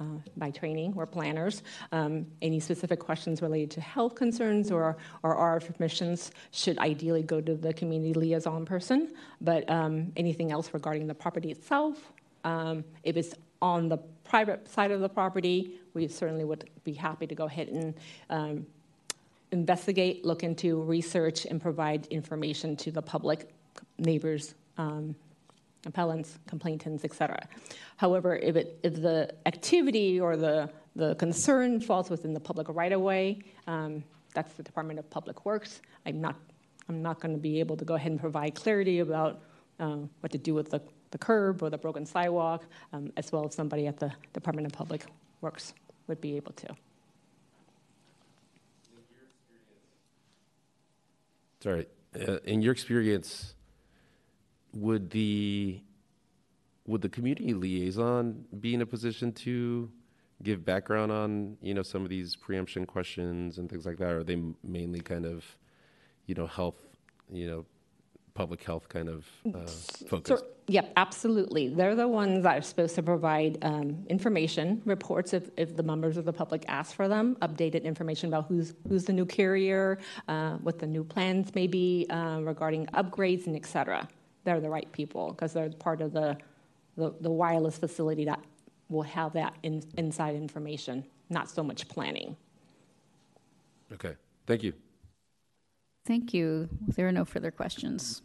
Uh, 0.00 0.04
by 0.36 0.50
training, 0.50 0.92
we're 0.94 1.06
planners. 1.06 1.62
Um, 1.92 2.26
any 2.40 2.58
specific 2.58 2.98
questions 2.98 3.40
related 3.40 3.70
to 3.72 3.80
health 3.80 4.16
concerns 4.16 4.72
or, 4.72 4.96
or 5.22 5.36
our 5.36 5.60
permissions 5.60 6.32
should 6.50 6.76
ideally 6.78 7.22
go 7.22 7.40
to 7.40 7.54
the 7.54 7.72
community 7.72 8.12
liaison 8.12 8.64
person. 8.64 9.12
But 9.40 9.68
um, 9.70 10.10
anything 10.16 10.50
else 10.50 10.74
regarding 10.74 11.06
the 11.06 11.14
property 11.14 11.52
itself, 11.52 12.12
um, 12.42 12.84
if 13.04 13.16
it's 13.16 13.34
on 13.62 13.88
the 13.88 13.96
private 14.24 14.68
side 14.68 14.90
of 14.90 15.00
the 15.00 15.08
property, 15.08 15.78
we 15.94 16.08
certainly 16.08 16.44
would 16.44 16.68
be 16.84 16.92
happy 16.92 17.26
to 17.26 17.34
go 17.34 17.44
ahead 17.44 17.68
and 17.68 17.94
um, 18.28 18.66
investigate, 19.52 20.24
look 20.24 20.42
into 20.42 20.82
research, 20.82 21.46
and 21.46 21.60
provide 21.60 22.06
information 22.06 22.76
to 22.76 22.90
the 22.90 23.00
public, 23.00 23.48
neighbors, 23.98 24.54
um, 24.78 25.14
appellants, 25.86 26.38
complainants, 26.46 27.04
etc. 27.04 27.38
However, 27.96 28.36
if, 28.36 28.56
it, 28.56 28.78
if 28.82 29.00
the 29.00 29.32
activity 29.46 30.20
or 30.20 30.36
the, 30.36 30.68
the 30.96 31.14
concern 31.14 31.80
falls 31.80 32.10
within 32.10 32.34
the 32.34 32.40
public 32.40 32.66
right 32.68 32.92
of 32.92 33.00
way, 33.00 33.40
um, 33.66 34.02
that's 34.34 34.54
the 34.54 34.62
Department 34.62 34.98
of 34.98 35.08
Public 35.10 35.44
Works. 35.44 35.82
I'm 36.06 36.20
not, 36.20 36.36
I'm 36.88 37.02
not 37.02 37.20
going 37.20 37.34
to 37.34 37.40
be 37.40 37.60
able 37.60 37.76
to 37.76 37.84
go 37.84 37.94
ahead 37.94 38.10
and 38.10 38.20
provide 38.20 38.54
clarity 38.54 39.00
about 39.00 39.40
uh, 39.78 39.98
what 40.20 40.32
to 40.32 40.38
do 40.38 40.54
with 40.54 40.70
the, 40.70 40.80
the 41.12 41.18
curb 41.18 41.62
or 41.62 41.70
the 41.70 41.78
broken 41.78 42.04
sidewalk, 42.04 42.64
um, 42.92 43.12
as 43.16 43.30
well 43.30 43.46
as 43.46 43.54
somebody 43.54 43.86
at 43.86 44.00
the 44.00 44.12
Department 44.32 44.66
of 44.66 44.72
Public 44.72 45.04
Works 45.40 45.74
would 46.08 46.20
be 46.20 46.36
able 46.36 46.52
to. 46.52 46.74
Sorry. 51.62 51.86
Uh, 52.16 52.38
in 52.44 52.60
your 52.60 52.72
experience, 52.72 53.54
would 54.74 55.10
the 55.10 55.80
would 56.86 57.00
the 57.00 57.08
community 57.08 57.54
liaison 57.54 58.44
be 58.60 58.74
in 58.74 58.82
a 58.82 58.86
position 58.86 59.32
to 59.32 59.88
give 60.42 60.64
background 60.64 61.12
on 61.12 61.56
you 61.62 61.72
know 61.72 61.82
some 61.82 62.02
of 62.02 62.08
these 62.08 62.34
preemption 62.34 62.84
questions 62.84 63.58
and 63.58 63.70
things 63.70 63.86
like 63.86 63.98
that? 63.98 64.10
Or 64.10 64.18
are 64.18 64.24
they 64.24 64.42
mainly 64.64 65.00
kind 65.00 65.24
of 65.24 65.44
you 66.26 66.34
know 66.34 66.46
health 66.46 66.82
you 67.30 67.46
know 67.46 67.64
public 68.34 68.62
health 68.62 68.88
kind 68.88 69.08
of 69.08 69.26
uh, 69.54 69.66
focus? 70.08 70.40
So, 70.40 70.46
yep, 70.66 70.92
absolutely. 70.96 71.68
They're 71.68 71.94
the 71.94 72.08
ones 72.08 72.42
that 72.44 72.58
are 72.58 72.62
supposed 72.62 72.94
to 72.94 73.02
provide 73.02 73.58
um, 73.62 74.04
information, 74.08 74.80
reports 74.84 75.34
if, 75.34 75.50
if 75.56 75.76
the 75.76 75.82
members 75.82 76.16
of 76.16 76.24
the 76.24 76.32
public 76.32 76.64
ask 76.68 76.94
for 76.94 77.08
them, 77.08 77.36
updated 77.42 77.84
information 77.84 78.28
about 78.28 78.46
who's 78.46 78.74
who's 78.88 79.04
the 79.04 79.12
new 79.12 79.26
carrier, 79.26 79.98
uh, 80.28 80.56
what 80.58 80.78
the 80.78 80.86
new 80.86 81.04
plans 81.04 81.54
may 81.54 81.66
be 81.66 82.06
uh, 82.10 82.40
regarding 82.42 82.86
upgrades 82.86 83.46
and 83.46 83.56
et 83.56 83.66
cetera. 83.66 84.08
They're 84.44 84.60
the 84.60 84.70
right 84.70 84.90
people 84.92 85.32
because 85.32 85.52
they're 85.52 85.70
part 85.70 86.00
of 86.00 86.12
the, 86.12 86.36
the, 86.96 87.14
the 87.20 87.30
wireless 87.30 87.78
facility 87.78 88.24
that 88.24 88.40
will 88.88 89.02
have 89.02 89.32
that 89.34 89.54
in, 89.62 89.82
inside 89.96 90.34
information, 90.34 91.04
not 91.30 91.48
so 91.48 91.62
much 91.62 91.88
planning. 91.88 92.36
Okay, 93.92 94.14
thank 94.46 94.62
you. 94.62 94.72
Thank 96.04 96.34
you. 96.34 96.68
There 96.88 97.06
are 97.06 97.12
no 97.12 97.24
further 97.24 97.52
questions. 97.52 98.22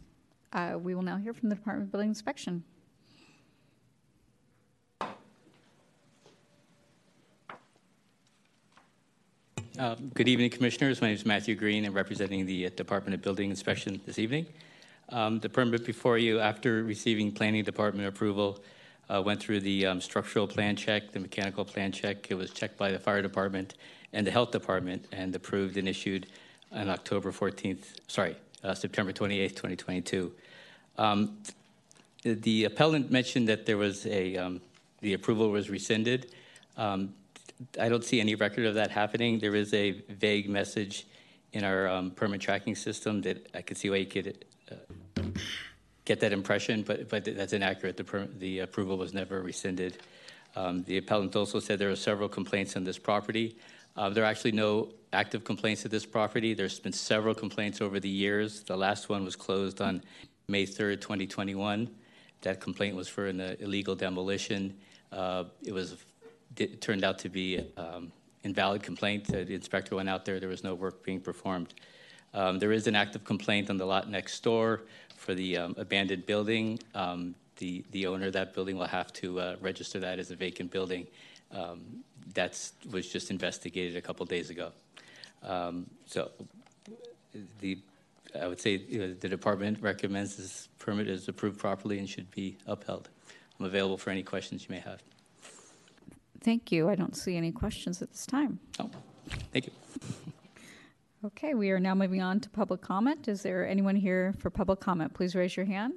Uh, 0.52 0.78
we 0.80 0.94
will 0.96 1.02
now 1.02 1.16
hear 1.16 1.32
from 1.32 1.48
the 1.48 1.54
Department 1.54 1.88
of 1.88 1.92
Building 1.92 2.08
Inspection. 2.08 2.64
Uh, 9.78 9.94
good 10.14 10.26
evening, 10.26 10.50
Commissioners. 10.50 11.00
My 11.00 11.06
name 11.06 11.14
is 11.14 11.24
Matthew 11.24 11.54
Greene. 11.54 11.84
I'm 11.84 11.94
representing 11.94 12.46
the 12.46 12.66
uh, 12.66 12.70
Department 12.70 13.14
of 13.14 13.22
Building 13.22 13.48
Inspection 13.48 14.00
this 14.06 14.18
evening. 14.18 14.46
Um, 15.10 15.38
the 15.38 15.48
permit 15.48 15.86
before 15.86 16.18
you, 16.18 16.40
after 16.40 16.82
receiving 16.82 17.30
Planning 17.30 17.62
Department 17.62 18.08
approval, 18.08 18.58
uh, 19.08 19.22
went 19.24 19.38
through 19.38 19.60
the 19.60 19.86
um, 19.86 20.00
structural 20.00 20.48
plan 20.48 20.74
check, 20.74 21.12
the 21.12 21.20
mechanical 21.20 21.64
plan 21.64 21.92
check. 21.92 22.28
It 22.28 22.34
was 22.34 22.50
checked 22.50 22.76
by 22.76 22.90
the 22.90 22.98
Fire 22.98 23.22
Department 23.22 23.74
and 24.12 24.26
the 24.26 24.32
Health 24.32 24.50
Department 24.50 25.06
and 25.12 25.34
approved 25.36 25.76
and 25.76 25.88
issued 25.88 26.26
on 26.72 26.88
October 26.88 27.32
14th, 27.32 27.84
sorry, 28.08 28.36
uh, 28.62 28.74
September 28.74 29.12
28th, 29.12 29.50
2022. 29.50 30.32
Um, 30.96 31.38
the 32.22 32.64
appellant 32.64 33.10
mentioned 33.10 33.48
that 33.48 33.66
there 33.66 33.76
was 33.76 34.06
a, 34.06 34.36
um, 34.36 34.60
the 35.00 35.14
approval 35.14 35.50
was 35.50 35.70
rescinded. 35.70 36.32
Um, 36.76 37.14
I 37.80 37.88
don't 37.88 38.04
see 38.04 38.20
any 38.20 38.34
record 38.34 38.66
of 38.66 38.74
that 38.74 38.90
happening. 38.90 39.38
There 39.38 39.54
is 39.54 39.72
a 39.74 39.92
vague 40.08 40.48
message 40.48 41.06
in 41.52 41.64
our 41.64 41.88
um, 41.88 42.10
permit 42.10 42.40
tracking 42.40 42.74
system 42.74 43.22
that 43.22 43.48
I 43.54 43.62
could 43.62 43.76
see 43.76 43.90
why 43.90 43.96
you 43.96 44.06
could 44.06 44.44
uh, 44.70 45.22
get 46.04 46.20
that 46.20 46.32
impression, 46.32 46.82
but, 46.82 47.08
but 47.08 47.24
that's 47.24 47.52
inaccurate. 47.52 47.96
The, 47.96 48.04
per- 48.04 48.26
the 48.38 48.60
approval 48.60 48.96
was 48.96 49.14
never 49.14 49.40
rescinded. 49.42 49.98
Um, 50.56 50.82
the 50.84 50.98
appellant 50.98 51.36
also 51.36 51.60
said 51.60 51.78
there 51.78 51.90
are 51.90 51.96
several 51.96 52.28
complaints 52.28 52.76
on 52.76 52.84
this 52.84 52.98
property. 52.98 53.56
Uh, 53.96 54.08
there 54.10 54.24
are 54.24 54.26
actually 54.26 54.52
no 54.52 54.90
active 55.12 55.44
complaints 55.44 55.84
at 55.84 55.90
this 55.90 56.06
property. 56.06 56.54
There's 56.54 56.78
been 56.78 56.92
several 56.92 57.34
complaints 57.34 57.80
over 57.80 57.98
the 57.98 58.08
years. 58.08 58.62
The 58.62 58.76
last 58.76 59.08
one 59.08 59.24
was 59.24 59.36
closed 59.36 59.80
on 59.80 60.02
May 60.48 60.66
3rd, 60.66 61.00
2021. 61.00 61.88
That 62.42 62.60
complaint 62.60 62.94
was 62.94 63.08
for 63.08 63.26
an 63.26 63.40
uh, 63.40 63.56
illegal 63.58 63.94
demolition. 63.94 64.76
Uh, 65.10 65.44
it 65.64 65.72
was 65.72 65.96
it 66.56 66.80
turned 66.80 67.04
out 67.04 67.18
to 67.20 67.28
be 67.28 67.64
um, 67.76 68.12
invalid 68.44 68.82
complaint. 68.82 69.26
the 69.26 69.54
inspector 69.54 69.94
went 69.96 70.08
out 70.08 70.24
there. 70.24 70.40
There 70.40 70.48
was 70.48 70.64
no 70.64 70.74
work 70.74 71.04
being 71.04 71.20
performed. 71.20 71.74
Um, 72.34 72.58
there 72.58 72.72
is 72.72 72.86
an 72.86 72.94
active 72.94 73.24
complaint 73.24 73.70
on 73.70 73.76
the 73.76 73.86
lot 73.86 74.08
next 74.10 74.42
door 74.42 74.82
for 75.16 75.34
the 75.34 75.56
um, 75.56 75.74
abandoned 75.78 76.26
building. 76.26 76.78
Um, 76.94 77.34
the 77.56 77.84
the 77.90 78.06
owner 78.06 78.26
of 78.26 78.32
that 78.34 78.54
building 78.54 78.76
will 78.78 78.86
have 78.86 79.12
to 79.14 79.40
uh, 79.40 79.56
register 79.60 79.98
that 80.00 80.18
as 80.18 80.30
a 80.30 80.36
vacant 80.36 80.70
building. 80.70 81.06
Um, 81.50 82.04
that 82.34 82.70
was 82.90 83.08
just 83.08 83.30
investigated 83.30 83.96
a 83.96 84.02
couple 84.02 84.24
days 84.26 84.50
ago. 84.50 84.72
Um, 85.42 85.86
so 86.06 86.30
the 87.60 87.78
I 88.38 88.46
would 88.46 88.60
say 88.60 88.76
you 88.88 88.98
know, 88.98 89.14
the 89.14 89.28
department 89.28 89.80
recommends 89.80 90.36
this 90.36 90.68
permit 90.78 91.08
is 91.08 91.28
approved 91.28 91.58
properly 91.58 91.98
and 91.98 92.08
should 92.08 92.30
be 92.30 92.58
upheld. 92.66 93.08
I'm 93.58 93.66
available 93.66 93.96
for 93.96 94.10
any 94.10 94.22
questions 94.22 94.66
you 94.68 94.74
may 94.74 94.80
have. 94.80 95.02
Thank 96.40 96.70
you. 96.70 96.88
I 96.88 96.94
don't 96.94 97.16
see 97.16 97.36
any 97.36 97.50
questions 97.50 98.02
at 98.02 98.10
this 98.12 98.26
time. 98.26 98.60
Oh, 98.78 98.90
thank 99.52 99.66
you. 99.66 99.72
Okay, 101.24 101.54
we 101.54 101.72
are 101.72 101.80
now 101.80 101.96
moving 101.96 102.22
on 102.22 102.38
to 102.38 102.48
public 102.48 102.80
comment. 102.80 103.26
Is 103.26 103.42
there 103.42 103.66
anyone 103.66 103.96
here 103.96 104.34
for 104.38 104.50
public 104.50 104.78
comment? 104.78 105.14
Please 105.14 105.34
raise 105.34 105.56
your 105.56 105.66
hand. 105.66 105.94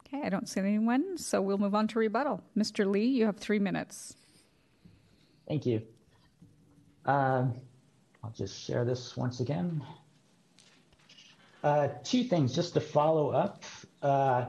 Okay, 0.00 0.20
I 0.26 0.28
don't 0.28 0.48
see 0.48 0.58
anyone, 0.58 1.16
so 1.16 1.40
we'll 1.40 1.58
move 1.58 1.76
on 1.76 1.86
to 1.88 1.98
rebuttal. 2.00 2.42
Mr. 2.58 2.90
Lee, 2.90 3.06
you 3.06 3.26
have 3.26 3.36
three 3.36 3.60
minutes. 3.60 4.16
Thank 5.50 5.66
you. 5.66 5.82
Um, 7.06 7.56
I'll 8.22 8.30
just 8.30 8.56
share 8.62 8.84
this 8.84 9.16
once 9.16 9.40
again. 9.40 9.82
Uh, 11.64 11.88
two 12.04 12.22
things 12.22 12.54
just 12.54 12.74
to 12.74 12.80
follow 12.80 13.30
up. 13.30 13.64
Uh, 14.00 14.44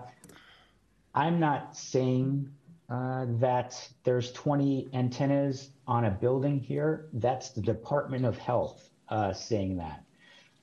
I'm 1.15 1.40
not 1.40 1.76
saying 1.76 2.52
uh, 2.88 3.26
that 3.40 3.90
there's 4.03 4.32
20 4.34 4.90
antennas 4.94 5.72
on 5.88 6.06
a 6.06 6.11
building 6.11 6.60
here. 6.60 7.07
That's 7.14 7.49
the 7.49 7.61
Department 7.61 8.23
of 8.23 8.38
Health 8.38 8.88
uh, 9.10 9.34
saying 9.34 9.78
that. 9.78 10.03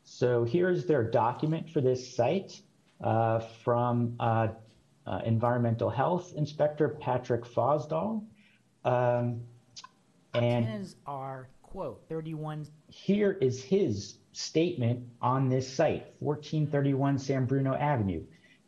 So 0.05 0.45
here's 0.45 0.87
their 0.87 1.03
document 1.03 1.69
for 1.69 1.81
this 1.81 2.15
site 2.15 2.63
uh, 3.01 3.41
from 3.65 4.15
uh, 4.21 4.51
Environmental 5.25 5.91
Health 5.91 6.33
Inspector 6.37 6.89
Patrick 7.01 7.43
Fosdahl. 7.43 8.25
Um, 8.85 9.41
and 10.45 10.95
are, 11.07 11.49
quote, 11.63 12.05
31 12.09 12.67
here 12.89 13.33
is 13.41 13.63
his 13.63 14.19
statement 14.33 15.07
on 15.21 15.49
this 15.49 15.73
site, 15.73 16.15
1431 16.21 17.19
San 17.19 17.45
Bruno 17.45 17.75
Avenue. 17.75 18.25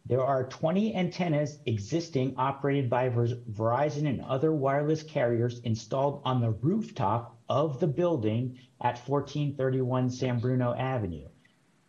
There 0.06 0.24
are 0.24 0.48
20 0.48 0.96
antennas 0.96 1.58
existing 1.66 2.34
operated 2.36 2.90
by 2.90 3.10
Verizon 3.10 4.08
and 4.08 4.22
other 4.22 4.52
wireless 4.52 5.02
carriers 5.02 5.60
installed 5.60 6.22
on 6.24 6.40
the 6.40 6.50
rooftop 6.50 7.36
of 7.48 7.78
the 7.80 7.86
building 7.86 8.58
at 8.80 8.98
1431 9.06 10.10
San 10.10 10.40
Bruno 10.40 10.74
Avenue. 10.74 11.28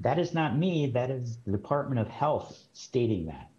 That 0.02 0.20
is 0.20 0.34
not 0.34 0.58
me, 0.58 0.88
that 0.88 1.10
is 1.10 1.38
the 1.46 1.52
Department 1.52 2.00
of 2.00 2.08
Health 2.08 2.68
stating 2.74 3.26
that. 3.28 3.50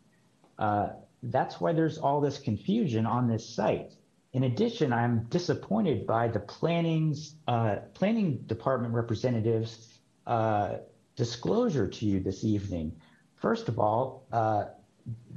Uh, 0.59 0.89
that's 1.23 1.61
why 1.61 1.73
there's 1.73 1.99
all 1.99 2.21
this 2.21 2.39
confusion 2.39 3.07
on 3.07 3.29
this 3.29 3.49
site. 3.49 3.93
In 4.33 4.45
addition, 4.45 4.93
I'm 4.93 5.25
disappointed 5.25 6.07
by 6.07 6.29
the 6.29 6.41
planning's 6.41 7.35
uh, 7.47 7.77
planning 7.93 8.39
department 8.47 8.95
representatives' 8.95 9.99
uh, 10.27 10.77
disclosure 11.17 11.87
to 11.87 12.07
you 12.07 12.21
this 12.21 12.43
evening. 12.43 12.97
First 13.37 13.69
of 13.69 13.79
all, 13.79 14.27
uh, 14.33 14.65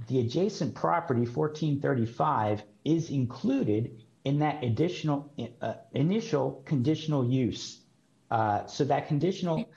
the 0.08 0.22
adjacent 0.22 0.76
property, 0.76 1.22
1435, 1.22 2.64
is 2.86 3.10
included 3.10 4.04
in 4.24 4.40
that 4.40 4.64
additional 4.64 5.34
uh, 5.62 5.74
initial 5.94 6.64
conditional 6.66 7.26
use. 7.26 7.82
Uh, 8.32 8.66
so 8.66 8.86
that 8.86 9.08
conditional 9.08 9.68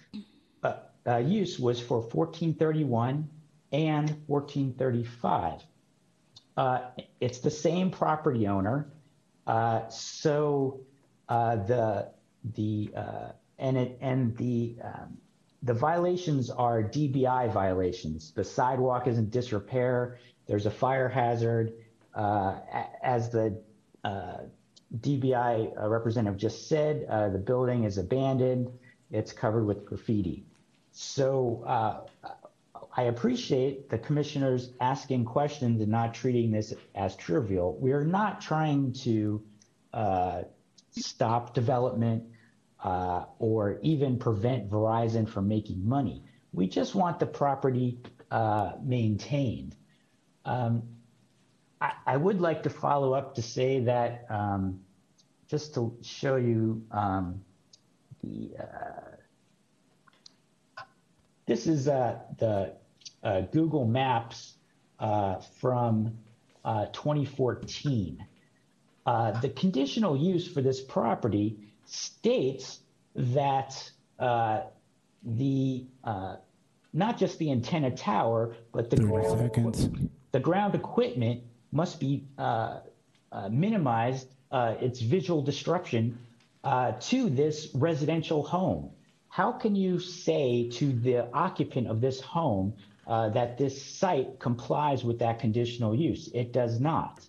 uh, 0.63 1.17
use 1.17 1.59
was 1.59 1.81
for 1.81 2.01
1431 2.01 3.29
and 3.73 4.11
1435. 4.27 5.63
Uh, 6.57 6.81
it's 7.21 7.39
the 7.39 7.51
same 7.51 7.91
property 7.91 8.47
owner. 8.47 8.93
Uh, 9.49 9.89
so 9.89 10.79
uh, 11.31 11.57
the 11.57 12.09
the 12.55 12.91
uh, 12.95 13.33
and 13.59 13.79
it 13.79 13.99
and 14.01 14.37
the 14.37 14.77
um, 14.85 15.17
the 15.63 15.73
violations 15.75 16.51
are 16.51 16.83
DBI 16.83 17.53
violations. 17.53 18.31
The 18.33 18.45
sidewalk 18.45 19.09
is 19.09 19.19
in 19.19 19.31
disrepair. 19.31 20.19
There's 20.47 20.67
a 20.67 20.71
fire 20.71 21.09
hazard. 21.09 21.73
Uh, 22.15 22.59
as 23.03 23.31
the 23.31 23.61
uh, 24.05 24.39
DBI 25.01 25.83
uh, 25.83 25.89
representative 25.89 26.39
just 26.39 26.69
said, 26.69 27.07
the 27.33 27.39
building 27.39 27.85
is 27.85 27.99
abandoned. 27.99 28.71
It's 29.11 29.33
covered 29.33 29.65
with 29.65 29.85
graffiti. 29.87 30.45
So 30.93 31.65
I 32.99 33.03
appreciate 33.03 33.91
the 33.91 33.99
commissioners 33.99 34.71
asking 34.81 35.25
questions 35.27 35.81
and 35.81 35.89
not 35.89 36.15
treating 36.15 36.51
this 36.51 36.75
as 36.97 37.15
trivial. 37.15 37.79
We 37.81 37.93
are 37.93 38.05
not 38.05 38.41
trying 38.41 38.93
to 39.05 39.41
uh, 39.93 40.43
stop 40.91 41.55
development 41.55 42.25
uh, 42.83 43.27
or 43.39 43.79
even 43.83 44.19
prevent 44.19 44.69
Verizon 44.69 45.29
from 45.29 45.47
making 45.47 45.89
money. 45.89 46.25
We 46.53 46.67
just 46.67 46.97
want 46.97 47.21
the 47.21 47.27
property 47.27 48.01
uh, 48.33 48.73
maintained. 48.83 49.77
Um, 50.45 50.83
I, 51.81 51.93
I 52.05 52.17
would 52.17 52.41
like 52.41 52.65
to 52.65 52.71
follow 52.71 53.13
up 53.13 53.37
to 53.37 53.43
say 53.43 53.79
that 53.79 54.27
um, 54.29 54.81
just 55.47 55.73
to 55.75 55.97
show 56.03 56.35
you 56.35 56.83
um, 56.91 57.43
the 58.25 58.57
uh, 58.59 59.09
this 61.47 61.69
is 61.69 61.87
uh, 61.87 62.19
the 62.39 62.75
Google 63.23 63.85
Maps 63.85 64.55
uh, 64.99 65.37
from 65.61 66.19
uh, 66.65 66.87
2014. 66.87 68.25
Uh, 69.07 69.41
the 69.41 69.49
conditional 69.51 70.17
use 70.17 70.47
for 70.47 70.61
this 70.61 70.81
property 70.81 71.57
states 71.87 72.81
that 73.15 73.91
uh, 74.19 74.63
the 75.25 75.87
uh, 76.05 76.37
not 76.93 77.19
just 77.19 77.39
the 77.39 77.51
antenna 77.51 77.91
tower, 77.91 78.57
but 78.73 78.91
the 78.91 78.97
ground, 78.97 80.11
the 80.33 80.41
ground 80.41 80.75
equipment 80.75 81.43
must 81.73 82.01
be 82.01 82.25
uh, 82.39 82.81
uh, 83.31 83.49
minimized 83.51 84.29
uh, 84.51 84.75
its 84.81 85.01
visual 85.01 85.43
destruction 85.43 86.19
uh, 86.65 86.93
to 87.01 87.29
this 87.31 87.69
residential 87.75 88.43
home. 88.43 88.91
How 89.29 89.53
can 89.53 89.77
you 89.77 89.99
say 90.01 90.71
to 90.71 90.93
the 90.93 91.31
occupant 91.33 91.89
of 91.89 92.01
this 92.01 92.21
home 92.21 92.75
uh, 92.75 92.88
that 93.09 93.59
this 93.59 93.83
site 93.83 94.39
complies 94.39 95.05
with 95.05 95.19
that 95.21 95.39
conditional 95.39 95.95
use? 95.95 96.29
It 96.35 96.53
does 96.53 96.79
not. 96.81 97.27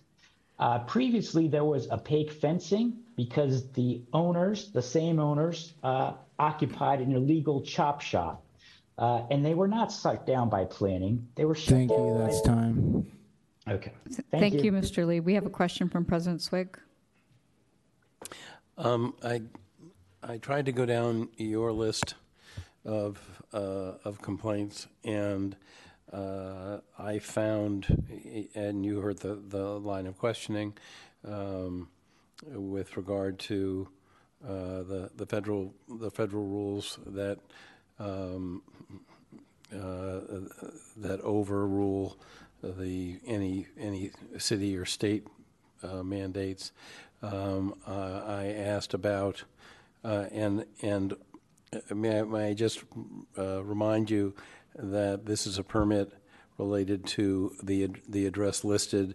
Uh, 0.58 0.80
previously, 0.80 1.48
there 1.48 1.64
was 1.64 1.90
opaque 1.90 2.30
fencing 2.30 2.98
because 3.16 3.70
the 3.72 4.02
owners, 4.12 4.70
the 4.72 4.82
same 4.82 5.18
owners, 5.18 5.72
uh, 5.82 6.12
occupied 6.38 7.00
an 7.00 7.12
illegal 7.12 7.62
chop 7.62 8.02
shop. 8.02 8.44
Uh, 8.98 9.26
and 9.30 9.42
they 9.44 9.54
were 9.54 9.68
not 9.68 9.90
sucked 9.90 10.26
down 10.26 10.50
by 10.50 10.66
planning. 10.66 11.26
They 11.34 11.46
were 11.46 11.54
shut 11.54 11.70
Thank 11.74 11.90
down 11.90 12.06
you. 12.06 12.14
by- 12.14 12.24
That's 12.26 12.42
time. 12.42 13.06
Okay. 13.68 13.92
Thank, 14.30 14.62
you. 14.62 14.72
Mr. 14.72 15.06
Lee. 15.06 15.20
We 15.20 15.34
have 15.34 15.46
a 15.46 15.50
question 15.50 15.88
from 15.88 16.04
President 16.04 16.42
Swig. 16.42 16.78
Um, 18.76 19.14
I, 19.22 19.42
I 20.22 20.38
tried 20.38 20.66
to 20.66 20.72
go 20.72 20.84
down 20.84 21.28
your 21.36 21.72
list 21.72 22.14
of, 22.84 23.42
uh, 23.52 23.92
of 24.04 24.20
complaints, 24.22 24.86
and 25.04 25.56
uh, 26.12 26.78
I 26.98 27.18
found, 27.18 27.86
and 28.54 28.84
you 28.84 29.00
heard 29.00 29.18
the, 29.18 29.36
the 29.48 29.78
line 29.78 30.06
of 30.06 30.18
questioning 30.18 30.74
um, 31.26 31.88
with 32.52 32.96
regard 32.96 33.38
to 33.40 33.88
uh, 34.44 34.82
the, 34.82 35.10
the 35.16 35.26
federal, 35.26 35.74
the 35.88 36.10
federal 36.10 36.44
rules 36.44 36.98
that, 37.06 37.38
um, 37.98 38.62
uh, 39.72 40.20
that 40.96 41.20
overrule 41.22 42.18
the, 42.62 43.20
any, 43.26 43.66
any 43.78 44.10
city 44.38 44.76
or 44.76 44.84
state 44.84 45.26
uh, 45.82 46.02
mandates. 46.02 46.72
Um, 47.22 47.74
uh, 47.86 48.22
I 48.26 48.46
asked 48.46 48.94
about, 48.94 49.44
and, 50.02 50.64
and 50.82 51.14
may 51.94 52.20
I, 52.20 52.22
may 52.22 52.50
I 52.50 52.54
just 52.54 52.82
uh, 53.38 53.62
remind 53.62 54.10
you 54.10 54.34
that 54.76 55.26
this 55.26 55.46
is 55.46 55.58
a 55.58 55.64
permit 55.64 56.12
related 56.58 57.06
to 57.06 57.54
the, 57.62 57.88
the 58.08 58.26
address 58.26 58.64
listed, 58.64 59.14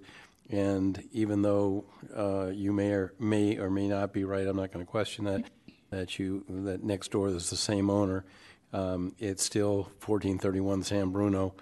and 0.50 1.04
even 1.12 1.42
though 1.42 1.86
uh, 2.16 2.48
you 2.48 2.72
may 2.72 2.92
or, 2.92 3.14
may 3.20 3.58
or 3.58 3.70
may 3.70 3.88
not 3.88 4.14
be 4.14 4.24
right, 4.24 4.48
I'm 4.48 4.58
not 4.58 4.72
going 4.72 4.86
to 4.86 4.90
question 4.90 5.26
that, 5.26 5.44
that 5.90 6.18
you, 6.18 6.44
that 6.50 6.84
next 6.84 7.12
door 7.12 7.28
is 7.28 7.50
the 7.50 7.56
same 7.56 7.90
owner, 7.90 8.26
um, 8.74 9.16
it's 9.20 9.44
still 9.44 9.84
1431 10.06 10.84
San 10.84 11.10
Bruno, 11.10 11.56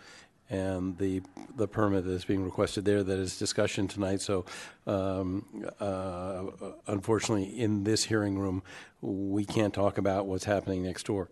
and 0.54 0.98
the, 0.98 1.22
the 1.58 1.68
permit 1.68 2.02
that 2.06 2.16
is 2.20 2.26
being 2.26 2.46
requested 2.46 2.86
there 2.86 3.04
that 3.04 3.20
is 3.20 3.40
discussion 3.40 3.88
tonight. 3.88 4.22
So 4.22 4.46
um, 4.88 5.46
uh, 5.80 6.44
unfortunately, 6.88 7.48
in 7.66 7.84
this 7.84 8.02
hearing 8.06 8.36
room, 8.44 8.62
we 9.02 9.44
can't 9.46 9.74
talk 9.74 9.98
about 9.98 10.22
what's 10.30 10.46
happening 10.46 10.84
next 10.84 11.06
door. 11.06 11.30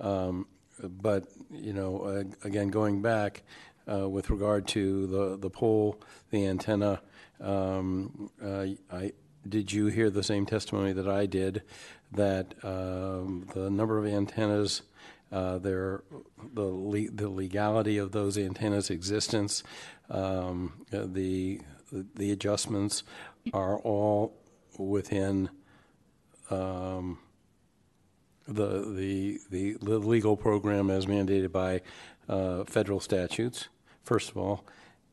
Um, 0.00 0.46
But, 1.08 1.22
you 1.66 1.72
know, 1.72 1.92
uh, 2.10 2.24
again, 2.48 2.68
going 2.70 3.00
back 3.00 3.42
uh, 3.86 4.08
with 4.14 4.26
regard 4.28 4.66
to 4.76 5.06
the, 5.14 5.24
the 5.38 5.50
pole, 5.60 5.94
the 6.30 6.40
antenna, 6.52 7.00
um, 7.40 8.28
uh, 8.42 8.66
I, 8.90 9.12
did 9.48 9.66
you 9.72 9.86
hear 9.86 10.10
the 10.10 10.22
same 10.22 10.44
testimony 10.46 10.92
that 10.92 11.08
I 11.22 11.26
did, 11.26 11.62
that 12.10 12.46
um, 12.64 13.46
the 13.54 13.70
number 13.70 13.96
of 14.00 14.06
antennas 14.06 14.82
uh, 15.34 15.58
their 15.58 16.04
the 16.54 16.62
le- 16.62 17.10
the 17.10 17.28
legality 17.28 17.98
of 17.98 18.12
those 18.12 18.38
antennas' 18.38 18.88
existence, 18.88 19.64
um, 20.08 20.86
uh, 20.92 21.06
the 21.06 21.60
the 21.90 22.30
adjustments 22.30 23.02
are 23.52 23.78
all 23.80 24.40
within 24.78 25.50
um, 26.50 27.18
the, 28.46 29.40
the 29.50 29.76
the 29.82 29.98
legal 29.98 30.36
program 30.36 30.88
as 30.88 31.06
mandated 31.06 31.50
by 31.50 31.80
uh, 32.28 32.62
federal 32.64 33.00
statutes. 33.00 33.68
First 34.04 34.30
of 34.30 34.36
all, 34.36 34.64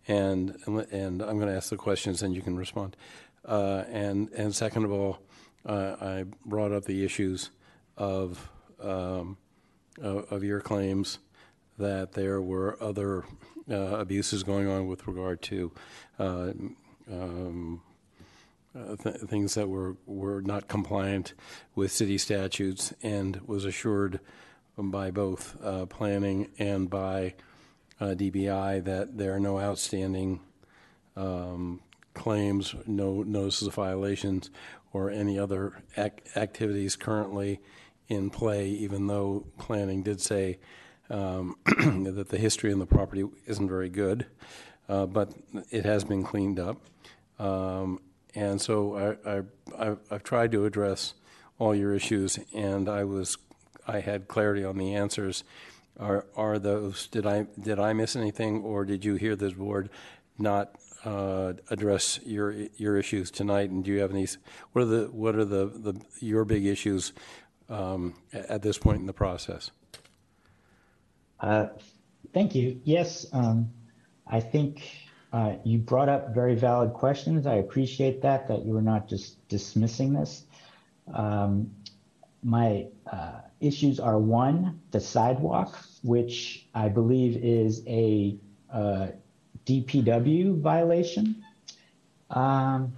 and 0.08 0.56
and 0.92 1.22
I'm 1.24 1.38
going 1.40 1.48
to 1.48 1.56
ask 1.56 1.72
the 1.72 1.78
questions, 1.78 2.22
and 2.22 2.36
you 2.36 2.44
can 2.44 2.56
respond. 2.56 2.96
Uh, 3.44 3.86
and 3.90 4.30
and 4.34 4.54
second 4.54 4.86
of 4.86 4.92
all, 4.92 5.18
uh, 5.66 5.96
I 6.00 6.26
brought 6.46 6.72
up 6.72 6.86
the 6.86 7.04
issues 7.04 7.50
of 7.98 8.52
um, 8.80 9.38
of 10.00 10.32
of 10.32 10.44
your 10.44 10.62
claims 10.62 11.20
that 11.78 12.14
there 12.14 12.42
were 12.42 12.78
other 12.82 13.26
uh, 13.70 13.76
abuses 13.76 14.44
going 14.44 14.68
on 14.68 14.88
with 14.88 15.08
regard 15.08 15.42
to 15.42 15.72
uh, 16.20 16.52
um, 17.12 17.82
uh, 18.76 18.96
th- 18.96 19.18
things 19.18 19.56
that 19.56 19.68
were, 19.68 19.98
were 20.06 20.42
not 20.42 20.68
compliant 20.68 21.34
with 21.76 21.92
city 21.92 22.18
statutes 22.18 22.94
and 23.04 23.42
was 23.46 23.66
assured 23.66 24.20
by 24.78 25.12
both 25.12 25.62
uh, 25.64 25.86
planning 25.88 26.50
and 26.58 26.90
by 26.90 27.34
uh, 28.00 28.06
DBI 28.08 28.84
that 28.84 29.18
there 29.18 29.34
are 29.36 29.40
no 29.40 29.60
outstanding 29.60 30.40
um, 31.16 31.82
claims, 32.14 32.74
no 32.88 33.24
notices 33.24 33.68
of 33.68 33.76
violations, 33.76 34.50
or 34.94 35.10
any 35.10 35.38
other 35.38 35.84
ac- 35.98 36.14
activities 36.36 36.96
currently 36.96 37.60
in 38.12 38.30
play, 38.30 38.68
even 38.70 39.08
though 39.08 39.46
planning 39.58 40.04
did 40.04 40.22
say 40.22 40.60
um, 41.10 41.56
that 41.66 42.28
the 42.30 42.38
history 42.38 42.72
in 42.72 42.80
the 42.80 42.86
property 42.86 43.24
isn't 43.46 43.68
very 43.68 43.90
good, 43.90 44.26
uh, 44.90 45.06
but 45.06 45.34
it 45.70 45.86
has 45.86 46.04
been 46.04 46.24
cleaned 46.24 46.60
up. 46.60 46.78
Um, 47.40 48.00
And 48.34 48.62
so 48.62 48.96
I, 49.26 49.30
I, 49.30 49.42
I've- 49.78 50.24
tried 50.24 50.52
to 50.54 50.66
address 50.66 51.16
all 51.60 51.76
your 51.76 51.94
issues, 51.94 52.40
and 52.54 52.88
I 52.88 53.04
was, 53.04 53.38
I 53.88 54.00
had 54.00 54.28
clarity 54.28 54.64
on 54.64 54.78
the 54.78 54.96
answers. 54.96 55.44
Are, 56.00 56.26
are 56.36 56.58
those, 56.60 57.08
did 57.08 57.26
I, 57.26 57.48
did 57.60 57.78
I 57.78 57.94
miss 57.94 58.16
anything, 58.16 58.64
or 58.64 58.86
did 58.86 59.04
you 59.04 59.16
hear 59.16 59.36
this 59.36 59.54
board 59.54 59.90
not 60.38 60.76
uh, 61.04 61.54
address 61.70 62.20
your, 62.26 62.54
your 62.78 62.96
issues 62.98 63.32
tonight? 63.32 63.70
And 63.70 63.84
do 63.84 63.92
you 63.92 64.00
have 64.00 64.12
any, 64.12 64.28
what 64.72 64.84
are 64.84 64.86
the, 64.86 65.04
what 65.12 65.36
are 65.36 65.46
the, 65.46 65.66
the, 65.66 65.94
your 66.20 66.46
big 66.46 66.66
issues 66.66 67.12
um, 67.72 68.14
at 68.34 68.62
this 68.62 68.78
point 68.78 69.00
in 69.00 69.06
the 69.06 69.14
process? 69.14 69.72
Uh, 71.40 71.68
Thank 72.34 72.56
you. 72.56 72.80
Yes, 72.86 73.26
um, 73.34 73.72
I 74.26 74.40
think 74.40 74.84
uh, 75.34 75.56
you 75.66 75.80
brought 75.80 76.08
up 76.08 76.34
very 76.34 76.56
valid 76.56 76.94
questions. 76.94 77.46
I 77.46 77.56
appreciate 77.56 78.22
that, 78.22 78.48
that 78.48 78.66
you 78.66 78.74
were 78.74 78.82
not 78.82 79.10
just 79.10 79.46
dismissing 79.50 80.14
this. 80.14 80.46
Um, 81.14 81.72
My 82.44 82.88
uh, 83.12 83.42
issues 83.60 84.00
are 84.00 84.18
one, 84.18 84.80
the 84.92 85.00
sidewalk, 85.02 85.78
which 86.04 86.66
I 86.74 86.88
believe 86.88 87.38
is 87.44 87.84
a 87.86 88.38
uh, 88.72 89.08
DPW 89.66 90.60
violation. 90.60 91.44
Um, 92.30 92.94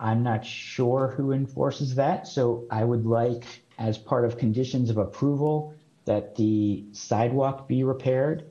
I'm 0.00 0.22
not 0.22 0.44
sure 0.44 1.14
who 1.16 1.32
enforces 1.32 1.94
that, 1.96 2.26
so 2.26 2.64
I 2.70 2.84
would 2.84 3.06
like, 3.06 3.44
as 3.78 3.98
part 3.98 4.24
of 4.24 4.38
conditions 4.38 4.90
of 4.90 4.96
approval, 4.96 5.74
that 6.04 6.36
the 6.36 6.84
sidewalk 6.92 7.68
be 7.68 7.84
repaired. 7.84 8.44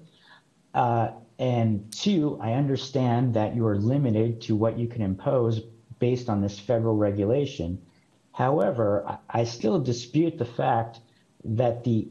Uh, 0.73 1.11
and 1.39 1.91
two, 1.91 2.37
I 2.41 2.53
understand 2.53 3.33
that 3.33 3.55
you 3.55 3.65
are 3.65 3.77
limited 3.77 4.41
to 4.41 4.55
what 4.55 4.77
you 4.77 4.87
can 4.87 5.01
impose 5.01 5.61
based 5.99 6.29
on 6.29 6.41
this 6.41 6.59
federal 6.59 6.95
regulation. 6.95 7.81
However, 8.31 9.05
I, 9.07 9.41
I 9.41 9.43
still 9.45 9.79
dispute 9.79 10.37
the 10.37 10.45
fact 10.45 10.99
that 11.43 11.83
the 11.83 12.07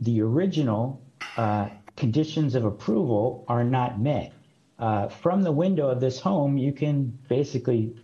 the 0.00 0.20
original 0.20 1.02
uh, 1.36 1.68
conditions 1.96 2.54
of 2.54 2.64
approval 2.64 3.44
are 3.48 3.64
not 3.64 3.98
met. 4.00 4.32
Uh, 4.78 5.08
from 5.08 5.42
the 5.42 5.52
window 5.52 5.88
of 5.88 6.00
this 6.00 6.20
home, 6.20 6.58
you 6.58 6.72
can 6.72 7.18
basically 7.28 7.96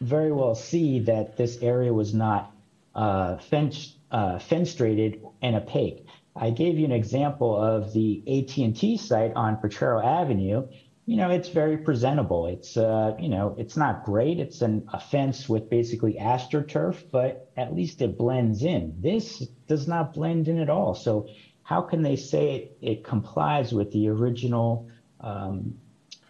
very 0.00 0.30
well 0.30 0.54
see 0.54 0.98
that 1.00 1.36
this 1.36 1.56
area 1.62 1.92
was 1.92 2.12
not 2.12 2.54
uh, 2.94 3.38
fence, 3.38 3.96
uh, 4.10 4.38
fenestrated 4.38 5.20
and 5.40 5.56
opaque. 5.56 6.06
I 6.34 6.50
gave 6.50 6.78
you 6.78 6.84
an 6.84 6.92
example 6.92 7.56
of 7.56 7.92
the 7.92 8.22
AT&T 8.26 8.96
site 8.96 9.34
on 9.34 9.56
Potrero 9.56 10.02
Avenue. 10.02 10.68
You 11.04 11.16
know, 11.16 11.30
it's 11.30 11.48
very 11.48 11.78
presentable. 11.78 12.46
It's, 12.46 12.76
uh, 12.76 13.16
you 13.18 13.28
know, 13.28 13.54
it's 13.58 13.76
not 13.76 14.04
great. 14.04 14.38
It's 14.38 14.62
an, 14.62 14.88
a 14.92 15.00
fence 15.00 15.48
with 15.48 15.68
basically 15.68 16.14
astroturf, 16.14 17.04
but 17.10 17.50
at 17.56 17.74
least 17.74 18.00
it 18.00 18.16
blends 18.16 18.62
in. 18.62 18.94
This 18.98 19.40
does 19.66 19.88
not 19.88 20.14
blend 20.14 20.48
in 20.48 20.58
at 20.58 20.70
all. 20.70 20.94
So 20.94 21.28
how 21.64 21.82
can 21.82 22.02
they 22.02 22.16
say 22.16 22.54
it, 22.54 22.78
it 22.80 23.04
complies 23.04 23.72
with 23.72 23.90
the 23.92 24.08
original 24.08 24.88
um, 25.20 25.74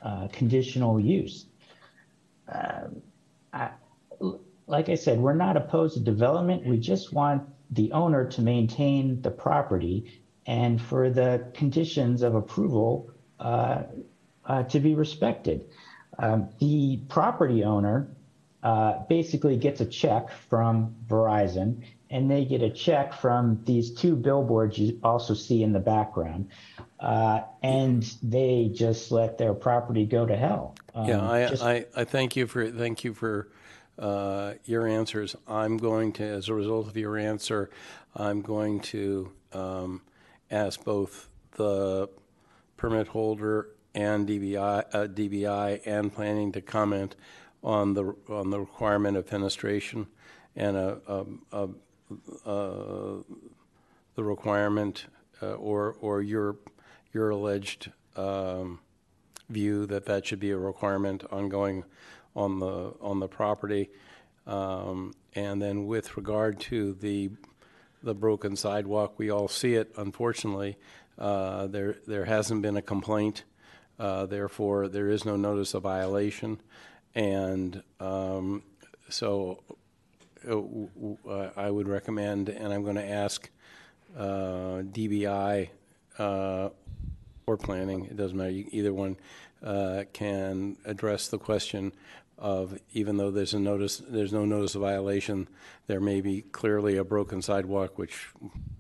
uh, 0.03 0.29
conditional 0.33 0.99
use? 0.99 1.47
I, 3.53 3.71
like 4.73 4.89
I 4.89 4.95
said, 4.95 5.21
we're 5.21 5.35
not 5.35 5.57
opposed 5.57 5.95
to 5.95 6.01
development. 6.01 6.65
We 6.65 6.79
just 6.79 7.13
want 7.13 7.43
the 7.71 7.93
owner 7.93 8.25
to 8.31 8.41
maintain 8.41 9.21
the 9.21 9.31
property 9.31 10.23
and 10.47 10.81
for 10.81 11.11
the 11.11 11.47
conditions 11.53 12.23
of 12.23 12.35
approval 12.35 13.11
uh, 13.39 13.83
uh, 14.47 14.63
to 14.65 14.81
be 14.81 14.95
respected. 14.95 15.67
Um, 16.19 16.49
the 16.59 17.01
property 17.09 17.63
owner 17.63 18.09
uh, 18.63 19.01
basically 19.09 19.57
gets 19.57 19.81
a 19.83 19.87
check 19.87 20.31
from 20.49 20.95
Verizon 21.07 21.85
and 22.11 22.31
they 22.31 22.45
get 22.45 22.63
a 22.63 22.71
check 22.71 23.13
from 23.13 23.61
these 23.65 23.93
two 23.93 24.17
billboards 24.17 24.79
you 24.79 24.99
also 25.03 25.35
see 25.35 25.63
in 25.63 25.73
the 25.73 25.81
background. 25.81 26.49
Uh, 26.99 27.43
and 27.63 28.15
they 28.23 28.71
just 28.73 29.13
let 29.13 29.37
their 29.37 29.55
property 29.55 30.07
go 30.07 30.25
to 30.25 30.37
hell. 30.37 30.77
Um, 30.95 31.09
Yeah, 31.09 31.31
I, 31.31 31.47
just- 31.49 31.63
I, 31.63 31.85
I 31.95 32.05
thank 32.05 32.37
you 32.37 32.47
for, 32.47 32.71
thank 32.71 33.05
you 33.05 33.13
for 33.13 33.49
uh, 33.99 34.55
your 34.65 34.87
answers. 34.87 35.37
I'm 35.47 35.77
going 35.77 36.13
to, 36.15 36.25
as 36.25 36.49
a 36.49 36.55
result 36.55 36.89
of 36.89 36.97
your 36.97 37.17
answer, 37.17 37.71
I'm 38.15 38.43
going 38.43 38.81
to 38.81 39.33
um, 39.53 40.03
ask 40.51 40.83
both 40.85 41.29
the 41.57 42.09
permit 42.77 43.09
holder 43.09 43.69
and 43.95 44.27
DBI, 44.27 44.85
uh, 44.93 45.07
DBI 45.07 45.81
and 45.85 46.13
planning 46.13 46.53
to 46.53 46.61
comment 46.61 47.17
on 47.63 47.95
the, 47.95 48.15
on 48.29 48.51
the 48.51 48.61
requirement 48.61 49.17
of 49.17 49.27
fenestration 49.27 50.07
and 50.57 50.77
a, 50.77 50.99
a, 51.07 51.25
a, 51.53 51.69
uh, 52.45 53.23
the 54.15 54.25
requirement 54.25 55.07
uh, 55.43 55.53
or, 55.55 55.97
or 56.01 56.23
your, 56.23 56.57
your 57.13 57.31
alleged 57.31 57.93
um, 58.17 58.81
view 59.49 59.87
that 59.87 60.07
that 60.07 60.27
should 60.27 60.41
be 60.41 60.51
a 60.51 60.57
requirement 60.57 61.25
ongoing 61.31 61.85
on 62.35 62.59
the, 62.59 62.95
on 63.01 63.21
the 63.21 63.29
property. 63.29 63.91
Um, 64.47 65.15
And 65.35 65.63
then 65.63 65.87
with 65.87 66.17
regard 66.17 66.61
to 66.61 66.95
the, 66.95 67.31
the 68.03 68.15
broken 68.15 68.57
sidewalk, 68.57 69.19
we 69.19 69.31
all 69.31 69.49
see 69.49 69.75
it, 69.75 69.93
unfortunately. 69.97 70.77
Uh, 71.19 71.67
There, 71.69 71.97
there 72.07 72.25
hasn't 72.25 72.63
been 72.63 72.77
a 72.77 72.83
complaint, 72.83 73.45
uh, 73.99 74.27
therefore, 74.27 74.89
there 74.89 75.09
is 75.09 75.25
no 75.25 75.37
notice 75.37 75.75
of 75.75 75.83
violation. 75.83 76.61
And 77.15 77.83
um, 78.01 78.63
so 79.09 79.63
uh, 80.49 80.59
uh, 81.29 81.51
I 81.57 81.71
would 81.71 81.89
recommend, 81.89 82.49
and 82.49 82.73
I'm 82.73 82.83
going 82.83 82.97
to 82.97 83.09
ask 83.09 83.49
uh, 84.17 84.83
DBI 84.83 85.69
uh, 86.19 86.69
or 87.47 87.57
planning, 87.57 88.07
it 88.07 88.17
doesn't 88.17 88.37
matter, 88.37 88.51
either 88.51 88.93
one 88.93 89.17
can 90.13 90.77
address 90.85 91.29
the 91.29 91.39
question 91.39 91.93
of, 92.43 92.77
even 92.93 93.19
though 93.19 93.31
there's 93.31 93.55
a 93.55 93.61
notice, 93.61 94.03
there's 94.09 94.33
no 94.33 94.45
notice 94.45 94.75
of 94.75 94.81
violation, 94.81 95.49
there 95.87 96.01
may 96.01 96.21
be 96.21 96.43
clearly 96.43 96.97
a 96.97 97.05
broken 97.05 97.41
sidewalk, 97.41 97.97
which, 97.99 98.31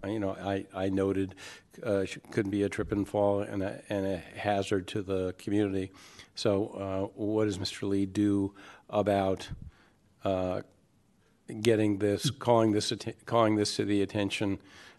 you 0.04 0.18
know, 0.18 0.32
I, 0.32 0.66
I 0.74 0.88
noted 0.88 1.36
uh, 1.80 2.04
sh- 2.04 2.18
could 2.32 2.50
be 2.50 2.64
a 2.64 2.68
trip 2.68 2.90
and 2.90 3.08
fall 3.08 3.40
and 3.40 3.62
a, 3.62 3.80
and 3.88 4.04
a 4.04 4.16
hazard 4.36 4.88
to 4.88 5.02
the 5.02 5.34
community. 5.38 5.92
So 6.34 7.12
uh, 7.14 7.22
what 7.22 7.44
does 7.44 7.58
Mr. 7.58 7.88
Lee 7.88 8.04
do 8.04 8.52
about 8.90 9.48
uh, 10.24 10.62
getting 11.60 11.98
this, 11.98 12.30
calling 12.30 12.72
this, 12.72 12.90
atten- 12.90 13.14
calling 13.26 13.54
this 13.54 13.76
to 13.76 13.84
the 13.84 14.02
attention 14.02 14.58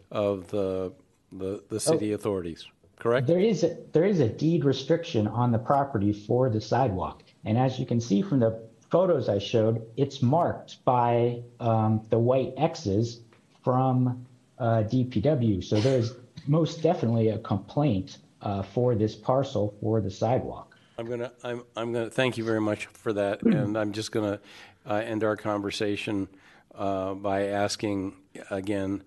of 0.09 0.49
the, 0.51 0.93
the, 1.33 1.61
the 1.67 1.81
city 1.81 2.13
authorities, 2.13 2.65
correct? 2.97 3.27
There 3.27 3.39
is 3.41 3.65
a, 3.65 3.75
there 3.91 4.05
is 4.05 4.21
a 4.21 4.29
deed 4.29 4.63
restriction 4.63 5.27
on 5.27 5.51
the 5.51 5.59
property 5.59 6.13
for 6.13 6.49
the 6.49 6.61
sidewalk. 6.61 7.22
And 7.45 7.57
as 7.57 7.79
you 7.79 7.85
can 7.85 7.99
see 7.99 8.21
from 8.21 8.39
the 8.39 8.63
photos 8.89 9.27
I 9.27 9.39
showed, 9.39 9.85
it's 9.97 10.21
marked 10.21 10.83
by 10.85 11.41
um, 11.59 12.05
the 12.09 12.19
white 12.19 12.53
X's 12.57 13.21
from 13.63 14.25
uh, 14.59 14.83
DPW. 14.83 15.63
So 15.63 15.79
there's 15.79 16.13
most 16.47 16.81
definitely 16.81 17.29
a 17.29 17.39
complaint 17.39 18.17
uh, 18.41 18.61
for 18.61 18.95
this 18.95 19.15
parcel 19.15 19.73
for 19.81 20.01
the 20.01 20.11
sidewalk. 20.11 20.77
I'm 20.97 21.09
gonna, 21.09 21.31
I'm, 21.43 21.63
I'm 21.75 21.91
gonna, 21.91 22.09
thank 22.09 22.37
you 22.37 22.43
very 22.43 22.61
much 22.61 22.85
for 22.87 23.13
that, 23.13 23.41
and 23.43 23.77
I'm 23.77 23.93
just 23.93 24.11
gonna 24.11 24.39
uh, 24.85 24.95
end 24.95 25.23
our 25.23 25.35
conversation 25.35 26.27
uh, 26.75 27.13
by 27.13 27.47
asking 27.47 28.13
again, 28.49 29.03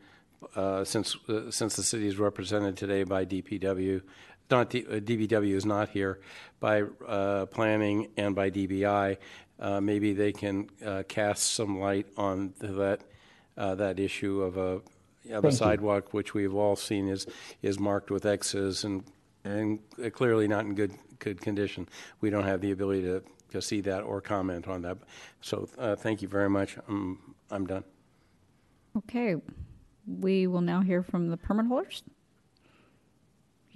uh, 0.55 0.85
since, 0.85 1.17
uh, 1.29 1.51
since 1.51 1.77
the 1.77 1.83
city 1.83 2.09
is 2.09 2.19
represented 2.19 2.77
today 2.77 3.05
by 3.05 3.25
DPW, 3.25 4.03
not, 4.51 4.71
D- 4.71 4.87
uh, 4.89 4.95
DPW 4.95 5.55
is 5.55 5.67
not 5.67 5.89
here, 5.91 6.21
by 6.61 6.83
uh, 7.07 7.47
planning 7.47 8.09
and 8.17 8.35
by 8.35 8.51
DBI, 8.51 9.17
uh, 9.59 9.81
maybe 9.81 10.13
they 10.13 10.33
can 10.33 10.69
uh, 10.85 11.03
cast 11.09 11.53
some 11.55 11.79
light 11.79 12.07
on 12.17 12.55
that, 12.61 13.01
uh, 13.57 13.75
that 13.75 13.99
issue 13.99 14.43
of 14.43 14.57
a, 14.57 14.61
of 14.61 14.83
Thank 15.25 15.45
a 15.45 15.49
you. 15.49 15.53
sidewalk, 15.53 16.13
which 16.15 16.35
we've 16.35 16.55
all 16.55 16.77
seen 16.77 17.09
is, 17.09 17.27
is 17.63 17.79
marked 17.79 18.11
with 18.11 18.27
X's 18.27 18.85
and, 18.85 19.05
and 19.45 19.81
clearly 20.13 20.47
not 20.47 20.65
in 20.65 20.75
good, 20.75 20.93
good 21.19 21.41
condition. 21.41 21.89
We 22.21 22.31
don't 22.31 22.45
have 22.45 22.61
the 22.61 22.71
ability 22.73 23.03
to, 23.03 23.23
to 23.53 23.63
see 23.63 23.81
that 23.83 24.03
or 24.03 24.21
comment 24.21 24.69
on 24.69 24.83
that. 24.83 24.99
So, 25.41 25.69
uh, 25.79 25.97
thank 25.97 26.23
you 26.23 26.29
very 26.29 26.51
much. 26.51 26.77
I'm, 26.89 27.35
I'm 27.51 27.67
done. 27.67 27.85
Okay. 28.99 29.37
We 30.07 30.47
will 30.47 30.61
now 30.61 30.81
hear 30.81 31.03
from 31.03 31.29
the 31.29 31.37
permit 31.37 31.67
holders. 31.67 32.03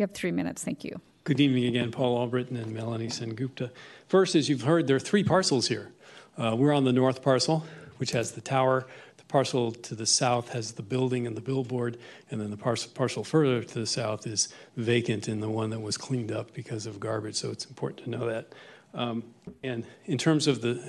You 0.01 0.05
have 0.05 0.13
three 0.13 0.33
minutes. 0.33 0.65
Thank 0.65 0.83
you. 0.83 0.99
Good 1.25 1.41
evening 1.41 1.67
again, 1.67 1.91
Paul 1.91 2.17
Albritton 2.17 2.57
and 2.57 2.73
Melanie 2.73 3.09
Sengupta. 3.09 3.71
First, 4.09 4.35
as 4.35 4.49
you've 4.49 4.63
heard, 4.63 4.87
there 4.87 4.97
are 4.97 4.99
three 4.99 5.23
parcels 5.23 5.69
here. 5.69 5.93
Uh, 6.39 6.57
we're 6.57 6.73
on 6.73 6.85
the 6.85 6.93
north 6.93 7.21
parcel, 7.21 7.67
which 7.99 8.13
has 8.13 8.33
the 8.33 8.41
tower. 8.41 8.87
The 9.19 9.25
parcel 9.25 9.73
to 9.73 9.95
the 9.95 10.07
south 10.07 10.55
has 10.55 10.73
the 10.73 10.83
building 10.83 11.27
and 11.27 11.37
the 11.37 11.43
billboard, 11.43 11.99
and 12.31 12.41
then 12.41 12.51
the 12.51 12.57
parcel, 12.57 12.91
parcel 12.95 13.25
further 13.25 13.63
to 13.63 13.79
the 13.79 13.85
south 13.85 14.27
is 14.27 14.49
vacant 14.75 15.29
and 15.29 15.43
the 15.43 15.51
one 15.51 15.69
that 15.69 15.81
was 15.81 15.99
cleaned 15.99 16.33
up 16.33 16.55
because 16.55 16.87
of 16.87 16.99
garbage. 16.99 17.35
So 17.35 17.51
it's 17.51 17.67
important 17.67 18.03
to 18.05 18.09
know 18.09 18.25
that. 18.25 18.55
Um, 18.95 19.23
and 19.63 19.85
in 20.07 20.17
terms 20.17 20.47
of 20.47 20.63
the, 20.63 20.83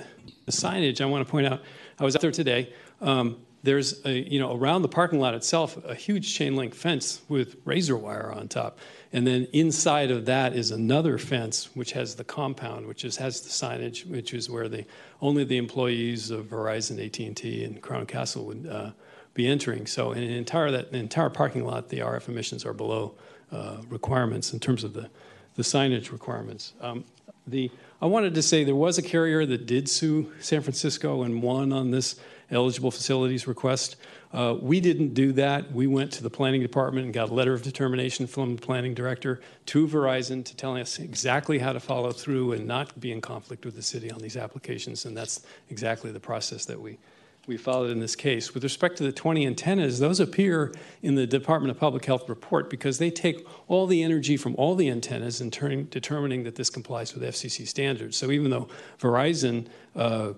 the, 0.46 0.52
signage, 0.52 1.02
I 1.02 1.04
want 1.04 1.26
to 1.26 1.30
point 1.30 1.46
out, 1.46 1.60
I 1.98 2.04
was 2.04 2.16
out 2.16 2.22
there 2.22 2.30
today. 2.30 2.72
Um, 3.02 3.42
there's 3.62 4.04
a, 4.04 4.12
you 4.12 4.40
know, 4.40 4.56
around 4.56 4.82
the 4.82 4.88
parking 4.88 5.20
lot 5.20 5.34
itself, 5.34 5.82
a 5.84 5.94
huge 5.94 6.34
chain 6.34 6.56
link 6.56 6.74
fence 6.74 7.22
with 7.28 7.56
razor 7.64 7.96
wire 7.96 8.32
on 8.32 8.48
top. 8.48 8.78
And 9.12 9.26
then 9.26 9.46
inside 9.52 10.10
of 10.10 10.24
that 10.26 10.54
is 10.54 10.70
another 10.70 11.16
fence, 11.16 11.68
which 11.74 11.92
has 11.92 12.16
the 12.16 12.24
compound, 12.24 12.86
which 12.86 13.04
is, 13.04 13.16
has 13.18 13.40
the 13.40 13.50
signage, 13.50 14.06
which 14.06 14.34
is 14.34 14.50
where 14.50 14.68
the, 14.68 14.84
only 15.20 15.44
the 15.44 15.58
employees 15.58 16.30
of 16.30 16.46
Verizon, 16.46 17.04
AT&T, 17.04 17.64
and 17.64 17.80
Crown 17.80 18.06
Castle 18.06 18.46
would 18.46 18.66
uh, 18.66 18.90
be 19.34 19.46
entering. 19.46 19.86
So 19.86 20.12
in 20.12 20.22
an 20.24 20.30
entire, 20.30 20.70
that 20.72 20.92
entire 20.92 21.30
parking 21.30 21.64
lot, 21.64 21.88
the 21.88 22.00
RF 22.00 22.28
emissions 22.28 22.64
are 22.64 22.72
below 22.72 23.14
uh, 23.52 23.76
requirements 23.88 24.52
in 24.52 24.58
terms 24.58 24.82
of 24.82 24.92
the, 24.92 25.08
the 25.54 25.62
signage 25.62 26.10
requirements. 26.10 26.72
Um, 26.80 27.04
the, 27.46 27.70
I 28.00 28.06
wanted 28.06 28.34
to 28.34 28.42
say 28.42 28.64
there 28.64 28.74
was 28.74 28.98
a 28.98 29.02
carrier 29.02 29.46
that 29.46 29.66
did 29.66 29.88
sue 29.88 30.32
San 30.40 30.62
Francisco 30.62 31.22
and 31.22 31.42
won 31.42 31.72
on 31.72 31.90
this 31.90 32.18
eligible 32.52 32.90
facilities 32.90 33.46
request. 33.46 33.96
Uh, 34.32 34.56
we 34.60 34.80
didn't 34.80 35.14
do 35.14 35.32
that. 35.32 35.72
We 35.72 35.86
went 35.86 36.12
to 36.12 36.22
the 36.22 36.30
planning 36.30 36.62
department 36.62 37.04
and 37.04 37.14
got 37.14 37.30
a 37.30 37.34
letter 37.34 37.52
of 37.52 37.62
determination 37.62 38.26
from 38.26 38.56
the 38.56 38.62
planning 38.62 38.94
director 38.94 39.40
to 39.66 39.86
Verizon 39.86 40.44
to 40.44 40.56
tell 40.56 40.76
us 40.76 40.98
exactly 40.98 41.58
how 41.58 41.72
to 41.72 41.80
follow 41.80 42.12
through 42.12 42.52
and 42.52 42.66
not 42.66 42.98
be 42.98 43.12
in 43.12 43.20
conflict 43.20 43.64
with 43.64 43.74
the 43.74 43.82
city 43.82 44.10
on 44.10 44.20
these 44.20 44.36
applications. 44.36 45.04
And 45.04 45.16
that's 45.16 45.44
exactly 45.70 46.12
the 46.12 46.20
process 46.20 46.64
that 46.66 46.80
we, 46.80 46.98
we 47.46 47.56
followed 47.56 47.90
in 47.90 47.98
this 47.98 48.14
case. 48.14 48.54
With 48.54 48.62
respect 48.62 48.98
to 48.98 49.02
the 49.02 49.12
20 49.12 49.46
antennas, 49.46 49.98
those 49.98 50.20
appear 50.20 50.72
in 51.02 51.16
the 51.16 51.26
Department 51.26 51.72
of 51.72 51.78
Public 51.78 52.04
Health 52.04 52.28
report 52.28 52.70
because 52.70 52.98
they 52.98 53.10
take 53.10 53.46
all 53.66 53.86
the 53.86 54.02
energy 54.02 54.36
from 54.36 54.54
all 54.56 54.76
the 54.76 54.88
antennas 54.88 55.40
and 55.40 55.52
turning, 55.52 55.84
determining 55.86 56.44
that 56.44 56.54
this 56.54 56.70
complies 56.70 57.14
with 57.14 57.22
FCC 57.24 57.66
standards. 57.66 58.16
So 58.16 58.30
even 58.30 58.50
though 58.50 58.68
Verizon 59.00 59.66
uh, 59.96 60.34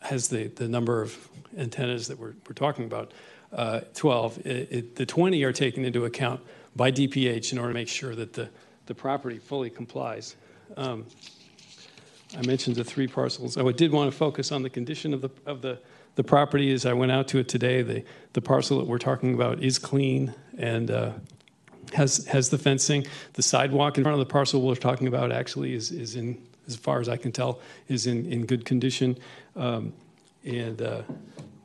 has 0.00 0.28
the, 0.28 0.46
the 0.46 0.68
number 0.68 1.02
of 1.02 1.28
antennas 1.58 2.08
that 2.08 2.18
we're, 2.18 2.34
we're 2.48 2.54
talking 2.54 2.86
about, 2.86 3.12
uh, 3.52 3.80
12, 3.94 4.46
it, 4.46 4.72
it, 4.72 4.96
the 4.96 5.04
20 5.04 5.42
are 5.42 5.52
taken 5.52 5.84
into 5.84 6.06
account 6.06 6.40
by 6.74 6.90
DPH 6.90 7.52
in 7.52 7.58
order 7.58 7.72
to 7.72 7.74
make 7.74 7.88
sure 7.88 8.14
that 8.14 8.32
the, 8.32 8.48
the 8.86 8.94
property 8.94 9.38
fully 9.38 9.68
complies. 9.68 10.36
Um, 10.78 11.04
I 12.38 12.46
mentioned 12.46 12.76
the 12.76 12.84
three 12.84 13.06
parcels. 13.06 13.58
Oh, 13.58 13.68
I 13.68 13.72
did 13.72 13.92
want 13.92 14.10
to 14.10 14.16
focus 14.16 14.50
on 14.52 14.62
the 14.62 14.70
condition 14.70 15.12
of 15.12 15.20
the, 15.20 15.30
of 15.44 15.60
the, 15.60 15.78
the 16.14 16.24
property 16.24 16.72
as 16.72 16.84
I 16.84 16.92
went 16.92 17.12
out 17.12 17.28
to 17.28 17.38
it 17.38 17.48
today. 17.48 17.82
The, 17.82 18.04
the 18.32 18.40
parcel 18.40 18.78
that 18.78 18.86
we're 18.86 18.98
talking 18.98 19.34
about 19.34 19.62
is 19.62 19.78
clean 19.78 20.34
and 20.58 20.90
uh, 20.90 21.12
has, 21.94 22.26
has 22.26 22.50
the 22.50 22.58
fencing. 22.58 23.06
The 23.34 23.42
sidewalk 23.42 23.98
in 23.98 24.04
front 24.04 24.20
of 24.20 24.26
the 24.26 24.30
parcel 24.30 24.62
we're 24.62 24.74
talking 24.74 25.06
about 25.06 25.32
actually 25.32 25.74
is, 25.74 25.90
is 25.90 26.16
in, 26.16 26.40
as 26.66 26.76
far 26.76 27.00
as 27.00 27.08
I 27.08 27.16
can 27.16 27.32
tell, 27.32 27.60
is 27.88 28.06
in, 28.06 28.30
in 28.30 28.46
good 28.46 28.64
condition. 28.64 29.18
Um, 29.56 29.92
and 30.44 30.80
uh, 30.82 31.02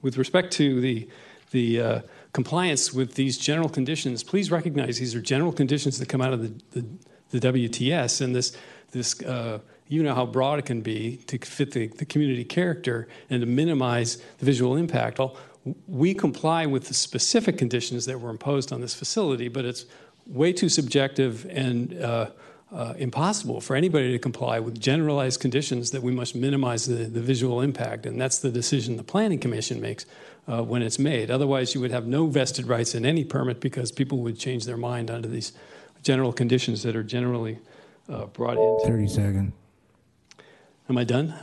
with 0.02 0.18
respect 0.18 0.54
to 0.54 0.80
the, 0.80 1.08
the 1.52 1.82
uh, 1.82 2.02
compliance 2.34 2.94
with 2.94 3.16
these 3.16 3.38
general 3.38 3.70
conditions, 3.70 4.24
please 4.24 4.52
recognize 4.52 5.00
these 5.00 5.16
are 5.16 5.22
general 5.22 5.52
conditions 5.52 6.00
that 6.00 6.08
come 6.08 6.22
out 6.22 6.34
of 6.34 6.42
the, 6.42 6.82
the, 6.82 7.40
the 7.40 7.52
WTS, 7.52 8.22
and 8.22 8.36
this, 8.36 8.56
this 8.92 9.22
uh, 9.24 9.60
you 9.88 10.04
know 10.04 10.14
how 10.14 10.26
broad 10.26 10.60
it 10.60 10.66
can 10.66 10.82
be 10.82 11.18
to 11.28 11.38
fit 11.40 11.72
the, 11.72 11.88
the 11.88 12.06
community 12.06 12.44
character 12.44 13.08
and 13.30 13.42
to 13.42 13.48
minimize 13.48 14.18
the 14.40 14.46
visual 14.46 14.76
impact. 14.76 15.20
Well, 15.20 15.38
we 15.88 16.14
comply 16.14 16.66
with 16.66 16.88
the 16.88 16.94
specific 16.94 17.58
conditions 17.58 18.06
that 18.06 18.20
were 18.20 18.30
imposed 18.30 18.72
on 18.72 18.82
this 18.82 18.94
facility, 18.94 19.48
but 19.48 19.66
it's 19.66 19.86
way 20.26 20.54
too 20.54 20.70
subjective 20.70 21.46
and 21.50 22.02
uh, 22.02 22.30
uh, 22.72 22.94
impossible 22.98 23.62
for 23.62 23.76
anybody 23.76 24.12
to 24.12 24.20
comply 24.20 24.60
with 24.60 24.80
generalized 24.80 25.40
conditions 25.40 25.92
that 25.92 26.04
we 26.04 26.12
must 26.12 26.36
minimize 26.36 26.86
the, 26.86 27.06
the 27.06 27.22
visual 27.22 27.62
impact. 27.62 28.06
And 28.06 28.20
that's 28.20 28.40
the 28.40 28.52
decision 28.52 28.98
the 28.98 29.04
Planning 29.04 29.40
Commission 29.40 29.80
makes 29.80 30.06
uh, 30.48 30.64
when 30.64 30.82
it's 30.82 31.00
made. 31.00 31.32
Otherwise, 31.32 31.74
you 31.74 31.82
would 31.82 31.92
have 31.92 32.08
no 32.08 32.28
vested 32.28 32.68
rights 32.68 32.94
in 32.94 33.06
any 33.06 33.24
permit 33.24 33.62
because 33.62 33.92
people 33.92 34.20
would 34.20 34.38
change 34.38 34.66
their 34.66 34.78
mind 34.78 35.10
under 35.10 35.28
these 35.28 35.54
general 36.04 36.34
conditions 36.34 36.84
that 36.84 36.96
are 36.96 37.04
generally 37.04 37.60
uh, 38.10 38.26
brought 38.26 38.58
in. 38.58 38.80
30 38.86 39.08
seconds. 39.08 39.54
Am 40.90 40.98
I 40.98 41.04
done? 41.04 41.34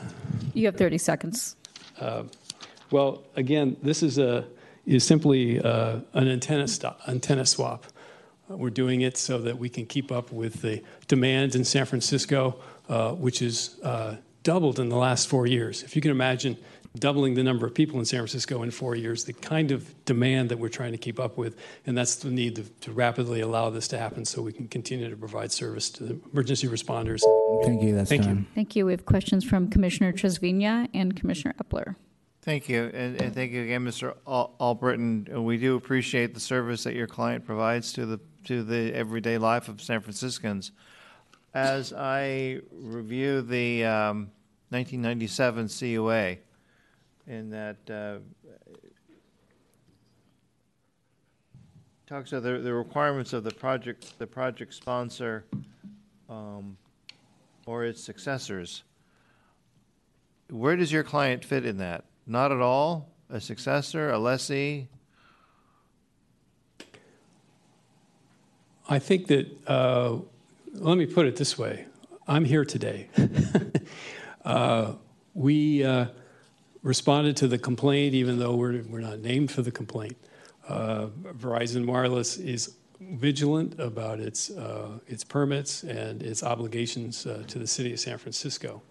You 0.55 0.65
have 0.67 0.77
30 0.77 0.97
seconds. 0.97 1.57
Uh, 2.01 2.25
well, 2.91 3.25
again, 3.37 3.77
this 3.83 4.03
is, 4.03 4.19
a, 4.19 4.47
is 4.87 5.05
simply 5.05 5.61
uh, 5.61 6.01
an 6.15 6.29
antenna, 6.29 6.67
stop, 6.67 7.01
antenna 7.07 7.45
swap. 7.45 7.85
Uh, 8.51 8.57
we're 8.57 8.71
doing 8.71 9.03
it 9.03 9.19
so 9.19 9.39
that 9.39 9.59
we 9.59 9.69
can 9.69 9.85
keep 9.85 10.11
up 10.11 10.33
with 10.33 10.63
the 10.63 10.83
demand 11.09 11.55
in 11.55 11.65
San 11.65 11.85
Francisco, 11.85 12.59
uh, 12.89 13.13
which 13.13 13.43
is 13.43 13.79
uh, 13.83 14.17
doubled 14.45 14.81
in 14.81 14.89
the 14.89 14.97
last 14.97 15.29
four 15.29 15.47
years. 15.47 15.83
If 15.83 15.95
you 15.95 16.01
can 16.01 16.11
imagine 16.11 16.57
doubling 16.97 17.35
the 17.35 17.43
number 17.43 17.67
of 17.67 17.75
people 17.75 17.99
in 17.99 18.05
San 18.05 18.21
Francisco 18.21 18.63
in 18.63 18.71
four 18.71 18.95
years, 18.95 19.25
the 19.25 19.33
kind 19.33 19.73
of 19.73 20.05
demand 20.05 20.49
that 20.51 20.59
we're 20.59 20.69
trying 20.69 20.93
to 20.93 20.99
keep 20.99 21.19
up 21.19 21.37
with, 21.37 21.57
and 21.87 21.99
that's 21.99 22.17
the 22.17 22.31
need 22.31 22.57
to, 22.57 22.63
to 22.81 22.93
rapidly 22.93 23.41
allow 23.41 23.69
this 23.69 23.89
to 23.89 23.99
happen 23.99 24.25
so 24.25 24.41
we 24.41 24.53
can 24.53 24.69
continue 24.69 25.11
to 25.11 25.17
provide 25.17 25.51
service 25.51 25.91
to 25.91 26.05
the 26.05 26.21
emergency 26.33 26.69
responders. 26.69 27.21
Thank 27.65 27.83
you. 27.83 27.95
That's 27.95 28.09
Thank 28.09 28.23
time. 28.23 28.39
you. 28.39 28.47
Thank 28.55 28.77
you. 28.77 28.87
We 28.87 28.93
have 28.93 29.07
questions 29.07 29.45
from 29.45 29.69
Commissioner 29.69 30.13
Trasviña 30.13 30.89
and 30.95 31.17
Commissioner 31.17 31.55
Eppler. 31.63 31.97
Thank 32.43 32.69
you, 32.69 32.91
and, 32.93 33.21
and 33.21 33.35
thank 33.35 33.53
you 33.53 33.63
again, 33.63 33.85
Mr. 33.85 34.15
Al- 34.27 34.55
Albritton. 34.61 35.45
We 35.45 35.57
do 35.57 35.77
appreciate 35.77 36.35
the 36.35 36.41
service 36.41 36.85
that 36.85 36.95
your 36.95 37.07
client 37.07 37.45
provides 37.45 37.93
to 37.95 38.07
the 38.07 38.21
to 38.45 38.63
the 38.63 38.95
everyday 38.95 39.39
life 39.39 39.69
of 39.69 39.81
San 39.81 40.01
Franciscans. 40.01 40.71
As 41.55 41.95
I 41.95 42.61
review 42.71 43.41
the 43.41 43.85
um, 43.87 44.31
1997 44.69 45.69
CUA, 45.69 46.37
in 47.27 47.51
that 47.51 47.77
uh, 47.91 48.19
talks 52.07 52.33
about 52.33 52.43
the, 52.43 52.59
the 52.59 52.75
requirements 52.75 53.33
of 53.33 53.45
the 53.45 53.51
project, 53.51 54.19
the 54.19 54.27
project 54.27 54.75
sponsor 54.75 55.45
um, 56.29 56.77
or 57.67 57.85
its 57.85 58.03
successors. 58.03 58.83
Where 60.51 60.77
does 60.77 60.93
your 60.93 61.03
client 61.03 61.45
fit 61.45 61.65
in 61.65 61.79
that? 61.79 62.05
Not 62.27 62.53
at 62.53 62.61
all? 62.61 63.09
A 63.31 63.41
successor, 63.41 64.11
a 64.11 64.19
lessee? 64.19 64.89
I 68.87 68.99
think 68.99 69.29
that, 69.29 69.47
uh, 69.67 70.19
let 70.75 70.99
me 70.99 71.07
put 71.07 71.27
it 71.27 71.37
this 71.37 71.57
way 71.57 71.87
I'm 72.29 72.45
here 72.45 72.65
today. 72.65 73.09
uh, 74.45 74.93
we 75.33 75.85
uh, 75.85 76.07
responded 76.85 77.37
to 77.39 77.49
the 77.49 77.59
complaint, 77.59 78.15
even 78.15 78.39
though 78.39 78.55
we're, 78.55 78.83
we're 78.89 79.01
not 79.01 79.19
named 79.19 79.51
for 79.51 79.63
the 79.63 79.73
complaint. 79.73 80.17
Uh, 80.69 81.07
Verizon 81.37 81.87
Wireless 81.87 82.37
is 82.37 82.77
vigilant 83.01 83.81
about 83.81 84.21
its, 84.21 84.51
uh, 84.51 84.99
its 85.09 85.25
permits 85.25 85.83
and 85.83 86.23
its 86.23 86.43
obligations 86.43 87.27
uh, 87.27 87.43
to 87.49 87.59
the 87.59 87.67
city 87.67 87.93
of 87.93 87.99
San 87.99 88.19
Francisco. 88.19 88.83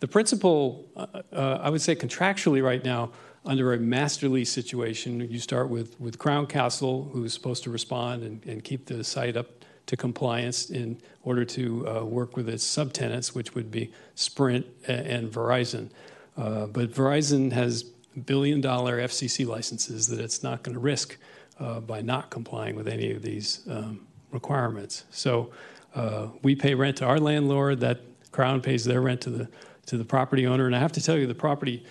The 0.00 0.08
principle, 0.08 0.86
uh, 0.96 1.06
uh, 1.32 1.60
I 1.62 1.70
would 1.70 1.80
say 1.80 1.94
contractually 1.94 2.62
right 2.62 2.84
now, 2.84 3.12
under 3.44 3.74
a 3.74 3.78
master 3.78 4.28
lease 4.28 4.50
situation, 4.50 5.20
you 5.30 5.38
start 5.38 5.68
with, 5.68 5.98
with 6.00 6.18
Crown 6.18 6.46
Castle, 6.46 7.08
who's 7.12 7.32
supposed 7.32 7.62
to 7.64 7.70
respond 7.70 8.24
and, 8.24 8.44
and 8.44 8.64
keep 8.64 8.86
the 8.86 9.04
site 9.04 9.36
up 9.36 9.46
to 9.86 9.96
compliance 9.96 10.70
in 10.70 11.00
order 11.22 11.44
to 11.44 11.88
uh, 11.88 12.04
work 12.04 12.36
with 12.36 12.48
its 12.48 12.64
subtenants, 12.64 13.34
which 13.34 13.54
would 13.54 13.70
be 13.70 13.92
Sprint 14.16 14.66
and, 14.88 15.06
and 15.06 15.32
Verizon. 15.32 15.90
Uh, 16.36 16.66
but 16.66 16.92
Verizon 16.92 17.52
has 17.52 17.84
billion 18.24 18.60
dollar 18.60 18.98
FCC 18.98 19.46
licenses 19.46 20.06
that 20.06 20.20
it's 20.20 20.42
not 20.42 20.62
going 20.62 20.74
to 20.74 20.80
risk 20.80 21.16
uh, 21.58 21.80
by 21.80 22.00
not 22.00 22.30
complying 22.30 22.76
with 22.76 22.88
any 22.88 23.12
of 23.12 23.22
these 23.22 23.60
um, 23.70 24.06
requirements. 24.30 25.04
So 25.10 25.50
uh, 25.94 26.28
we 26.42 26.54
pay 26.54 26.74
rent 26.74 26.98
to 26.98 27.06
our 27.06 27.18
landlord, 27.18 27.80
that 27.80 28.00
Crown 28.32 28.60
pays 28.60 28.84
their 28.84 29.00
rent 29.00 29.20
to 29.22 29.30
the, 29.30 29.48
to 29.86 29.96
the 29.96 30.04
property 30.04 30.46
owner. 30.46 30.66
And 30.66 30.76
I 30.76 30.78
have 30.78 30.92
to 30.92 31.02
tell 31.02 31.16
you, 31.16 31.26
the 31.26 31.34
property 31.34 31.84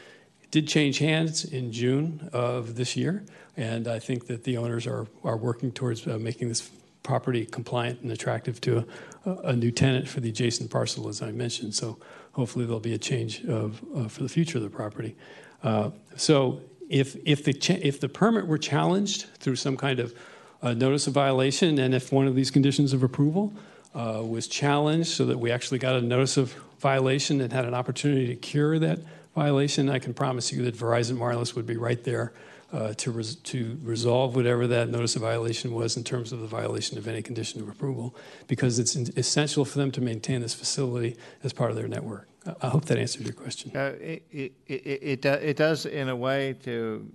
did 0.51 0.67
change 0.67 0.99
hands 0.99 1.43
in 1.43 1.71
June 1.71 2.29
of 2.31 2.75
this 2.75 2.95
year. 2.95 3.25
And 3.57 3.87
I 3.87 3.99
think 3.99 4.27
that 4.27 4.43
the 4.43 4.57
owners 4.57 4.85
are, 4.85 5.07
are 5.23 5.37
working 5.37 5.71
towards 5.71 6.05
uh, 6.07 6.17
making 6.19 6.49
this 6.49 6.69
property 7.03 7.45
compliant 7.45 8.01
and 8.01 8.11
attractive 8.11 8.59
to 8.61 8.85
a, 9.25 9.31
a, 9.31 9.55
new 9.55 9.71
tenant 9.71 10.07
for 10.07 10.21
the 10.21 10.29
adjacent 10.29 10.71
parcel, 10.71 11.07
as 11.07 11.21
I 11.21 11.31
mentioned. 11.31 11.75
So 11.75 11.99
hopefully 12.35 12.65
there'll 12.65 12.81
be 12.81 12.93
a 12.93 12.97
change 12.97 13.45
of, 13.45 13.81
uh, 13.95 14.07
for 14.09 14.23
the 14.23 14.29
future 14.29 14.57
of 14.57 14.63
the 14.63 14.69
property. 14.69 15.15
Uh, 15.63 15.89
so 16.17 16.59
if, 16.89 17.15
if, 17.25 17.45
the, 17.45 17.53
if 17.81 18.01
the 18.01 18.09
permit 18.09 18.45
were 18.45 18.57
challenged 18.57 19.25
through 19.39 19.55
some 19.55 19.77
kind 19.77 20.01
of 20.01 20.13
uh, 20.61 20.73
notice 20.73 21.07
of 21.07 21.13
violation, 21.13 21.79
and 21.79 21.95
if 21.95 22.11
one 22.11 22.27
of 22.27 22.35
these 22.35 22.51
conditions 22.51 22.91
of 22.91 23.03
approval 23.03 23.53
uh, 23.93 24.21
was 24.21 24.47
challenged 24.47 25.07
so 25.07 25.25
that 25.25 25.39
we 25.39 25.49
actually 25.49 25.79
got 25.79 25.95
a 25.95 26.01
notice 26.01 26.35
of 26.35 26.53
violation 26.79 27.39
and 27.39 27.53
had 27.53 27.63
an 27.63 27.73
opportunity 27.73 28.27
to 28.27 28.35
cure 28.35 28.77
that 28.79 28.99
violation, 29.33 29.89
I 29.89 29.99
can 29.99 30.13
promise 30.13 30.51
you 30.51 30.63
that 30.63 30.75
Verizon 30.75 31.17
Wireless 31.17 31.55
would 31.55 31.65
be 31.65 31.77
right 31.77 32.03
there 32.03 32.33
uh, 32.73 32.93
to, 32.95 33.11
res- 33.11 33.35
to 33.35 33.77
resolve 33.83 34.35
whatever 34.35 34.67
that 34.67 34.89
notice 34.89 35.15
of 35.15 35.21
violation 35.21 35.73
was 35.73 35.95
in 35.97 36.03
terms 36.03 36.31
of 36.31 36.39
the 36.41 36.47
violation 36.47 36.97
of 36.97 37.07
any 37.07 37.21
condition 37.21 37.61
of 37.61 37.69
approval, 37.69 38.15
because 38.47 38.79
it's 38.79 38.95
in- 38.95 39.13
essential 39.17 39.65
for 39.65 39.77
them 39.77 39.91
to 39.91 40.01
maintain 40.01 40.41
this 40.41 40.53
facility 40.53 41.15
as 41.43 41.53
part 41.53 41.69
of 41.69 41.75
their 41.77 41.87
network. 41.87 42.27
I- 42.61 42.67
hope 42.67 42.85
that 42.85 42.97
answers 42.97 43.23
your 43.23 43.33
question. 43.33 43.71
Uh, 43.75 43.93
It, 43.99 44.23
it, 44.31 44.53
it, 44.67 45.25
it 45.25 45.57
does 45.57 45.85
in 45.85 46.09
a 46.09 46.15
way 46.15 46.53
to, 46.63 47.07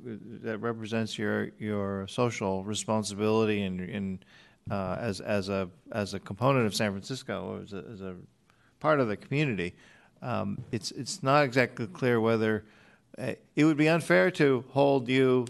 that 0.42 0.58
represents 0.58 1.18
your, 1.18 1.50
your 1.58 2.06
social 2.08 2.64
responsibility 2.64 3.62
and, 3.62 3.80
and 3.80 4.24
uh, 4.70 4.96
as, 5.00 5.20
as 5.20 5.48
a, 5.48 5.68
as 5.92 6.14
a 6.14 6.20
component 6.20 6.66
of 6.66 6.74
San 6.74 6.90
Francisco, 6.92 7.44
or 7.44 7.62
as 7.62 7.72
a, 7.72 7.84
as 7.92 8.00
a 8.00 8.14
part 8.78 9.00
of 9.00 9.08
the 9.08 9.16
community. 9.16 9.74
Um, 10.22 10.58
It's, 10.70 10.90
it's 10.92 11.22
not 11.22 11.44
exactly 11.44 11.86
clear 11.86 12.20
whether, 12.20 12.64
it 13.56 13.64
would 13.64 13.76
be 13.76 13.88
unfair 13.88 14.30
to 14.32 14.64
hold 14.70 15.08
you, 15.08 15.46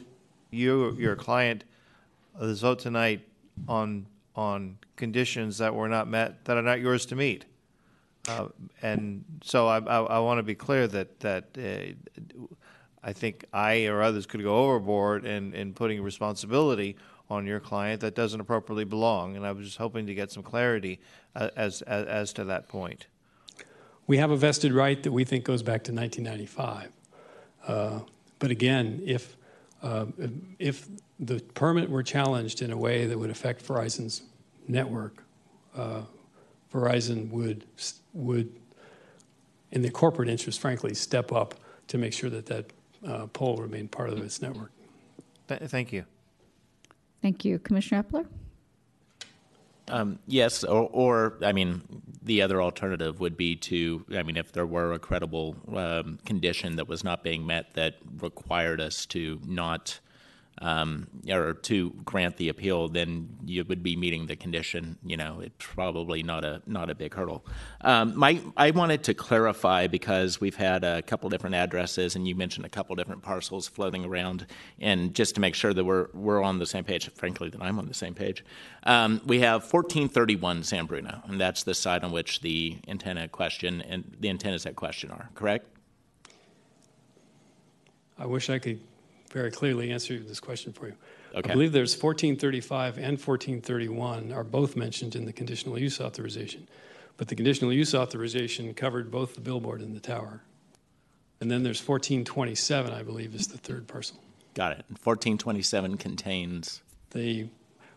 you, 0.51 0.93
your 0.93 1.17
client, 1.17 1.65
uh, 2.39 2.47
this 2.47 2.61
vote 2.61 2.79
tonight 2.79 3.27
on, 3.69 4.07
on 4.35 4.79
conditions 4.97 5.59
that 5.59 5.75
were 5.75 5.89
not 5.89 6.09
met, 6.09 6.45
that 6.45 6.57
are 6.57 6.63
not 6.63 6.81
yours 6.81 7.07
to 7.07 7.17
meet. 7.17 7.45
Uh, 8.29 8.49
And 8.83 9.25
so 9.43 9.67
I, 9.67 9.79
I, 9.79 9.99
I 10.03 10.19
want 10.19 10.39
to 10.39 10.43
be 10.43 10.55
clear 10.55 10.87
that, 10.89 11.21
that 11.21 11.45
uh, 11.59 11.95
I 13.03 13.13
think 13.13 13.45
I 13.53 13.87
or 13.87 14.03
others 14.03 14.27
could 14.27 14.43
go 14.43 14.57
overboard 14.57 15.25
in, 15.25 15.55
in 15.55 15.73
putting 15.73 16.03
responsibility 16.03 16.97
on 17.31 17.47
your 17.47 17.61
client 17.61 18.01
that 18.01 18.15
doesn't 18.15 18.41
appropriately 18.41 18.85
belong. 18.85 19.37
And 19.37 19.47
I 19.47 19.53
was 19.53 19.65
just 19.65 19.79
hoping 19.79 20.07
to 20.07 20.15
get 20.15 20.33
some 20.33 20.43
clarity 20.43 21.01
uh, 21.37 21.51
as, 21.57 21.83
as, 21.83 22.07
as 22.07 22.33
to 22.35 22.45
that 22.45 22.69
point. 22.69 23.07
We 24.07 24.17
have 24.17 24.33
a 24.33 24.37
vested 24.37 24.73
right 24.73 25.01
that 25.03 25.13
we 25.13 25.25
think 25.25 25.45
goes 25.45 25.63
back 25.63 25.85
to 25.85 25.93
1995. 25.93 26.91
Uh, 27.66 28.01
But 28.41 28.51
again, 28.51 29.03
if, 29.05 29.37
uh, 29.82 30.07
if 30.59 30.89
the 31.19 31.41
permit 31.55 31.91
were 31.91 32.03
challenged 32.03 32.62
in 32.62 32.70
a 32.73 32.77
way 32.77 33.07
that 33.07 33.19
would 33.19 33.31
affect 33.31 33.62
Verizon's 33.66 34.23
network, 34.66 35.23
uh, 35.77 36.03
Verizon 36.73 37.31
would, 37.31 37.65
would, 38.15 38.49
in 39.73 39.82
the 39.82 39.91
corporate 39.91 40.28
interest, 40.31 40.59
frankly, 40.59 40.95
step 40.95 41.32
up 41.32 41.55
to 41.89 41.99
make 41.99 42.15
sure 42.15 42.31
that 42.31 42.47
that 42.47 42.73
uh, 43.07 43.27
pole 43.27 43.59
remained 43.59 43.91
part 43.91 44.09
of 44.09 44.19
its 44.19 44.41
network. 44.41 44.73
Thank 45.47 45.93
you. 45.93 46.05
Thank 47.20 47.45
you. 47.45 47.59
Commissioner 47.59 48.03
Eppler? 48.03 48.27
Um, 49.89 50.19
yes, 50.27 50.62
or, 50.65 50.89
or 50.93 51.39
I 51.43 51.52
mean, 51.52 51.82
the 52.23 52.43
other 52.43 52.62
alternative 52.62 53.20
would 53.20 53.36
be 53.36 53.57
to, 53.57 54.05
I 54.15 54.23
mean, 54.23 54.36
if 54.36 54.52
there 54.52 54.66
were 54.66 54.93
a 54.93 54.98
credible 54.98 55.57
um, 55.74 56.19
condition 56.24 56.77
that 56.77 56.89
was 56.89 57.02
not 57.02 57.24
being 57.24 57.47
met 57.47 57.74
that 57.74 57.97
required 58.20 58.81
us 58.81 59.07
to 59.07 59.40
not, 59.47 59.98
um, 60.61 61.07
or 61.28 61.55
to 61.55 61.91
grant 62.05 62.37
the 62.37 62.51
appeal, 62.51 62.89
then 62.89 63.28
you 63.45 63.65
would 63.65 63.82
be 63.82 63.97
meeting 63.97 64.27
the 64.27 64.37
condition. 64.37 64.99
You 65.03 65.16
know, 65.16 65.41
it's 65.41 65.55
probably 65.59 66.23
not 66.23 66.45
a 66.45 66.61
not 66.66 66.91
a 66.91 66.95
big 66.95 67.15
hurdle. 67.15 67.47
Um, 67.81 68.16
my, 68.16 68.41
I 68.57 68.70
wanted 68.70 69.03
to 69.05 69.15
clarify 69.15 69.87
because 69.87 70.41
we've 70.41 70.57
had 70.57 70.85
a 70.85 71.01
couple 71.03 71.31
different 71.31 71.55
addresses, 71.55 72.15
and 72.15 72.28
you 72.28 72.35
mentioned 72.35 72.66
a 72.66 72.69
couple 72.69 72.95
different 72.95 73.23
parcels 73.23 73.69
floating 73.69 74.05
around, 74.05 74.47
and 74.78 75.15
just 75.15 75.35
to 75.37 75.41
make 75.41 75.55
sure 75.55 75.73
that 75.73 75.85
we're 75.85 76.09
we're 76.12 76.43
on 76.43 76.59
the 76.59 76.66
same 76.66 76.85
page. 76.85 77.11
Frankly, 77.15 77.49
that 77.49 77.62
I'm 77.62 77.78
on 77.78 77.87
the 77.87 77.95
same 77.95 78.15
page. 78.15 78.45
Um, 78.82 79.23
we 79.24 79.41
have 79.41 79.62
1431 79.62 80.65
San 80.65 80.87
Bruno, 80.87 81.23
and 81.27 81.41
that's 81.41 81.62
the 81.62 81.74
site 81.74 82.05
on 82.05 82.12
which 82.12 82.41
the 82.41 82.78
antenna 82.87 83.28
question 83.28 83.81
and 83.82 84.16
the 84.20 84.28
antennas 84.28 84.66
at 84.66 84.77
question 84.77 85.11
are. 85.11 85.31
Correct? 85.35 85.66
I 88.19 88.27
wish 88.27 88.51
I 88.51 88.59
could 88.59 88.81
very 89.31 89.51
clearly 89.51 89.90
answer 89.90 90.19
this 90.19 90.40
question 90.40 90.73
for 90.73 90.89
you. 90.89 90.94
Okay. 91.35 91.51
I 91.51 91.52
believe 91.52 91.73
there's 91.73 91.94
1435 91.94 92.97
and 92.97 93.19
1431 93.19 94.32
are 94.32 94.44
both 94.44 94.77
mentioned 94.77 95.15
in 95.15 95.24
the 95.24 95.32
conditional 95.32 95.78
use 95.78 96.01
authorization, 96.01 96.66
but 97.16 97.28
the 97.28 97.36
conditional 97.36 97.73
use 97.73 97.94
authorization 97.94 98.74
covered 98.74 99.11
both 99.11 99.35
the 99.35 99.40
billboard 99.40 99.81
and 99.81 99.94
the 99.94 100.01
tower. 100.01 100.43
And 101.40 101.51
then 101.51 101.62
there's 101.62 101.81
1427, 101.81 102.93
I 102.93 103.02
believe, 103.02 103.35
is 103.35 103.47
the 103.47 103.59
third 103.59 103.86
parcel. 103.86 104.19
Got 104.55 104.73
it. 104.73 104.85
1427 104.89 105.97
contains. 105.97 106.82
The, 107.12 107.48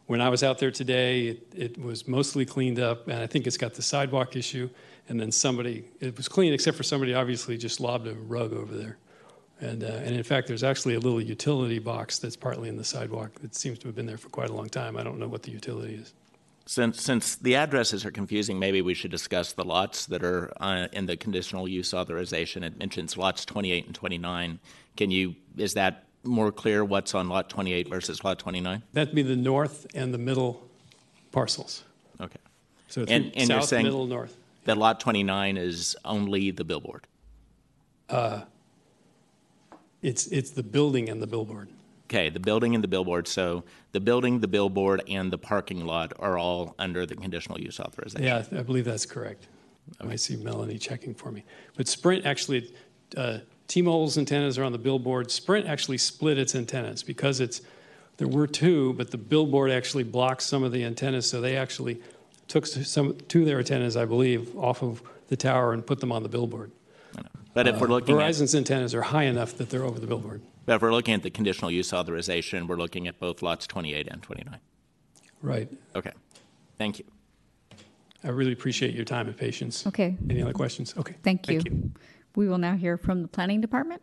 when 0.05 0.21
I 0.21 0.29
was 0.29 0.43
out 0.43 0.59
there 0.59 0.71
today, 0.71 1.27
it, 1.27 1.47
it 1.55 1.77
was 1.77 2.07
mostly 2.07 2.45
cleaned 2.45 2.79
up, 2.79 3.07
and 3.07 3.19
I 3.19 3.27
think 3.27 3.47
it's 3.47 3.57
got 3.57 3.73
the 3.73 3.81
sidewalk 3.81 4.35
issue. 4.35 4.69
And 5.09 5.19
then 5.19 5.31
somebody, 5.31 5.83
it 5.99 6.15
was 6.15 6.29
clean 6.29 6.53
except 6.53 6.77
for 6.77 6.83
somebody 6.83 7.13
obviously 7.13 7.57
just 7.57 7.81
lobbed 7.81 8.07
a 8.07 8.13
rug 8.13 8.53
over 8.53 8.73
there. 8.73 8.97
And, 9.63 9.85
uh, 9.85 9.87
and 9.87 10.13
in 10.13 10.23
fact, 10.23 10.47
there's 10.47 10.63
actually 10.63 10.95
a 10.95 10.99
little 10.99 11.21
utility 11.21 11.79
box 11.79 12.19
that's 12.19 12.35
partly 12.35 12.67
in 12.67 12.75
the 12.75 12.83
sidewalk 12.83 13.39
that 13.39 13.55
seems 13.55 13.79
to 13.79 13.87
have 13.87 13.95
been 13.95 14.05
there 14.05 14.17
for 14.17 14.27
quite 14.27 14.49
a 14.49 14.53
long 14.53 14.67
time. 14.67 14.97
I 14.97 15.03
don't 15.03 15.19
know 15.19 15.27
what 15.29 15.43
the 15.43 15.51
utility 15.51 15.95
is. 15.95 16.13
Since, 16.65 17.01
since 17.01 17.35
the 17.37 17.55
addresses 17.55 18.05
are 18.05 18.11
confusing, 18.11 18.59
maybe 18.59 18.81
we 18.81 18.93
should 18.93 19.11
discuss 19.11 19.53
the 19.53 19.63
lots 19.63 20.05
that 20.07 20.21
are 20.21 20.51
uh, 20.59 20.87
in 20.91 21.05
the 21.05 21.15
conditional 21.15 21.65
use 21.65 21.93
authorization. 21.93 22.61
It 22.61 22.77
mentions 22.77 23.15
lots 23.15 23.45
28 23.45 23.85
and 23.85 23.95
29. 23.95 24.59
Can 24.97 25.11
you, 25.11 25.35
is 25.55 25.73
that 25.75 26.07
more 26.25 26.51
clear 26.51 26.83
what's 26.83 27.15
on 27.15 27.29
lot 27.29 27.49
28 27.49 27.87
versus 27.87 28.21
lot 28.21 28.39
29? 28.39 28.83
That'd 28.91 29.15
be 29.15 29.21
the 29.23 29.37
north 29.37 29.87
and 29.95 30.13
the 30.13 30.17
middle 30.17 30.67
parcels. 31.31 31.85
Okay. 32.19 32.39
So 32.89 33.01
And, 33.07 33.31
and 33.35 33.49
you're 33.49 33.61
south, 33.61 33.69
saying 33.69 33.85
middle, 33.85 34.07
north. 34.07 34.35
that 34.65 34.77
lot 34.77 34.99
29 34.99 35.55
is 35.55 35.95
only 36.03 36.51
the 36.51 36.65
billboard? 36.65 37.07
Uh, 38.09 38.41
it's, 40.03 40.27
it's 40.27 40.51
the 40.51 40.63
building 40.63 41.09
and 41.09 41.21
the 41.21 41.27
billboard. 41.27 41.69
Okay, 42.07 42.29
the 42.29 42.39
building 42.39 42.75
and 42.75 42.83
the 42.83 42.87
billboard. 42.87 43.27
So 43.27 43.63
the 43.91 43.99
building, 43.99 44.39
the 44.39 44.47
billboard, 44.47 45.01
and 45.07 45.31
the 45.31 45.37
parking 45.37 45.85
lot 45.85 46.13
are 46.19 46.37
all 46.37 46.75
under 46.77 47.05
the 47.05 47.15
conditional 47.15 47.59
use 47.59 47.79
authorization. 47.79 48.23
Yeah, 48.23 48.43
I 48.55 48.61
believe 48.61 48.85
that's 48.85 49.05
correct. 49.05 49.47
I 49.99 50.15
see 50.15 50.35
Melanie 50.35 50.77
checking 50.77 51.13
for 51.13 51.31
me. 51.31 51.43
But 51.75 51.87
Sprint 51.87 52.25
actually, 52.25 52.73
uh, 53.17 53.39
T-Mobile's 53.67 54.17
antennas 54.17 54.57
are 54.57 54.63
on 54.63 54.71
the 54.71 54.77
billboard. 54.77 55.31
Sprint 55.31 55.67
actually 55.67 55.97
split 55.97 56.37
its 56.37 56.55
antennas 56.55 57.01
because 57.03 57.39
it's 57.39 57.61
there 58.17 58.27
were 58.27 58.47
two, 58.47 58.93
but 58.93 59.09
the 59.09 59.17
billboard 59.17 59.71
actually 59.71 60.03
blocks 60.03 60.45
some 60.45 60.63
of 60.63 60.71
the 60.71 60.83
antennas, 60.83 61.27
so 61.27 61.41
they 61.41 61.57
actually 61.57 61.99
took 62.47 62.67
some 62.67 63.17
two 63.27 63.41
of 63.41 63.45
their 63.47 63.59
antennas, 63.59 63.97
I 63.97 64.05
believe, 64.05 64.55
off 64.55 64.83
of 64.83 65.01
the 65.29 65.35
tower 65.35 65.73
and 65.73 65.85
put 65.85 65.99
them 65.99 66.11
on 66.11 66.21
the 66.21 66.29
billboard. 66.29 66.71
But 67.53 67.67
if 67.67 67.79
we're 67.79 67.87
Uh, 67.87 67.91
looking 67.91 68.19
at- 68.19 68.21
Verizon's 68.21 68.55
antennas 68.55 68.95
are 68.95 69.03
high 69.03 69.23
enough 69.23 69.55
that 69.57 69.69
they're 69.69 69.83
over 69.83 69.99
the 69.99 70.07
billboard. 70.07 70.41
But 70.65 70.75
if 70.77 70.81
we're 70.81 70.91
looking 70.91 71.13
at 71.13 71.23
the 71.23 71.29
conditional 71.29 71.69
use 71.69 71.93
authorization, 71.93 72.67
we're 72.67 72.77
looking 72.77 73.07
at 73.07 73.19
both 73.19 73.41
lots 73.41 73.67
28 73.67 74.07
and 74.09 74.21
29. 74.23 74.59
Right. 75.41 75.69
Okay, 75.95 76.11
thank 76.77 76.99
you. 76.99 77.05
I 78.23 78.29
really 78.29 78.53
appreciate 78.53 78.95
your 78.95 79.03
time 79.05 79.27
and 79.27 79.35
patience. 79.35 79.85
Okay. 79.85 80.15
Any 80.29 80.41
other 80.41 80.53
questions? 80.53 80.93
Okay. 80.97 81.15
Thank 81.23 81.49
you. 81.49 81.61
We 82.35 82.47
will 82.47 82.57
now 82.57 82.75
hear 82.77 82.97
from 82.97 83.21
the 83.21 83.27
Planning 83.27 83.59
Department. 83.59 84.01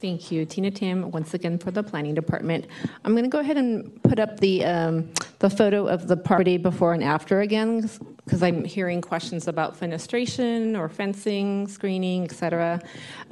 Thank 0.00 0.30
you, 0.30 0.44
Tina 0.44 0.70
Tam, 0.70 1.10
once 1.10 1.34
again 1.34 1.58
for 1.58 1.72
the 1.72 1.82
Planning 1.82 2.14
Department. 2.14 2.68
I'm 3.04 3.14
going 3.14 3.24
to 3.24 3.28
go 3.28 3.40
ahead 3.40 3.56
and 3.56 4.00
put 4.04 4.20
up 4.20 4.38
the, 4.38 4.64
um, 4.64 5.10
the 5.40 5.50
photo 5.50 5.88
of 5.88 6.06
the 6.06 6.16
property 6.16 6.56
before 6.56 6.94
and 6.94 7.02
after 7.02 7.40
again, 7.40 7.90
because 8.24 8.44
I'm 8.44 8.64
hearing 8.64 9.00
questions 9.00 9.48
about 9.48 9.78
fenestration 9.78 10.78
or 10.78 10.88
fencing, 10.88 11.66
screening, 11.66 12.22
et 12.22 12.30
cetera. 12.30 12.80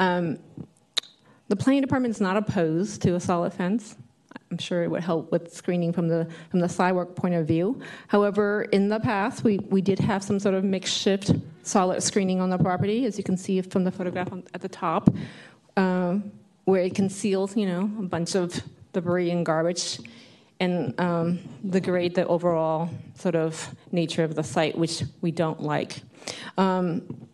Um, 0.01 0.39
The 1.47 1.55
Planning 1.55 1.83
Department 1.83 2.13
is 2.13 2.21
not 2.21 2.37
opposed 2.37 3.01
to 3.03 3.15
a 3.15 3.21
solid 3.21 3.53
fence. 3.53 3.95
I'm 4.51 4.59
sure 4.59 4.83
it 4.83 4.91
would 4.91 5.05
help 5.05 5.31
with 5.31 5.55
screening 5.55 5.93
from 5.93 6.09
the, 6.09 6.29
from 6.51 6.59
the 6.59 6.69
sidewalk 6.69 7.15
point 7.15 7.37
of 7.37 7.47
view. 7.47 7.81
However, 8.09 8.63
in 8.73 8.89
the 8.89 8.99
past, 8.99 9.45
we, 9.45 9.59
we 9.71 9.81
did 9.81 10.01
have 10.01 10.25
some 10.25 10.41
sort 10.41 10.57
of 10.57 10.65
makeshift 10.65 11.31
solid 11.63 12.03
screening 12.03 12.41
on 12.41 12.51
the 12.51 12.59
property, 12.59 13.07
as 13.07 13.17
you 13.19 13.23
can 13.23 13.37
see 13.37 13.63
from 13.63 13.85
the 13.85 13.93
photograph 13.93 14.33
on, 14.33 14.43
at 14.53 14.61
the 14.61 14.69
top, 14.69 15.15
um, 15.77 16.33
where 16.67 16.83
it 16.83 16.95
conceals, 16.95 17.57
you 17.57 17.65
know, 17.65 17.83
a 17.99 18.03
bunch 18.03 18.35
of 18.35 18.61
debris 18.93 19.31
and 19.31 19.47
garbage 19.47 19.99
and 20.61 20.99
um, 21.01 21.39
degrade 21.69 22.15
the 22.15 22.27
overall 22.27 22.91
sort 23.15 23.37
of 23.37 23.75
nature 23.93 24.25
of 24.25 24.35
the 24.35 24.43
site, 24.43 24.77
which 24.77 25.05
we 25.21 25.31
don't 25.31 25.63
like. 25.63 26.01
Um, 26.59 27.29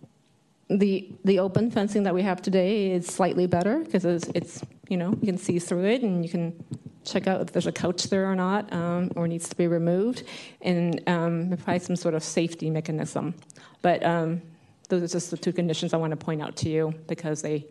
the 0.68 1.10
the 1.24 1.38
open 1.38 1.70
fencing 1.70 2.02
that 2.04 2.14
we 2.14 2.22
have 2.22 2.40
today 2.40 2.92
is 2.92 3.06
slightly 3.06 3.46
better 3.46 3.80
because 3.80 4.04
it's, 4.04 4.28
it's 4.34 4.62
you 4.88 4.96
know 4.96 5.10
you 5.20 5.26
can 5.26 5.36
see 5.36 5.58
through 5.58 5.84
it 5.84 6.02
and 6.02 6.24
you 6.24 6.30
can 6.30 6.64
check 7.04 7.26
out 7.26 7.40
if 7.40 7.52
there's 7.52 7.66
a 7.66 7.72
couch 7.72 8.04
there 8.04 8.30
or 8.30 8.36
not, 8.36 8.72
um, 8.72 9.10
or 9.16 9.26
needs 9.26 9.48
to 9.48 9.56
be 9.56 9.66
removed, 9.66 10.24
and 10.60 11.02
um, 11.08 11.56
some 11.80 11.96
sort 11.96 12.14
of 12.14 12.22
safety 12.22 12.70
mechanism. 12.70 13.34
But 13.80 14.04
um, 14.04 14.42
those 14.88 15.02
are 15.02 15.08
just 15.08 15.30
the 15.30 15.36
two 15.36 15.52
conditions 15.52 15.94
I 15.94 15.96
want 15.96 16.10
to 16.10 16.16
point 16.16 16.42
out 16.42 16.54
to 16.56 16.68
you 16.68 16.94
because 17.08 17.42
they 17.42 17.66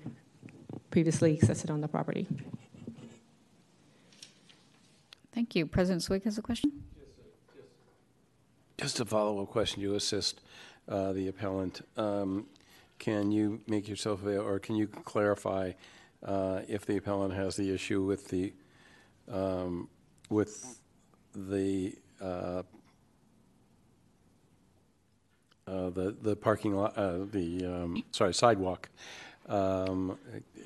previously 0.89 1.33
existed 1.33 1.69
on 1.69 1.81
the 1.81 1.87
property. 1.87 2.27
Thank 5.33 5.55
you. 5.55 5.65
President 5.65 6.03
Swig 6.03 6.23
has 6.23 6.37
a 6.37 6.41
question. 6.41 6.71
Just 8.77 8.99
a 8.99 9.05
follow-up 9.05 9.49
question 9.49 9.81
to 9.83 9.95
assist 9.95 10.41
uh, 10.89 11.13
the 11.13 11.27
appellant. 11.27 11.81
Um, 11.97 12.47
Can 12.99 13.31
you 13.31 13.61
make 13.67 13.87
yourself, 13.87 14.21
avail- 14.21 14.45
or 14.45 14.59
can 14.59 14.75
you 14.75 14.87
clarify 14.87 15.73
uh, 16.23 16.61
if 16.67 16.85
the 16.85 16.97
appellant 16.97 17.33
has 17.33 17.55
the 17.55 17.73
issue 17.73 18.03
with 18.03 18.27
the, 18.27 18.53
um, 19.27 19.89
with 20.29 20.79
the, 21.33 21.95
uh, 22.21 22.61
uh, 25.67 25.89
the 25.89 26.15
the 26.21 26.35
parking 26.35 26.75
lot, 26.75 26.95
uh, 26.97 27.25
the, 27.31 27.65
um, 27.65 28.03
sorry, 28.11 28.33
sidewalk? 28.33 28.89
Um, 29.47 30.17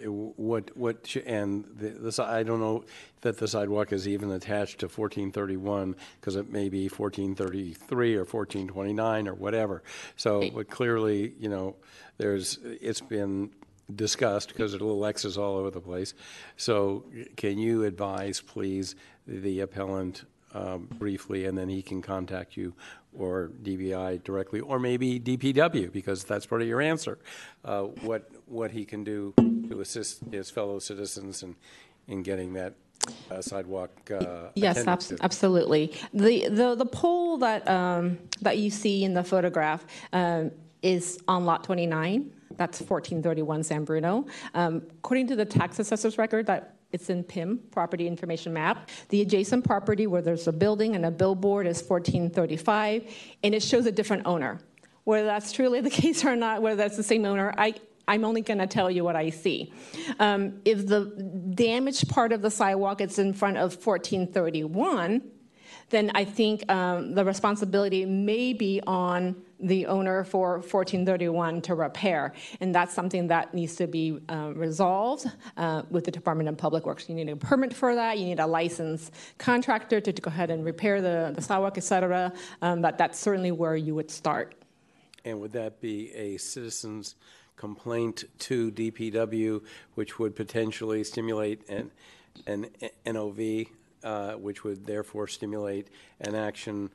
it- 0.02 0.12
What, 0.12 0.76
what, 0.78 1.08
sh- 1.08 1.18
and 1.26 1.66
the, 1.80 1.90
the 1.90 2.12
si- 2.12 2.22
I 2.22 2.44
don't 2.44 2.60
know 2.60 2.84
that 3.22 3.38
the 3.38 3.48
sidewalk 3.48 3.92
is 3.94 4.08
even 4.08 4.32
attached 4.32 4.80
to 4.80 4.86
1431, 4.88 5.96
because 6.20 6.36
it 6.36 6.52
may 6.52 6.70
be 6.70 6.88
1433 6.90 8.16
or 8.16 8.20
1429 8.26 9.28
or 9.28 9.34
whatever. 9.34 9.82
So, 10.18 10.50
but 10.54 10.70
clearly, 10.70 11.34
you 11.40 11.50
know, 11.50 11.76
there's, 12.18 12.60
it's 12.64 13.02
been 13.02 13.50
discussed, 13.96 14.50
because 14.50 14.74
there 14.74 14.82
are 14.82 14.84
little 14.86 15.06
X's 15.06 15.38
all 15.38 15.58
over 15.58 15.72
the 15.72 15.82
place. 15.82 16.14
So 16.58 17.06
can 17.38 17.58
you 17.58 17.84
advise, 17.86 18.42
please, 18.42 18.96
the 19.28 19.62
appellant 19.62 20.26
um, 20.54 20.88
briefly, 21.00 21.46
and 21.46 21.58
then 21.58 21.70
he 21.70 21.82
can 21.82 22.02
contact 22.02 22.56
you 22.58 22.74
or 23.18 23.50
DBI 23.64 24.24
directly, 24.24 24.60
or 24.60 24.78
maybe 24.80 25.20
DPW, 25.20 25.92
because 25.92 26.24
that's 26.26 26.46
part 26.46 26.62
of 26.62 26.68
your 26.68 26.82
answer, 26.82 27.18
uh, 27.64 27.84
what, 27.84 28.30
what 28.48 28.72
he 28.72 28.86
can 28.86 29.04
do 29.04 29.34
to 29.70 29.82
assist 29.82 30.22
his 30.32 30.50
fellow 30.50 30.80
citizens 30.80 31.44
in, 31.44 31.56
in 32.08 32.24
getting 32.24 32.54
that 32.54 32.74
uh, 33.30 33.42
sidewalk 33.42 33.92
uh, 34.12 34.50
Yes, 34.56 34.84
to. 34.84 35.18
absolutely. 35.22 35.94
The, 36.14 36.48
the, 36.50 36.76
the 36.76 36.86
pole 36.86 37.38
that, 37.38 37.68
um, 37.68 38.18
that 38.42 38.58
you 38.58 38.70
see 38.70 39.04
in 39.04 39.14
the 39.14 39.24
photograph 39.24 39.86
um, 40.14 40.52
is 40.82 41.20
on 41.28 41.46
Lot 41.46 41.64
29. 41.64 42.32
That's 42.58 42.80
1431 42.80 43.64
San 43.64 43.84
Bruno. 43.84 44.26
Um, 44.54 44.84
According 45.00 45.28
to 45.28 45.36
the 45.36 45.46
tax 45.46 45.80
assessor's 45.80 46.18
record, 46.18 46.46
that 46.46 46.76
it's 46.92 47.10
in 47.10 47.24
PIM, 47.24 47.60
Property 47.72 48.08
Information 48.08 48.54
Map, 48.54 48.90
the 49.10 49.22
adjacent 49.22 49.66
property 49.66 50.08
where 50.08 50.22
there's 50.22 50.48
a 50.48 50.54
building 50.54 50.96
and 50.96 51.06
a 51.06 51.12
billboard 51.12 51.68
is 51.68 51.84
1435, 51.84 53.04
and 53.44 53.54
it 53.54 53.62
shows 53.62 53.86
a 53.86 53.92
different 53.92 54.26
owner. 54.26 54.60
Whether 55.04 55.26
that's 55.26 55.52
truly 55.52 55.82
the 55.82 55.90
case 56.02 56.24
or 56.24 56.36
not, 56.38 56.62
whether 56.62 56.78
that's 56.78 56.96
the 56.96 57.04
same 57.04 57.26
owner, 57.26 57.54
I, 57.58 57.74
I'm 58.08 58.24
only 58.24 58.42
going 58.42 58.60
to 58.60 58.68
tell 58.68 58.90
you 58.90 59.04
what 59.04 59.16
I 59.16 59.30
see. 59.30 59.74
Um, 60.20 60.60
if 60.66 60.88
the 60.88 61.06
damaged 61.56 62.10
part 62.10 62.32
of 62.32 62.42
the 62.42 62.52
sidewalk 62.52 63.02
is 63.02 63.20
in 63.20 63.34
front 63.34 63.58
of 63.58 63.74
1431, 63.86 65.22
then 65.90 66.12
I 66.16 66.26
think 66.26 66.70
um, 66.72 67.14
the 67.14 67.24
responsibility 67.24 68.06
may 68.06 68.54
be 68.54 68.82
on 68.88 69.36
the 69.60 69.86
owner 69.86 70.24
for 70.24 70.56
1431 70.58 71.62
to 71.62 71.76
repair. 71.76 72.34
And 72.60 72.74
that's 72.74 72.94
something 72.94 73.28
that 73.28 73.54
needs 73.54 73.76
to 73.78 73.88
be 73.88 74.20
uh, 74.30 74.52
resolved 74.56 75.28
uh, 75.58 75.84
with 75.90 76.04
the 76.06 76.12
Department 76.12 76.50
of 76.50 76.58
Public 76.58 76.86
Works. 76.86 77.08
You 77.08 77.16
need 77.16 77.30
a 77.30 77.36
permit 77.36 77.74
for 77.74 77.96
that, 77.96 78.18
you 78.18 78.26
need 78.26 78.40
a 78.40 78.48
licensed 78.48 79.14
contractor 79.38 80.02
to, 80.02 80.12
to 80.12 80.22
go 80.22 80.30
ahead 80.30 80.50
and 80.50 80.66
repair 80.66 81.02
the, 81.02 81.32
the 81.36 81.42
sidewalk, 81.42 81.78
et 81.78 81.84
cetera. 81.84 82.34
Um, 82.62 82.82
but 82.82 82.98
that's 82.98 83.20
certainly 83.20 83.52
where 83.52 83.76
you 83.76 83.96
would 83.96 84.12
start. 84.12 84.56
And 85.24 85.40
would 85.40 85.54
that 85.54 85.82
be 85.82 86.14
a 86.14 86.38
citizen's 86.38 87.16
complaint 87.56 88.26
to 88.40 88.72
DPW, 88.72 89.64
which 89.96 90.20
would 90.20 90.36
potentially 90.36 91.04
stimulate 91.04 91.68
an, 91.70 91.92
an 92.48 92.68
NOV, 93.06 93.68
uh, 94.04 94.34
which 94.34 94.64
would 94.64 94.86
therefore 94.86 95.28
stimulate 95.28 95.88
an 96.22 96.36
action 96.36 96.90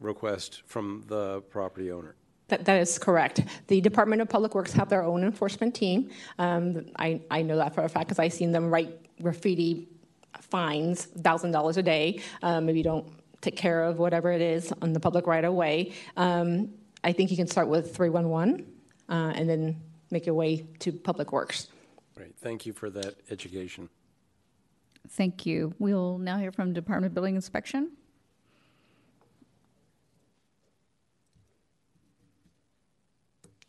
request 0.00 0.62
from 0.66 1.04
the 1.08 1.40
property 1.42 1.90
owner? 1.90 2.14
That, 2.48 2.64
that 2.64 2.80
is 2.80 2.98
correct. 2.98 3.42
The 3.66 3.80
Department 3.80 4.22
of 4.22 4.28
Public 4.28 4.54
Works 4.54 4.72
have 4.72 4.88
their 4.88 5.02
own 5.02 5.24
enforcement 5.24 5.74
team. 5.74 6.10
Um, 6.38 6.86
I, 6.96 7.20
I 7.30 7.42
know 7.42 7.56
that 7.56 7.74
for 7.74 7.82
a 7.82 7.88
fact 7.88 8.08
because 8.08 8.20
I've 8.20 8.32
seen 8.32 8.52
them 8.52 8.70
write 8.70 9.20
graffiti 9.20 9.88
fines, 10.40 11.08
$1,000 11.18 11.76
a 11.76 11.82
day, 11.82 12.20
um, 12.42 12.68
if 12.68 12.76
you 12.76 12.84
don't 12.84 13.08
take 13.40 13.56
care 13.56 13.82
of 13.84 13.98
whatever 13.98 14.32
it 14.32 14.40
is 14.40 14.72
on 14.80 14.92
the 14.92 15.00
public 15.00 15.26
right 15.26 15.44
of 15.44 15.54
way. 15.54 15.92
Um, 16.16 16.70
I 17.02 17.12
think 17.12 17.30
you 17.30 17.36
can 17.36 17.46
start 17.46 17.68
with 17.68 17.94
311 17.94 18.66
uh, 19.08 19.12
and 19.34 19.48
then 19.48 19.80
make 20.10 20.26
your 20.26 20.34
way 20.34 20.66
to 20.80 20.92
Public 20.92 21.32
Works. 21.32 21.68
Great, 22.14 22.36
thank 22.38 22.66
you 22.66 22.72
for 22.72 22.90
that 22.90 23.16
education. 23.30 23.88
Thank 25.10 25.46
you. 25.46 25.74
We'll 25.78 26.18
now 26.18 26.38
hear 26.38 26.52
from 26.52 26.72
Department 26.72 27.10
of 27.10 27.14
Building 27.14 27.36
Inspection. 27.36 27.92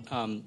Um, 0.09 0.43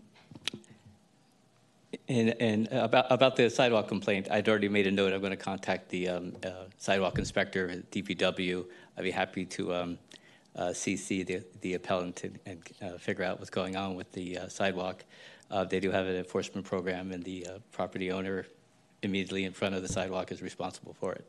And, 2.11 2.35
and 2.41 2.69
about, 2.73 3.07
about 3.09 3.37
the 3.37 3.49
sidewalk 3.49 3.87
complaint, 3.87 4.27
I'd 4.33 4.49
already 4.49 4.69
made 4.69 4.89
a 4.89 4.91
note. 4.91 5.13
I'm 5.13 5.21
going 5.21 5.31
to 5.31 5.37
contact 5.37 5.91
the 5.91 6.09
um, 6.09 6.33
uh, 6.45 6.65
sidewalk 6.77 7.21
inspector 7.21 7.71
at 7.71 7.89
DPW. 7.93 8.67
I'd 8.99 9.05
be 9.05 9.13
happy 9.13 9.45
to 9.47 9.73
um, 9.73 9.99
uh, 10.57 10.71
CC 10.71 11.25
the, 11.25 11.45
the 11.61 11.75
appellant 11.75 12.25
and, 12.25 12.39
and 12.47 12.63
uh, 12.83 12.99
figure 12.99 13.23
out 13.23 13.39
what's 13.39 13.51
going 13.51 13.77
on 13.77 13.95
with 13.95 14.11
the 14.11 14.39
uh, 14.39 14.49
sidewalk. 14.49 15.05
Uh, 15.51 15.65
They 15.65 15.81
do 15.81 15.91
have 15.91 16.07
an 16.07 16.17
enforcement 16.17 16.67
program, 16.67 17.13
and 17.13 17.23
the 17.25 17.47
uh, 17.47 17.59
property 17.73 18.11
owner 18.13 18.47
immediately 19.03 19.45
in 19.45 19.53
front 19.53 19.75
of 19.75 19.83
the 19.83 19.89
sidewalk 19.89 20.31
is 20.33 20.43
responsible 20.43 20.95
for 20.95 21.13
it. 21.13 21.25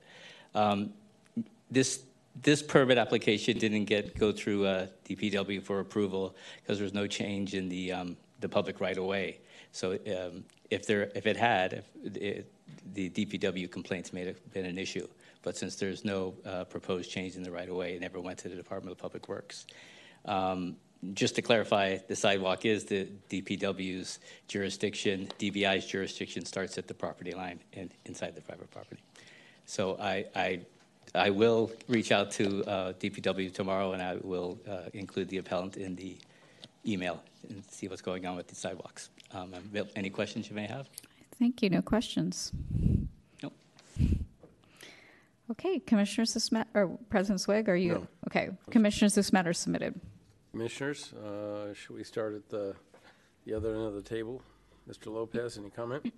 Um, 0.56 0.94
This, 1.70 2.04
this 2.42 2.62
permit 2.62 2.98
application 2.98 3.58
didn't 3.58 3.86
get, 3.86 4.18
go 4.18 4.32
through 4.32 4.66
uh, 4.66 4.88
DPW 5.08 5.62
for 5.64 5.80
approval 5.80 6.36
because 6.62 6.78
there 6.78 6.86
was 6.86 6.94
no 6.94 7.08
change 7.08 7.54
in 7.54 7.70
the, 7.70 7.92
um, 7.94 8.18
the 8.42 8.50
public 8.50 8.80
right-of-way. 8.80 9.40
So 9.72 9.94
um, 9.94 10.44
if 10.70 10.86
there, 10.86 11.12
if 11.16 11.26
it 11.26 11.38
had, 11.38 11.74
if 11.74 12.18
it- 12.18 12.52
the 12.94 13.10
DPW 13.10 13.70
complaints 13.70 14.12
may 14.14 14.26
have 14.26 14.54
been 14.54 14.66
an 14.66 14.78
issue. 14.78 15.08
But 15.44 15.58
since 15.58 15.76
there's 15.76 16.04
no 16.06 16.34
uh, 16.46 16.64
proposed 16.66 17.10
change 17.12 17.36
in 17.36 17.44
the 17.44 17.52
right-of-way, 17.52 17.96
it 17.96 18.02
never 18.02 18.20
went 18.20 18.38
to 18.40 18.50
the 18.50 18.56
Department 18.56 18.92
of 18.92 18.98
Public 18.98 19.28
Works. 19.28 19.66
Um, 20.26 20.78
Just 21.14 21.36
to 21.36 21.42
clarify, 21.42 21.98
the 22.08 22.16
sidewalk 22.16 22.64
is 22.66 22.86
the 22.86 23.08
DPW's 23.30 24.20
jurisdiction. 24.48 25.30
DBI's 25.40 25.88
jurisdiction 25.88 26.46
starts 26.46 26.78
at 26.78 26.88
the 26.88 26.94
property 26.94 27.34
line 27.34 27.60
and 27.74 27.92
inside 28.06 28.36
the 28.36 28.42
private 28.42 28.70
property. 28.70 29.02
So 29.66 29.98
I, 30.00 30.26
I, 30.36 30.60
I 31.16 31.32
will 31.32 31.72
reach 31.88 32.12
out 32.12 32.30
to 32.32 32.64
uh, 32.66 32.94
DPW 32.94 33.52
tomorrow, 33.52 33.94
and 33.94 34.02
I 34.02 34.18
will 34.22 34.60
uh, 34.70 34.90
include 34.94 35.30
the 35.30 35.38
appellant 35.38 35.76
in 35.78 35.96
the 35.96 36.18
email 36.86 37.24
and 37.50 37.64
see 37.70 37.88
what's 37.88 38.02
going 38.02 38.28
on 38.28 38.36
with 38.36 38.48
the 38.48 38.56
sidewalks. 38.56 39.10
Um, 39.34 39.54
Any 39.96 40.10
questions 40.12 40.50
you 40.50 40.56
may 40.56 40.68
have? 40.68 40.88
Thank 41.40 41.64
you. 41.64 41.70
No 41.72 41.82
questions. 41.82 42.52
Nope. 43.42 43.54
Okay, 45.50 45.80
Commissioners, 45.80 46.34
this 46.36 46.52
ma- 46.52 46.64
or 46.76 46.98
President 47.10 47.42
Swig, 47.42 47.68
are 47.70 47.76
you? 47.76 47.94
No. 47.94 48.08
Okay, 48.28 48.50
Commissioners, 48.70 49.16
this 49.16 49.34
matter 49.34 49.50
is 49.50 49.58
submitted. 49.58 50.00
Commissioners, 50.52 51.14
uh, 51.14 51.74
should 51.74 51.96
we 51.96 52.04
start 52.04 52.36
at 52.36 52.50
the, 52.50 52.76
the 53.46 53.54
other 53.54 53.74
end 53.74 53.86
of 53.86 53.94
the 53.94 54.02
table? 54.02 54.42
Mr. 54.90 55.06
Lopez, 55.06 55.58
any 55.58 55.70
comment? 55.70 56.14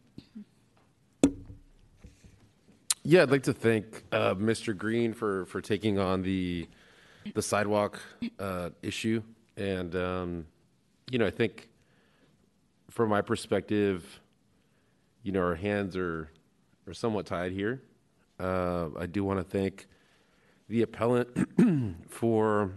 Yeah, 3.03 3.21
I'd 3.21 3.29
like 3.29 3.43
to 3.43 3.53
thank 3.53 4.03
uh, 4.11 4.33
Mr. 4.33 4.75
Greene 4.75 5.13
for, 5.13 5.45
for 5.45 5.61
taking 5.61 5.99
on 5.99 6.23
the 6.23 6.67
the 7.35 7.41
sidewalk 7.41 8.01
uh, 8.39 8.71
issue, 8.81 9.21
and 9.55 9.95
um, 9.95 10.45
you 11.11 11.19
know, 11.19 11.27
I 11.27 11.31
think 11.31 11.69
from 12.89 13.09
my 13.09 13.21
perspective, 13.21 14.19
you 15.21 15.31
know, 15.31 15.41
our 15.41 15.55
hands 15.55 15.95
are 15.95 16.29
are 16.87 16.93
somewhat 16.93 17.27
tied 17.27 17.51
here. 17.51 17.83
Uh, 18.39 18.89
I 18.97 19.05
do 19.05 19.23
want 19.23 19.39
to 19.39 19.43
thank 19.43 19.85
the 20.69 20.81
appellant 20.81 21.29
for 22.09 22.71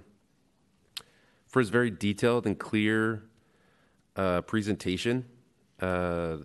for 1.57 1.61
his 1.61 1.71
very 1.71 1.91
detailed 1.91 2.47
and 2.47 2.59
clear 2.59 3.23
uh, 4.15 4.43
presentation. 4.43 5.25
Uh, 5.81 6.37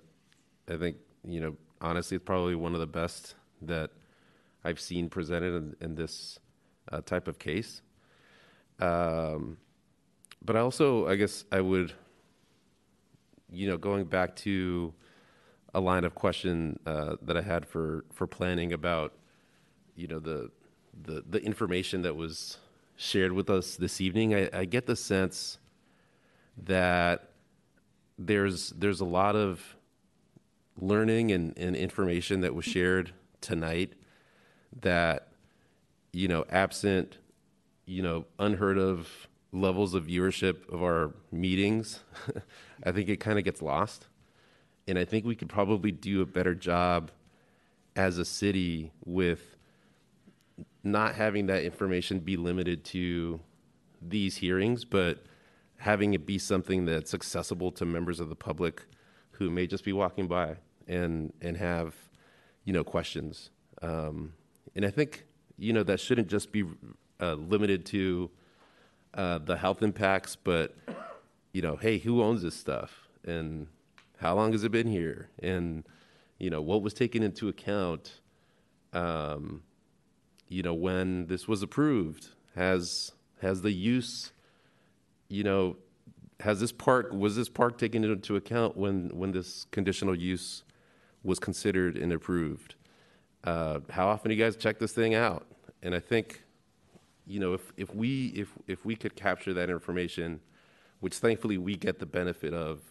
I 0.69 0.77
think 0.77 0.95
you 1.27 1.41
know, 1.41 1.57
honestly, 1.81 2.15
it's 2.15 2.23
probably 2.23 2.55
one 2.55 2.73
of 2.73 2.79
the 2.79 2.87
best 2.87 3.35
that 3.61 3.89
I've 4.63 4.79
seen 4.79 5.09
presented 5.09 5.53
in, 5.53 5.75
in 5.81 5.95
this 5.95 6.39
uh, 6.93 7.01
type 7.01 7.27
of 7.27 7.39
case. 7.39 7.81
Um, 8.79 9.57
but 10.45 10.55
I 10.55 10.59
also, 10.61 11.09
I 11.09 11.17
guess, 11.17 11.43
I 11.51 11.59
would, 11.59 11.91
you 13.51 13.67
know, 13.67 13.75
going 13.75 14.05
back 14.05 14.37
to 14.37 14.93
a 15.73 15.81
line 15.81 16.05
of 16.05 16.15
question 16.15 16.79
uh, 16.85 17.17
that 17.21 17.35
I 17.35 17.41
had 17.41 17.65
for 17.65 18.05
for 18.13 18.27
planning 18.27 18.71
about 18.71 19.11
you 19.93 20.07
know, 20.07 20.19
the, 20.19 20.51
the, 21.03 21.21
the 21.29 21.43
information 21.43 22.03
that 22.03 22.15
was 22.15 22.59
shared 23.01 23.31
with 23.31 23.49
us 23.49 23.77
this 23.77 23.99
evening, 23.99 24.35
I, 24.35 24.49
I 24.53 24.65
get 24.65 24.85
the 24.85 24.95
sense 24.95 25.57
that 26.65 27.31
there's, 28.19 28.69
there's 28.71 29.01
a 29.01 29.05
lot 29.05 29.35
of 29.35 29.75
learning 30.79 31.31
and, 31.31 31.57
and 31.57 31.75
information 31.75 32.41
that 32.41 32.53
was 32.53 32.63
shared 32.63 33.11
tonight 33.41 33.93
that, 34.81 35.29
you 36.13 36.27
know, 36.27 36.45
absent, 36.49 37.17
you 37.85 38.03
know, 38.03 38.25
unheard 38.37 38.77
of 38.77 39.27
levels 39.51 39.95
of 39.95 40.05
viewership 40.05 40.69
of 40.71 40.83
our 40.83 41.11
meetings, 41.31 42.01
I 42.83 42.91
think 42.91 43.09
it 43.09 43.17
kind 43.19 43.39
of 43.39 43.43
gets 43.43 43.63
lost. 43.63 44.07
And 44.87 44.99
I 44.99 45.05
think 45.05 45.25
we 45.25 45.35
could 45.35 45.49
probably 45.49 45.91
do 45.91 46.21
a 46.21 46.25
better 46.27 46.53
job 46.53 47.09
as 47.95 48.19
a 48.19 48.25
city 48.25 48.91
with 49.05 49.50
not 50.83 51.15
having 51.15 51.47
that 51.47 51.63
information 51.63 52.19
be 52.19 52.37
limited 52.37 52.83
to 52.83 53.39
these 54.01 54.37
hearings, 54.37 54.83
but 54.83 55.23
having 55.77 56.13
it 56.13 56.25
be 56.25 56.37
something 56.37 56.85
that's 56.85 57.13
accessible 57.13 57.71
to 57.71 57.85
members 57.85 58.19
of 58.19 58.29
the 58.29 58.35
public 58.35 58.83
who 59.31 59.49
may 59.49 59.65
just 59.65 59.83
be 59.83 59.93
walking 59.93 60.27
by 60.27 60.55
and 60.87 61.33
and 61.41 61.57
have 61.57 61.95
you 62.65 62.73
know 62.73 62.83
questions. 62.83 63.49
Um, 63.81 64.33
and 64.75 64.85
I 64.85 64.91
think 64.91 65.25
you 65.57 65.73
know 65.73 65.83
that 65.83 65.99
shouldn't 65.99 66.27
just 66.27 66.51
be 66.51 66.63
uh, 67.19 67.33
limited 67.33 67.85
to 67.87 68.29
uh, 69.13 69.39
the 69.39 69.57
health 69.57 69.81
impacts, 69.81 70.35
but 70.35 70.75
you 71.53 71.61
know, 71.61 71.75
hey, 71.75 71.97
who 71.97 72.21
owns 72.21 72.41
this 72.41 72.55
stuff? 72.55 73.07
And 73.23 73.67
how 74.17 74.35
long 74.35 74.51
has 74.51 74.63
it 74.63 74.71
been 74.71 74.87
here? 74.87 75.29
And 75.39 75.83
you 76.39 76.49
know 76.49 76.61
what 76.61 76.81
was 76.81 76.93
taken 76.93 77.23
into 77.23 77.49
account? 77.49 78.19
Um, 78.93 79.63
you 80.51 80.61
know 80.61 80.73
when 80.73 81.27
this 81.27 81.47
was 81.47 81.63
approved 81.63 82.27
has 82.55 83.13
has 83.41 83.61
the 83.61 83.71
use 83.71 84.33
you 85.29 85.43
know 85.43 85.77
has 86.41 86.59
this 86.59 86.71
park 86.71 87.11
was 87.13 87.35
this 87.35 87.49
park 87.49 87.77
taken 87.77 88.03
into 88.03 88.35
account 88.35 88.75
when 88.75 89.09
when 89.13 89.31
this 89.31 89.65
conditional 89.71 90.15
use 90.15 90.63
was 91.23 91.37
considered 91.37 91.97
and 91.97 92.11
approved? 92.11 92.75
Uh, 93.43 93.79
how 93.91 94.07
often 94.07 94.29
do 94.29 94.35
you 94.35 94.43
guys 94.43 94.55
check 94.55 94.79
this 94.79 94.91
thing 94.91 95.15
out? 95.15 95.45
And 95.83 95.95
i 95.95 95.99
think 95.99 96.43
you 97.25 97.39
know 97.39 97.53
if 97.53 97.71
if 97.77 97.93
we 97.95 98.27
if 98.27 98.49
if 98.67 98.85
we 98.85 98.95
could 98.95 99.15
capture 99.15 99.53
that 99.53 99.69
information 99.69 100.39
which 100.99 101.15
thankfully 101.15 101.57
we 101.57 101.75
get 101.75 101.97
the 101.97 102.05
benefit 102.05 102.53
of 102.53 102.81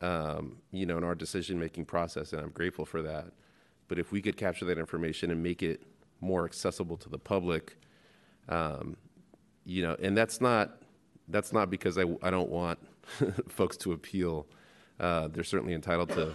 um, 0.00 0.58
you 0.70 0.86
know 0.86 0.96
in 0.96 1.04
our 1.04 1.14
decision 1.14 1.58
making 1.58 1.84
process 1.84 2.32
and 2.32 2.40
i'm 2.40 2.50
grateful 2.50 2.86
for 2.86 3.02
that 3.02 3.26
but 3.88 3.98
if 3.98 4.12
we 4.12 4.22
could 4.22 4.36
capture 4.36 4.64
that 4.64 4.78
information 4.78 5.30
and 5.30 5.42
make 5.42 5.62
it 5.62 5.82
more 6.20 6.44
accessible 6.44 6.96
to 6.96 7.08
the 7.08 7.18
public 7.18 7.76
um, 8.48 8.96
you 9.64 9.82
know 9.82 9.96
and 10.00 10.16
that's 10.16 10.40
not 10.40 10.78
that's 11.28 11.52
not 11.52 11.70
because 11.70 11.98
I, 11.98 12.04
I 12.22 12.30
don't 12.30 12.48
want 12.48 12.78
folks 13.48 13.76
to 13.78 13.92
appeal. 13.92 14.46
Uh, 14.98 15.28
they're 15.28 15.44
certainly 15.44 15.74
entitled 15.74 16.10
to 16.10 16.34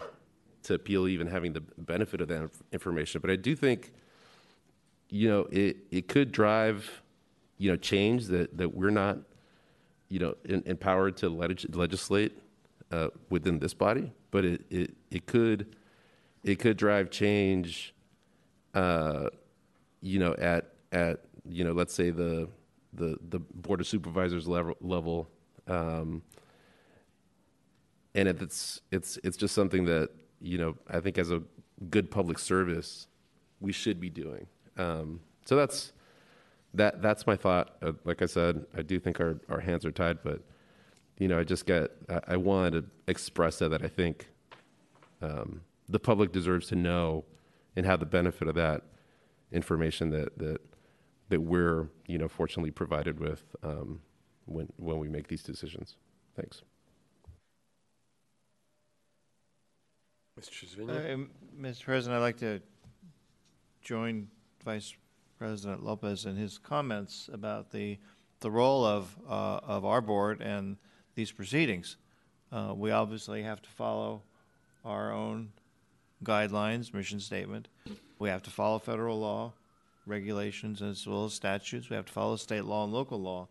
to 0.64 0.76
appeal, 0.76 1.08
even 1.10 1.28
having 1.28 1.52
the 1.52 1.62
benefit 1.78 2.22
of 2.22 2.30
that 2.30 2.50
information. 2.72 3.20
But 3.20 3.30
I 3.30 3.36
do 3.36 3.56
think, 3.56 3.92
you 5.10 5.30
know, 5.30 5.48
it 5.52 5.78
it 5.92 6.08
could 6.08 6.32
drive, 6.32 7.02
you 7.58 7.72
know, 7.72 7.76
change 7.76 8.28
that 8.28 8.58
that 8.58 8.74
we're 8.74 8.90
not, 8.90 9.18
you 10.10 10.20
know, 10.20 10.36
in, 10.46 10.64
empowered 10.66 11.18
to 11.18 11.30
leg- 11.30 11.76
legislate 11.76 12.38
uh, 12.92 13.10
within 13.30 13.60
this 13.60 13.74
body. 13.74 14.12
But 14.32 14.46
it, 14.46 14.66
it 14.70 14.94
it 15.12 15.26
could 15.26 15.76
it 16.44 16.60
could 16.60 16.78
drive 16.78 17.10
change. 17.10 17.94
Uh, 18.74 19.30
you 20.04 20.20
know, 20.20 20.34
at 20.34 20.74
at 20.92 21.22
you 21.50 21.64
know, 21.64 21.72
let's 21.72 21.94
say 21.94 22.12
the 22.12 22.50
the 22.92 23.18
the 23.30 23.40
board 23.40 23.80
of 23.80 23.88
supervisors 23.88 24.48
level 24.48 24.76
level, 24.82 25.30
um, 25.68 26.22
and 28.14 28.28
it's 28.28 28.82
it's 28.92 29.18
it's 29.24 29.38
just 29.38 29.56
something 29.56 29.86
that 29.86 30.10
you 30.42 30.58
know 30.58 30.76
I 30.90 31.00
think 31.00 31.18
as 31.18 31.32
a 31.32 31.42
good 31.90 32.12
public 32.12 32.38
service 32.38 33.08
we 33.62 33.72
should 33.72 34.00
be 34.00 34.10
doing. 34.10 34.46
Um, 34.78 35.22
so 35.46 35.56
that's 35.56 35.94
that 36.74 37.02
that's 37.02 37.26
my 37.26 37.38
thought. 37.38 37.78
Uh, 37.82 37.94
like 38.04 38.22
I 38.22 38.26
said, 38.26 38.66
I 38.78 38.82
do 38.82 39.00
think 39.00 39.22
our 39.22 39.40
our 39.50 39.62
hands 39.62 39.86
are 39.86 39.92
tied, 39.92 40.22
but 40.22 40.42
you 41.18 41.30
know 41.30 41.40
I 41.40 41.46
just 41.46 41.66
get 41.66 41.92
I, 42.10 42.34
I 42.34 42.38
wanted 42.38 42.72
to 42.72 42.86
express 43.08 43.60
that 43.60 43.70
that 43.70 43.84
I 43.84 43.88
think 43.88 44.28
um, 45.22 45.62
the 45.88 46.00
public 46.00 46.34
deserves 46.34 46.68
to 46.68 46.76
know 46.76 47.24
and 47.78 47.86
have 47.86 48.02
the 48.02 48.06
benefit 48.06 48.50
of 48.50 48.56
that 48.56 48.84
information 49.54 50.10
that 50.10 50.38
that 50.38 50.60
that 51.30 51.42
we're 51.42 51.88
you 52.08 52.18
know 52.18 52.28
fortunately 52.28 52.72
provided 52.72 53.20
with 53.20 53.56
um, 53.64 54.02
when 54.46 54.68
when 54.78 55.00
we 55.00 55.08
make 55.08 55.28
these 55.28 55.44
decisions. 55.44 55.96
Thanks. 56.36 56.64
Mr. 60.40 60.50
Trasviña? 60.50 61.14
Uh, 61.14 61.28
Mr. 61.62 61.84
President, 61.84 62.18
I'd 62.18 62.24
like 62.24 62.38
to 62.38 62.60
join 63.82 64.28
Vice 64.66 64.96
President 65.38 65.84
Lopez 65.84 66.26
in 66.26 66.36
his 66.36 66.58
comments 66.58 67.30
about 67.32 67.72
the 67.72 68.00
the 68.40 68.50
role 68.50 68.84
of 68.86 69.16
uh, 69.30 69.60
of 69.64 69.86
our 69.86 70.02
board 70.02 70.42
and 70.42 70.78
these 71.16 71.32
proceedings. 71.32 71.98
Uh, 72.52 72.74
we 72.76 72.92
obviously 72.92 73.44
have 73.44 73.62
to 73.62 73.70
follow 73.70 74.24
our 74.86 75.12
own 75.12 75.52
guidelines, 76.24 76.94
mission 76.94 77.20
statement. 77.20 77.68
We 78.24 78.30
have 78.30 78.44
to 78.44 78.52
follow 78.52 78.80
federal 78.80 79.20
law 79.20 79.52
regulations 80.06 80.82
as 80.82 81.06
well 81.06 81.26
as 81.26 81.34
statutes. 81.34 81.90
We 81.90 81.98
have 81.98 82.06
to 82.06 82.14
follow 82.14 82.38
state 82.38 82.64
law 82.64 82.86
and 82.86 82.94
local 82.94 83.20
law. 83.20 83.50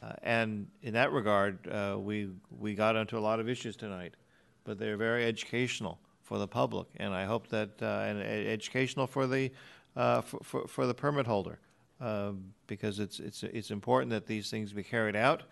Uh, 0.00 0.12
and 0.22 0.68
in 0.84 0.94
that 0.94 1.10
regard, 1.10 1.66
uh, 1.66 1.96
we 1.98 2.28
we 2.60 2.76
got 2.76 2.94
into 2.94 3.18
a 3.18 3.24
lot 3.28 3.40
of 3.40 3.48
issues 3.48 3.74
tonight, 3.74 4.14
but 4.62 4.78
they're 4.78 4.96
very 4.96 5.24
educational 5.24 5.98
for 6.22 6.38
the 6.38 6.46
public, 6.46 6.86
and 6.98 7.12
I 7.12 7.24
hope 7.24 7.48
that 7.48 7.70
uh, 7.82 8.06
and 8.06 8.22
educational 8.22 9.08
for 9.08 9.26
the 9.26 9.50
uh, 9.96 10.20
for, 10.20 10.38
for, 10.44 10.68
for 10.68 10.86
the 10.86 10.94
permit 10.94 11.26
holder, 11.26 11.58
uh, 12.00 12.30
because 12.68 13.00
it's 13.00 13.18
it's 13.18 13.42
it's 13.42 13.72
important 13.72 14.10
that 14.10 14.24
these 14.24 14.50
things 14.50 14.72
be 14.72 14.84
carried 14.84 15.16
out. 15.16 15.42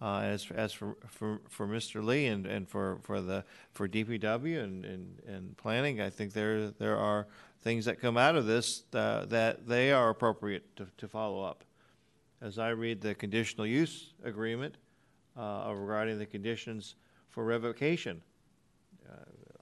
Uh, 0.00 0.20
as 0.20 0.46
as 0.54 0.72
for, 0.72 0.96
for 1.08 1.40
for 1.48 1.66
Mr. 1.66 2.04
Lee 2.04 2.26
and, 2.26 2.46
and 2.46 2.68
for, 2.68 2.98
for 3.02 3.20
the 3.20 3.44
for 3.72 3.88
DPW 3.88 4.62
and, 4.62 4.84
and, 4.84 5.18
and 5.26 5.56
planning, 5.56 6.00
I 6.00 6.08
think 6.08 6.32
there 6.34 6.70
there 6.70 6.96
are 6.96 7.26
things 7.62 7.84
that 7.84 8.00
come 8.00 8.16
out 8.16 8.36
of 8.36 8.46
this 8.46 8.84
uh, 8.94 9.24
that 9.26 9.66
they 9.66 9.92
are 9.92 10.10
appropriate 10.10 10.76
to, 10.76 10.86
to 10.96 11.08
follow 11.08 11.42
up. 11.42 11.64
As 12.40 12.58
I 12.58 12.68
read 12.68 13.00
the 13.00 13.14
conditional 13.14 13.66
use 13.66 14.12
agreement 14.24 14.76
uh, 15.36 15.72
regarding 15.74 16.18
the 16.18 16.26
conditions 16.26 16.94
for 17.28 17.44
revocation, 17.44 18.22
uh, 19.08 19.14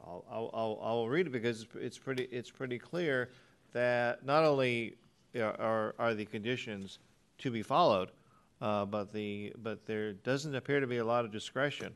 I'll, 0.07 0.51
I'll, 0.53 0.81
I'll, 0.83 1.09
read 1.09 1.27
it 1.27 1.31
because 1.31 1.67
it's 1.75 1.99
pretty, 1.99 2.25
it's 2.25 2.51
pretty 2.51 2.79
clear 2.79 3.31
that 3.73 4.25
not 4.25 4.45
only 4.45 4.95
are, 5.35 5.95
are 5.99 6.15
the 6.15 6.27
conditions 6.27 6.99
to 7.39 7.51
be 7.51 7.63
followed, 7.63 8.11
uh, 8.61 8.85
but, 8.85 9.13
the, 9.13 9.53
but 9.63 9.85
there 9.87 10.13
doesn't 10.13 10.55
appear 10.55 10.81
to 10.81 10.87
be 10.87 10.99
a 10.99 11.05
lot 11.05 11.25
of 11.25 11.33
discretion 11.33 11.93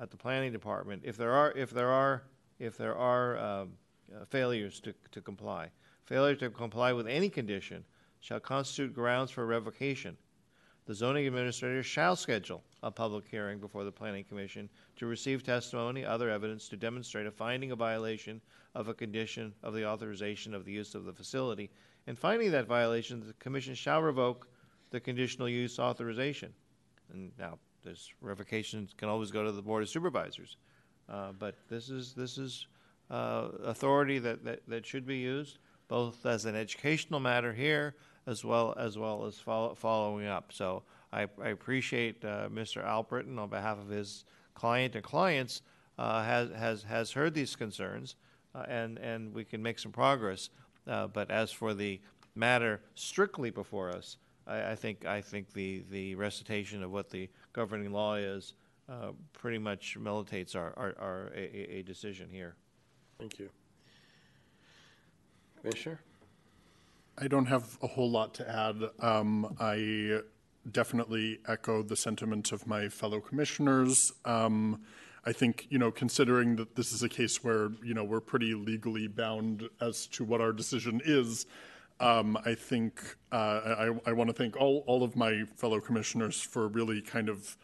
at 0.00 0.10
the 0.10 0.16
planning 0.16 0.52
department. 0.52 1.02
If 1.04 1.16
there 1.16 1.32
are, 1.32 1.52
if 1.52 1.70
there 1.70 1.90
are, 1.90 2.22
if 2.58 2.76
there 2.76 2.96
are 2.96 3.38
um, 3.38 3.72
uh, 4.14 4.24
failures 4.26 4.80
to, 4.80 4.94
to 5.12 5.20
comply. 5.20 5.70
Failure 6.04 6.34
to 6.36 6.50
comply 6.50 6.92
with 6.92 7.06
any 7.06 7.28
condition 7.28 7.84
shall 8.20 8.40
constitute 8.40 8.94
grounds 8.94 9.30
for 9.30 9.46
revocation. 9.46 10.16
The 10.86 10.94
zoning 10.94 11.26
administrator 11.26 11.82
shall 11.82 12.14
schedule 12.14 12.62
a 12.82 12.90
public 12.90 13.24
hearing 13.28 13.58
before 13.58 13.82
the 13.82 13.90
planning 13.90 14.24
commission 14.24 14.68
to 14.96 15.06
receive 15.06 15.42
testimony, 15.42 16.04
other 16.04 16.30
evidence 16.30 16.68
to 16.68 16.76
demonstrate 16.76 17.26
a 17.26 17.30
finding 17.32 17.72
a 17.72 17.76
violation 17.76 18.40
of 18.74 18.88
a 18.88 18.94
condition 18.94 19.52
of 19.64 19.74
the 19.74 19.84
authorization 19.84 20.54
of 20.54 20.64
the 20.64 20.72
use 20.72 20.94
of 20.94 21.04
the 21.04 21.12
facility. 21.12 21.70
And 22.06 22.16
finding 22.16 22.52
that 22.52 22.66
violation, 22.66 23.20
the 23.26 23.32
commission 23.34 23.74
shall 23.74 24.00
revoke 24.00 24.46
the 24.90 25.00
conditional 25.00 25.48
use 25.48 25.80
authorization. 25.80 26.52
And 27.12 27.32
now, 27.36 27.58
this 27.82 28.10
revocation 28.20 28.88
can 28.96 29.08
always 29.08 29.30
go 29.30 29.44
to 29.44 29.52
the 29.52 29.62
board 29.62 29.82
of 29.82 29.88
supervisors, 29.88 30.56
uh, 31.08 31.32
but 31.38 31.56
this 31.68 31.88
is 31.88 32.14
this 32.14 32.36
is 32.38 32.66
uh, 33.10 33.48
authority 33.64 34.18
that, 34.18 34.44
that, 34.44 34.60
that 34.68 34.86
should 34.86 35.06
be 35.06 35.18
used, 35.18 35.58
both 35.88 36.24
as 36.26 36.44
an 36.44 36.56
educational 36.56 37.20
matter 37.20 37.52
here 37.52 37.94
as 38.26 38.44
well 38.44 38.74
as 38.76 38.98
well 38.98 39.24
as 39.24 39.38
follow, 39.38 39.74
following 39.74 40.26
up. 40.26 40.52
So 40.52 40.82
I, 41.12 41.28
I 41.42 41.48
appreciate 41.48 42.24
uh, 42.24 42.48
Mr. 42.48 42.84
Albritton 42.84 43.38
on 43.38 43.48
behalf 43.48 43.78
of 43.78 43.88
his 43.88 44.24
client 44.54 44.94
and 44.94 45.04
clients 45.04 45.62
uh, 45.98 46.22
has, 46.24 46.50
has, 46.50 46.82
has 46.82 47.12
heard 47.12 47.34
these 47.34 47.56
concerns 47.56 48.16
uh, 48.54 48.64
and, 48.68 48.98
and 48.98 49.32
we 49.32 49.44
can 49.44 49.62
make 49.62 49.78
some 49.78 49.92
progress. 49.92 50.50
Uh, 50.86 51.06
but 51.06 51.30
as 51.30 51.50
for 51.50 51.74
the 51.74 52.00
matter 52.34 52.80
strictly 52.94 53.50
before 53.50 53.90
us, 53.90 54.16
I, 54.46 54.72
I, 54.72 54.74
think, 54.74 55.06
I 55.06 55.20
think 55.20 55.52
the, 55.52 55.84
the 55.90 56.14
recitation 56.16 56.82
of 56.82 56.90
what 56.90 57.10
the 57.10 57.28
governing 57.52 57.92
law 57.92 58.14
is 58.16 58.54
uh, 58.88 59.12
pretty 59.32 59.58
much 59.58 59.96
militates 59.96 60.54
our, 60.54 60.72
our, 60.76 60.94
our 60.98 61.32
a, 61.34 61.78
a 61.78 61.82
decision 61.82 62.28
here. 62.30 62.56
Thank 63.18 63.38
you. 63.38 63.50
Commissioner? 65.60 66.00
I 67.18 67.28
don't 67.28 67.46
have 67.46 67.78
a 67.82 67.86
whole 67.86 68.10
lot 68.10 68.34
to 68.34 68.48
add. 68.48 68.76
Um, 69.00 69.56
I 69.58 70.20
definitely 70.70 71.38
echo 71.48 71.82
the 71.82 71.96
sentiment 71.96 72.52
of 72.52 72.66
my 72.66 72.88
fellow 72.88 73.20
commissioners. 73.20 74.12
Um, 74.24 74.82
I 75.24 75.32
think, 75.32 75.66
you 75.70 75.78
know, 75.78 75.90
considering 75.90 76.56
that 76.56 76.76
this 76.76 76.92
is 76.92 77.02
a 77.02 77.08
case 77.08 77.42
where, 77.42 77.70
you 77.82 77.94
know, 77.94 78.04
we're 78.04 78.20
pretty 78.20 78.54
legally 78.54 79.08
bound 79.08 79.68
as 79.80 80.06
to 80.08 80.24
what 80.24 80.40
our 80.40 80.52
decision 80.52 81.00
is, 81.04 81.46
um, 81.98 82.38
I 82.44 82.54
think 82.54 83.16
uh, 83.32 83.96
I, 84.06 84.10
I 84.10 84.12
want 84.12 84.28
to 84.28 84.34
thank 84.34 84.56
all, 84.56 84.84
all 84.86 85.02
of 85.02 85.16
my 85.16 85.44
fellow 85.56 85.80
commissioners 85.80 86.40
for 86.40 86.68
really 86.68 87.00
kind 87.00 87.28
of 87.28 87.56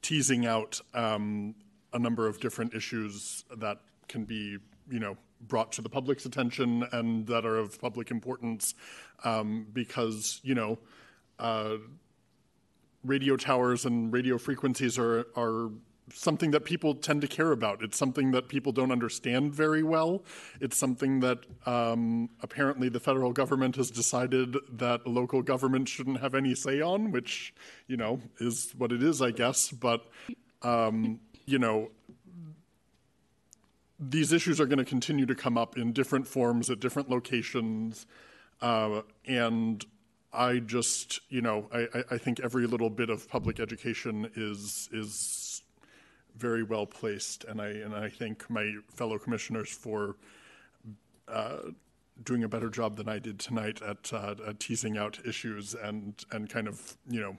teasing 0.00 0.46
out 0.46 0.80
um, 0.94 1.54
a 1.92 1.98
number 1.98 2.26
of 2.26 2.40
different 2.40 2.74
issues 2.74 3.44
that 3.56 3.78
can 4.08 4.24
be, 4.24 4.58
you 4.90 4.98
know, 4.98 5.16
brought 5.40 5.72
to 5.72 5.82
the 5.82 5.88
public's 5.88 6.24
attention 6.24 6.84
and 6.92 7.26
that 7.26 7.44
are 7.44 7.58
of 7.58 7.80
public 7.80 8.10
importance 8.10 8.74
um, 9.24 9.66
because, 9.72 10.40
you 10.42 10.54
know, 10.54 10.78
uh, 11.38 11.76
radio 13.04 13.36
towers 13.36 13.84
and 13.84 14.12
radio 14.12 14.38
frequencies 14.38 14.98
are, 14.98 15.26
are 15.36 15.70
something 16.12 16.50
that 16.50 16.64
people 16.64 16.94
tend 16.94 17.20
to 17.20 17.28
care 17.28 17.52
about. 17.52 17.82
It's 17.82 17.96
something 17.96 18.32
that 18.32 18.48
people 18.48 18.72
don't 18.72 18.92
understand 18.92 19.54
very 19.54 19.82
well. 19.82 20.22
It's 20.60 20.76
something 20.76 21.20
that 21.20 21.38
um, 21.66 22.28
apparently 22.42 22.88
the 22.88 23.00
federal 23.00 23.32
government 23.32 23.76
has 23.76 23.90
decided 23.90 24.56
that 24.70 25.06
local 25.06 25.42
government 25.42 25.88
shouldn't 25.88 26.20
have 26.20 26.34
any 26.34 26.54
say 26.54 26.80
on, 26.80 27.10
which, 27.12 27.54
you 27.86 27.96
know, 27.96 28.20
is 28.38 28.72
what 28.76 28.92
it 28.92 29.02
is, 29.02 29.22
I 29.22 29.30
guess. 29.30 29.70
But, 29.70 30.06
um, 30.62 31.20
you 31.46 31.58
know, 31.58 31.90
these 34.10 34.32
issues 34.32 34.60
are 34.60 34.66
going 34.66 34.78
to 34.78 34.84
continue 34.84 35.26
to 35.26 35.34
come 35.34 35.56
up 35.56 35.76
in 35.76 35.92
different 35.92 36.26
forms 36.26 36.68
at 36.68 36.80
different 36.80 37.08
locations. 37.08 38.06
Uh, 38.60 39.02
and 39.26 39.84
I 40.32 40.58
just, 40.58 41.20
you 41.28 41.40
know, 41.40 41.68
I, 41.72 41.86
I 42.10 42.18
think 42.18 42.40
every 42.40 42.66
little 42.66 42.90
bit 42.90 43.10
of 43.10 43.28
public 43.28 43.60
education 43.60 44.30
is 44.34 44.88
is 44.92 45.62
very 46.36 46.62
well 46.62 46.86
placed, 46.86 47.44
and 47.44 47.60
I 47.60 47.68
and 47.68 47.94
I 47.94 48.08
thank 48.08 48.48
my 48.50 48.74
fellow 48.88 49.18
commissioners 49.18 49.68
for 49.68 50.16
uh, 51.28 51.58
doing 52.24 52.42
a 52.44 52.48
better 52.48 52.70
job 52.70 52.96
than 52.96 53.08
I 53.08 53.18
did 53.18 53.38
tonight 53.38 53.80
at, 53.82 54.12
uh, 54.12 54.34
at 54.46 54.58
teasing 54.58 54.96
out 54.96 55.18
issues 55.26 55.74
and 55.74 56.14
and 56.32 56.48
kind 56.48 56.66
of 56.66 56.96
you 57.08 57.20
know 57.20 57.36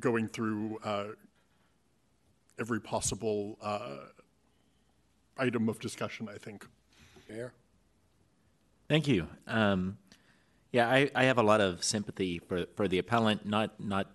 going 0.00 0.28
through 0.28 0.78
uh, 0.84 1.06
every 2.58 2.80
possible 2.80 3.58
uh, 3.62 3.98
item 5.38 5.68
of 5.68 5.78
discussion. 5.80 6.28
I 6.32 6.38
think. 6.38 6.66
Mayor. 7.28 7.52
Thank 8.88 9.08
you. 9.08 9.26
Um, 9.46 9.98
yeah, 10.72 10.88
I, 10.88 11.10
I 11.14 11.24
have 11.24 11.38
a 11.38 11.42
lot 11.42 11.60
of 11.60 11.82
sympathy 11.82 12.38
for, 12.38 12.66
for 12.76 12.86
the 12.86 12.98
appellant, 12.98 13.46
not 13.46 13.80
not 13.80 14.10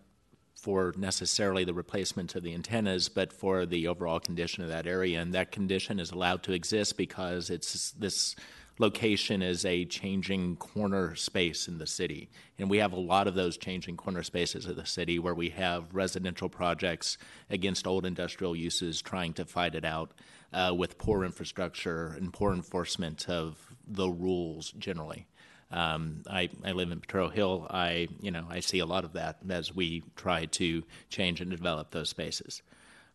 for 0.55 0.93
necessarily 0.95 1.63
the 1.63 1.73
replacement 1.73 2.35
of 2.35 2.43
the 2.43 2.53
antennas, 2.53 3.09
but 3.09 3.33
for 3.33 3.65
the 3.65 3.87
overall 3.87 4.19
condition 4.19 4.63
of 4.63 4.69
that 4.69 4.85
area. 4.85 5.19
And 5.19 5.33
that 5.33 5.51
condition 5.51 5.99
is 5.99 6.11
allowed 6.11 6.43
to 6.43 6.53
exist 6.53 6.97
because 6.97 7.49
it's 7.49 7.91
this 7.91 8.35
location 8.77 9.41
is 9.41 9.65
a 9.65 9.85
changing 9.85 10.55
corner 10.57 11.15
space 11.15 11.67
in 11.67 11.79
the 11.79 11.87
city. 11.87 12.29
And 12.59 12.69
we 12.69 12.77
have 12.77 12.93
a 12.93 12.99
lot 12.99 13.27
of 13.27 13.33
those 13.33 13.57
changing 13.57 13.97
corner 13.97 14.21
spaces 14.21 14.67
of 14.67 14.75
the 14.75 14.85
city 14.85 15.17
where 15.17 15.33
we 15.33 15.49
have 15.49 15.93
residential 15.93 16.47
projects 16.47 17.17
against 17.49 17.87
old 17.87 18.05
industrial 18.05 18.55
uses 18.55 19.01
trying 19.01 19.33
to 19.33 19.45
fight 19.45 19.73
it 19.73 19.83
out 19.83 20.11
uh, 20.53 20.73
with 20.75 20.97
poor 20.97 21.23
infrastructure 21.23 22.07
and 22.17 22.33
poor 22.33 22.53
enforcement 22.53 23.29
of 23.29 23.57
the 23.87 24.09
rules 24.09 24.71
generally. 24.71 25.27
Um, 25.71 26.23
I, 26.29 26.49
I 26.65 26.73
live 26.73 26.91
in 26.91 26.99
Potrero 26.99 27.29
Hill. 27.29 27.67
I, 27.69 28.09
you 28.19 28.31
know, 28.31 28.45
I 28.49 28.59
see 28.59 28.79
a 28.79 28.85
lot 28.85 29.05
of 29.05 29.13
that 29.13 29.37
as 29.49 29.73
we 29.73 30.03
try 30.15 30.45
to 30.45 30.83
change 31.09 31.39
and 31.39 31.49
develop 31.49 31.91
those 31.91 32.09
spaces. 32.09 32.61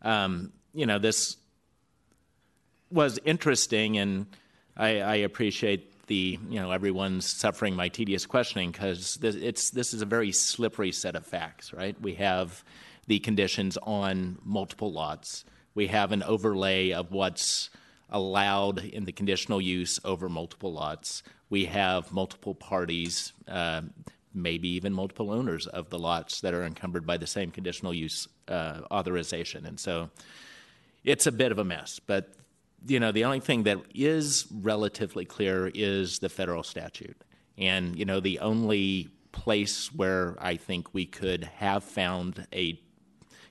Um, 0.00 0.52
you 0.72 0.86
know, 0.86 0.98
this 0.98 1.36
was 2.90 3.18
interesting, 3.24 3.98
and 3.98 4.26
I, 4.76 5.00
I, 5.00 5.14
appreciate 5.16 6.06
the, 6.06 6.38
you 6.48 6.60
know, 6.60 6.70
everyone's 6.70 7.26
suffering 7.26 7.74
my 7.74 7.88
tedious 7.88 8.26
questioning 8.26 8.70
because 8.70 9.16
this, 9.16 9.34
it's 9.34 9.70
this 9.70 9.92
is 9.92 10.02
a 10.02 10.06
very 10.06 10.32
slippery 10.32 10.92
set 10.92 11.16
of 11.16 11.26
facts, 11.26 11.72
right? 11.72 12.00
We 12.00 12.14
have 12.14 12.62
the 13.06 13.18
conditions 13.18 13.76
on 13.82 14.38
multiple 14.44 14.92
lots. 14.92 15.44
We 15.76 15.86
have 15.86 16.10
an 16.10 16.24
overlay 16.24 16.90
of 16.90 17.12
what's 17.12 17.70
allowed 18.10 18.84
in 18.84 19.04
the 19.04 19.12
conditional 19.12 19.60
use 19.60 20.00
over 20.04 20.28
multiple 20.28 20.72
lots 20.72 21.22
we 21.48 21.66
have 21.66 22.12
multiple 22.12 22.54
parties, 22.54 23.32
uh, 23.48 23.82
maybe 24.34 24.68
even 24.70 24.92
multiple 24.92 25.30
owners 25.30 25.66
of 25.66 25.90
the 25.90 25.98
lots 25.98 26.40
that 26.40 26.54
are 26.54 26.64
encumbered 26.64 27.06
by 27.06 27.16
the 27.16 27.26
same 27.26 27.50
conditional 27.50 27.94
use 27.94 28.28
uh, 28.48 28.80
authorization. 28.90 29.64
And 29.66 29.78
so 29.78 30.10
it's 31.04 31.26
a 31.26 31.32
bit 31.32 31.52
of 31.52 31.58
a 31.58 31.64
mess. 31.64 32.00
But, 32.00 32.32
you 32.86 33.00
know, 33.00 33.12
the 33.12 33.24
only 33.24 33.40
thing 33.40 33.62
that 33.64 33.78
is 33.94 34.46
relatively 34.52 35.24
clear 35.24 35.70
is 35.72 36.18
the 36.18 36.28
federal 36.28 36.62
statute. 36.62 37.16
And, 37.56 37.96
you 37.96 38.04
know, 38.04 38.20
the 38.20 38.40
only 38.40 39.08
place 39.32 39.92
where 39.94 40.36
I 40.40 40.56
think 40.56 40.92
we 40.92 41.06
could 41.06 41.44
have 41.44 41.84
found 41.84 42.46
a, 42.52 42.78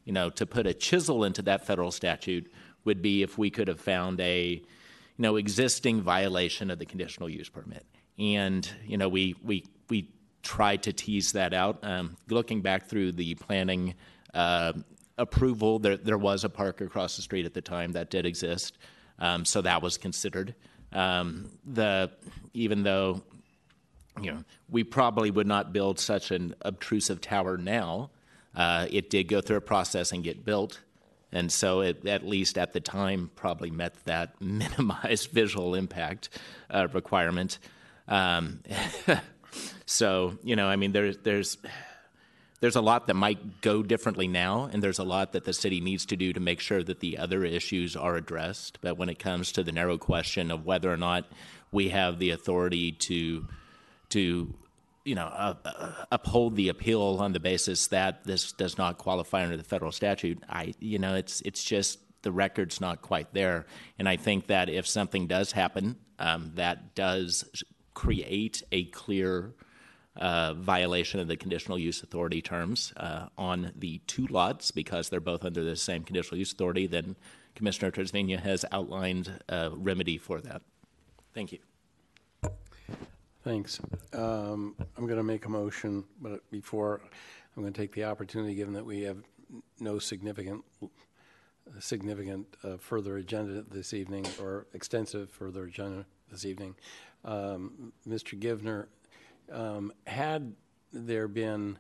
you 0.05 0.13
know, 0.13 0.29
to 0.29 0.45
put 0.45 0.65
a 0.65 0.73
chisel 0.73 1.23
into 1.23 1.41
that 1.41 1.65
federal 1.65 1.91
statute 1.91 2.51
would 2.85 3.01
be 3.01 3.23
if 3.23 3.37
we 3.37 3.49
could 3.49 3.67
have 3.67 3.81
found 3.81 4.21
a, 4.21 4.45
you 4.47 4.63
know, 5.17 5.35
existing 5.35 6.01
violation 6.01 6.71
of 6.71 6.79
the 6.79 6.85
conditional 6.85 7.27
use 7.27 7.49
permit. 7.49 7.85
And, 8.17 8.69
you 8.85 8.97
know, 8.97 9.09
we, 9.09 9.35
we, 9.43 9.65
we 9.89 10.09
tried 10.43 10.83
to 10.83 10.93
tease 10.93 11.33
that 11.33 11.53
out. 11.53 11.79
Um, 11.83 12.15
looking 12.29 12.61
back 12.61 12.87
through 12.87 13.13
the 13.13 13.35
planning 13.35 13.95
uh, 14.33 14.73
approval, 15.17 15.79
there, 15.79 15.97
there 15.97 16.17
was 16.17 16.43
a 16.43 16.49
park 16.49 16.81
across 16.81 17.15
the 17.15 17.21
street 17.21 17.45
at 17.45 17.53
the 17.53 17.61
time 17.61 17.93
that 17.93 18.09
did 18.09 18.25
exist. 18.25 18.77
Um, 19.19 19.43
so 19.43 19.61
that 19.63 19.81
was 19.81 19.97
considered. 19.97 20.53
Um, 20.93 21.49
the, 21.65 22.11
even 22.53 22.83
though, 22.83 23.23
you 24.21 24.31
know, 24.31 24.43
we 24.69 24.83
probably 24.83 25.31
would 25.31 25.47
not 25.47 25.73
build 25.73 25.99
such 25.99 26.31
an 26.31 26.55
obtrusive 26.61 27.19
tower 27.19 27.57
now, 27.57 28.11
uh, 28.55 28.87
it 28.89 29.09
did 29.09 29.27
go 29.27 29.41
through 29.41 29.57
a 29.57 29.61
process 29.61 30.11
and 30.11 30.23
get 30.23 30.45
built. 30.45 30.79
And 31.31 31.51
so 31.51 31.81
it, 31.81 32.07
at 32.07 32.25
least 32.25 32.57
at 32.57 32.73
the 32.73 32.79
time, 32.79 33.29
probably 33.35 33.69
met 33.69 33.93
that 34.05 34.39
minimized 34.41 35.31
visual 35.31 35.75
impact 35.75 36.29
uh, 36.69 36.87
requirement. 36.93 37.59
Um, 38.07 38.61
so, 39.85 40.37
you 40.43 40.55
know, 40.55 40.67
I 40.67 40.77
mean, 40.77 40.93
there, 40.93 41.13
there's, 41.13 41.57
there's 42.61 42.75
a 42.77 42.81
lot 42.81 43.07
that 43.07 43.15
might 43.15 43.61
go 43.61 43.83
differently 43.83 44.27
now, 44.27 44.69
and 44.71 44.81
there's 44.81 44.99
a 44.99 45.03
lot 45.03 45.33
that 45.33 45.43
the 45.43 45.53
city 45.53 45.81
needs 45.81 46.05
to 46.07 46.15
do 46.15 46.31
to 46.31 46.39
make 46.39 46.61
sure 46.61 46.81
that 46.83 47.01
the 47.01 47.17
other 47.17 47.43
issues 47.43 47.95
are 47.95 48.15
addressed. 48.15 48.79
But 48.81 48.97
when 48.97 49.09
it 49.09 49.19
comes 49.19 49.51
to 49.53 49.63
the 49.63 49.71
narrow 49.71 49.97
question 49.97 50.51
of 50.51 50.65
whether 50.65 50.91
or 50.91 50.97
not 50.97 51.25
we 51.71 51.89
have 51.89 52.19
the 52.19 52.29
authority 52.29 52.93
to, 52.93 53.47
to 54.09 54.53
you 55.05 55.15
know, 55.15 55.27
uh, 55.27 55.53
uh, 55.63 55.91
uphold 56.11 56.55
the 56.55 56.69
appeal 56.69 57.17
on 57.19 57.31
the 57.31 57.39
basis 57.39 57.87
that 57.87 58.23
this 58.23 58.51
does 58.51 58.77
not 58.77 58.97
qualify 58.97 59.43
under 59.43 59.55
the 59.55 59.63
federal 59.63 59.91
statute, 59.91 60.43
I, 60.49 60.73
you 60.79 60.99
know, 60.99 61.15
it's 61.15 61.41
it's 61.41 61.63
just 61.63 61.99
the 62.23 62.31
record's 62.31 62.81
not 62.81 63.03
quite 63.03 63.31
there. 63.33 63.67
And 63.99 64.09
I 64.09 64.17
think 64.17 64.47
that 64.47 64.67
if 64.67 64.87
something 64.87 65.27
does 65.27 65.51
happen, 65.51 65.95
um, 66.17 66.51
that 66.55 66.95
does 66.95 67.45
create 67.93 68.63
a 68.71 68.85
clear 68.85 69.53
uh, 70.15 70.55
violation 70.55 71.19
of 71.19 71.27
the 71.27 71.37
conditional 71.37 71.77
use 71.77 72.01
authority 72.01 72.41
terms 72.41 72.93
uh, 72.97 73.27
on 73.37 73.71
the 73.75 73.99
two 74.07 74.25
lots 74.27 74.71
because 74.71 75.09
they're 75.09 75.19
both 75.19 75.45
under 75.45 75.63
the 75.63 75.75
same 75.75 76.03
conditional 76.03 76.39
use 76.39 76.51
authority, 76.51 76.87
then 76.87 77.15
Commissioner 77.53 77.91
Trasviña 77.91 78.39
has 78.39 78.65
outlined 78.71 79.39
a 79.49 79.69
remedy 79.71 80.17
for 80.17 80.41
that. 80.41 80.61
Thank 81.33 81.51
you. 81.51 81.59
Thanks. 83.45 83.79
Um, 84.11 84.73
I'm 84.97 85.05
going 85.05 85.19
to 85.19 85.23
make 85.23 85.45
a 85.45 85.49
motion, 85.49 86.03
but 86.19 86.49
before, 86.49 86.99
I'm 87.55 87.61
going 87.61 87.71
to 87.71 87.79
take 87.79 87.93
the 87.93 88.05
opportunity, 88.05 88.55
given 88.55 88.73
that 88.73 88.83
we 88.83 89.03
have 89.03 89.17
no 89.79 89.99
significant, 89.99 90.65
significant 91.79 92.47
uh, 92.63 92.77
further 92.77 93.17
agenda 93.17 93.63
this 93.69 93.93
evening 93.93 94.25
or 94.41 94.65
extensive 94.73 95.29
further 95.29 95.65
agenda 95.65 96.07
this 96.31 96.43
evening. 96.43 96.73
Um, 97.23 97.93
Mr. 98.09 98.35
Givner, 98.39 98.87
um, 99.51 99.93
had 100.07 100.55
there 100.91 101.27
been 101.27 101.77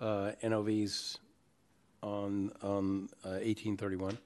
uh, 0.00 0.32
NOVs 0.42 1.18
on 2.02 2.50
on 2.62 3.10
uh, 3.24 3.38
1831, 3.46 4.18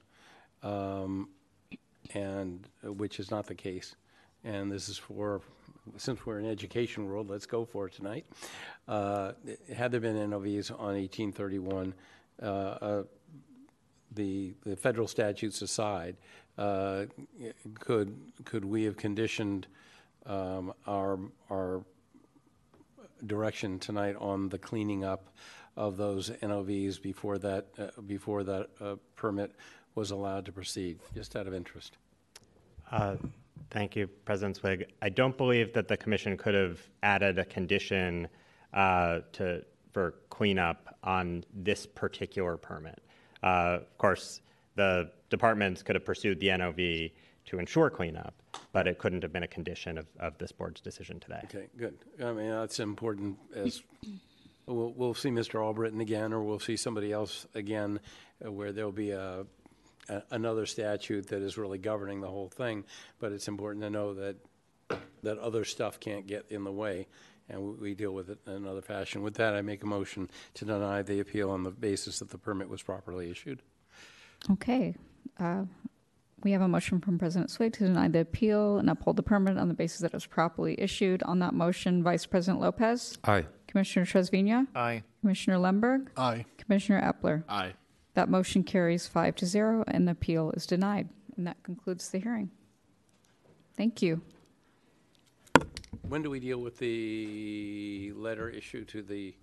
um, 0.63 1.29
and 2.15 2.67
uh, 2.83 2.91
which 2.91 3.19
is 3.19 3.29
not 3.29 3.45
the 3.45 3.53
case, 3.53 3.93
and 4.43 4.71
this 4.71 4.89
is 4.89 4.97
for 4.97 5.41
since 5.97 6.25
we're 6.25 6.39
in 6.39 6.45
education 6.45 7.05
world, 7.05 7.29
let's 7.29 7.45
go 7.45 7.65
for 7.65 7.87
it 7.87 7.93
tonight. 7.93 8.25
Uh, 8.87 9.33
had 9.73 9.91
there 9.91 9.99
been 9.99 10.15
NOVs 10.15 10.71
on 10.71 10.95
1831, 10.95 11.93
uh, 12.41 12.45
uh, 12.45 13.03
the 14.13 14.53
the 14.65 14.75
federal 14.75 15.07
statutes 15.07 15.61
aside, 15.61 16.17
uh, 16.57 17.05
could 17.79 18.15
could 18.45 18.65
we 18.65 18.83
have 18.83 18.97
conditioned 18.97 19.67
um, 20.25 20.73
our 20.85 21.19
our 21.49 21.83
direction 23.25 23.79
tonight 23.79 24.15
on 24.19 24.49
the 24.49 24.57
cleaning 24.57 25.03
up 25.03 25.29
of 25.77 25.97
those 25.97 26.29
NOVs 26.29 27.01
before 27.01 27.37
that, 27.37 27.67
uh, 27.77 28.01
before 28.01 28.43
that 28.43 28.69
uh, 28.79 28.95
permit 29.15 29.51
was 29.95 30.11
allowed 30.11 30.45
to 30.45 30.51
proceed, 30.51 30.99
just 31.15 31.35
out 31.35 31.47
of 31.47 31.53
interest. 31.53 31.97
Thank 33.71 33.95
you, 33.95 34.07
President 34.07 34.57
Swig. 34.57 34.91
I 35.01 35.07
don't 35.07 35.37
believe 35.37 35.73
that 35.73 35.87
the 35.87 35.95
commission 35.95 36.35
could 36.35 36.53
have 36.53 36.79
added 37.03 37.39
a 37.39 37.45
condition 37.45 38.27
uh, 38.73 39.21
to, 39.33 39.63
for 39.93 40.15
cleanup 40.29 40.97
on 41.03 41.45
this 41.53 41.85
particular 41.85 42.57
permit. 42.57 43.01
Uh, 43.41 43.79
Of 43.81 43.97
course, 43.97 44.41
the 44.75 45.09
departments 45.29 45.83
could 45.83 45.95
have 45.95 46.05
pursued 46.05 46.39
the 46.41 46.49
NOV 46.49 47.11
to 47.45 47.59
ensure 47.59 47.89
cleanup, 47.89 48.33
but 48.73 48.87
it 48.87 48.99
couldn't 48.99 49.23
have 49.23 49.31
been 49.31 49.43
a 49.43 49.47
condition 49.47 49.97
of, 49.97 50.05
of 50.19 50.37
this 50.37 50.51
board's 50.51 50.81
decision 50.81 51.19
today. 51.19 51.41
Okay, 51.45 51.67
good. 51.77 51.97
I 52.21 52.33
mean, 52.33 52.49
that's 52.49 52.79
important 52.79 53.37
as, 53.55 53.81
we'll, 54.65 54.91
we'll 54.91 55.13
see 55.13 55.29
Mr. 55.29 55.61
Albritton 55.61 56.01
again, 56.01 56.33
or 56.33 56.43
we'll 56.43 56.59
see 56.59 56.75
somebody 56.75 57.11
else 57.11 57.47
again, 57.55 58.01
uh, 58.45 58.51
where 58.51 58.73
there'll 58.73 58.91
be 58.91 59.11
a, 59.11 59.45
a- 60.09 60.23
another 60.31 60.65
statute 60.65 61.27
that 61.27 61.41
is 61.41 61.57
really 61.57 61.77
governing 61.77 62.21
the 62.21 62.27
whole 62.27 62.49
thing. 62.49 62.83
But 63.19 63.31
it's 63.31 63.47
important 63.47 63.83
to 63.83 63.89
know 63.89 64.13
that, 64.15 64.35
that 65.23 65.37
other 65.39 65.63
stuff 65.65 65.99
can't 65.99 66.27
get 66.27 66.45
in 66.49 66.63
the 66.63 66.71
way, 66.71 67.07
and 67.49 67.61
we- 67.61 67.73
we 67.75 67.93
deal 67.93 68.13
with 68.13 68.29
it 68.29 68.39
in 68.45 68.53
another 68.53 68.81
fashion. 68.81 69.21
With 69.21 69.35
that, 69.35 69.53
I 69.55 69.61
make 69.61 69.83
a 69.83 69.87
motion 69.87 70.29
to 70.55 70.65
deny 70.65 71.01
the 71.01 71.19
appeal 71.19 71.49
on 71.49 71.63
the 71.63 71.71
basis 71.71 72.19
that 72.19 72.29
the 72.29 72.37
permit 72.37 72.69
was 72.69 72.81
properly 72.83 73.29
issued. 73.29 73.61
Okay. 74.51 74.95
Uh, 75.39 75.65
We 76.43 76.53
have 76.53 76.61
a 76.63 76.67
motion 76.67 76.99
from 76.99 77.19
President 77.19 77.51
Swig 77.51 77.71
to 77.73 77.85
deny 77.85 78.07
the 78.07 78.21
appeal 78.21 78.79
and 78.79 78.89
uphold 78.89 79.15
the 79.15 79.21
permit 79.21 79.59
on 79.59 79.67
the 79.67 79.75
basis 79.75 79.99
that 79.99 80.07
it 80.07 80.13
was 80.15 80.25
properly 80.25 80.73
issued. 80.81 81.21
On 81.21 81.37
that 81.37 81.53
motion, 81.53 82.01
Vice 82.01 82.25
President 82.25 82.59
Lopez, 82.59 83.15
Aye. 83.25 83.45
Commissioner 83.67 84.07
Trasviña, 84.07 84.65
Aye. 84.73 85.03
Commissioner 85.21 85.57
Lundberg, 85.57 86.07
Aye. 86.17 86.47
Commissioner 86.57 86.99
Eppler. 86.99 87.43
Aye. 87.47 87.73
That 88.13 88.29
motion 88.29 88.63
carries 88.63 89.07
five 89.07 89.35
to 89.37 89.45
zero, 89.45 89.83
and 89.87 90.07
the 90.07 90.11
appeal 90.11 90.51
is 90.51 90.65
denied. 90.65 91.09
And 91.37 91.47
that 91.47 91.63
concludes 91.63 92.09
the 92.09 92.19
hearing. 92.19 92.51
Thank 93.77 94.01
you. 94.01 94.21
When 96.07 96.21
do 96.21 96.29
we 96.29 96.39
deal 96.39 96.59
with 96.59 96.77
the 96.77 98.11
letter 98.15 98.49
issue 98.49 98.83
to 98.85 99.01
the, 99.01 99.33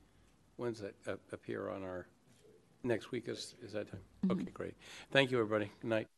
when's 0.56 0.80
that 0.80 0.94
uh, 1.06 1.14
appear 1.32 1.70
on 1.70 1.82
our, 1.82 2.06
next 2.84 3.10
week 3.10 3.28
is, 3.28 3.54
is 3.62 3.72
that 3.72 3.90
time? 3.90 4.00
Okay, 4.30 4.50
great. 4.52 4.74
Thank 5.10 5.30
you, 5.30 5.38
everybody. 5.38 5.70
Good 5.80 5.88
night. 5.88 6.08